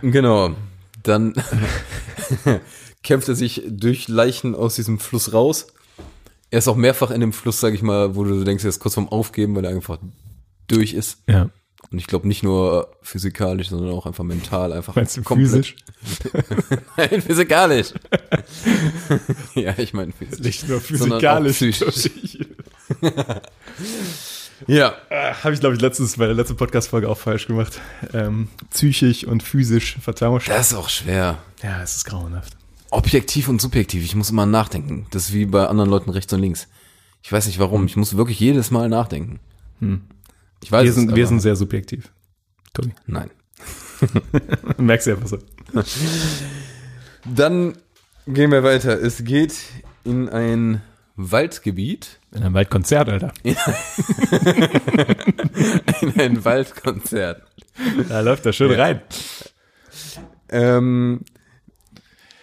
Genau. 0.02 0.54
Dann 1.02 1.34
kämpft 3.02 3.28
er 3.28 3.34
sich 3.34 3.62
durch 3.68 4.08
Leichen 4.08 4.54
aus 4.54 4.74
diesem 4.76 4.98
Fluss 4.98 5.32
raus. 5.32 5.66
Er 6.50 6.58
ist 6.58 6.68
auch 6.68 6.76
mehrfach 6.76 7.10
in 7.10 7.20
dem 7.20 7.32
Fluss, 7.32 7.60
sag 7.60 7.72
ich 7.74 7.82
mal, 7.82 8.14
wo 8.14 8.24
du 8.24 8.44
denkst, 8.44 8.64
er 8.64 8.68
ist 8.70 8.80
kurz 8.80 8.94
vorm 8.94 9.08
Aufgeben, 9.08 9.54
weil 9.56 9.64
er 9.64 9.70
einfach 9.70 9.98
durch 10.68 10.92
ist. 10.92 11.18
Ja, 11.26 11.48
Und 11.90 11.98
ich 11.98 12.06
glaube 12.06 12.28
nicht 12.28 12.42
nur 12.42 12.88
physikalisch, 13.02 13.68
sondern 13.70 13.90
auch 13.94 14.06
einfach 14.06 14.22
mental, 14.24 14.72
einfach 14.72 14.94
meinst 14.94 15.16
du 15.16 15.22
komplett- 15.22 15.48
physisch? 15.50 15.76
Nein, 16.96 17.22
physikalisch. 17.22 17.92
ja, 19.54 19.74
ich 19.78 19.92
meine 19.94 20.12
physisch. 20.12 20.40
Nicht 20.40 20.68
nur 20.68 20.80
Sondern 20.80 21.24
auch 21.24 21.42
physikalisch. 21.52 21.80
psychisch. 21.90 22.46
Ja, 24.66 24.94
Habe 25.42 25.54
ich, 25.54 25.60
glaube 25.60 25.74
ich, 25.74 25.80
letztens 25.80 26.16
bei 26.16 26.26
der 26.26 26.34
letzten 26.34 26.56
Podcast-Folge 26.56 27.08
auch 27.08 27.18
falsch 27.18 27.46
gemacht. 27.46 27.80
Ähm, 28.12 28.48
psychisch 28.70 29.24
und 29.24 29.42
physisch 29.42 29.96
vertauscht. 30.00 30.48
das 30.48 30.72
ist 30.72 30.76
auch 30.76 30.88
schwer. 30.88 31.38
Ja, 31.62 31.82
es 31.82 31.96
ist 31.96 32.04
grauenhaft. 32.04 32.56
Objektiv 32.90 33.48
und 33.48 33.60
subjektiv, 33.60 34.04
ich 34.04 34.14
muss 34.14 34.30
immer 34.30 34.44
nachdenken. 34.46 35.06
Das 35.10 35.24
ist 35.28 35.32
wie 35.34 35.46
bei 35.46 35.66
anderen 35.66 35.88
Leuten 35.90 36.10
rechts 36.10 36.32
und 36.32 36.40
links. 36.40 36.68
Ich 37.22 37.32
weiß 37.32 37.46
nicht 37.46 37.58
warum, 37.58 37.86
ich 37.86 37.96
muss 37.96 38.16
wirklich 38.16 38.38
jedes 38.40 38.70
Mal 38.70 38.88
nachdenken. 38.88 39.40
Ich 40.62 40.70
weiß 40.70 40.82
Wir 40.84 40.90
es, 40.90 40.94
sind, 40.96 41.08
aber- 41.08 41.16
wir 41.16 41.26
sind 41.26 41.40
sehr 41.40 41.56
subjektiv. 41.56 42.12
Tobi. 42.74 42.92
Nein. 43.06 43.30
Merkst 44.76 45.06
du 45.06 45.10
ja 45.12 45.16
was. 45.22 45.38
Dann 47.24 47.74
gehen 48.26 48.50
wir 48.50 48.62
weiter. 48.62 49.00
Es 49.00 49.24
geht 49.24 49.54
in 50.04 50.28
ein 50.28 50.82
Waldgebiet, 51.16 52.18
In 52.32 52.42
einem 52.42 52.54
Waldkonzert, 52.54 53.08
Alter. 53.08 53.32
in 53.44 53.54
ein 56.20 56.44
Waldkonzert. 56.44 57.42
Da 58.08 58.20
läuft 58.20 58.46
er 58.46 58.52
schön 58.52 58.70
Ja. 58.72 58.78
rein. 58.78 59.00
Ähm, 60.48 61.20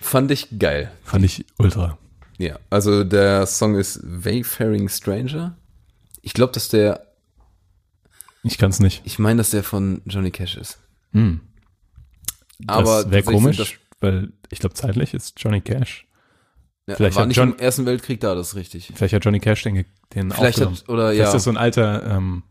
fand 0.02 0.32
ich 0.32 0.48
geil. 0.60 0.92
Fand 1.04 1.26
ich 1.26 1.46
ultra. 1.58 1.98
Ja, 2.38 2.58
also 2.70 3.04
der 3.04 3.46
Song 3.48 3.76
ist 3.76 4.00
Wayfaring 4.04 4.88
Stranger. 4.90 5.58
Ich 6.22 6.34
glaube, 6.34 6.54
dass 6.54 6.70
der, 6.70 7.08
Ich 8.44 8.58
kann 8.58 8.70
es 8.70 8.80
nicht. 8.80 9.02
ich 9.06 9.20
meine, 9.20 9.38
dass 9.40 9.50
der 9.52 9.64
von 9.64 10.02
Johnny 10.06 10.32
Cash 10.32 10.58
ist. 10.58 10.80
Hm. 11.14 11.42
Aber 12.68 13.04
das 13.04 13.12
wäre 13.12 13.24
komisch, 13.24 13.58
sind 13.58 13.80
weil 14.02 14.32
ich 14.50 14.60
glaube, 14.60 14.76
zeitlich 14.76 15.14
ist 15.14 15.34
Johnny 15.40 15.62
Cash. 15.62 16.06
Ja, 16.90 16.96
Vielleicht 16.96 17.16
war 17.16 17.22
hat 17.22 17.28
nicht 17.28 17.38
John- 17.38 17.54
im 17.54 17.60
Ersten 17.60 17.86
Weltkrieg 17.86 18.20
da, 18.20 18.36
das 18.36 18.50
ist 18.50 18.56
richtig. 18.56 18.92
Vielleicht 18.96 19.14
hat 19.14 19.24
Johnny 19.26 19.40
Cash 19.40 19.64
den, 19.64 19.86
den 20.16 20.32
Vielleicht 20.32 20.56
aufgenommen. 20.56 20.76
hat, 20.78 20.90
oder 20.90 21.04
Vielleicht 21.08 21.20
ja, 21.20 21.26
ist 21.28 21.34
das 21.34 21.44
so 21.44 21.50
ein 21.52 21.58
alter, 21.58 22.04
ähm, 22.18 22.44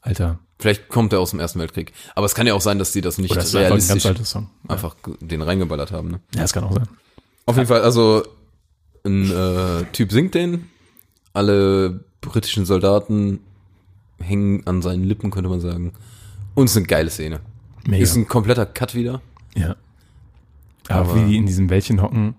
alter, 0.00 0.38
vielleicht 0.58 0.88
kommt 0.88 1.12
er 1.12 1.20
aus 1.20 1.30
dem 1.30 1.40
Ersten 1.40 1.58
Weltkrieg. 1.58 1.92
Aber 2.14 2.26
es 2.26 2.34
kann 2.34 2.46
ja 2.46 2.54
auch 2.54 2.60
sein, 2.60 2.78
dass 2.78 2.92
die 2.92 3.00
das 3.00 3.18
nicht 3.18 3.30
oder 3.32 3.40
ist 3.40 3.52
das 3.54 3.60
einfach 3.62 3.76
ein 3.76 3.88
ganz 3.88 4.04
realistisch 4.04 4.28
Song. 4.28 4.48
einfach 4.68 4.94
den 5.20 5.42
reingeballert 5.42 5.90
haben. 5.92 6.10
Ne? 6.12 6.20
Ja, 6.34 6.42
das 6.42 6.52
kann 6.52 6.64
auch 6.64 6.72
sein. 6.74 6.88
Auf 7.46 7.56
jeden 7.56 7.68
Fall, 7.68 7.82
also 7.82 8.22
ein 9.04 9.30
äh, 9.30 9.84
Typ 9.92 10.10
singt 10.12 10.34
den, 10.34 10.68
alle 11.32 12.04
britischen 12.20 12.64
Soldaten 12.66 13.40
hängen 14.18 14.66
an 14.66 14.80
seinen 14.82 15.04
Lippen, 15.04 15.30
könnte 15.30 15.48
man 15.50 15.60
sagen. 15.60 15.92
Und 16.54 16.64
es 16.64 16.70
ist 16.72 16.76
eine 16.78 16.86
geile 16.86 17.10
Szene. 17.10 17.40
Mega. 17.86 18.02
Ist 18.02 18.16
ein 18.16 18.26
kompletter 18.26 18.64
Cut 18.66 18.94
wieder. 18.94 19.20
Ja. 19.54 19.76
Aber, 20.88 21.10
Aber- 21.10 21.14
wie 21.26 21.28
die 21.30 21.36
in 21.36 21.46
diesem 21.46 21.68
Wäldchen 21.70 22.00
hocken 22.02 22.34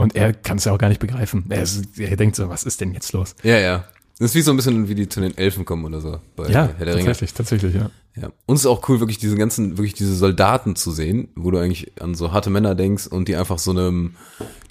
und 0.00 0.14
er 0.16 0.32
kann 0.32 0.58
es 0.58 0.64
ja 0.64 0.72
auch 0.72 0.78
gar 0.78 0.88
nicht 0.88 1.00
begreifen. 1.00 1.44
Er, 1.48 1.62
ist, 1.62 1.98
er 1.98 2.16
denkt 2.16 2.36
so, 2.36 2.48
was 2.48 2.64
ist 2.64 2.80
denn 2.80 2.92
jetzt 2.92 3.12
los? 3.12 3.34
Ja, 3.42 3.58
ja. 3.58 3.84
Das 4.18 4.30
ist 4.30 4.34
wie 4.34 4.42
so 4.42 4.50
ein 4.50 4.56
bisschen, 4.56 4.88
wie 4.88 4.94
die 4.94 5.08
zu 5.08 5.20
den 5.20 5.36
Elfen 5.38 5.64
kommen 5.64 5.84
oder 5.84 6.00
so. 6.00 6.20
Bei 6.36 6.44
Ja, 6.48 6.68
Herr 6.76 6.84
der 6.84 6.94
Ringe. 6.96 7.06
tatsächlich, 7.06 7.32
tatsächlich, 7.34 7.74
ja. 7.74 7.90
Ja. 8.16 8.30
Und 8.46 8.56
es 8.56 8.62
ist 8.62 8.66
auch 8.66 8.86
cool, 8.88 9.00
wirklich 9.00 9.18
diese 9.18 9.36
ganzen, 9.36 9.78
wirklich 9.78 9.94
diese 9.94 10.14
Soldaten 10.14 10.76
zu 10.76 10.90
sehen, 10.90 11.28
wo 11.36 11.50
du 11.50 11.58
eigentlich 11.58 11.92
an 12.02 12.14
so 12.14 12.32
harte 12.32 12.50
Männer 12.50 12.74
denkst 12.74 13.06
und 13.06 13.28
die 13.28 13.36
einfach 13.36 13.58
so 13.58 13.70
einem 13.70 14.16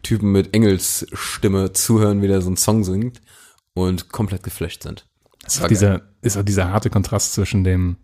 Typen 0.04 0.32
mit 0.32 0.54
Engelsstimme 0.54 1.74
zuhören, 1.74 2.22
wie 2.22 2.28
der 2.28 2.42
so 2.42 2.48
einen 2.48 2.58
Song 2.58 2.84
singt 2.84 3.22
und 3.74 4.10
komplett 4.10 4.44
geflasht 4.44 4.84
sind. 4.84 5.08
Ist 5.48 5.60
War 5.60 5.66
auch, 5.66 5.70
dieser, 5.70 6.02
ist 6.22 6.38
auch 6.38 6.44
dieser 6.44 6.70
harte 6.70 6.90
Kontrast 6.90 7.34
zwischen 7.34 7.64
dem, 7.64 7.96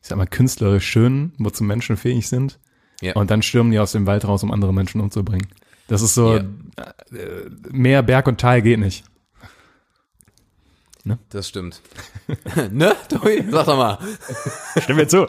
ich 0.00 0.08
sag 0.08 0.18
mal, 0.18 0.26
künstlerisch 0.26 0.86
Schönen, 0.86 1.32
wo 1.38 1.50
zum 1.50 1.66
Menschen 1.66 1.96
fähig 1.96 2.28
sind, 2.28 2.58
Ja. 3.00 3.14
und 3.14 3.30
dann 3.30 3.42
stürmen 3.42 3.70
die 3.72 3.78
aus 3.78 3.92
dem 3.92 4.06
Wald 4.06 4.24
raus, 4.26 4.42
um 4.42 4.50
andere 4.50 4.74
Menschen 4.74 5.00
umzubringen. 5.00 5.46
Das 5.92 6.00
ist 6.00 6.14
so, 6.14 6.36
Ja. 6.36 6.38
äh, 6.38 7.50
mehr 7.70 8.02
Berg 8.02 8.26
und 8.26 8.40
Tal 8.40 8.62
geht 8.62 8.78
nicht. 8.80 9.04
Das 11.28 11.48
stimmt. 11.48 11.82
ne, 12.70 12.94
Tobi? 13.10 13.44
Sag 13.50 13.66
doch 13.66 13.76
mal. 13.76 13.98
Stimm 14.80 14.96
mir 14.96 15.06
zu. 15.08 15.26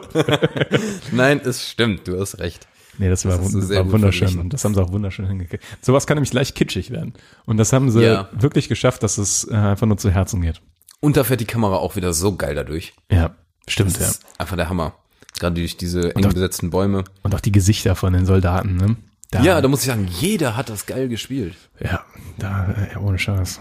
Nein, 1.12 1.42
es 1.44 1.68
stimmt, 1.68 2.08
du 2.08 2.18
hast 2.20 2.40
recht. 2.40 2.66
Nee, 3.00 3.10
das 3.10 3.26
war, 3.26 3.38
Das 3.40 3.52
du 3.52 3.58
wund- 3.60 3.76
war 3.76 3.92
wunderschön 3.92 4.38
und 4.40 4.54
das 4.54 4.64
haben 4.64 4.74
sie 4.76 4.82
auch 4.82 4.92
wunderschön 4.94 5.26
hingekriegt. 5.28 5.64
Sowas 5.82 6.06
kann 6.08 6.16
nämlich 6.16 6.32
leicht 6.32 6.56
kitschig 6.56 6.92
werden. 6.92 7.14
Und 7.46 7.58
das 7.58 7.74
haben 7.74 7.90
sie 7.92 8.04
Ja. 8.04 8.30
wirklich 8.34 8.70
geschafft, 8.70 9.04
dass 9.04 9.18
es 9.18 9.46
äh, 9.50 9.56
einfach 9.56 9.88
nur 9.88 9.98
zu 9.98 10.12
Herzen 10.12 10.42
geht. 10.42 10.62
Und 11.02 11.18
da 11.18 11.24
fährt 11.26 11.42
die 11.42 11.46
Kamera 11.46 11.76
auch 11.78 11.96
wieder 11.98 12.14
so 12.14 12.36
geil 12.38 12.54
dadurch. 12.56 12.94
Ja, 13.12 13.36
stimmt, 13.68 13.96
Das 13.96 14.00
ja. 14.02 14.08
ist 14.10 14.26
einfach 14.38 14.56
der 14.56 14.70
Hammer. 14.70 14.94
Gerade 15.40 15.56
durch 15.56 15.76
diese 15.76 16.16
eng 16.16 16.30
besetzten 16.30 16.70
Bäume. 16.70 17.04
Und 17.24 17.34
auch 17.34 17.40
die 17.42 17.52
Gesichter 17.52 17.96
von 17.96 18.14
den 18.14 18.26
Soldaten, 18.28 18.78
ne? 18.78 18.96
Da, 19.34 19.42
Ja, 19.44 19.62
da 19.62 19.68
muss 19.68 19.82
ich 19.82 19.88
sagen, 19.88 20.08
jeder 20.08 20.56
hat 20.56 20.70
das 20.70 20.86
geil 20.86 21.10
gespielt. 21.10 21.56
Ja, 21.80 22.04
da, 22.38 22.72
äh, 22.94 22.98
ohne 22.98 23.18
Scheiß. 23.18 23.60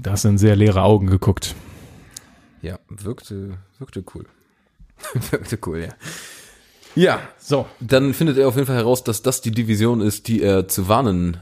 Da 0.00 0.12
hast 0.12 0.24
du 0.24 0.28
in 0.28 0.38
sehr 0.38 0.54
leere 0.56 0.82
Augen 0.82 1.08
geguckt. 1.08 1.54
Ja, 2.62 2.78
wirkte, 2.88 3.58
wirkte 3.78 4.04
cool. 4.14 4.26
wirkte 5.30 5.58
cool, 5.66 5.80
ja. 5.80 5.94
Ja, 6.94 7.20
So. 7.38 7.66
dann 7.80 8.14
findet 8.14 8.38
er 8.38 8.46
auf 8.46 8.54
jeden 8.54 8.66
Fall 8.66 8.76
heraus, 8.76 9.02
dass 9.02 9.22
das 9.22 9.40
die 9.40 9.50
Division 9.50 10.00
ist, 10.00 10.28
die 10.28 10.40
er 10.40 10.68
zu 10.68 10.86
warnen 10.88 11.38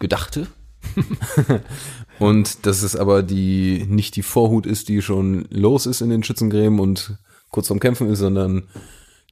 gedachte. 0.00 0.48
und 2.18 2.66
dass 2.66 2.82
es 2.82 2.96
aber 2.96 3.22
die 3.22 3.84
nicht 3.88 4.16
die 4.16 4.22
Vorhut 4.22 4.66
ist, 4.66 4.88
die 4.88 5.02
schon 5.02 5.46
los 5.50 5.86
ist 5.86 6.00
in 6.00 6.10
den 6.10 6.24
Schützengräben 6.24 6.80
und 6.80 7.18
kurz 7.50 7.68
vorm 7.68 7.78
Kämpfen 7.78 8.08
ist, 8.10 8.18
sondern 8.18 8.68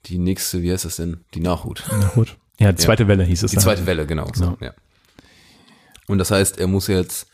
die 0.07 0.19
nächste, 0.19 0.63
wie 0.63 0.71
heißt 0.73 0.85
das 0.85 0.97
denn? 0.97 1.25
Die 1.35 1.41
Nachhut. 1.41 1.83
Na 1.91 2.09
gut. 2.15 2.37
Ja, 2.59 2.73
die 2.73 2.83
zweite 2.83 3.07
Welle 3.09 3.25
hieß 3.25 3.43
es. 3.45 3.51
Die 3.51 3.57
dann. 3.57 3.65
zweite 3.65 3.87
Welle, 3.87 4.07
genau. 4.07 4.29
So, 4.35 4.57
ja. 4.61 4.73
Und 6.07 6.19
das 6.19 6.31
heißt, 6.31 6.59
er 6.59 6.67
muss 6.67 6.87
jetzt 6.87 7.29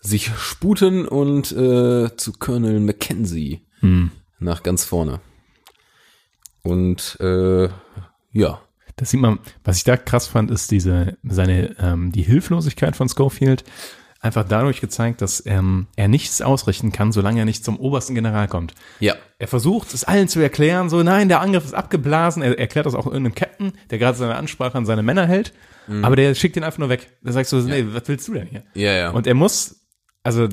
sich 0.00 0.30
sputen 0.36 1.06
und 1.06 1.50
äh, 1.52 2.14
zu 2.16 2.32
Colonel 2.38 2.80
Mackenzie 2.80 3.66
nach 4.38 4.62
ganz 4.62 4.84
vorne. 4.84 5.20
Und 6.62 7.18
äh, 7.20 7.68
ja, 8.32 8.60
Das 8.96 9.10
sieht 9.10 9.20
man, 9.20 9.40
was 9.64 9.78
ich 9.78 9.84
da 9.84 9.96
krass 9.96 10.28
fand, 10.28 10.50
ist 10.50 10.70
diese, 10.70 11.16
seine, 11.24 11.76
ähm, 11.78 12.12
die 12.12 12.22
Hilflosigkeit 12.22 12.96
von 12.96 13.08
Schofield. 13.08 13.64
Einfach 14.24 14.44
dadurch 14.48 14.80
gezeigt, 14.80 15.20
dass 15.20 15.44
ähm, 15.44 15.86
er 15.96 16.08
nichts 16.08 16.40
ausrichten 16.40 16.92
kann, 16.92 17.12
solange 17.12 17.40
er 17.40 17.44
nicht 17.44 17.64
zum 17.64 17.78
obersten 17.78 18.14
General 18.14 18.48
kommt. 18.48 18.72
ja, 18.98 19.14
Er 19.38 19.48
versucht 19.48 19.92
es 19.92 20.04
allen 20.04 20.28
zu 20.28 20.40
erklären, 20.40 20.88
so 20.88 21.02
nein, 21.02 21.28
der 21.28 21.40
Angriff 21.42 21.64
ist 21.64 21.74
abgeblasen. 21.74 22.42
Er 22.42 22.58
erklärt 22.58 22.86
das 22.86 22.94
auch 22.94 23.06
irgendeinem 23.06 23.34
Captain, 23.34 23.72
der 23.90 23.98
gerade 23.98 24.16
seine 24.16 24.36
Ansprache 24.36 24.78
an 24.78 24.86
seine 24.86 25.02
Männer 25.02 25.26
hält, 25.26 25.52
aber 26.02 26.16
der 26.16 26.34
schickt 26.34 26.56
ihn 26.56 26.64
einfach 26.64 26.78
nur 26.78 26.88
weg. 26.88 27.10
Da 27.22 27.32
sagst 27.32 27.52
du, 27.52 27.58
nee, 27.60 27.84
was 27.88 28.08
willst 28.08 28.26
du 28.26 28.32
denn 28.32 28.46
hier? 28.46 28.62
ja, 28.74 28.92
ja. 28.92 29.10
Und 29.10 29.26
er 29.26 29.34
muss 29.34 29.76
also 30.22 30.48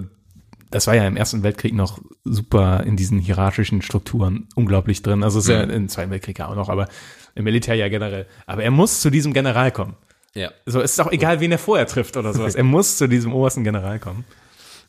das 0.70 0.88
war 0.88 0.96
ja 0.96 1.06
im 1.06 1.18
Ersten 1.18 1.44
Weltkrieg 1.44 1.74
noch 1.74 2.00
super 2.24 2.84
in 2.86 2.96
diesen 2.96 3.20
hierarchischen 3.20 3.82
Strukturen 3.82 4.48
unglaublich 4.56 5.02
drin. 5.02 5.24
Also 5.24 5.40
es 5.40 5.46
ist 5.46 5.52
ja 5.52 5.62
im 5.64 5.90
Zweiten 5.90 6.12
Weltkrieg 6.12 6.40
ja 6.40 6.48
auch 6.48 6.56
noch, 6.56 6.70
aber 6.70 6.88
im 7.36 7.44
Militär 7.44 7.76
ja 7.76 7.90
generell. 7.90 8.26
Aber 8.46 8.64
er 8.64 8.72
muss 8.72 9.02
zu 9.02 9.10
diesem 9.10 9.34
General 9.34 9.72
kommen. 9.72 9.96
Ja. 10.34 10.52
So, 10.66 10.82
es 10.82 10.92
ist 10.94 11.00
auch 11.00 11.12
egal, 11.12 11.40
wen 11.40 11.52
er 11.52 11.58
vorher 11.58 11.88
trifft 11.88 12.16
oder 12.18 12.34
sowas. 12.34 12.56
Er 12.56 12.64
muss 12.76 12.98
zu 12.98 13.08
diesem 13.08 13.34
obersten 13.34 13.64
General 13.64 14.00
kommen. 14.00 14.26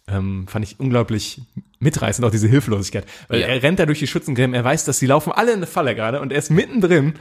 Ähm, 0.08 0.46
fand 0.48 0.64
ich 0.64 0.80
unglaublich 0.80 1.42
mitreißend, 1.78 2.24
auch 2.26 2.30
diese 2.30 2.48
Hilflosigkeit. 2.48 3.06
Weil 3.28 3.40
Ja. 3.40 3.46
er 3.48 3.62
rennt 3.62 3.78
da 3.78 3.86
durch 3.86 3.98
die 4.00 4.06
Schützengräben, 4.06 4.54
er 4.54 4.64
weiß, 4.64 4.84
dass 4.84 4.98
die 4.98 5.06
laufen 5.06 5.32
alle 5.32 5.52
in 5.52 5.58
eine 5.58 5.66
Falle 5.66 5.94
gerade 5.94 6.20
und 6.20 6.32
er 6.32 6.38
ist 6.38 6.50
mittendrin. 6.50 7.14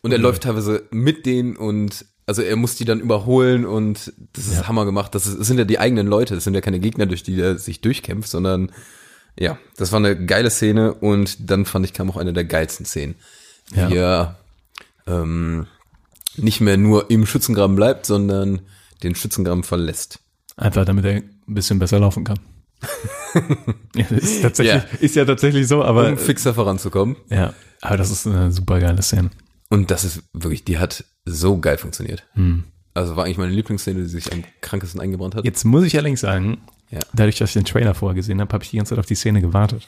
Und 0.00 0.12
er 0.12 0.18
läuft 0.18 0.42
teilweise 0.44 0.84
mit 0.90 1.26
denen 1.26 1.56
und 1.56 2.04
also 2.26 2.42
er 2.42 2.56
muss 2.56 2.76
die 2.76 2.84
dann 2.84 3.00
überholen 3.00 3.64
und 3.64 4.12
das 4.34 4.46
ist 4.48 4.68
Hammer 4.68 4.84
gemacht. 4.84 5.14
Das, 5.14 5.26
ist, 5.26 5.38
das 5.40 5.46
sind 5.46 5.58
ja 5.58 5.64
die 5.64 5.78
eigenen 5.78 6.06
Leute, 6.06 6.34
das 6.34 6.44
sind 6.44 6.54
ja 6.54 6.60
keine 6.60 6.78
Gegner, 6.80 7.06
durch 7.06 7.22
die 7.22 7.40
er 7.40 7.58
sich 7.58 7.80
durchkämpft, 7.80 8.28
sondern 8.28 8.70
ja, 9.38 9.58
das 9.76 9.92
war 9.92 9.98
eine 9.98 10.26
geile 10.26 10.50
Szene 10.50 10.92
und 10.94 11.50
dann 11.50 11.64
fand 11.64 11.86
ich 11.86 11.92
kam 11.94 12.10
auch 12.10 12.16
eine 12.16 12.32
der 12.32 12.44
geilsten 12.44 12.84
Szenen. 12.84 13.14
Ja. 13.74 13.88
Wie 13.90 13.96
er 13.96 14.38
ähm, 15.06 15.66
nicht 16.38 16.60
mehr 16.60 16.76
nur 16.76 17.10
im 17.10 17.26
Schützengraben 17.26 17.76
bleibt, 17.76 18.06
sondern 18.06 18.60
den 19.02 19.14
Schützengraben 19.14 19.62
verlässt. 19.62 20.20
Einfach 20.56 20.84
damit 20.84 21.04
er 21.04 21.12
ein 21.16 21.30
bisschen 21.46 21.78
besser 21.78 21.98
laufen 22.00 22.24
kann. 22.24 22.38
ja, 23.94 24.06
ist, 24.06 24.42
tatsächlich, 24.42 24.74
Ja. 24.82 24.98
ist 25.00 25.16
ja 25.16 25.24
tatsächlich 25.24 25.66
so, 25.68 25.82
aber 25.84 26.08
Um 26.08 26.18
fixer 26.18 26.54
voranzukommen. 26.54 27.16
ja, 27.30 27.52
aber 27.80 27.96
das 27.96 28.10
ist 28.10 28.26
eine 28.26 28.50
super 28.52 28.78
geile 28.80 29.02
Szene. 29.02 29.30
Und 29.68 29.90
das 29.90 30.04
ist 30.04 30.22
wirklich, 30.32 30.64
die 30.64 30.78
hat 30.78 31.04
so 31.24 31.58
geil 31.58 31.78
funktioniert. 31.78 32.24
Hm. 32.34 32.64
Also 32.94 33.16
war 33.16 33.24
eigentlich 33.24 33.38
meine 33.38 33.52
Lieblingsszene, 33.52 34.00
die 34.02 34.08
sich 34.08 34.32
am 34.32 34.42
krankesten 34.60 35.00
eingebrannt 35.00 35.34
hat. 35.34 35.44
Jetzt 35.44 35.64
muss 35.64 35.84
ich 35.84 35.96
allerdings 35.96 36.20
sagen, 36.20 36.58
Ja. 36.90 37.00
dadurch, 37.12 37.36
dass 37.38 37.50
ich 37.50 37.54
den 37.54 37.64
Trailer 37.64 37.94
vorher 37.94 38.14
gesehen 38.14 38.40
habe, 38.40 38.52
habe 38.52 38.64
ich 38.64 38.70
die 38.70 38.76
ganze 38.78 38.90
Zeit 38.90 38.98
auf 38.98 39.06
die 39.06 39.14
Szene 39.14 39.40
gewartet. 39.40 39.86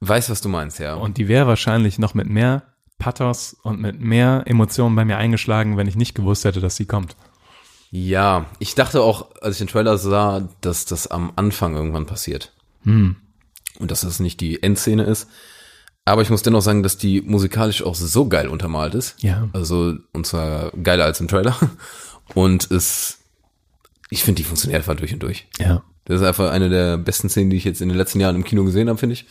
Weiß, 0.00 0.28
was 0.28 0.40
du 0.40 0.48
meinst, 0.48 0.78
ja. 0.80 0.94
Und 0.94 1.16
die 1.18 1.28
wäre 1.28 1.46
wahrscheinlich 1.46 1.98
noch 1.98 2.14
mit 2.14 2.28
mehr 2.28 2.62
Pathos 3.02 3.56
und 3.62 3.80
mit 3.80 4.00
mehr 4.00 4.44
Emotionen 4.46 4.94
bei 4.94 5.04
mir 5.04 5.18
eingeschlagen, 5.18 5.76
wenn 5.76 5.88
ich 5.88 5.96
nicht 5.96 6.14
gewusst 6.14 6.44
hätte, 6.44 6.60
dass 6.60 6.76
sie 6.76 6.86
kommt. 6.86 7.16
Ja, 7.90 8.46
ich 8.60 8.74
dachte 8.74 9.02
auch, 9.02 9.26
als 9.42 9.56
ich 9.56 9.58
den 9.58 9.66
Trailer 9.66 9.98
sah, 9.98 10.48
dass 10.60 10.84
das 10.84 11.08
am 11.08 11.32
Anfang 11.36 11.74
irgendwann 11.74 12.06
passiert. 12.06 12.52
Und 12.84 13.90
dass 13.90 14.02
das 14.02 14.20
nicht 14.20 14.40
die 14.40 14.62
Endszene 14.62 15.02
ist. 15.02 15.28
Aber 16.04 16.22
ich 16.22 16.30
muss 16.30 16.42
dennoch 16.42 16.62
sagen, 16.62 16.82
dass 16.82 16.96
die 16.96 17.20
musikalisch 17.20 17.82
auch 17.82 17.94
so 17.94 18.28
geil 18.28 18.48
untermalt 18.48 18.94
ist. 18.94 19.22
Ja. 19.22 19.48
Also, 19.52 19.96
und 20.12 20.26
zwar 20.26 20.70
geiler 20.72 21.04
als 21.04 21.20
im 21.20 21.28
Trailer. 21.28 21.56
Und 22.34 22.70
es, 22.70 23.18
ich 24.10 24.24
finde, 24.24 24.38
die 24.40 24.44
funktioniert 24.44 24.80
einfach 24.80 24.96
durch 24.96 25.12
und 25.12 25.22
durch. 25.22 25.46
Ja. 25.58 25.82
Das 26.04 26.20
ist 26.20 26.26
einfach 26.26 26.50
eine 26.50 26.68
der 26.68 26.98
besten 26.98 27.28
Szenen, 27.28 27.50
die 27.50 27.56
ich 27.56 27.64
jetzt 27.64 27.80
in 27.80 27.88
den 27.88 27.98
letzten 27.98 28.20
Jahren 28.20 28.36
im 28.36 28.44
Kino 28.44 28.64
gesehen 28.64 28.88
habe, 28.88 28.98
finde 28.98 29.14
ich. 29.14 29.26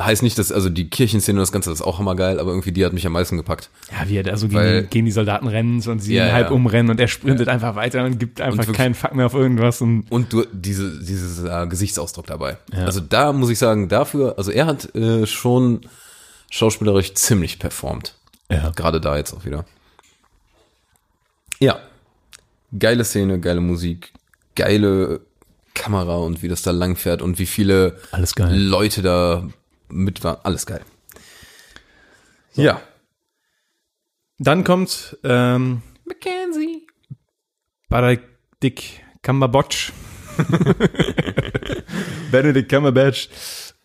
Heißt 0.00 0.22
nicht, 0.22 0.38
dass, 0.38 0.50
also 0.50 0.70
die 0.70 0.88
Kirchenszene 0.88 1.38
und 1.38 1.42
das 1.42 1.52
Ganze 1.52 1.68
das 1.70 1.80
ist 1.80 1.84
auch 1.86 1.98
hammergeil, 1.98 2.40
aber 2.40 2.50
irgendwie 2.50 2.72
die 2.72 2.84
hat 2.86 2.92
mich 2.94 3.06
am 3.06 3.12
meisten 3.12 3.36
gepackt. 3.36 3.68
Ja, 3.92 4.08
wie 4.08 4.16
er 4.16 4.22
da 4.22 4.36
so 4.36 4.46
gegen, 4.48 4.58
Weil- 4.60 4.82
die, 4.84 4.88
gegen 4.88 5.04
die 5.06 5.12
Soldaten 5.12 5.46
rennt 5.46 5.86
und 5.88 5.98
sie 6.00 6.14
Ja, 6.14 6.26
ihn 6.28 6.32
halb 6.32 6.48
ja. 6.48 6.52
umrennen 6.54 6.90
und 6.90 6.98
er 7.00 7.08
sprintet 7.08 7.48
einfach 7.48 7.74
weiter 7.76 8.04
und 8.04 8.18
gibt 8.18 8.40
einfach 8.40 8.58
wirklich- 8.58 8.76
keinen 8.76 8.94
Fuck 8.94 9.14
mehr 9.14 9.26
auf 9.26 9.34
irgendwas 9.34 9.80
und 9.80 10.06
Und 10.10 10.32
du, 10.32 10.44
diese, 10.52 10.98
dieses 11.04 11.42
äh, 11.44 11.66
Gesichtsausdruck 11.66 12.26
dabei. 12.26 12.56
Ja. 12.72 12.84
Also 12.86 13.00
da 13.00 13.32
muss 13.32 13.50
ich 13.50 13.58
sagen, 13.58 13.88
dafür, 13.88 14.34
also 14.38 14.50
er 14.50 14.66
hat 14.66 14.94
äh, 14.94 15.26
schon 15.26 15.82
schauspielerisch 16.50 17.14
ziemlich 17.14 17.58
performt. 17.58 18.14
ja. 18.50 18.70
Gerade 18.74 19.00
da 19.00 19.16
jetzt 19.16 19.34
auch 19.34 19.44
wieder. 19.44 19.64
Ja. 21.58 21.78
Geile 22.78 23.04
Szene, 23.04 23.40
geile 23.40 23.60
Musik, 23.60 24.12
geile 24.54 25.20
Kamera 25.74 26.16
und 26.16 26.42
wie 26.42 26.48
das 26.48 26.62
da 26.62 26.70
langfährt 26.70 27.22
und 27.22 27.38
wie 27.38 27.46
viele. 27.46 27.96
Leute 28.50 29.02
da 29.02 29.48
mit 29.90 30.22
waren. 30.24 30.38
Alles 30.42 30.66
geil. 30.66 30.80
Ja. 32.54 32.80
Dann 34.38 34.64
kommt 34.64 35.18
ähm, 35.24 35.82
Mackenzie. 36.04 36.86
Benedict 37.88 39.02
Cumberbatch. 39.22 39.92
Benedict 42.30 42.68
Cumberbatch. 42.70 43.28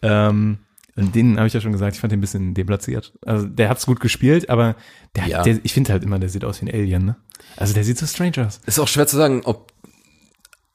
Ähm, 0.02 0.60
und 0.96 1.14
den 1.14 1.38
habe 1.38 1.48
ich 1.48 1.54
ja 1.54 1.60
schon 1.60 1.74
gesagt, 1.74 1.96
ich 1.96 2.00
fand 2.00 2.12
den 2.14 2.20
ein 2.20 2.22
bisschen 2.22 2.54
deplatziert. 2.54 3.12
Also 3.26 3.48
der 3.48 3.68
hat's 3.70 3.86
gut 3.86 4.00
gespielt, 4.00 4.50
aber 4.50 4.76
der, 5.16 5.28
Ja. 5.28 5.44
der 5.44 5.60
ich 5.64 5.74
finde 5.74 5.92
halt 5.92 6.04
immer, 6.04 6.20
der 6.20 6.30
sieht 6.30 6.46
aus 6.46 6.62
wie 6.62 6.68
ein 6.70 6.74
Alien, 6.74 7.04
ne? 7.06 7.16
Also 7.58 7.74
der 7.74 7.84
sieht 7.84 7.98
so 7.98 8.06
strange 8.06 8.46
aus. 8.46 8.62
Ist 8.66 8.80
auch 8.80 8.88
schwer 8.88 9.06
zu 9.08 9.18
sagen, 9.18 9.42
ob. 9.44 9.74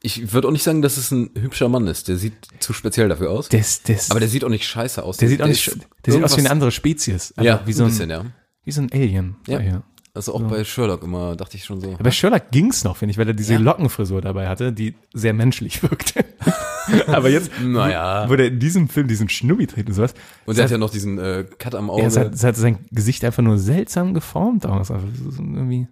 Ich 0.03 0.33
würde 0.33 0.49
auch 0.49 0.53
nicht 0.53 0.63
sagen, 0.63 0.81
dass 0.83 0.97
es 0.97 1.11
ein 1.11 1.31
hübscher 1.39 1.69
Mann 1.69 1.87
ist. 1.87 2.09
Der 2.09 2.17
sieht 2.17 2.35
zu 2.61 2.73
speziell 2.73 3.09
dafür 3.09 3.31
aus. 3.31 3.49
Der, 3.51 3.63
der, 3.87 3.97
ist- 3.97 4.11
aber 4.11 4.21
der 4.21 4.29
sieht 4.31 4.45
auch 4.45 4.49
nicht 4.49 4.67
scheiße 4.67 5.03
aus. 5.03 5.19
der 5.19 5.29
sieht 5.29 5.43
auch 5.43 5.47
nicht, 5.47 5.67
ist 5.69 5.79
der 6.07 6.15
sieht 6.15 6.25
aus 6.25 6.37
wie 6.37 6.41
eine 6.41 6.51
andere 6.51 6.71
Spezies. 6.71 7.33
Also 7.37 7.47
Ja, 7.49 7.61
wie 7.67 7.73
so 7.75 7.85
ein, 7.85 7.91
bisschen, 7.91 8.09
ja. 8.11 8.25
wie 8.65 8.73
so 8.73 8.81
ein 8.81 8.91
Alien. 8.93 9.37
Ja. 9.47 9.61
Ja. 9.61 9.83
Also 10.13 10.35
auch 10.35 10.43
bei 10.43 10.65
Sherlock 10.65 11.05
immer 11.05 11.37
dachte 11.37 11.57
ich 11.57 11.65
schon 11.65 11.81
so. 11.81 11.93
Aber 11.93 12.03
bei 12.03 12.11
Sherlock 12.11 12.51
ging's 12.51 12.83
noch, 12.83 12.97
finde 12.97 13.13
ich, 13.13 13.19
weil 13.19 13.29
er 13.29 13.35
diese 13.35 13.53
Ja. 13.53 13.59
Lockenfrisur 13.61 14.21
dabei 14.21 14.49
hatte, 14.49 14.73
die 14.73 14.97
sehr 15.13 15.35
menschlich 15.35 15.83
wirkte. 15.85 16.25
aber 17.07 17.29
jetzt, 17.29 17.51
Naja. 17.63 18.29
wo 18.29 18.35
der 18.35 18.47
in 18.49 18.59
diesem 18.59 18.89
Film 18.89 19.07
diesen 19.07 19.29
Schnubbi 19.29 19.67
trägt 19.69 19.89
und 19.89 19.95
sowas, 19.95 20.15
Und 20.47 20.59
er 20.59 20.65
hat 20.65 20.71
ja 20.73 20.79
noch 20.79 20.91
diesen 20.91 21.19
äh, 21.19 21.45
Cut 21.59 21.75
am 21.77 21.91
Auge. 21.91 22.03
Ja, 22.03 22.09
es 22.09 22.17
hat, 22.17 22.35
es 22.35 22.43
hat 22.43 22.57
sein 22.57 22.79
Gesicht 22.91 23.25
einfach 23.25 23.43
nur 23.43 23.59
seltsam 23.59 24.13
geformt 24.15 24.67
aus. 24.67 24.91
Also 24.91 25.07
irgendwie. 25.39 25.87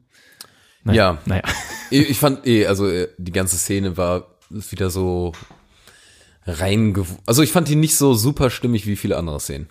Naja, 0.83 1.13
Ja. 1.13 1.19
Naja. 1.27 1.43
Ich, 1.91 2.11
ich 2.11 2.19
fand 2.19 2.47
eh, 2.47 2.67
also 2.67 2.89
äh, 2.89 3.09
die 3.19 3.33
ganze 3.33 3.57
Szene 3.57 3.97
war 3.97 4.27
wieder 4.51 4.91
so 4.91 5.33
rein. 6.47 6.95
Also 7.27 7.43
ich 7.43 7.53
fand 7.53 7.69
die 7.69 7.77
nicht 7.77 7.97
so 7.97 8.15
super 8.15 8.51
stimmig 8.51 8.87
wie 8.87 8.97
viele 8.97 9.17
andere 9.17 9.41
Szenen. 9.41 9.69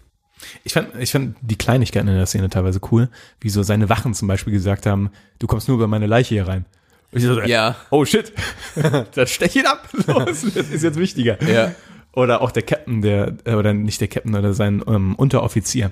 Ich 0.64 0.74
fand, 0.74 0.90
ich 1.00 1.12
fand 1.12 1.36
die 1.42 1.58
Kleinigkeiten 1.58 2.08
in 2.08 2.16
der 2.16 2.28
Szene 2.28 2.50
teilweise 2.50 2.80
cool, 2.92 3.10
wie 3.42 3.50
so 3.50 3.64
seine 3.64 3.90
Wachen 3.90 4.14
zum 4.14 4.28
Beispiel 4.28 4.54
gesagt 4.54 4.86
haben, 4.86 5.10
du 5.40 5.48
kommst 5.48 5.68
nur 5.68 5.78
über 5.78 5.88
meine 5.88 6.06
Leiche 6.06 6.36
hier 6.36 6.48
rein. 6.48 6.66
Und 7.12 7.20
ich 7.20 7.26
so, 7.26 7.42
Ja. 7.42 7.76
Oh 7.90 8.06
shit, 8.06 8.34
dann 9.16 9.28
stech 9.28 9.56
ihn 9.56 9.66
ab. 9.66 9.90
Los, 10.06 10.42
das 10.54 10.70
ist 10.70 10.84
jetzt 10.84 11.00
wichtiger. 11.00 11.42
Ja. 11.44 11.74
Oder 12.14 12.42
auch 12.42 12.52
der 12.52 12.64
Captain, 12.64 13.02
der, 13.02 13.38
äh, 13.46 13.54
oder 13.54 13.74
nicht 13.74 14.02
der 14.02 14.08
Captain, 14.08 14.36
oder 14.36 14.54
sein 14.54 14.84
ähm, 14.88 15.16
Unteroffizier, 15.16 15.92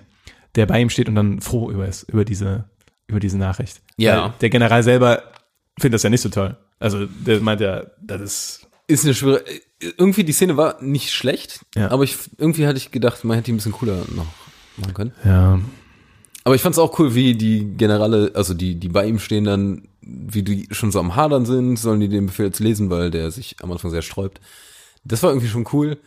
der 0.55 0.65
bei 0.65 0.79
ihm 0.79 0.89
steht 0.89 1.07
und 1.07 1.15
dann 1.15 1.41
froh 1.41 1.71
über, 1.71 1.87
ist, 1.87 2.03
über 2.03 2.25
diese, 2.25 2.65
über 3.07 3.19
diese 3.19 3.37
Nachricht. 3.37 3.81
Ja. 3.97 4.23
Weil 4.23 4.33
der 4.41 4.49
General 4.49 4.83
selber 4.83 5.23
findet 5.85 5.93
das 5.99 6.03
ja 6.03 6.09
nicht 6.09 6.21
so 6.21 6.29
toll. 6.29 6.57
Also 6.79 7.05
der 7.05 7.39
meint 7.41 7.61
ja, 7.61 7.83
das 8.01 8.21
ist 8.21 8.67
Ist 8.87 9.05
eine 9.05 9.13
schwere. 9.13 9.43
Irgendwie 9.97 10.23
die 10.23 10.33
Szene 10.33 10.57
war 10.57 10.81
nicht 10.81 11.11
schlecht, 11.11 11.63
Ja. 11.75 11.91
aber 11.91 12.03
ich 12.03 12.17
irgendwie 12.37 12.65
hatte 12.65 12.77
ich 12.77 12.89
gedacht, 12.91 13.23
man 13.23 13.35
hätte 13.35 13.45
die 13.45 13.53
ein 13.53 13.57
bisschen 13.57 13.71
cooler 13.71 13.97
noch 14.15 14.25
machen 14.77 14.93
können. 14.93 15.11
ja, 15.23 15.59
Aber 16.43 16.55
ich 16.55 16.61
fand 16.61 16.73
es 16.73 16.79
auch 16.79 16.97
cool, 16.99 17.13
wie 17.15 17.35
die 17.35 17.65
Generale, 17.77 18.31
also 18.33 18.53
die, 18.53 18.75
die 18.79 18.89
bei 18.89 19.05
ihm 19.05 19.19
stehen 19.19 19.43
dann, 19.43 19.87
wie 20.01 20.43
die 20.43 20.67
schon 20.71 20.91
so 20.91 20.99
am 20.99 21.15
Hadern 21.15 21.45
sind, 21.45 21.77
sollen 21.77 21.99
die 21.99 22.09
den 22.09 22.25
Befehl 22.27 22.47
jetzt 22.47 22.59
lesen, 22.59 22.89
weil 22.89 23.11
der 23.11 23.31
sich 23.31 23.55
am 23.61 23.71
Anfang 23.71 23.91
sehr 23.91 24.01
sträubt. 24.01 24.39
Das 25.03 25.21
war 25.23 25.29
irgendwie 25.31 25.47
schon 25.49 25.65
cool. 25.73 25.97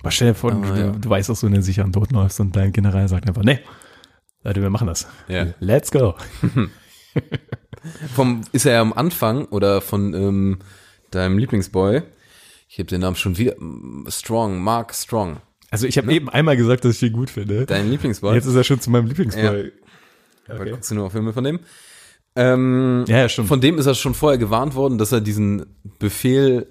Aber 0.00 0.10
stell 0.10 0.28
dir 0.28 0.34
vor, 0.34 0.52
Aber 0.52 0.66
du, 0.74 0.80
ja. 0.80 0.90
du 0.90 1.08
weißt, 1.10 1.28
dass 1.28 1.40
du 1.40 1.46
in 1.46 1.52
den 1.52 1.62
sicheren 1.62 1.92
Tod 1.92 2.12
läufst 2.12 2.38
und 2.40 2.54
dein 2.54 2.72
General 2.72 3.08
sagt 3.08 3.28
einfach, 3.28 3.42
nee, 3.42 3.58
Leute, 4.44 4.62
wir 4.62 4.70
machen 4.70 4.86
das. 4.86 5.06
Ja. 5.28 5.46
Let's 5.60 5.90
go. 5.90 6.14
Vom, 8.14 8.42
ist 8.52 8.66
er 8.66 8.74
ja 8.74 8.80
am 8.80 8.92
Anfang 8.92 9.46
oder 9.46 9.80
von 9.80 10.14
ähm, 10.14 10.58
deinem 11.10 11.38
Lieblingsboy, 11.38 12.02
ich 12.68 12.78
habe 12.78 12.86
den 12.86 13.00
Namen 13.00 13.16
schon 13.16 13.38
wieder, 13.38 13.54
mm, 13.58 14.06
Strong, 14.08 14.60
Mark 14.60 14.94
Strong. 14.94 15.38
Also 15.70 15.86
ich 15.86 15.98
habe 15.98 16.12
eben 16.12 16.28
einmal 16.28 16.56
gesagt, 16.56 16.84
dass 16.84 16.96
ich 16.96 17.02
ihn 17.02 17.12
gut 17.12 17.30
finde. 17.30 17.66
Dein 17.66 17.90
Lieblingsboy. 17.90 18.34
Jetzt 18.34 18.46
ist 18.46 18.54
er 18.54 18.64
schon 18.64 18.80
zu 18.80 18.90
meinem 18.90 19.06
Lieblingsboy. 19.06 19.72
Okay. 20.48 20.70
Guckst 20.70 20.90
du 20.90 20.94
nur 20.94 21.06
auf 21.06 21.12
Filme 21.12 21.32
von 21.32 21.44
dem? 21.44 21.60
Ähm, 22.36 23.04
Ja, 23.06 23.18
ja, 23.18 23.28
stimmt. 23.28 23.48
Von 23.48 23.60
dem 23.60 23.78
ist 23.78 23.86
er 23.86 23.94
schon 23.94 24.14
vorher 24.14 24.38
gewarnt 24.38 24.74
worden, 24.74 24.96
dass 24.96 25.12
er 25.12 25.20
diesen 25.20 25.66
Befehl 25.98 26.66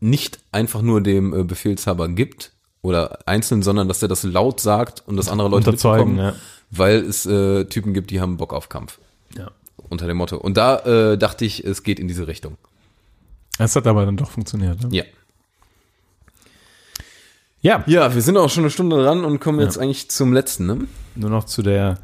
nicht 0.00 0.40
einfach 0.52 0.82
nur 0.82 1.00
dem 1.00 1.32
äh, 1.32 1.44
Befehlshaber 1.44 2.08
gibt 2.08 2.52
oder 2.82 3.18
einzeln, 3.26 3.62
sondern 3.62 3.88
dass 3.88 4.02
er 4.02 4.08
das 4.08 4.22
laut 4.22 4.60
sagt 4.60 5.02
und 5.06 5.16
dass 5.16 5.28
andere 5.28 5.48
Leute 5.48 5.70
mitbekommen, 5.70 6.18
ja. 6.18 6.34
weil 6.70 6.98
es 6.98 7.26
äh, 7.26 7.64
Typen 7.64 7.94
gibt, 7.94 8.10
die 8.10 8.20
haben 8.20 8.36
Bock 8.36 8.52
auf 8.52 8.68
Kampf 8.68 8.98
Ja. 9.36 9.50
Unter 9.88 10.06
dem 10.06 10.16
Motto. 10.16 10.36
Und 10.36 10.56
da 10.56 10.78
äh, 11.12 11.18
dachte 11.18 11.44
ich, 11.44 11.64
es 11.64 11.82
geht 11.82 11.98
in 11.98 12.08
diese 12.08 12.26
Richtung. 12.26 12.56
Das 13.58 13.74
hat 13.76 13.86
aber 13.86 14.04
dann 14.06 14.16
doch 14.16 14.30
funktioniert. 14.30 14.82
Ne? 14.82 14.88
Ja. 14.96 15.04
Ja, 17.60 17.82
Ja, 17.86 18.14
wir 18.14 18.22
sind 18.22 18.36
auch 18.36 18.50
schon 18.50 18.62
eine 18.62 18.70
Stunde 18.70 19.02
dran 19.02 19.24
und 19.24 19.40
kommen 19.40 19.58
jetzt 19.60 19.78
eigentlich 19.78 20.08
zum 20.10 20.32
letzten, 20.32 20.66
ne? 20.66 20.86
nur 21.16 21.30
noch 21.30 21.44
zu 21.44 21.62
der, 21.62 21.98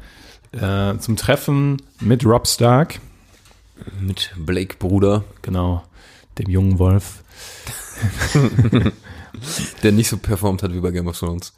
äh, 0.51 0.97
zum 0.97 1.15
Treffen 1.15 1.81
mit 2.01 2.25
Rob 2.25 2.45
Stark, 2.45 2.99
Mit 4.01 4.33
Blake 4.37 4.75
Bruder, 4.77 5.23
genau, 5.41 5.83
dem 6.37 6.49
jungen 6.49 6.77
Wolf. 6.77 7.23
der 9.83 9.91
nicht 9.91 10.09
so 10.09 10.17
performt 10.17 10.63
hat 10.63 10.73
wie 10.73 10.79
bei 10.79 10.91
Game 10.91 11.07
of 11.07 11.17
Thrones. 11.17 11.53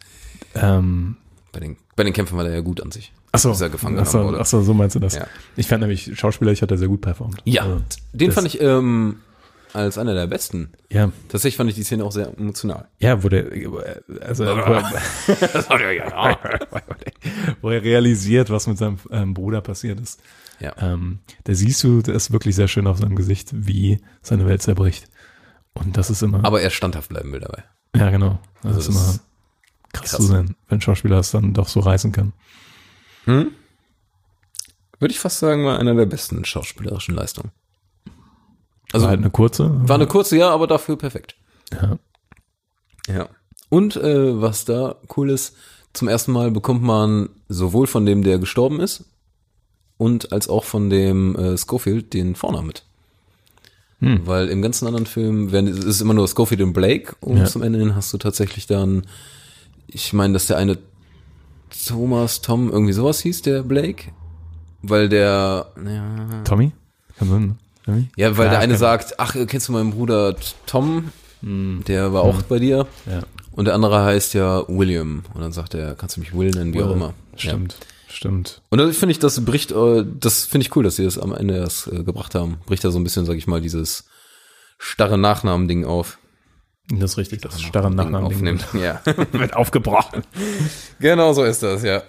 Ähm, 0.55 1.17
Bei 1.51 1.59
den, 1.59 1.78
bei 1.95 2.03
den 2.03 2.13
Kämpfen 2.13 2.38
war 2.38 2.43
der 2.43 2.53
ja 2.53 2.61
gut 2.61 2.82
an 2.82 2.91
sich. 2.91 3.11
Achso, 3.38 3.49
Bis 3.51 3.61
er 3.61 3.69
gefangen 3.69 3.97
achso, 3.99 4.17
genommen 4.17 4.31
wurde. 4.33 4.41
achso, 4.41 4.61
so 4.61 4.73
meinst 4.73 4.95
du 4.95 4.99
das. 4.99 5.15
Ja. 5.15 5.27
Ich 5.55 5.67
fand 5.67 5.81
nämlich, 5.81 6.11
schauspielerisch 6.17 6.61
hat 6.61 6.71
er 6.71 6.77
sehr 6.77 6.88
gut 6.88 7.01
performt. 7.01 7.41
Ja, 7.45 7.63
Also, 7.63 7.81
den 8.13 8.31
fand 8.31 8.47
ich 8.47 8.59
ähm, 8.61 9.17
als 9.73 9.97
einer 9.97 10.13
der 10.13 10.27
besten. 10.27 10.71
Ja, 10.91 11.11
Tatsächlich 11.29 11.57
fand 11.57 11.69
ich 11.69 11.75
die 11.75 11.83
Szene 11.83 12.03
auch 12.03 12.11
sehr 12.11 12.27
emotional. 12.38 12.88
ja, 12.99 13.23
wo 13.23 13.29
der, 13.29 13.45
also, 14.21 14.45
wo 14.45 14.49
er, 14.49 14.91
wo 17.61 17.69
er 17.69 17.83
realisiert, 17.83 18.49
was 18.49 18.67
mit 18.67 18.77
seinem 18.77 18.97
ähm, 19.11 19.33
Bruder 19.33 19.61
passiert 19.61 19.99
ist. 19.99 20.19
Ja. 20.59 20.73
Ähm, 20.79 21.19
da 21.43 21.53
siehst 21.53 21.83
du, 21.83 22.01
das 22.01 22.15
ist 22.15 22.31
wirklich 22.31 22.55
sehr 22.55 22.67
schön 22.67 22.88
auf 22.88 22.97
seinem 22.97 23.15
Gesicht, 23.15 23.49
wie 23.53 23.99
seine 24.21 24.45
Welt 24.47 24.61
zerbricht. 24.61 25.07
Und 25.73 25.97
das 25.97 26.09
ist 26.09 26.23
immer, 26.23 26.43
Aber 26.43 26.61
er 26.61 26.71
standhaft 26.71 27.09
bleiben 27.09 27.31
will 27.31 27.39
dabei. 27.41 27.63
ja 27.95 28.09
genau, 28.09 28.39
das, 28.63 28.75
Also 28.75 28.79
ist 28.79 28.88
das 28.88 28.95
immer 28.95 29.19
krass, 29.93 30.09
krass. 30.11 30.11
zu 30.17 30.23
sein, 30.23 30.55
wenn 30.69 30.77
ein 30.79 30.81
Schauspieler 30.81 31.19
es 31.19 31.29
dann 31.31 31.53
doch 31.53 31.67
so 31.67 31.79
reißen 31.81 32.11
kann. 32.11 32.33
Hm? 33.28 33.51
Würde 34.99 35.11
ich 35.11 35.19
fast 35.19 35.39
sagen, 35.39 35.63
war 35.65 35.78
einer 35.80 35.93
der 35.93 36.05
besten 36.07 36.43
schauspielerischen 36.43 37.13
Leistungen. 37.15 37.51
Also 38.93 39.03
war 39.03 39.11
halt 39.11 39.19
eine 39.21 39.30
kurze. 39.30 39.69
war 39.88 39.95
eine 39.95 40.07
kurze, 40.07 40.38
ja, 40.38 40.49
aber 40.49 40.65
dafür 40.67 40.97
perfekt. 40.97 41.36
ja. 41.71 41.97
Ja. 43.07 43.30
Und 43.69 43.95
äh, 43.97 44.41
was 44.41 44.65
da 44.65 44.95
cool 45.15 45.30
ist, 45.30 45.55
zum 45.93 46.07
ersten 46.09 46.32
Mal 46.34 46.51
bekommt 46.51 46.84
man 46.84 47.30
sowohl 47.49 47.88
von 47.88 48.05
dem, 48.05 48.21
der 48.23 48.38
gestorben 48.39 48.80
ist, 48.82 49.05
und 49.97 50.32
als 50.32 50.47
auch 50.49 50.63
von 50.65 50.89
dem 50.89 51.36
äh, 51.38 51.57
Schofield 51.57 52.13
den 52.13 52.36
Vornamen 52.36 52.67
mit. 52.67 52.84
Hm. 53.99 54.28
Weil 54.28 54.49
im 54.49 54.61
ganzen 54.61 54.88
anderen 54.88 55.05
Film 55.05 55.51
werden, 55.51 55.67
es 55.69 55.84
ist 55.86 56.01
immer 56.01 56.13
nur 56.13 56.28
Schofield 56.28 56.61
und 56.61 56.73
Blake 56.73 57.15
und 57.21 57.38
Ja. 57.38 57.45
zum 57.45 57.61
Ende 57.63 57.80
hin 57.80 57.95
hast 57.95 58.13
du 58.13 58.17
tatsächlich 58.17 58.67
dann, 58.67 59.07
ich 59.88 60.13
meine, 60.13 60.34
dass 60.34 60.45
der 60.47 60.57
eine 60.57 60.78
Thomas, 61.88 62.41
Tom, 62.41 62.70
irgendwie 62.72 62.93
sowas 62.93 63.22
hieß, 63.22 63.41
der 63.41 63.63
Blake. 63.63 64.11
Weil 64.82 65.09
der, 65.09 65.68
ja, 65.86 66.43
Tommy? 66.43 66.72
Ne? 67.20 67.55
Tommy? 67.86 68.09
ja 68.15 68.38
weil 68.38 68.45
Ja, 68.45 68.51
der 68.51 68.59
eine 68.59 68.78
sagt, 68.78 69.20
ach, 69.20 69.36
kennst 69.47 69.68
du 69.68 69.74
meinen 69.74 69.91
Bruder 69.91 70.36
Tom? 70.65 71.11
Hm. 71.41 71.84
Der 71.88 72.13
war 72.13 72.24
auch 72.24 72.41
bei 72.43 72.59
dir. 72.59 72.88
Ja. 73.05 73.22
Und 73.51 73.65
der 73.65 73.74
andere 73.74 74.03
heißt 74.03 74.34
ja 74.34 74.63
William. 74.68 75.24
Und 75.34 75.41
dann 75.41 75.51
sagt 75.51 75.74
er, 75.74 75.95
kannst 75.95 76.18
du 76.18 76.20
mich 76.20 76.36
Will 76.36 76.51
nennen, 76.51 76.74
wie 76.74 76.82
auch 76.82 76.91
immer. 76.91 77.13
Ja. 77.38 77.49
Stimmt, 77.49 77.78
stimmt. 78.07 78.61
Und 78.70 78.78
das 78.80 78.97
finde 78.97 79.11
ich, 79.11 79.20
das 79.20 79.43
bricht, 79.43 79.72
äh, 79.72 80.05
das 80.20 80.45
finde 80.45 80.65
ich 80.68 80.76
cool, 80.76 80.84
dass 80.84 80.97
sie 80.97 81.05
das 81.05 81.18
am 81.18 81.34
Ende 81.34 81.55
erst 81.57 81.88
äh, 81.88 82.03
gebracht 82.03 82.36
haben. 82.36 82.57
Bricht 82.65 82.84
da 82.84 82.91
so 82.91 82.99
ein 82.99 83.03
bisschen, 83.03 83.26
sag 83.26 83.36
ich 83.36 83.47
mal, 83.47 83.61
dieses 83.61 84.05
starre 84.78 85.18
Nachnamen-Ding 85.18 85.86
auf. 85.86 86.20
Das 86.89 87.11
ist 87.11 87.17
richtig, 87.17 87.41
das 87.41 87.61
starre 87.61 87.91
Nachnamen 87.91 88.27
aufnimmt. 88.27 88.65
Ja. 88.73 89.01
wird 89.33 89.55
aufgebrochen. 89.55 90.23
genau 90.99 91.33
so 91.33 91.43
ist 91.43 91.61
das, 91.61 91.83
ja. 91.83 92.01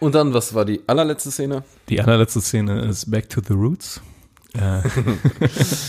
Und 0.00 0.14
dann, 0.14 0.32
was 0.32 0.54
war 0.54 0.64
die 0.64 0.80
allerletzte 0.86 1.30
Szene? 1.30 1.64
Die 1.88 2.00
allerletzte 2.00 2.40
Szene 2.40 2.82
ist 2.82 3.10
Back 3.10 3.28
to 3.28 3.42
the 3.46 3.52
Roots. 3.52 4.00
Äh, 4.54 4.80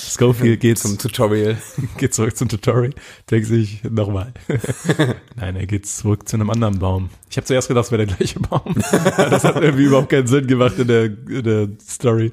Schofield 0.10 0.60
geht, 0.60 0.80
Zum 0.80 0.98
Tutorial. 0.98 1.58
geht 1.98 2.14
zurück 2.14 2.36
zum 2.36 2.50
Tutorial, 2.50 2.94
denkt 3.32 3.48
sich, 3.48 3.84
nochmal. 3.84 4.34
Nein, 5.38 5.56
er 5.56 5.66
geht 5.66 5.86
zurück 5.86 6.28
zu 6.28 6.36
einem 6.36 6.50
anderen 6.50 6.80
Baum. 6.80 7.10
Ich 7.30 7.38
habe 7.38 7.46
zuerst 7.46 7.70
gedacht, 7.70 7.86
es 7.86 7.92
wäre 7.92 8.06
der 8.06 8.18
gleiche 8.18 8.40
Baum. 8.42 8.76
das 9.16 9.46
hat 9.46 9.56
irgendwie 9.62 9.86
überhaupt 9.86 10.10
keinen 10.10 10.28
Sinn 10.28 10.48
gemacht 10.48 10.78
in 10.78 10.88
der, 10.88 11.06
in 11.06 11.44
der 11.44 11.70
Story. 11.88 12.32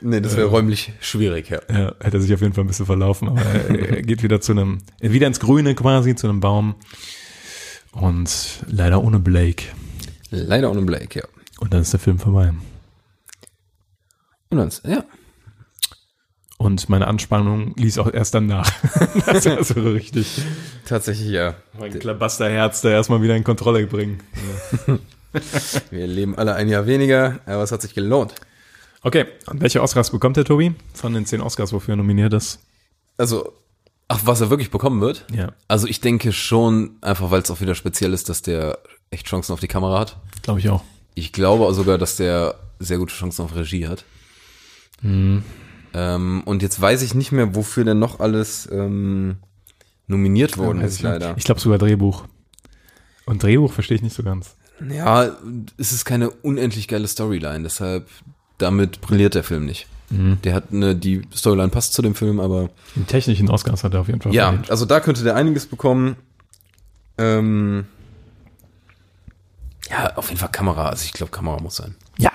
Nee, 0.00 0.20
das 0.20 0.36
wäre 0.36 0.46
räumlich 0.48 0.92
schwierig, 1.00 1.50
ja. 1.50 1.60
Ja, 1.70 1.94
hätte 2.00 2.20
sich 2.20 2.32
auf 2.32 2.40
jeden 2.40 2.54
Fall 2.54 2.64
ein 2.64 2.68
bisschen 2.68 2.86
verlaufen, 2.86 3.28
aber 3.28 3.40
er, 3.42 4.02
geht 4.02 4.22
wieder 4.22 4.40
zu 4.40 4.52
einem, 4.52 4.78
wieder 5.00 5.26
ins 5.26 5.40
Grüne 5.40 5.74
quasi, 5.74 6.14
zu 6.14 6.28
einem 6.28 6.40
Baum. 6.40 6.76
Und 7.92 8.60
leider 8.66 9.02
ohne 9.02 9.18
Blake. 9.18 9.64
Leider 10.30 10.70
ohne 10.70 10.82
Blake, 10.82 11.18
ja. 11.18 11.24
Und 11.58 11.74
dann 11.74 11.82
ist 11.82 11.92
der 11.92 12.00
Film 12.00 12.18
vorbei. 12.18 12.52
Und 14.50 14.58
dann, 14.58 14.70
ja. 14.84 15.04
Und 16.58 16.88
meine 16.88 17.06
Anspannung 17.06 17.74
ließ 17.76 17.98
auch 17.98 18.12
erst 18.12 18.34
dann 18.34 18.46
nach. 18.46 18.70
das 19.26 19.46
war 19.46 19.62
so 19.62 19.80
richtig. 19.80 20.42
Tatsächlich, 20.86 21.30
ja. 21.30 21.54
Mein 21.78 21.96
Klabasterherz 21.98 22.80
da 22.80 22.90
erstmal 22.90 23.22
wieder 23.22 23.36
in 23.36 23.44
Kontrolle 23.44 23.86
bringen. 23.86 24.20
Wir 25.90 26.06
leben 26.06 26.36
alle 26.36 26.54
ein 26.54 26.68
Jahr 26.68 26.86
weniger, 26.86 27.40
aber 27.46 27.62
es 27.62 27.70
hat 27.70 27.82
sich 27.82 27.94
gelohnt. 27.94 28.34
Okay, 29.02 29.26
und 29.46 29.60
welche 29.60 29.82
Oscars 29.82 30.10
bekommt 30.10 30.36
der 30.36 30.44
Tobi? 30.44 30.74
Von 30.94 31.14
den 31.14 31.24
zehn 31.26 31.40
Oscars, 31.40 31.72
wofür 31.72 31.94
er 31.94 31.96
nominiert 31.98 32.32
ist? 32.32 32.58
Also, 33.16 33.52
ach, 34.08 34.20
was 34.24 34.40
er 34.40 34.50
wirklich 34.50 34.70
bekommen 34.70 35.00
wird? 35.00 35.24
Ja, 35.32 35.52
Also 35.68 35.86
ich 35.86 36.00
denke 36.00 36.32
schon, 36.32 36.96
einfach 37.00 37.30
weil 37.30 37.42
es 37.42 37.50
auch 37.50 37.60
wieder 37.60 37.74
speziell 37.74 38.12
ist, 38.12 38.28
dass 38.28 38.42
der 38.42 38.78
echt 39.10 39.26
Chancen 39.26 39.52
auf 39.52 39.60
die 39.60 39.68
Kamera 39.68 40.00
hat. 40.00 40.16
glaube 40.42 40.60
ich 40.60 40.68
auch. 40.68 40.82
Ich 41.14 41.32
glaube 41.32 41.72
sogar, 41.74 41.98
dass 41.98 42.16
der 42.16 42.56
sehr 42.78 42.98
gute 42.98 43.14
Chancen 43.14 43.42
auf 43.42 43.54
Regie 43.56 43.86
hat. 43.88 44.04
Mhm. 45.02 45.42
Ähm, 45.94 46.42
und 46.44 46.62
jetzt 46.62 46.80
weiß 46.80 47.02
ich 47.02 47.14
nicht 47.14 47.32
mehr, 47.32 47.54
wofür 47.54 47.84
denn 47.84 47.98
noch 47.98 48.20
alles 48.20 48.68
ähm, 48.70 49.36
nominiert 50.06 50.58
worden 50.58 50.82
Weiß 50.82 50.94
ist, 50.94 51.02
leider. 51.02 51.34
Ich 51.36 51.44
glaube 51.44 51.60
sogar 51.60 51.78
Drehbuch. 51.78 52.24
Und 53.26 53.42
Drehbuch 53.42 53.72
verstehe 53.72 53.96
ich 53.96 54.02
nicht 54.02 54.14
so 54.14 54.22
ganz. 54.22 54.56
Ja, 54.88 55.36
es 55.76 55.92
ist 55.92 56.04
keine 56.04 56.30
unendlich 56.30 56.86
geile 56.88 57.08
Storyline, 57.08 57.62
deshalb 57.64 58.08
damit 58.58 59.00
brilliert 59.00 59.34
der 59.34 59.44
Film 59.44 59.64
nicht. 59.64 59.86
Mhm. 60.10 60.38
Der 60.42 60.54
hat 60.54 60.64
eine, 60.72 60.94
die 60.96 61.22
Storyline 61.34 61.68
passt 61.68 61.92
zu 61.94 62.02
dem 62.02 62.14
Film, 62.14 62.40
aber 62.40 62.70
Den 62.96 63.06
technischen 63.06 63.50
Oscars 63.50 63.84
hat 63.84 63.94
er 63.94 64.00
auf 64.00 64.08
jeden 64.08 64.20
Fall 64.20 64.34
ja, 64.34 64.48
verdient. 64.48 64.70
also 64.70 64.84
da 64.84 65.00
könnte 65.00 65.22
der 65.22 65.36
einiges 65.36 65.66
bekommen. 65.66 66.16
Ähm, 67.18 67.86
ja, 69.90 70.16
auf 70.16 70.28
jeden 70.28 70.38
Fall 70.38 70.50
Kamera. 70.50 70.88
Also 70.88 71.04
ich 71.04 71.12
glaube, 71.12 71.32
Kamera 71.32 71.60
muss 71.60 71.76
sein. 71.76 71.94
Ja. 72.18 72.30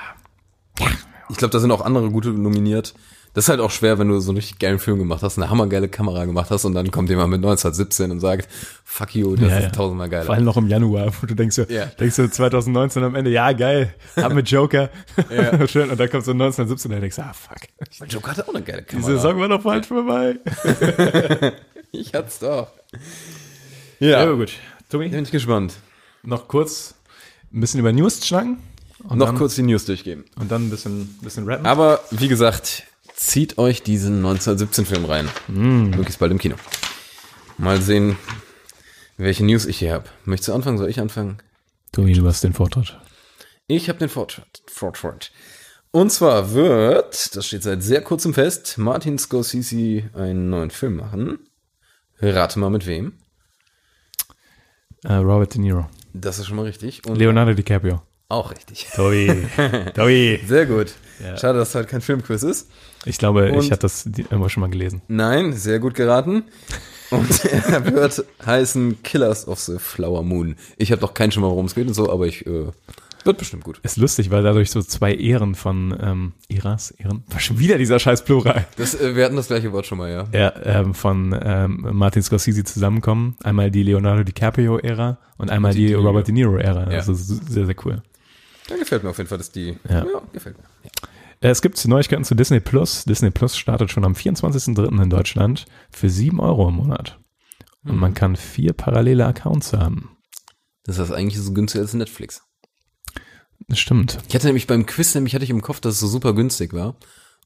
Ich 1.29 1.37
glaube, 1.37 1.51
da 1.51 1.59
sind 1.59 1.71
auch 1.71 1.81
andere 1.81 2.11
gute 2.11 2.29
nominiert. 2.29 2.93
Das 3.35 3.45
ist 3.45 3.49
halt 3.49 3.59
auch 3.61 3.71
schwer, 3.71 3.97
wenn 3.97 4.09
du 4.09 4.19
so 4.19 4.29
einen 4.29 4.37
richtig 4.37 4.59
geilen 4.59 4.77
Film 4.77 4.99
gemacht 4.99 5.23
hast, 5.23 5.39
eine 5.39 5.49
hammergeile 5.49 5.89
Kamera 5.89 6.25
gemacht 6.25 6.51
hast 6.51 6.65
und 6.65 6.75
dann 6.75 6.91
kommt 6.91 7.09
jemand 7.09 7.31
mit 7.31 7.37
1917 7.39 8.11
und 8.11 8.19
sagt, 8.19 8.47
fuck 8.85 9.15
you, 9.15 9.35
das 9.35 9.49
Ja, 9.49 9.57
ist 9.57 9.63
ja. 9.63 9.69
tausendmal 9.71 10.07
Vor 10.07 10.19
geiler. 10.19 10.29
allem 10.29 10.43
noch 10.45 10.57
im 10.57 10.67
Januar, 10.67 11.11
wo 11.19 11.25
du 11.25 11.33
denkst 11.33 11.55
so, 11.55 11.63
Ja. 11.63 11.85
denkst 11.87 12.15
du 12.15 12.29
2019 12.29 13.03
am 13.03 13.15
Ende, 13.15 13.31
ja 13.31 13.51
geil, 13.53 13.95
hab 14.17 14.33
mit 14.33 14.49
Joker. 14.51 14.89
Schön. 15.67 15.89
Und 15.89 15.99
dann 15.99 16.09
kommst 16.11 16.27
du 16.27 16.31
1917 16.33 16.93
und 16.93 17.01
denkst 17.01 17.17
ah 17.19 17.33
fuck. 17.33 17.57
Mein 17.99 18.09
Joker 18.09 18.31
hatte 18.31 18.47
auch 18.47 18.53
eine 18.53 18.63
geile 18.63 18.83
Die 18.83 18.87
Kamera. 18.97 19.07
Saison 19.11 19.39
war 19.39 19.47
doch 19.49 19.61
falsch 19.63 19.87
vorbei. 19.87 20.35
Ich 21.91 22.13
hat's 22.13 22.39
doch. 22.39 22.69
Ja, 23.99 24.23
Ja, 24.25 24.31
gut. 24.31 24.51
Tobi, 24.89 25.09
bin 25.09 25.23
ich 25.23 25.31
gespannt. 25.31 25.73
noch 26.23 26.47
kurz 26.47 26.95
ein 27.53 27.59
bisschen 27.61 27.79
über 27.79 27.91
News 27.91 28.25
schnacken. 28.25 28.57
Und 29.03 29.17
Noch 29.17 29.27
dann, 29.27 29.37
kurz 29.37 29.55
die 29.55 29.63
News 29.63 29.85
durchgehen. 29.85 30.23
Und 30.37 30.51
dann 30.51 30.65
ein 30.65 30.69
bisschen, 30.69 31.07
bisschen 31.21 31.45
rappen. 31.47 31.65
Aber 31.65 31.99
wie 32.11 32.27
gesagt, 32.27 32.83
zieht 33.15 33.57
euch 33.57 33.83
diesen 33.83 34.23
1917-Film 34.25 35.05
rein. 35.05 35.29
Möglichst 35.47 36.19
bald 36.19 36.31
im 36.31 36.39
Kino. 36.39 36.55
Mal 37.57 37.81
sehen, 37.81 38.17
welche 39.17 39.45
News 39.45 39.65
ich 39.65 39.79
hier 39.79 39.93
habe. 39.93 40.05
Möchtest 40.25 40.49
du 40.49 40.53
anfangen? 40.53 40.77
Soll 40.77 40.89
ich 40.89 40.99
anfangen? 40.99 41.37
Tobi, 41.91 42.13
du 42.13 42.25
hast 42.25 42.43
den 42.43 42.53
Vortritt. 42.53 42.97
Ich 43.67 43.87
habe 43.89 43.99
den. 43.99 44.09
Vortritt. 44.09 45.31
Und 45.91 46.11
zwar 46.11 46.53
wird, 46.53 47.35
das 47.35 47.45
steht 47.45 47.63
seit 47.63 47.83
sehr 47.83 48.01
kurzem 48.01 48.33
fest, 48.33 48.79
Martin 48.79 49.19
Scorsese 49.19 50.09
einen 50.15 50.49
neuen 50.49 50.71
Film 50.71 50.95
machen. 50.95 51.39
Rate 52.19 52.57
mal 52.57 52.71
mit 52.71 52.87
wem. 52.87 53.13
Äh, 55.03 55.13
Robert 55.15 55.53
De 55.53 55.61
Niro. 55.61 55.87
Das 56.13 56.39
ist 56.39 56.47
schon 56.47 56.55
mal 56.55 56.65
richtig. 56.65 57.05
Und 57.05 57.17
Leonardo 57.17 57.53
DiCaprio. 57.53 58.01
Auch 58.33 58.51
richtig. 58.51 58.87
Tobi. 58.95 59.31
Tobi. 59.95 60.39
Sehr 60.45 60.65
gut. 60.65 60.93
Ja. 61.23 61.37
Schade, 61.37 61.59
dass 61.59 61.69
es 61.69 61.75
halt 61.75 61.87
kein 61.87 62.01
Filmquiz 62.01 62.43
ist. 62.43 62.69
Ich 63.05 63.17
glaube, 63.17 63.51
Und- 63.51 63.63
ich 63.63 63.71
hatte 63.71 63.81
das 63.81 64.05
irgendwo 64.05 64.49
schon 64.49 64.61
mal 64.61 64.69
gelesen. 64.69 65.01
Nein, 65.07 65.53
sehr 65.53 65.79
gut 65.79 65.93
geraten. 65.93 66.43
Und 67.11 67.45
er 67.69 67.85
wird 67.93 68.25
heißen 68.45 69.03
Killers 69.03 69.47
of 69.47 69.59
the 69.59 69.77
Flower 69.77 70.23
Moon. 70.23 70.55
Ich 70.77 70.91
habe 70.91 71.01
noch 71.01 71.13
keinen 71.13 71.31
Schimmer, 71.31 71.49
worum 71.49 71.65
es 71.65 71.75
geht 71.75 71.87
und 71.87 71.93
so, 71.93 72.11
aber 72.11 72.25
ich 72.27 72.45
äh, 72.47 72.65
wird 73.25 73.37
bestimmt 73.37 73.63
gut. 73.63 73.79
Ist 73.83 73.97
lustig, 73.97 74.31
weil 74.31 74.43
dadurch 74.43 74.69
so 74.69 74.81
zwei 74.81 75.13
Ehren 75.13 75.55
von 75.55 75.97
ähm, 76.01 76.33
Eras, 76.49 76.91
Ehren, 76.91 77.23
war 77.29 77.39
schon 77.39 77.57
wieder 77.57 77.77
dieser 77.77 77.97
scheiß 77.99 78.25
Plural. 78.25 78.65
Das, 78.77 78.99
äh, 78.99 79.15
wir 79.15 79.23
hatten 79.23 79.37
das 79.37 79.47
gleiche 79.47 79.71
Wort 79.71 79.85
schon 79.85 79.97
mal, 79.97 80.11
ja. 80.11 80.27
Ja, 80.33 80.53
ähm, 80.63 80.93
von 80.93 81.37
ähm, 81.41 81.87
Martin 81.93 82.21
Scorsese 82.21 82.63
zusammenkommen. 82.65 83.37
Einmal 83.43 83.71
die 83.71 83.83
Leonardo 83.83 84.23
DiCaprio-Ära 84.23 85.19
und 85.37 85.51
einmal 85.51 85.73
die 85.73 85.87
die. 85.87 85.93
Robert 85.93 86.27
De 86.27 86.33
Niro-Ära. 86.33 86.91
Ja. 86.91 86.97
Also 86.97 87.13
sehr, 87.13 87.65
sehr 87.65 87.75
cool. 87.85 88.01
Da 88.67 88.77
gefällt 88.77 89.03
mir 89.03 89.09
auf 89.09 89.17
jeden 89.17 89.27
Fall, 89.29 89.37
dass 89.37 89.51
die. 89.51 89.77
Ja. 89.89 90.05
gefällt 90.31 90.57
mir. 90.57 90.63
Ja. 90.83 90.89
Äh, 91.41 91.49
Es 91.49 91.61
gibt 91.61 91.83
Neuigkeiten 91.85 92.23
zu 92.23 92.35
Disney 92.35 92.59
Plus. 92.59 93.03
Disney 93.05 93.31
Plus 93.31 93.57
startet 93.57 93.91
schon 93.91 94.05
am 94.05 94.13
24.03. 94.13 95.01
in 95.03 95.09
Deutschland 95.09 95.65
für 95.91 96.09
7 96.09 96.39
Euro 96.39 96.69
im 96.69 96.75
Monat. 96.75 97.19
Und 97.85 97.97
man 97.97 98.13
kann 98.13 98.37
vier 98.37 98.71
parallele 98.71 99.25
Accounts 99.25 99.73
haben. 99.73 100.15
Das 100.85 100.97
ist 100.99 101.11
eigentlich 101.11 101.37
so 101.41 101.51
günstiger 101.53 101.81
als 101.81 101.93
Netflix. 101.93 102.43
Das 103.67 103.77
stimmt. 103.79 104.19
Ich 104.29 104.35
hatte 104.35 104.45
nämlich 104.47 104.67
beim 104.67 104.85
Quiz, 104.85 105.13
nämlich 105.15 105.35
hatte 105.35 105.43
ich 105.43 105.49
im 105.49 105.61
Kopf, 105.61 105.81
dass 105.81 105.95
es 105.95 105.99
so 105.99 106.07
super 106.07 106.33
günstig 106.33 106.71
war. 106.73 106.89
Und 106.89 106.97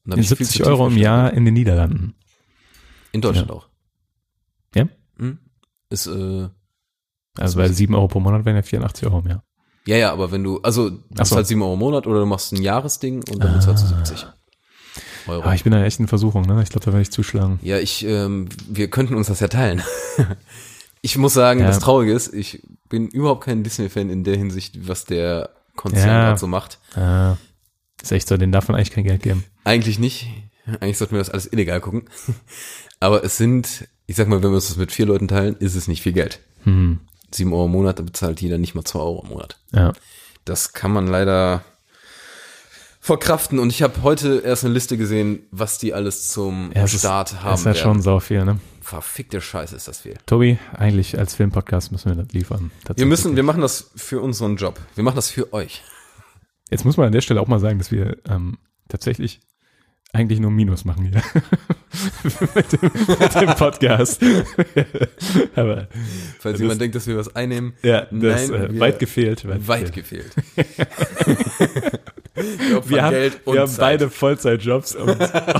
da 0.04 0.12
hab 0.12 0.18
ich 0.18 0.28
viel 0.28 0.36
zu 0.38 0.44
70 0.44 0.56
tief 0.58 0.66
Euro 0.66 0.86
im. 0.86 0.96
Jahr 0.96 1.32
in 1.32 1.44
den 1.44 1.54
Niederlanden. 1.54 2.14
In 3.10 3.20
Deutschland 3.20 3.48
Ja. 3.48 3.54
auch. 3.56 3.68
Ja? 4.76 4.88
Hm? 5.18 5.38
Ist, 5.90 6.06
äh, 6.06 6.48
Also 7.36 7.58
bei 7.58 7.68
7 7.68 7.94
Euro 7.96 8.06
pro 8.08 8.20
Monat 8.20 8.44
wären 8.44 8.56
ja 8.56 8.62
84 8.62 9.06
Euro 9.06 9.18
im 9.20 9.26
Jahr. 9.28 9.44
Ja, 9.88 9.96
ja, 9.96 10.12
aber 10.12 10.30
wenn 10.30 10.44
du, 10.44 10.60
also 10.60 10.90
du 10.90 10.98
hast 11.18 11.30
so. 11.30 11.36
halt 11.36 11.46
7 11.46 11.60
Euro 11.62 11.72
im 11.74 11.78
Monat 11.78 12.06
oder 12.06 12.20
du 12.20 12.26
machst 12.26 12.52
ein 12.52 12.60
Jahresding 12.62 13.24
und 13.30 13.42
dann 13.42 13.54
bezahlst 13.54 13.84
du 13.84 13.88
70. 13.88 14.26
Euro. 15.28 15.42
Ah, 15.46 15.54
ich 15.54 15.64
bin 15.64 15.72
da 15.72 15.82
echt 15.84 15.98
in 16.00 16.08
Versuchung, 16.08 16.42
ne? 16.42 16.62
Ich 16.62 16.70
glaube, 16.70 16.84
da 16.86 16.92
werde 16.92 17.02
ich 17.02 17.10
zuschlagen. 17.10 17.58
Ja, 17.62 17.78
ich, 17.78 18.04
ähm, 18.06 18.48
wir 18.68 18.88
könnten 18.88 19.14
uns 19.14 19.26
das 19.28 19.40
ja 19.40 19.48
teilen. 19.48 19.82
ich 21.02 21.16
muss 21.18 21.34
sagen, 21.34 21.60
Ja. 21.60 21.66
das 21.66 21.78
Traurige 21.80 22.12
ist, 22.12 22.32
ich 22.34 22.62
bin 22.88 23.08
überhaupt 23.08 23.44
kein 23.44 23.62
Disney-Fan 23.62 24.08
in 24.10 24.24
der 24.24 24.36
Hinsicht, 24.36 24.88
was 24.88 25.04
der 25.04 25.50
Konzern 25.76 26.08
Ja. 26.08 26.20
gerade 26.28 26.38
so 26.40 26.46
macht. 26.46 26.78
Ah, 26.94 27.36
ist 28.02 28.12
echt 28.12 28.28
so, 28.28 28.36
denen 28.36 28.52
darf 28.52 28.68
man 28.68 28.76
eigentlich 28.76 28.90
kein 28.90 29.04
Geld 29.04 29.22
geben. 29.22 29.44
Eigentlich 29.64 29.98
nicht. 29.98 30.28
Eigentlich 30.80 30.98
sollten 30.98 31.14
wir 31.14 31.18
das 31.20 31.30
alles 31.30 31.50
illegal 31.52 31.80
gucken. 31.80 32.04
Aber 33.00 33.22
es 33.24 33.36
sind, 33.36 33.86
ich 34.06 34.16
sag 34.16 34.28
mal, 34.28 34.42
wenn 34.42 34.50
wir 34.50 34.56
uns 34.56 34.68
das 34.68 34.76
mit 34.76 34.92
vier 34.92 35.06
Leuten 35.06 35.28
teilen, 35.28 35.56
ist 35.56 35.74
es 35.74 35.88
nicht 35.88 36.02
viel 36.02 36.12
Geld. 36.12 36.40
Hm. 36.64 37.00
Sieben 37.32 37.52
Euro 37.52 37.66
im 37.66 37.72
Monat, 37.72 37.98
da 37.98 38.02
bezahlt 38.02 38.40
jeder 38.40 38.58
nicht 38.58 38.74
mal 38.74 38.84
zwei 38.84 39.00
Euro 39.00 39.22
im 39.22 39.30
Monat. 39.30 39.58
Ja. 39.72 39.92
Das 40.44 40.72
kann 40.72 40.92
man 40.92 41.06
leider 41.06 41.62
verkraften. 43.00 43.58
Und 43.58 43.70
ich 43.70 43.82
habe 43.82 44.02
heute 44.02 44.42
erst 44.44 44.64
eine 44.64 44.74
Liste 44.74 44.96
gesehen, 44.96 45.40
was 45.50 45.78
die 45.78 45.94
alles 45.94 46.28
zum 46.28 46.72
ja 46.74 46.84
es 46.84 46.94
ist, 46.94 47.00
Start 47.00 47.42
haben 47.42 47.54
ist 47.54 47.64
ja 47.64 47.74
schon 47.74 47.92
werden. 47.92 48.02
sau 48.02 48.20
viel, 48.20 48.44
ne? 48.44 48.58
Verfickte 48.80 49.40
Scheiße 49.40 49.76
ist 49.76 49.88
das 49.88 50.00
viel. 50.00 50.14
Tobi, 50.26 50.58
eigentlich 50.74 51.18
als 51.18 51.34
Filmpodcast 51.34 51.92
müssen 51.92 52.08
wir 52.14 52.22
das 52.22 52.32
liefern. 52.32 52.70
Wir 52.96 53.06
müssen, 53.06 53.36
wir 53.36 53.42
machen 53.42 53.60
das 53.60 53.90
für 53.96 54.20
unseren 54.20 54.56
Job. 54.56 54.80
Wir 54.94 55.04
machen 55.04 55.16
das 55.16 55.30
für 55.30 55.52
euch. 55.52 55.82
Jetzt 56.70 56.84
muss 56.84 56.96
man 56.96 57.06
an 57.06 57.12
der 57.12 57.20
Stelle 57.20 57.40
auch 57.40 57.48
mal 57.48 57.60
sagen, 57.60 57.78
dass 57.78 57.90
wir 57.90 58.16
ähm, 58.28 58.58
tatsächlich 58.88 59.40
eigentlich 60.12 60.40
nur 60.40 60.50
Minus 60.50 60.84
machen 60.84 61.04
hier. 61.04 61.22
mit, 62.54 62.72
dem, 62.72 62.80
mit 63.20 63.34
dem 63.34 63.54
Podcast. 63.56 64.20
Aber 65.54 65.86
Falls 66.38 66.54
Das- 66.54 66.60
jemand 66.60 66.80
denkt, 66.80 66.96
dass 66.96 67.06
wir 67.06 67.16
was 67.16 67.34
einnehmen. 67.36 67.74
ja, 67.82 68.06
das 68.10 68.48
Nein, 68.50 68.76
äh, 68.76 68.80
weit 68.80 68.98
gefehlt. 68.98 69.46
Weit, 69.46 69.68
Weit 69.68 69.92
gefehlt. 69.92 70.32
wir 72.34 72.88
Wir 72.88 73.02
haben, 73.02 73.16
wir 73.46 73.60
haben 73.60 73.72
beide 73.78 74.08
Vollzeitjobs, 74.10 74.96
um, 74.96 75.08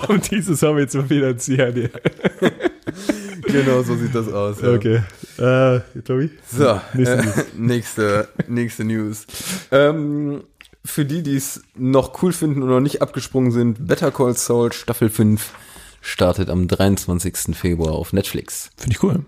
um 0.09 0.21
dieses 0.21 0.63
Hobby 0.63 0.87
zu 0.89 1.03
finanzieren. 1.05 1.91
Genau, 3.47 3.83
so 3.83 3.97
sieht 3.97 4.15
das 4.15 4.29
aus. 4.33 4.61
ja. 4.63 4.73
Okay. 4.75 5.03
Äh, 5.39 5.81
Tobi? 6.03 6.31
So, 6.51 6.81
Nächste 6.95 7.15
äh, 7.15 7.23
News. 7.23 7.47
nächste, 7.57 8.29
nächste 8.49 8.85
News. 8.85 9.27
Ähm, 9.71 10.43
für 10.85 11.05
die, 11.05 11.23
die 11.23 11.37
es 11.37 11.63
noch 11.77 12.23
cool 12.23 12.33
finden 12.33 12.63
und 12.63 12.69
noch 12.69 12.81
nicht 12.81 13.03
abgesprungen 13.03 13.51
sind, 13.53 13.87
Better 13.87 14.11
Call 14.11 14.35
Saul 14.37 14.73
Staffel 14.73 15.11
5 15.11 15.53
startet 16.01 16.49
am 16.51 16.69
23. 16.69 17.57
Februar 17.57 17.93
auf 17.93 18.13
Netflix. 18.13 18.71
Finde 18.77 18.97
ich 18.97 19.03
cool. 19.03 19.25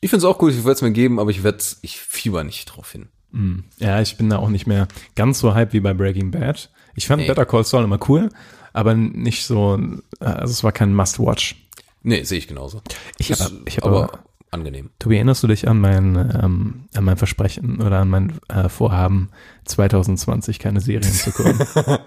Ich 0.00 0.10
finde 0.10 0.24
es 0.26 0.30
auch 0.32 0.40
cool, 0.42 0.50
ich 0.50 0.56
werde 0.58 0.72
es 0.72 0.82
mir 0.82 0.92
geben, 0.92 1.20
aber 1.20 1.30
ich 1.30 1.42
werde 1.42 1.62
ich 1.82 1.98
fieber 1.98 2.42
nicht 2.44 2.64
drauf 2.66 2.90
hin. 2.92 3.08
Mm. 3.32 3.58
Ja, 3.78 4.00
ich 4.00 4.16
bin 4.16 4.30
da 4.30 4.38
auch 4.38 4.48
nicht 4.48 4.66
mehr 4.66 4.88
ganz 5.14 5.38
so 5.40 5.54
hype 5.54 5.72
wie 5.74 5.80
bei 5.80 5.92
Breaking 5.94 6.30
Bad. 6.30 6.70
Ich 6.96 7.06
fand 7.06 7.22
Nee. 7.22 7.28
Better 7.28 7.44
Call 7.46 7.64
Saul 7.64 7.84
immer 7.84 8.00
cool, 8.08 8.30
aber 8.72 8.94
nicht 8.94 9.44
so, 9.44 9.78
äh, 10.20 10.24
also 10.24 10.52
es 10.52 10.64
war 10.64 10.72
kein 10.72 10.94
Must-Watch. 10.94 11.56
Nee, 12.02 12.22
sehe 12.24 12.38
ich 12.38 12.48
genauso. 12.48 12.80
Ich 13.18 13.30
Ist 13.30 13.40
hab- 13.42 13.84
aber- 13.84 14.24
angenehm. 14.50 14.90
Tobi, 14.98 15.16
erinnerst 15.16 15.42
du 15.42 15.46
dich 15.46 15.68
an 15.68 15.80
mein, 15.80 16.16
ähm, 16.42 16.84
an 16.94 17.04
mein 17.04 17.16
Versprechen 17.16 17.80
oder 17.80 18.00
an 18.00 18.08
mein 18.08 18.38
äh, 18.48 18.68
Vorhaben, 18.68 19.30
2020 19.64 20.58
keine 20.58 20.80
Serien 20.80 21.12
zu 21.12 21.30
gucken? 21.32 21.58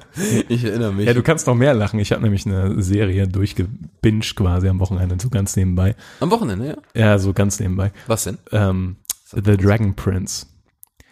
Ich 0.49 0.63
erinnere 0.63 0.93
mich. 0.93 1.07
ja, 1.07 1.13
du 1.13 1.23
kannst 1.23 1.47
noch 1.47 1.55
mehr 1.55 1.73
lachen. 1.73 1.99
Ich 1.99 2.11
habe 2.11 2.21
nämlich 2.21 2.45
eine 2.45 2.81
Serie 2.81 3.27
durchgebinged 3.27 4.35
quasi 4.35 4.67
am 4.67 4.79
Wochenende, 4.79 5.17
so 5.19 5.29
ganz 5.29 5.55
nebenbei. 5.55 5.95
Am 6.19 6.31
Wochenende, 6.31 6.67
ja? 6.67 6.77
Ja, 7.01 7.19
so 7.19 7.33
ganz 7.33 7.59
nebenbei. 7.59 7.91
Was 8.07 8.25
denn? 8.25 8.37
Ähm, 8.51 8.97
The 9.31 9.57
Dragon 9.57 9.95
Prince. 9.95 10.45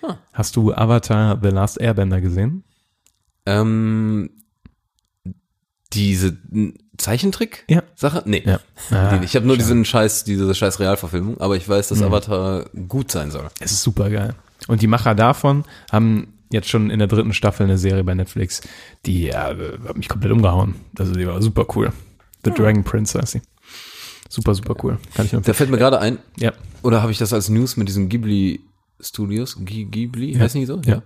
Ah. 0.03 0.17
Hast 0.33 0.55
du 0.55 0.73
Avatar 0.73 1.39
The 1.41 1.49
Last 1.49 1.79
Airbender 1.79 2.21
gesehen? 2.21 2.63
Ähm, 3.45 4.29
diese 5.93 6.37
Zeichentrick-Sache? 7.01 8.17
Ja. 8.17 8.23
Nee. 8.25 8.43
Ja. 8.45 8.59
Ah, 8.91 9.19
ich 9.23 9.35
habe 9.35 9.45
nur 9.45 9.55
schade. 9.55 9.63
diesen 9.63 9.85
Scheiß, 9.85 10.23
diese 10.25 10.53
scheiß 10.53 10.79
Realverfilmung, 10.79 11.39
aber 11.39 11.55
ich 11.55 11.67
weiß, 11.69 11.89
dass 11.89 11.99
Mhm. 11.99 12.05
Avatar 12.05 12.65
gut 12.87 13.11
sein 13.11 13.31
soll. 13.31 13.47
Es 13.59 13.71
ist 13.71 13.83
super 13.83 14.09
geil. 14.09 14.35
Und 14.67 14.81
die 14.81 14.87
Macher 14.87 15.15
davon 15.15 15.63
haben 15.91 16.33
jetzt 16.51 16.67
schon 16.69 16.89
in 16.89 16.99
der 16.99 17.07
dritten 17.07 17.33
Staffel 17.33 17.63
eine 17.65 17.77
Serie 17.77 18.03
bei 18.03 18.13
Netflix, 18.15 18.61
die 19.05 19.23
ja, 19.25 19.51
äh, 19.51 19.77
hat 19.87 19.95
mich 19.97 20.09
komplett 20.09 20.31
umgehauen. 20.31 20.75
Also 20.99 21.13
die 21.13 21.25
war 21.27 21.41
super 21.41 21.65
cool. 21.75 21.93
The 22.43 22.51
Dragon 22.51 22.83
Prince 22.83 23.17
heißt 23.19 23.31
sie. 23.33 23.41
Super, 24.29 24.53
super 24.55 24.75
cool. 24.83 24.97
Kann 25.13 25.25
ich 25.25 25.33
nur 25.33 25.41
Da 25.41 25.53
fällt 25.53 25.69
mir 25.69 25.77
gerade 25.77 25.99
ein, 25.99 26.17
Ja. 26.37 26.53
oder 26.83 27.01
habe 27.01 27.11
ich 27.11 27.17
das 27.17 27.31
als 27.33 27.49
News 27.49 27.77
mit 27.77 27.87
diesen 27.87 28.09
Ghibli 28.09 28.61
Studios? 28.99 29.57
G 29.59 29.85
Ghibli? 29.85 30.33
Heißt 30.35 30.55
nicht 30.55 30.67
so? 30.67 30.81
Ja. 30.85 31.01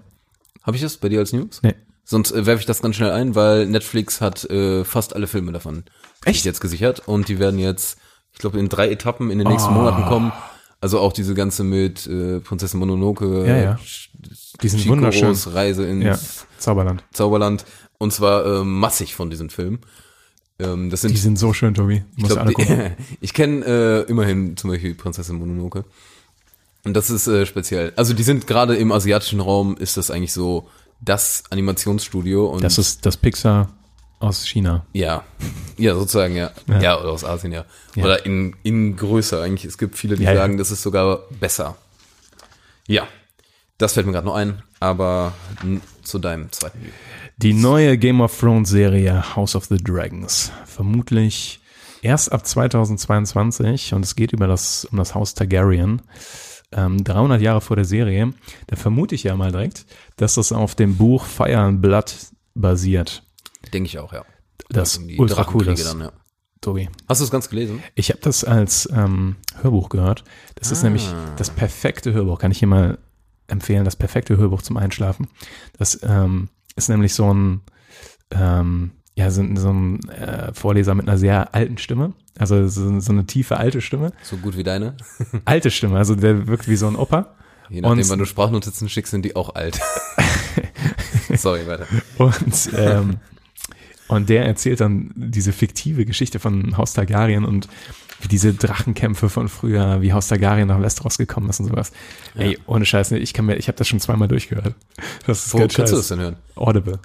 Habe 0.63 0.77
ich 0.77 0.81
das 0.83 0.97
bei 0.97 1.09
dir 1.09 1.19
als 1.19 1.33
News? 1.33 1.59
Nee. 1.61 1.75
Sonst 2.05 2.31
äh, 2.31 2.45
werfe 2.45 2.59
ich 2.61 2.65
das 2.67 2.81
ganz 2.81 2.95
schnell 2.95 3.11
ein, 3.11 3.35
weil 3.35 3.65
Netflix 3.65 4.21
hat 4.21 4.45
äh, 4.45 4.83
fast 4.85 5.15
alle 5.15 5.27
Filme 5.27 5.51
davon 5.51 5.83
Echt? 6.23 6.45
jetzt 6.45 6.61
gesichert 6.61 7.01
und 7.07 7.27
die 7.27 7.39
werden 7.39 7.59
jetzt, 7.59 7.97
ich 8.31 8.39
glaube, 8.39 8.59
in 8.59 8.69
drei 8.69 8.89
Etappen 8.89 9.31
in 9.31 9.39
den 9.39 9.47
nächsten 9.47 9.71
Oh. 9.71 9.77
Monaten 9.79 10.05
kommen. 10.05 10.31
Also 10.81 10.99
auch 10.99 11.13
diese 11.13 11.33
ganze 11.33 11.63
mit 11.63 12.05
äh, 12.05 12.39
Prinzessin 12.41 12.79
Mononoke, 12.79 13.45
Ja, 13.47 13.57
ja. 13.57 13.79
Die 14.61 14.69
sind 14.69 14.87
wunderschön. 14.87 15.33
Reise 15.51 15.85
ins 15.87 16.03
Ja. 16.05 16.19
Zauberland. 16.59 17.03
Zauberland 17.11 17.65
und 17.97 18.13
zwar 18.13 18.45
äh, 18.45 18.63
massig 18.63 19.15
von 19.15 19.29
diesen 19.31 19.49
Filmen. 19.49 19.79
Ähm, 20.59 20.89
das 20.91 21.01
sind, 21.01 21.11
Die 21.13 21.17
sind 21.19 21.39
so 21.39 21.53
schön, 21.53 21.73
Tobi. 21.73 21.99
Du 21.99 22.05
ich, 22.15 22.17
musst 22.21 22.33
glaub, 22.33 22.45
alle 22.45 22.49
die, 22.49 22.53
gucken. 22.55 22.91
ich 23.21 23.33
kenne 23.33 23.65
äh, 23.65 24.01
immerhin 24.09 24.55
zum 24.57 24.69
Beispiel 24.69 24.93
Prinzessin 24.93 25.37
Mononoke. 25.37 25.85
Und 26.83 26.93
das 26.93 27.09
ist 27.09 27.25
äh, 27.27 27.45
speziell. 27.47 27.93
Also 27.95 28.13
die 28.13 28.23
sind 28.23 28.45
gerade 28.45 28.75
im 28.75 28.91
asiatischen 28.91 29.39
Raum 29.39 29.75
ist 29.75 29.97
das 29.97 30.11
eigentlich 30.11 30.33
so 30.33 30.69
das 31.05 31.43
Animationsstudio 31.49 32.47
und 32.47 32.63
Das 32.63 32.77
ist 32.77 33.05
das 33.05 33.17
Pixar 33.17 33.69
aus 34.19 34.45
China. 34.47 34.85
ja, 34.93 35.23
ja 35.77 35.93
sozusagen 35.95 36.35
ja, 36.35 36.51
Ja. 36.67 36.81
ja, 36.81 36.99
oder 36.99 37.09
aus 37.11 37.23
Asien 37.23 37.51
ja, 37.53 37.65
Ja. 37.95 38.03
oder 38.05 38.25
in 38.25 38.55
in 38.63 38.95
größer 38.95 39.41
eigentlich. 39.41 39.65
Es 39.65 39.77
gibt 39.77 39.97
viele, 39.97 40.15
die 40.15 40.23
Ja, 40.23 40.35
sagen, 40.35 40.57
das 40.57 40.71
ist 40.71 40.81
sogar 40.81 41.19
besser. 41.39 41.75
Ja, 42.87 43.07
das 43.77 43.93
fällt 43.93 44.05
mir 44.05 44.13
gerade 44.13 44.27
noch 44.27 44.35
ein. 44.35 44.61
Aber 44.79 45.33
zu 46.03 46.19
deinem 46.19 46.51
zweiten. 46.51 46.79
Die 47.37 47.53
neue 47.53 47.97
Game 47.97 48.21
of 48.21 48.37
Thrones 48.39 48.69
Serie 48.69 49.35
House 49.35 49.55
of 49.55 49.65
the 49.65 49.77
Dragons. 49.77 50.51
Vermutlich 50.65 51.59
erst 52.01 52.31
ab 52.31 52.45
2022 52.45 53.93
und 53.93 54.03
es 54.05 54.15
geht 54.15 54.31
über 54.33 54.47
das, 54.47 54.85
um 54.85 54.97
das 54.97 55.15
Haus 55.15 55.33
Targaryen. 55.33 56.01
Ähm, 56.75 57.03
300 57.03 57.41
Jahre 57.41 57.61
vor 57.61 57.77
der 57.77 57.85
Serie. 57.85 58.33
Da 58.67 58.75
vermute 58.75 59.15
ich 59.15 59.23
ja 59.23 59.35
mal 59.35 59.51
direkt, 59.51 59.85
dass 60.17 60.35
das 60.35 60.51
auf 60.51 60.75
dem 60.75 60.97
Buch 60.97 61.25
Fire 61.25 61.57
and 61.57 61.81
Blood 61.81 62.13
basiert. 62.53 63.23
Denke 63.73 63.87
ich 63.87 63.97
auch, 63.97 64.13
ja. 64.13 64.25
Das 64.69 64.99
die 64.99 65.17
ultra 65.17 65.47
cool 65.53 65.67
ist, 65.67 65.85
dann, 65.85 66.01
ja. 66.01 66.11
Tobi. 66.61 66.89
Hast 67.07 67.21
du 67.21 67.25
es 67.25 67.31
ganz 67.31 67.49
gelesen? 67.49 67.81
Ich 67.93 68.09
habe 68.09 68.19
das 68.21 68.43
als 68.43 68.89
ähm, 68.91 69.35
Hörbuch 69.61 69.89
gehört. 69.89 70.23
Das 70.55 70.71
ist 70.71 70.83
nämlich 70.83 71.07
das 71.37 71.49
perfekte 71.49 72.11
Hörbuch. 72.13 72.39
Kann 72.39 72.51
ich 72.51 72.59
hier 72.59 72.67
mal 72.67 72.97
empfehlen, 73.47 73.85
das 73.85 73.95
perfekte 73.95 74.37
Hörbuch 74.37 74.61
zum 74.61 74.77
Einschlafen. 74.77 75.27
Das 75.77 75.99
ähm, 76.03 76.49
ist 76.75 76.89
nämlich 76.89 77.13
so 77.13 77.31
ein, 77.33 77.61
ähm, 78.31 78.91
ja, 79.15 79.31
so, 79.31 79.43
so 79.55 79.69
ein 79.71 80.07
äh, 80.09 80.53
Vorleser 80.53 80.93
mit 80.95 81.07
einer 81.07 81.17
sehr 81.17 81.53
alten 81.55 81.77
Stimme. 81.77 82.13
Also 82.37 82.67
so, 82.67 82.99
so 82.99 83.11
eine 83.13 83.25
tiefe 83.25 83.57
alte 83.57 83.79
Stimme. 83.81 84.11
So 84.23 84.35
gut 84.37 84.57
wie 84.57 84.63
deine? 84.63 84.95
Alte 85.45 85.71
Stimme, 85.71 85.97
also 85.97 86.15
der 86.15 86.47
wirkt 86.47 86.67
wie 86.67 86.75
so 86.75 86.87
ein 86.87 86.95
Opa. 86.97 87.33
Je 87.69 87.79
nachdem, 87.81 87.99
Und- 87.99 88.09
wann 88.09 88.19
du 88.19 88.25
Sprachnotizen 88.25 88.89
schickst, 88.89 89.11
sind 89.11 89.23
die 89.23 89.35
auch 89.37 89.55
alt. 89.55 89.79
Sorry, 91.35 91.65
weiter. 91.67 91.87
Und, 92.17 92.69
ähm, 92.77 93.17
und 94.07 94.29
der 94.29 94.45
erzählt 94.45 94.81
dann 94.81 95.11
diese 95.15 95.51
fiktive 95.53 96.05
Geschichte 96.05 96.39
von 96.39 96.77
Haus 96.77 96.93
Targaryen 96.93 97.45
und 97.45 97.67
wie 98.21 98.27
diese 98.27 98.53
Drachenkämpfe 98.53 99.29
von 99.29 99.49
früher, 99.49 100.01
wie 100.01 100.13
Haus 100.13 100.27
Targaryen 100.27 100.67
nach 100.67 100.81
Westeros 100.81 101.17
gekommen 101.17 101.49
ist 101.49 101.59
und 101.59 101.67
sowas. 101.67 101.91
Ey, 102.35 102.57
ohne 102.67 102.85
Scheiß, 102.85 103.11
ich 103.13 103.33
kann 103.33 103.45
mir, 103.45 103.55
ich 103.55 103.67
habe 103.67 103.77
das 103.77 103.87
schon 103.87 103.99
zweimal 103.99 104.27
durchgehört. 104.27 104.75
Das 105.25 105.45
ist 105.47 105.53
Wo 105.53 105.59
kannst 105.59 105.77
du 105.77 105.81
das 105.83 105.91
Scheiß. 105.91 106.07
denn 106.09 106.19
hören? 106.19 106.35
Audible. 106.55 106.99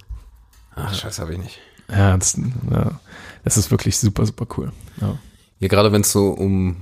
Ach, 0.74 0.94
scheiße, 0.94 1.22
habe 1.22 1.32
ich 1.32 1.38
nicht. 1.38 1.58
Ja 1.90 2.16
das, 2.16 2.38
ja, 2.70 3.00
das 3.44 3.56
ist 3.56 3.70
wirklich 3.70 3.96
super, 3.98 4.24
super 4.26 4.46
cool. 4.56 4.72
Ja. 5.00 5.18
Ja, 5.58 5.68
gerade 5.68 5.92
wenn 5.92 6.00
es 6.02 6.12
so 6.12 6.28
um, 6.30 6.76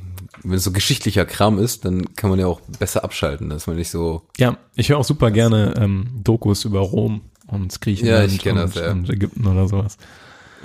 wenn 0.45 0.53
es 0.55 0.65
so 0.65 0.71
geschichtlicher 0.73 1.25
Kram 1.25 1.59
ist, 1.59 1.85
dann 1.85 2.15
kann 2.15 2.31
man 2.31 2.39
ja 2.39 2.47
auch 2.47 2.61
besser 2.79 3.03
abschalten, 3.05 3.49
dass 3.51 3.67
man 3.67 3.77
nicht 3.77 3.91
so, 3.91 4.23
Ja, 4.39 4.57
ich 4.77 4.89
höre 4.91 4.99
auch 4.99 5.05
super 5.05 5.31
gerne 5.31 5.75
ähm, 5.79 6.07
Dokus 6.23 6.65
über 6.65 6.81
Rom 6.81 7.23
und 7.49 7.81
Griechenland 7.81 8.45
Ja, 8.45 8.53
und, 8.53 8.57
das, 8.59 8.75
ja. 8.75 8.91
und 8.93 9.11
Ägypten 9.11 9.47
oder 9.47 9.67
sowas. 9.67 9.97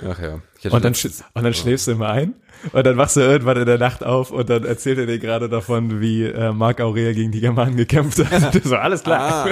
ach 0.08 0.20
ja. 0.20 0.34
Und 0.70 0.84
dann, 0.84 0.92
sch- 0.94 1.22
und 1.34 1.42
dann 1.44 1.54
schläfst 1.54 1.86
du 1.88 1.92
immer 1.92 2.08
ein 2.10 2.34
und 2.72 2.86
dann 2.86 2.96
wachst 2.96 3.16
du 3.16 3.20
irgendwann 3.20 3.56
in 3.58 3.66
der 3.66 3.78
Nacht 3.78 4.02
auf 4.04 4.30
und 4.30 4.48
dann 4.48 4.64
erzählt 4.64 4.98
er 4.98 5.06
dir 5.06 5.18
gerade 5.18 5.48
davon, 5.48 6.00
wie 6.00 6.22
äh, 6.24 6.52
Marc 6.52 6.80
Aurel 6.80 7.14
gegen 7.14 7.32
die 7.32 7.40
Germanen 7.40 7.76
gekämpft 7.76 8.24
hat. 8.30 8.54
so, 8.64 8.76
alles 8.76 9.02
klar. 9.02 9.48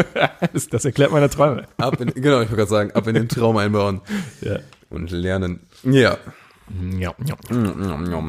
das, 0.52 0.69
das 0.70 0.85
erklärt 0.85 1.10
meine 1.12 1.28
Träume. 1.28 1.64
ab 1.78 2.01
in, 2.01 2.09
genau, 2.14 2.40
ich 2.40 2.48
wollte 2.48 2.56
gerade 2.56 2.70
sagen, 2.70 2.93
ab 2.93 3.06
in 3.09 3.14
den 3.14 3.28
Traum 3.28 3.56
einbauen 3.56 4.01
Ja. 4.40 4.59
Und 4.93 5.10
lernen. 5.10 5.60
Ja. 5.82 6.19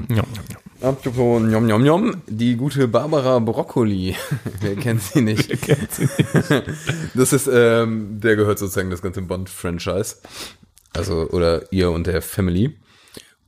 Ja. 0.10 0.24
Apropos 0.82 1.42
njom, 1.42 1.66
njom, 1.68 1.84
njom, 1.84 2.22
die 2.28 2.56
gute 2.56 2.88
Barbara 2.88 3.40
Broccoli. 3.40 4.16
Wer 4.62 4.76
kennt 4.76 5.02
sie 5.02 5.22
nicht? 5.22 5.50
Das 7.16 7.32
ist, 7.32 7.48
ähm, 7.52 8.20
der 8.20 8.36
gehört 8.36 8.60
sozusagen 8.60 8.90
das 8.90 9.02
ganze 9.02 9.22
Bond-Franchise. 9.22 10.18
Also, 10.94 11.30
oder 11.30 11.72
ihr 11.72 11.90
und 11.92 12.08
der 12.08 12.22
Family. 12.22 12.78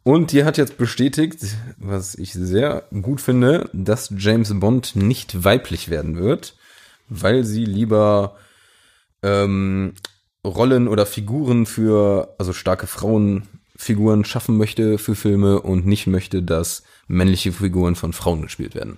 Und 0.03 0.31
die 0.31 0.43
hat 0.43 0.57
jetzt 0.57 0.77
bestätigt, 0.77 1.39
was 1.77 2.15
ich 2.15 2.31
sehr 2.31 2.87
gut 3.01 3.21
finde, 3.21 3.69
dass 3.73 4.13
James 4.17 4.57
Bond 4.59 4.95
nicht 4.95 5.43
weiblich 5.43 5.89
werden 5.89 6.17
wird, 6.17 6.55
weil 7.09 7.43
sie 7.43 7.65
lieber 7.65 8.37
ähm, 9.23 9.93
Rollen 10.45 10.87
oder 10.87 11.05
Figuren 11.05 11.65
für, 11.65 12.33
also 12.37 12.53
starke 12.53 12.87
Frauenfiguren 12.87 14.25
schaffen 14.25 14.57
möchte 14.57 14.97
für 14.97 15.15
Filme 15.15 15.61
und 15.61 15.85
nicht 15.85 16.07
möchte, 16.07 16.43
dass 16.43 16.83
männliche 17.07 17.51
Figuren 17.51 17.95
von 17.95 18.13
Frauen 18.13 18.41
gespielt 18.41 18.75
werden. 18.75 18.97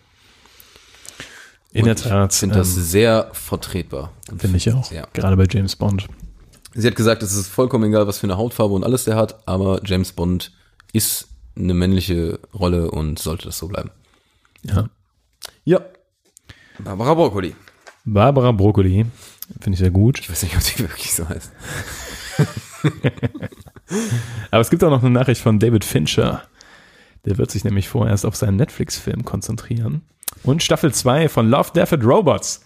In 1.72 1.82
Und 1.82 1.88
der 1.88 1.96
Tat. 1.96 2.34
Ich 2.34 2.40
finde 2.40 2.56
das 2.56 2.76
ähm, 2.76 2.84
sehr 2.84 3.30
vertretbar. 3.34 4.12
Finde 4.38 4.58
ich 4.58 4.72
auch. 4.72 4.92
Ja. 4.92 5.08
Gerade 5.14 5.38
bei 5.38 5.46
James 5.50 5.76
Bond. 5.76 6.08
Sie 6.74 6.88
hat 6.88 6.96
gesagt, 6.96 7.24
es 7.24 7.34
ist 7.34 7.48
vollkommen 7.48 7.86
egal, 7.86 8.08
was 8.08 8.20
für 8.20 8.28
eine 8.28 8.38
Hautfarbe 8.38 8.74
und 8.74 8.84
alles 8.84 9.04
der 9.06 9.16
hat, 9.16 9.48
aber 9.48 9.82
James 9.84 10.12
Bond 10.12 10.52
ist 10.94 11.28
eine 11.56 11.74
männliche 11.74 12.40
Rolle 12.54 12.92
und 12.92 13.20
sollte 13.20 13.46
das 13.46 13.58
so 13.58 13.68
bleiben. 13.68 13.90
Ja. 14.64 14.90
Ja. 15.66 15.82
Barbara 16.80 17.16
Broccoli. 17.16 17.56
Barbara 18.08 18.52
Broccoli. 18.52 19.06
Finde 19.60 19.76
ich 19.76 19.80
sehr 19.80 19.92
gut. 19.92 20.20
Ich 20.20 20.30
weiß 20.30 20.44
nicht, 20.44 20.56
ob 20.56 20.62
sie 20.62 20.80
wirklich 20.80 21.14
so 21.14 21.28
heißt. 21.28 21.52
Aber 24.52 24.62
es 24.62 24.70
gibt 24.70 24.84
auch 24.84 24.90
noch 24.90 25.02
eine 25.02 25.12
Nachricht 25.12 25.42
von 25.42 25.60
David 25.60 25.84
Fincher. 25.86 26.44
Der 27.26 27.38
wird 27.38 27.52
sich 27.52 27.64
nämlich 27.64 27.90
vorerst 27.90 28.26
auf 28.26 28.36
seinen 28.36 28.56
Netflix-Film 28.58 29.26
konzentrieren. 29.26 30.02
Und 30.44 30.64
Staffel 30.64 30.94
2 30.94 31.30
von 31.30 31.50
Love, 31.50 31.72
Death 31.76 31.94
and 31.94 32.06
Robots. 32.06 32.64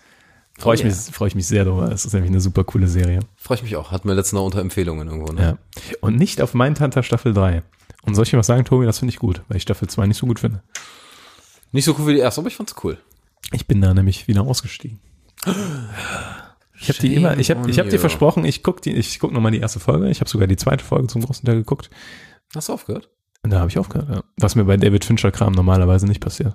Freue 0.57 0.75
ich, 0.75 0.81
Oh, 0.81 0.85
mich, 0.85 0.93
yeah. 0.93 1.11
freue 1.11 1.27
ich 1.29 1.35
mich 1.35 1.47
sehr 1.47 1.65
drüber. 1.65 1.91
Es 1.91 2.05
ist 2.05 2.13
nämlich 2.13 2.31
eine 2.31 2.41
super 2.41 2.63
coole 2.63 2.87
Serie. 2.87 3.21
Freue 3.37 3.55
ich 3.57 3.63
mich 3.63 3.75
auch. 3.75 3.91
Hatten 3.91 4.07
wir 4.07 4.15
letztens 4.15 4.33
noch 4.39 4.45
unter 4.45 4.59
Empfehlungen 4.59 5.07
irgendwo. 5.07 5.31
Ne? 5.31 5.41
Ja. 5.41 5.57
Und 6.01 6.17
nicht 6.17 6.41
auf 6.41 6.53
Mindhunter 6.53 7.01
Staffel 7.03 7.33
3. 7.33 7.63
Und 8.03 8.15
soll 8.15 8.25
ich 8.25 8.31
dir 8.31 8.37
was 8.37 8.47
sagen, 8.47 8.65
Tobi? 8.65 8.85
Das 8.85 8.99
finde 8.99 9.13
ich 9.13 9.19
gut, 9.19 9.41
weil 9.47 9.57
ich 9.57 9.63
Staffel 9.63 9.87
2 9.87 10.07
nicht 10.07 10.17
so 10.17 10.27
gut 10.27 10.39
finde. 10.39 10.61
Nicht 11.71 11.85
so 11.85 11.95
cool 11.97 12.07
wie 12.07 12.13
die 12.13 12.19
erste, 12.19 12.41
aber 12.41 12.49
ich 12.49 12.55
fand's 12.57 12.75
cool. 12.83 12.97
Ich 13.53 13.65
bin 13.67 13.81
da 13.81 13.93
nämlich 13.93 14.27
wieder 14.27 14.41
ausgestiegen. 14.41 14.99
Ich 16.79 16.89
habe 16.89 16.99
die 16.99 17.15
immer, 17.15 17.37
ich 17.37 17.51
habe 17.51 17.69
ich 17.69 17.79
hab 17.79 17.89
dir 17.89 17.99
versprochen, 17.99 18.43
ich 18.45 18.63
guck 18.63 18.81
die, 18.81 18.91
ich 18.91 19.19
guck 19.19 19.31
noch 19.31 19.41
mal 19.41 19.51
die 19.51 19.59
erste 19.59 19.79
Folge. 19.79 20.09
Ich 20.09 20.19
habe 20.19 20.29
sogar 20.29 20.47
die 20.47 20.57
zweite 20.57 20.83
Folge 20.83 21.07
zum 21.07 21.21
großen 21.23 21.45
Teil 21.45 21.55
geguckt. 21.57 21.89
Hast 22.55 22.69
du 22.69 22.73
aufgehört? 22.73 23.09
Da 23.43 23.59
habe 23.59 23.69
ich 23.69 23.77
aufgehört. 23.77 24.09
Ja. 24.09 24.23
Was 24.37 24.55
mir 24.55 24.65
bei 24.65 24.77
David 24.77 25.05
Fincher 25.05 25.31
Kram 25.31 25.53
normalerweise 25.53 26.05
nicht 26.07 26.21
passiert. 26.21 26.53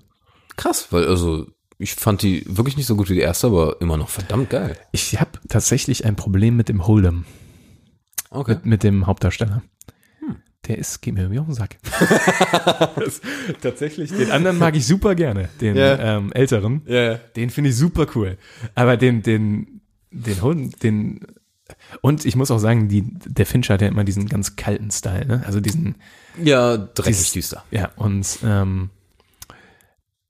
Krass, 0.57 0.89
weil 0.91 1.07
also 1.07 1.47
ich 1.79 1.95
fand 1.95 2.23
die 2.23 2.45
wirklich 2.49 2.77
nicht 2.77 2.87
so 2.87 2.97
gut 2.97 3.11
wie 3.11 3.15
die 3.15 3.21
erste, 3.21 3.49
aber 3.49 3.81
immer 3.81 3.97
noch 3.97 4.09
verdammt 4.09 4.51
geil. 4.51 4.77
Ich 4.93 5.21
habe 5.21 5.33
tatsächlich 5.49 6.05
ein 6.05 6.17
Problem 6.17 6.57
mit 6.57 6.69
dem 6.69 6.83
Hold'em, 6.83 7.25
Okay. 8.31 8.55
mit, 8.55 8.67
mit 8.67 8.83
dem 8.83 9.07
Hauptdarsteller. 9.07 9.63
Der 10.69 10.79
ist, 10.79 11.01
geht 11.01 11.15
mir 11.15 11.21
irgendwie 11.23 11.39
auf 11.39 11.47
den 11.47 11.55
Sack. 11.55 11.77
Tatsächlich, 13.63 14.11
den 14.11 14.31
anderen 14.31 14.59
mag 14.59 14.75
ich 14.77 14.87
super 14.87 15.15
gerne, 15.15 15.49
den 15.61 15.77
Ja. 15.77 16.17
ähm, 16.17 16.33
älteren. 16.33 16.83
Ja. 16.87 17.15
Den 17.15 17.51
finde 17.51 17.71
ich 17.71 17.77
super 17.77 18.07
cool. 18.15 18.37
Aber 18.75 18.97
den, 18.97 19.23
den, 19.23 19.81
den 20.11 20.37
Hold'em, 20.37 20.79
den 20.81 21.21
und 22.01 22.25
ich 22.25 22.37
muss 22.37 22.51
auch 22.53 22.59
sagen, 22.59 22.89
die, 22.89 23.03
der 23.27 23.45
Fincher 23.47 23.75
hat 23.75 23.83
ja 23.83 23.89
immer 23.89 24.05
diesen 24.05 24.29
ganz 24.29 24.55
kalten 24.55 24.91
Style, 24.93 25.27
ne? 25.27 25.43
Also 25.47 25.61
diesen, 25.61 25.97
Ja, 26.43 26.77
dreckig 26.77 27.17
Dieses- 27.17 27.33
düster. 27.33 27.65
Ja, 27.73 27.91
und 27.97 28.39
ähm, 28.45 28.91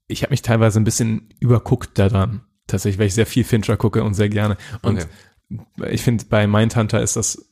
ich 0.07 0.23
habe 0.23 0.31
mich 0.31 0.41
teilweise 0.41 0.79
ein 0.79 0.83
bisschen 0.83 1.29
überguckt 1.39 1.97
daran. 1.99 2.41
Tatsächlich, 2.65 2.99
weil 2.99 3.07
ich 3.07 3.13
sehr 3.13 3.25
viel 3.27 3.43
Fincher 3.43 3.77
gucke 3.77 4.03
und 4.03 4.13
sehr 4.13 4.29
gerne. 4.29 4.57
Und 4.81 5.07
ich 5.89 6.01
finde, 6.01 6.25
bei 6.25 6.47
Mindhunter 6.47 7.01
ist 7.01 7.15
das, 7.15 7.45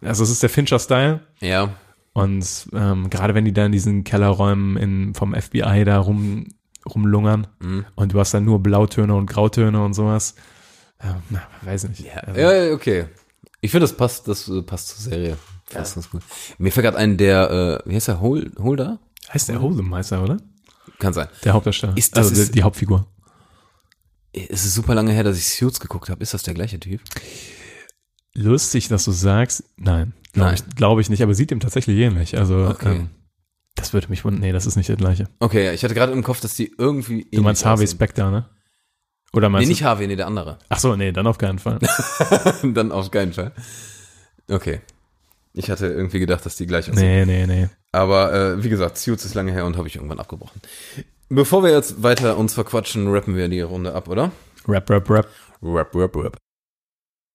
also 0.00 0.22
es 0.22 0.30
ist 0.30 0.42
der 0.42 0.50
Fincher-Style. 0.50 1.20
Ja. 1.40 1.74
Und 2.14 2.68
ähm, 2.72 3.10
gerade 3.10 3.34
wenn 3.34 3.44
die 3.44 3.52
da 3.52 3.66
in 3.66 3.72
diesen 3.72 4.04
Kellerräumen 4.04 4.76
in, 4.78 5.14
vom 5.14 5.34
FBI 5.34 5.84
da 5.84 5.98
rum, 5.98 6.46
rumlungern 6.88 7.46
Mhm. 7.60 7.84
und 7.96 8.12
du 8.14 8.20
hast 8.20 8.32
dann 8.34 8.44
nur 8.44 8.62
Blautöne 8.62 9.14
und 9.14 9.26
Grautöne 9.26 9.84
und 9.84 9.92
sowas. 9.94 10.34
Ja, 11.02 11.20
na, 11.30 11.42
weiß 11.62 11.88
nicht. 11.88 12.06
Also, 12.16 12.40
Ja, 12.40 12.52
ja, 12.52 12.72
okay. 12.72 13.06
Ich 13.60 13.70
finde, 13.70 13.84
das 13.84 13.96
passt, 13.96 14.28
das 14.28 14.48
äh, 14.48 14.62
passt 14.62 14.88
zur 14.88 15.00
Serie. 15.10 15.36
Passt 15.72 15.94
ganz 15.96 16.08
gut. 16.10 16.22
Mir 16.58 16.70
fällt 16.70 16.84
gerade 16.84 16.98
ein, 16.98 17.16
der, 17.16 17.82
äh, 17.84 17.88
wie 17.90 17.94
heißt 17.96 18.08
der, 18.08 18.20
Hol 18.20 18.52
Holder? 18.58 19.00
Heißt 19.32 19.48
der 19.48 19.58
Hold'em 19.60 20.22
oder? 20.22 20.36
Kann 20.98 21.12
sein. 21.14 21.28
Der 21.44 21.54
Hauptdarsteller. 21.54 21.96
Ist 21.96 22.16
das 22.16 22.28
also 22.28 22.40
ist- 22.42 22.48
die, 22.50 22.58
die 22.58 22.62
Hauptfigur. 22.62 23.06
Es 24.32 24.64
ist 24.64 24.74
super 24.74 24.94
lange 24.94 25.12
her, 25.12 25.22
dass 25.24 25.38
ich 25.38 25.46
Suits 25.46 25.80
geguckt 25.80 26.08
habe. 26.10 26.22
Ist 26.22 26.34
das 26.34 26.42
der 26.42 26.54
gleiche 26.54 26.78
Typ? 26.78 27.00
Lustig, 28.36 28.88
dass 28.88 29.04
du 29.04 29.12
sagst, 29.12 29.64
nein, 29.76 30.12
glaube 30.32 30.54
ich, 30.54 30.62
glaub 30.76 30.98
ich 30.98 31.08
nicht, 31.10 31.22
aber 31.22 31.34
sieht 31.34 31.52
ihm 31.52 31.60
tatsächlich 31.60 31.98
ähnlich. 31.98 32.36
Also 32.36 32.66
Okay. 32.68 32.96
ähm, 32.96 33.10
das 33.76 33.92
würde 33.92 34.08
mich 34.08 34.24
wundern. 34.24 34.40
Nee, 34.40 34.52
das 34.52 34.66
ist 34.66 34.76
nicht 34.76 34.88
der 34.88 34.96
gleiche. 34.96 35.28
Okay, 35.40 35.72
ich 35.72 35.82
hatte 35.84 35.94
gerade 35.94 36.12
im 36.12 36.22
Kopf, 36.22 36.40
dass 36.40 36.54
die 36.54 36.72
irgendwie 36.78 37.26
Du 37.32 37.42
meinst 37.42 37.64
Harvey 37.64 37.86
Specter, 37.86 38.30
ne? 38.30 38.48
Oder 39.32 39.48
Nee, 39.48 39.52
meinst 39.52 39.68
nicht 39.68 39.80
du? 39.80 39.84
Harvey, 39.86 40.06
nee, 40.06 40.16
der 40.16 40.26
andere. 40.28 40.58
Ach 40.68 40.78
so, 40.78 40.94
nee, 40.96 41.10
dann 41.12 41.26
auf 41.26 41.38
keinen 41.38 41.58
Fall. 41.58 41.78
Dann 42.62 42.92
auf 42.92 43.10
keinen 43.10 43.32
Fall. 43.32 43.52
Okay. 44.48 44.80
Ich 45.54 45.70
hatte 45.70 45.86
irgendwie 45.86 46.18
gedacht, 46.20 46.44
dass 46.46 46.56
die 46.56 46.66
gleich 46.66 46.90
aussehen. 46.90 47.26
nee, 47.26 47.46
nee, 47.46 47.46
nee. 47.62 47.68
Aber 47.92 48.32
äh, 48.32 48.62
wie 48.64 48.68
gesagt, 48.68 48.96
Suits 48.98 49.24
ist 49.24 49.34
lange 49.34 49.52
her 49.52 49.66
und 49.66 49.76
habe 49.76 49.86
ich 49.88 49.96
irgendwann 49.96 50.18
abgebrochen. 50.20 50.60
Bevor 51.28 51.62
wir 51.62 51.70
jetzt 51.70 52.02
weiter 52.02 52.36
uns 52.36 52.54
verquatschen, 52.54 53.08
rappen 53.08 53.36
wir 53.36 53.48
die 53.48 53.60
Runde 53.60 53.94
ab, 53.94 54.08
oder? 54.08 54.30
Rap, 54.68 54.88
rap, 54.90 55.08
rap. 55.10 55.28
Rap, 55.62 55.94
rap, 55.94 56.16
rap. 56.16 56.36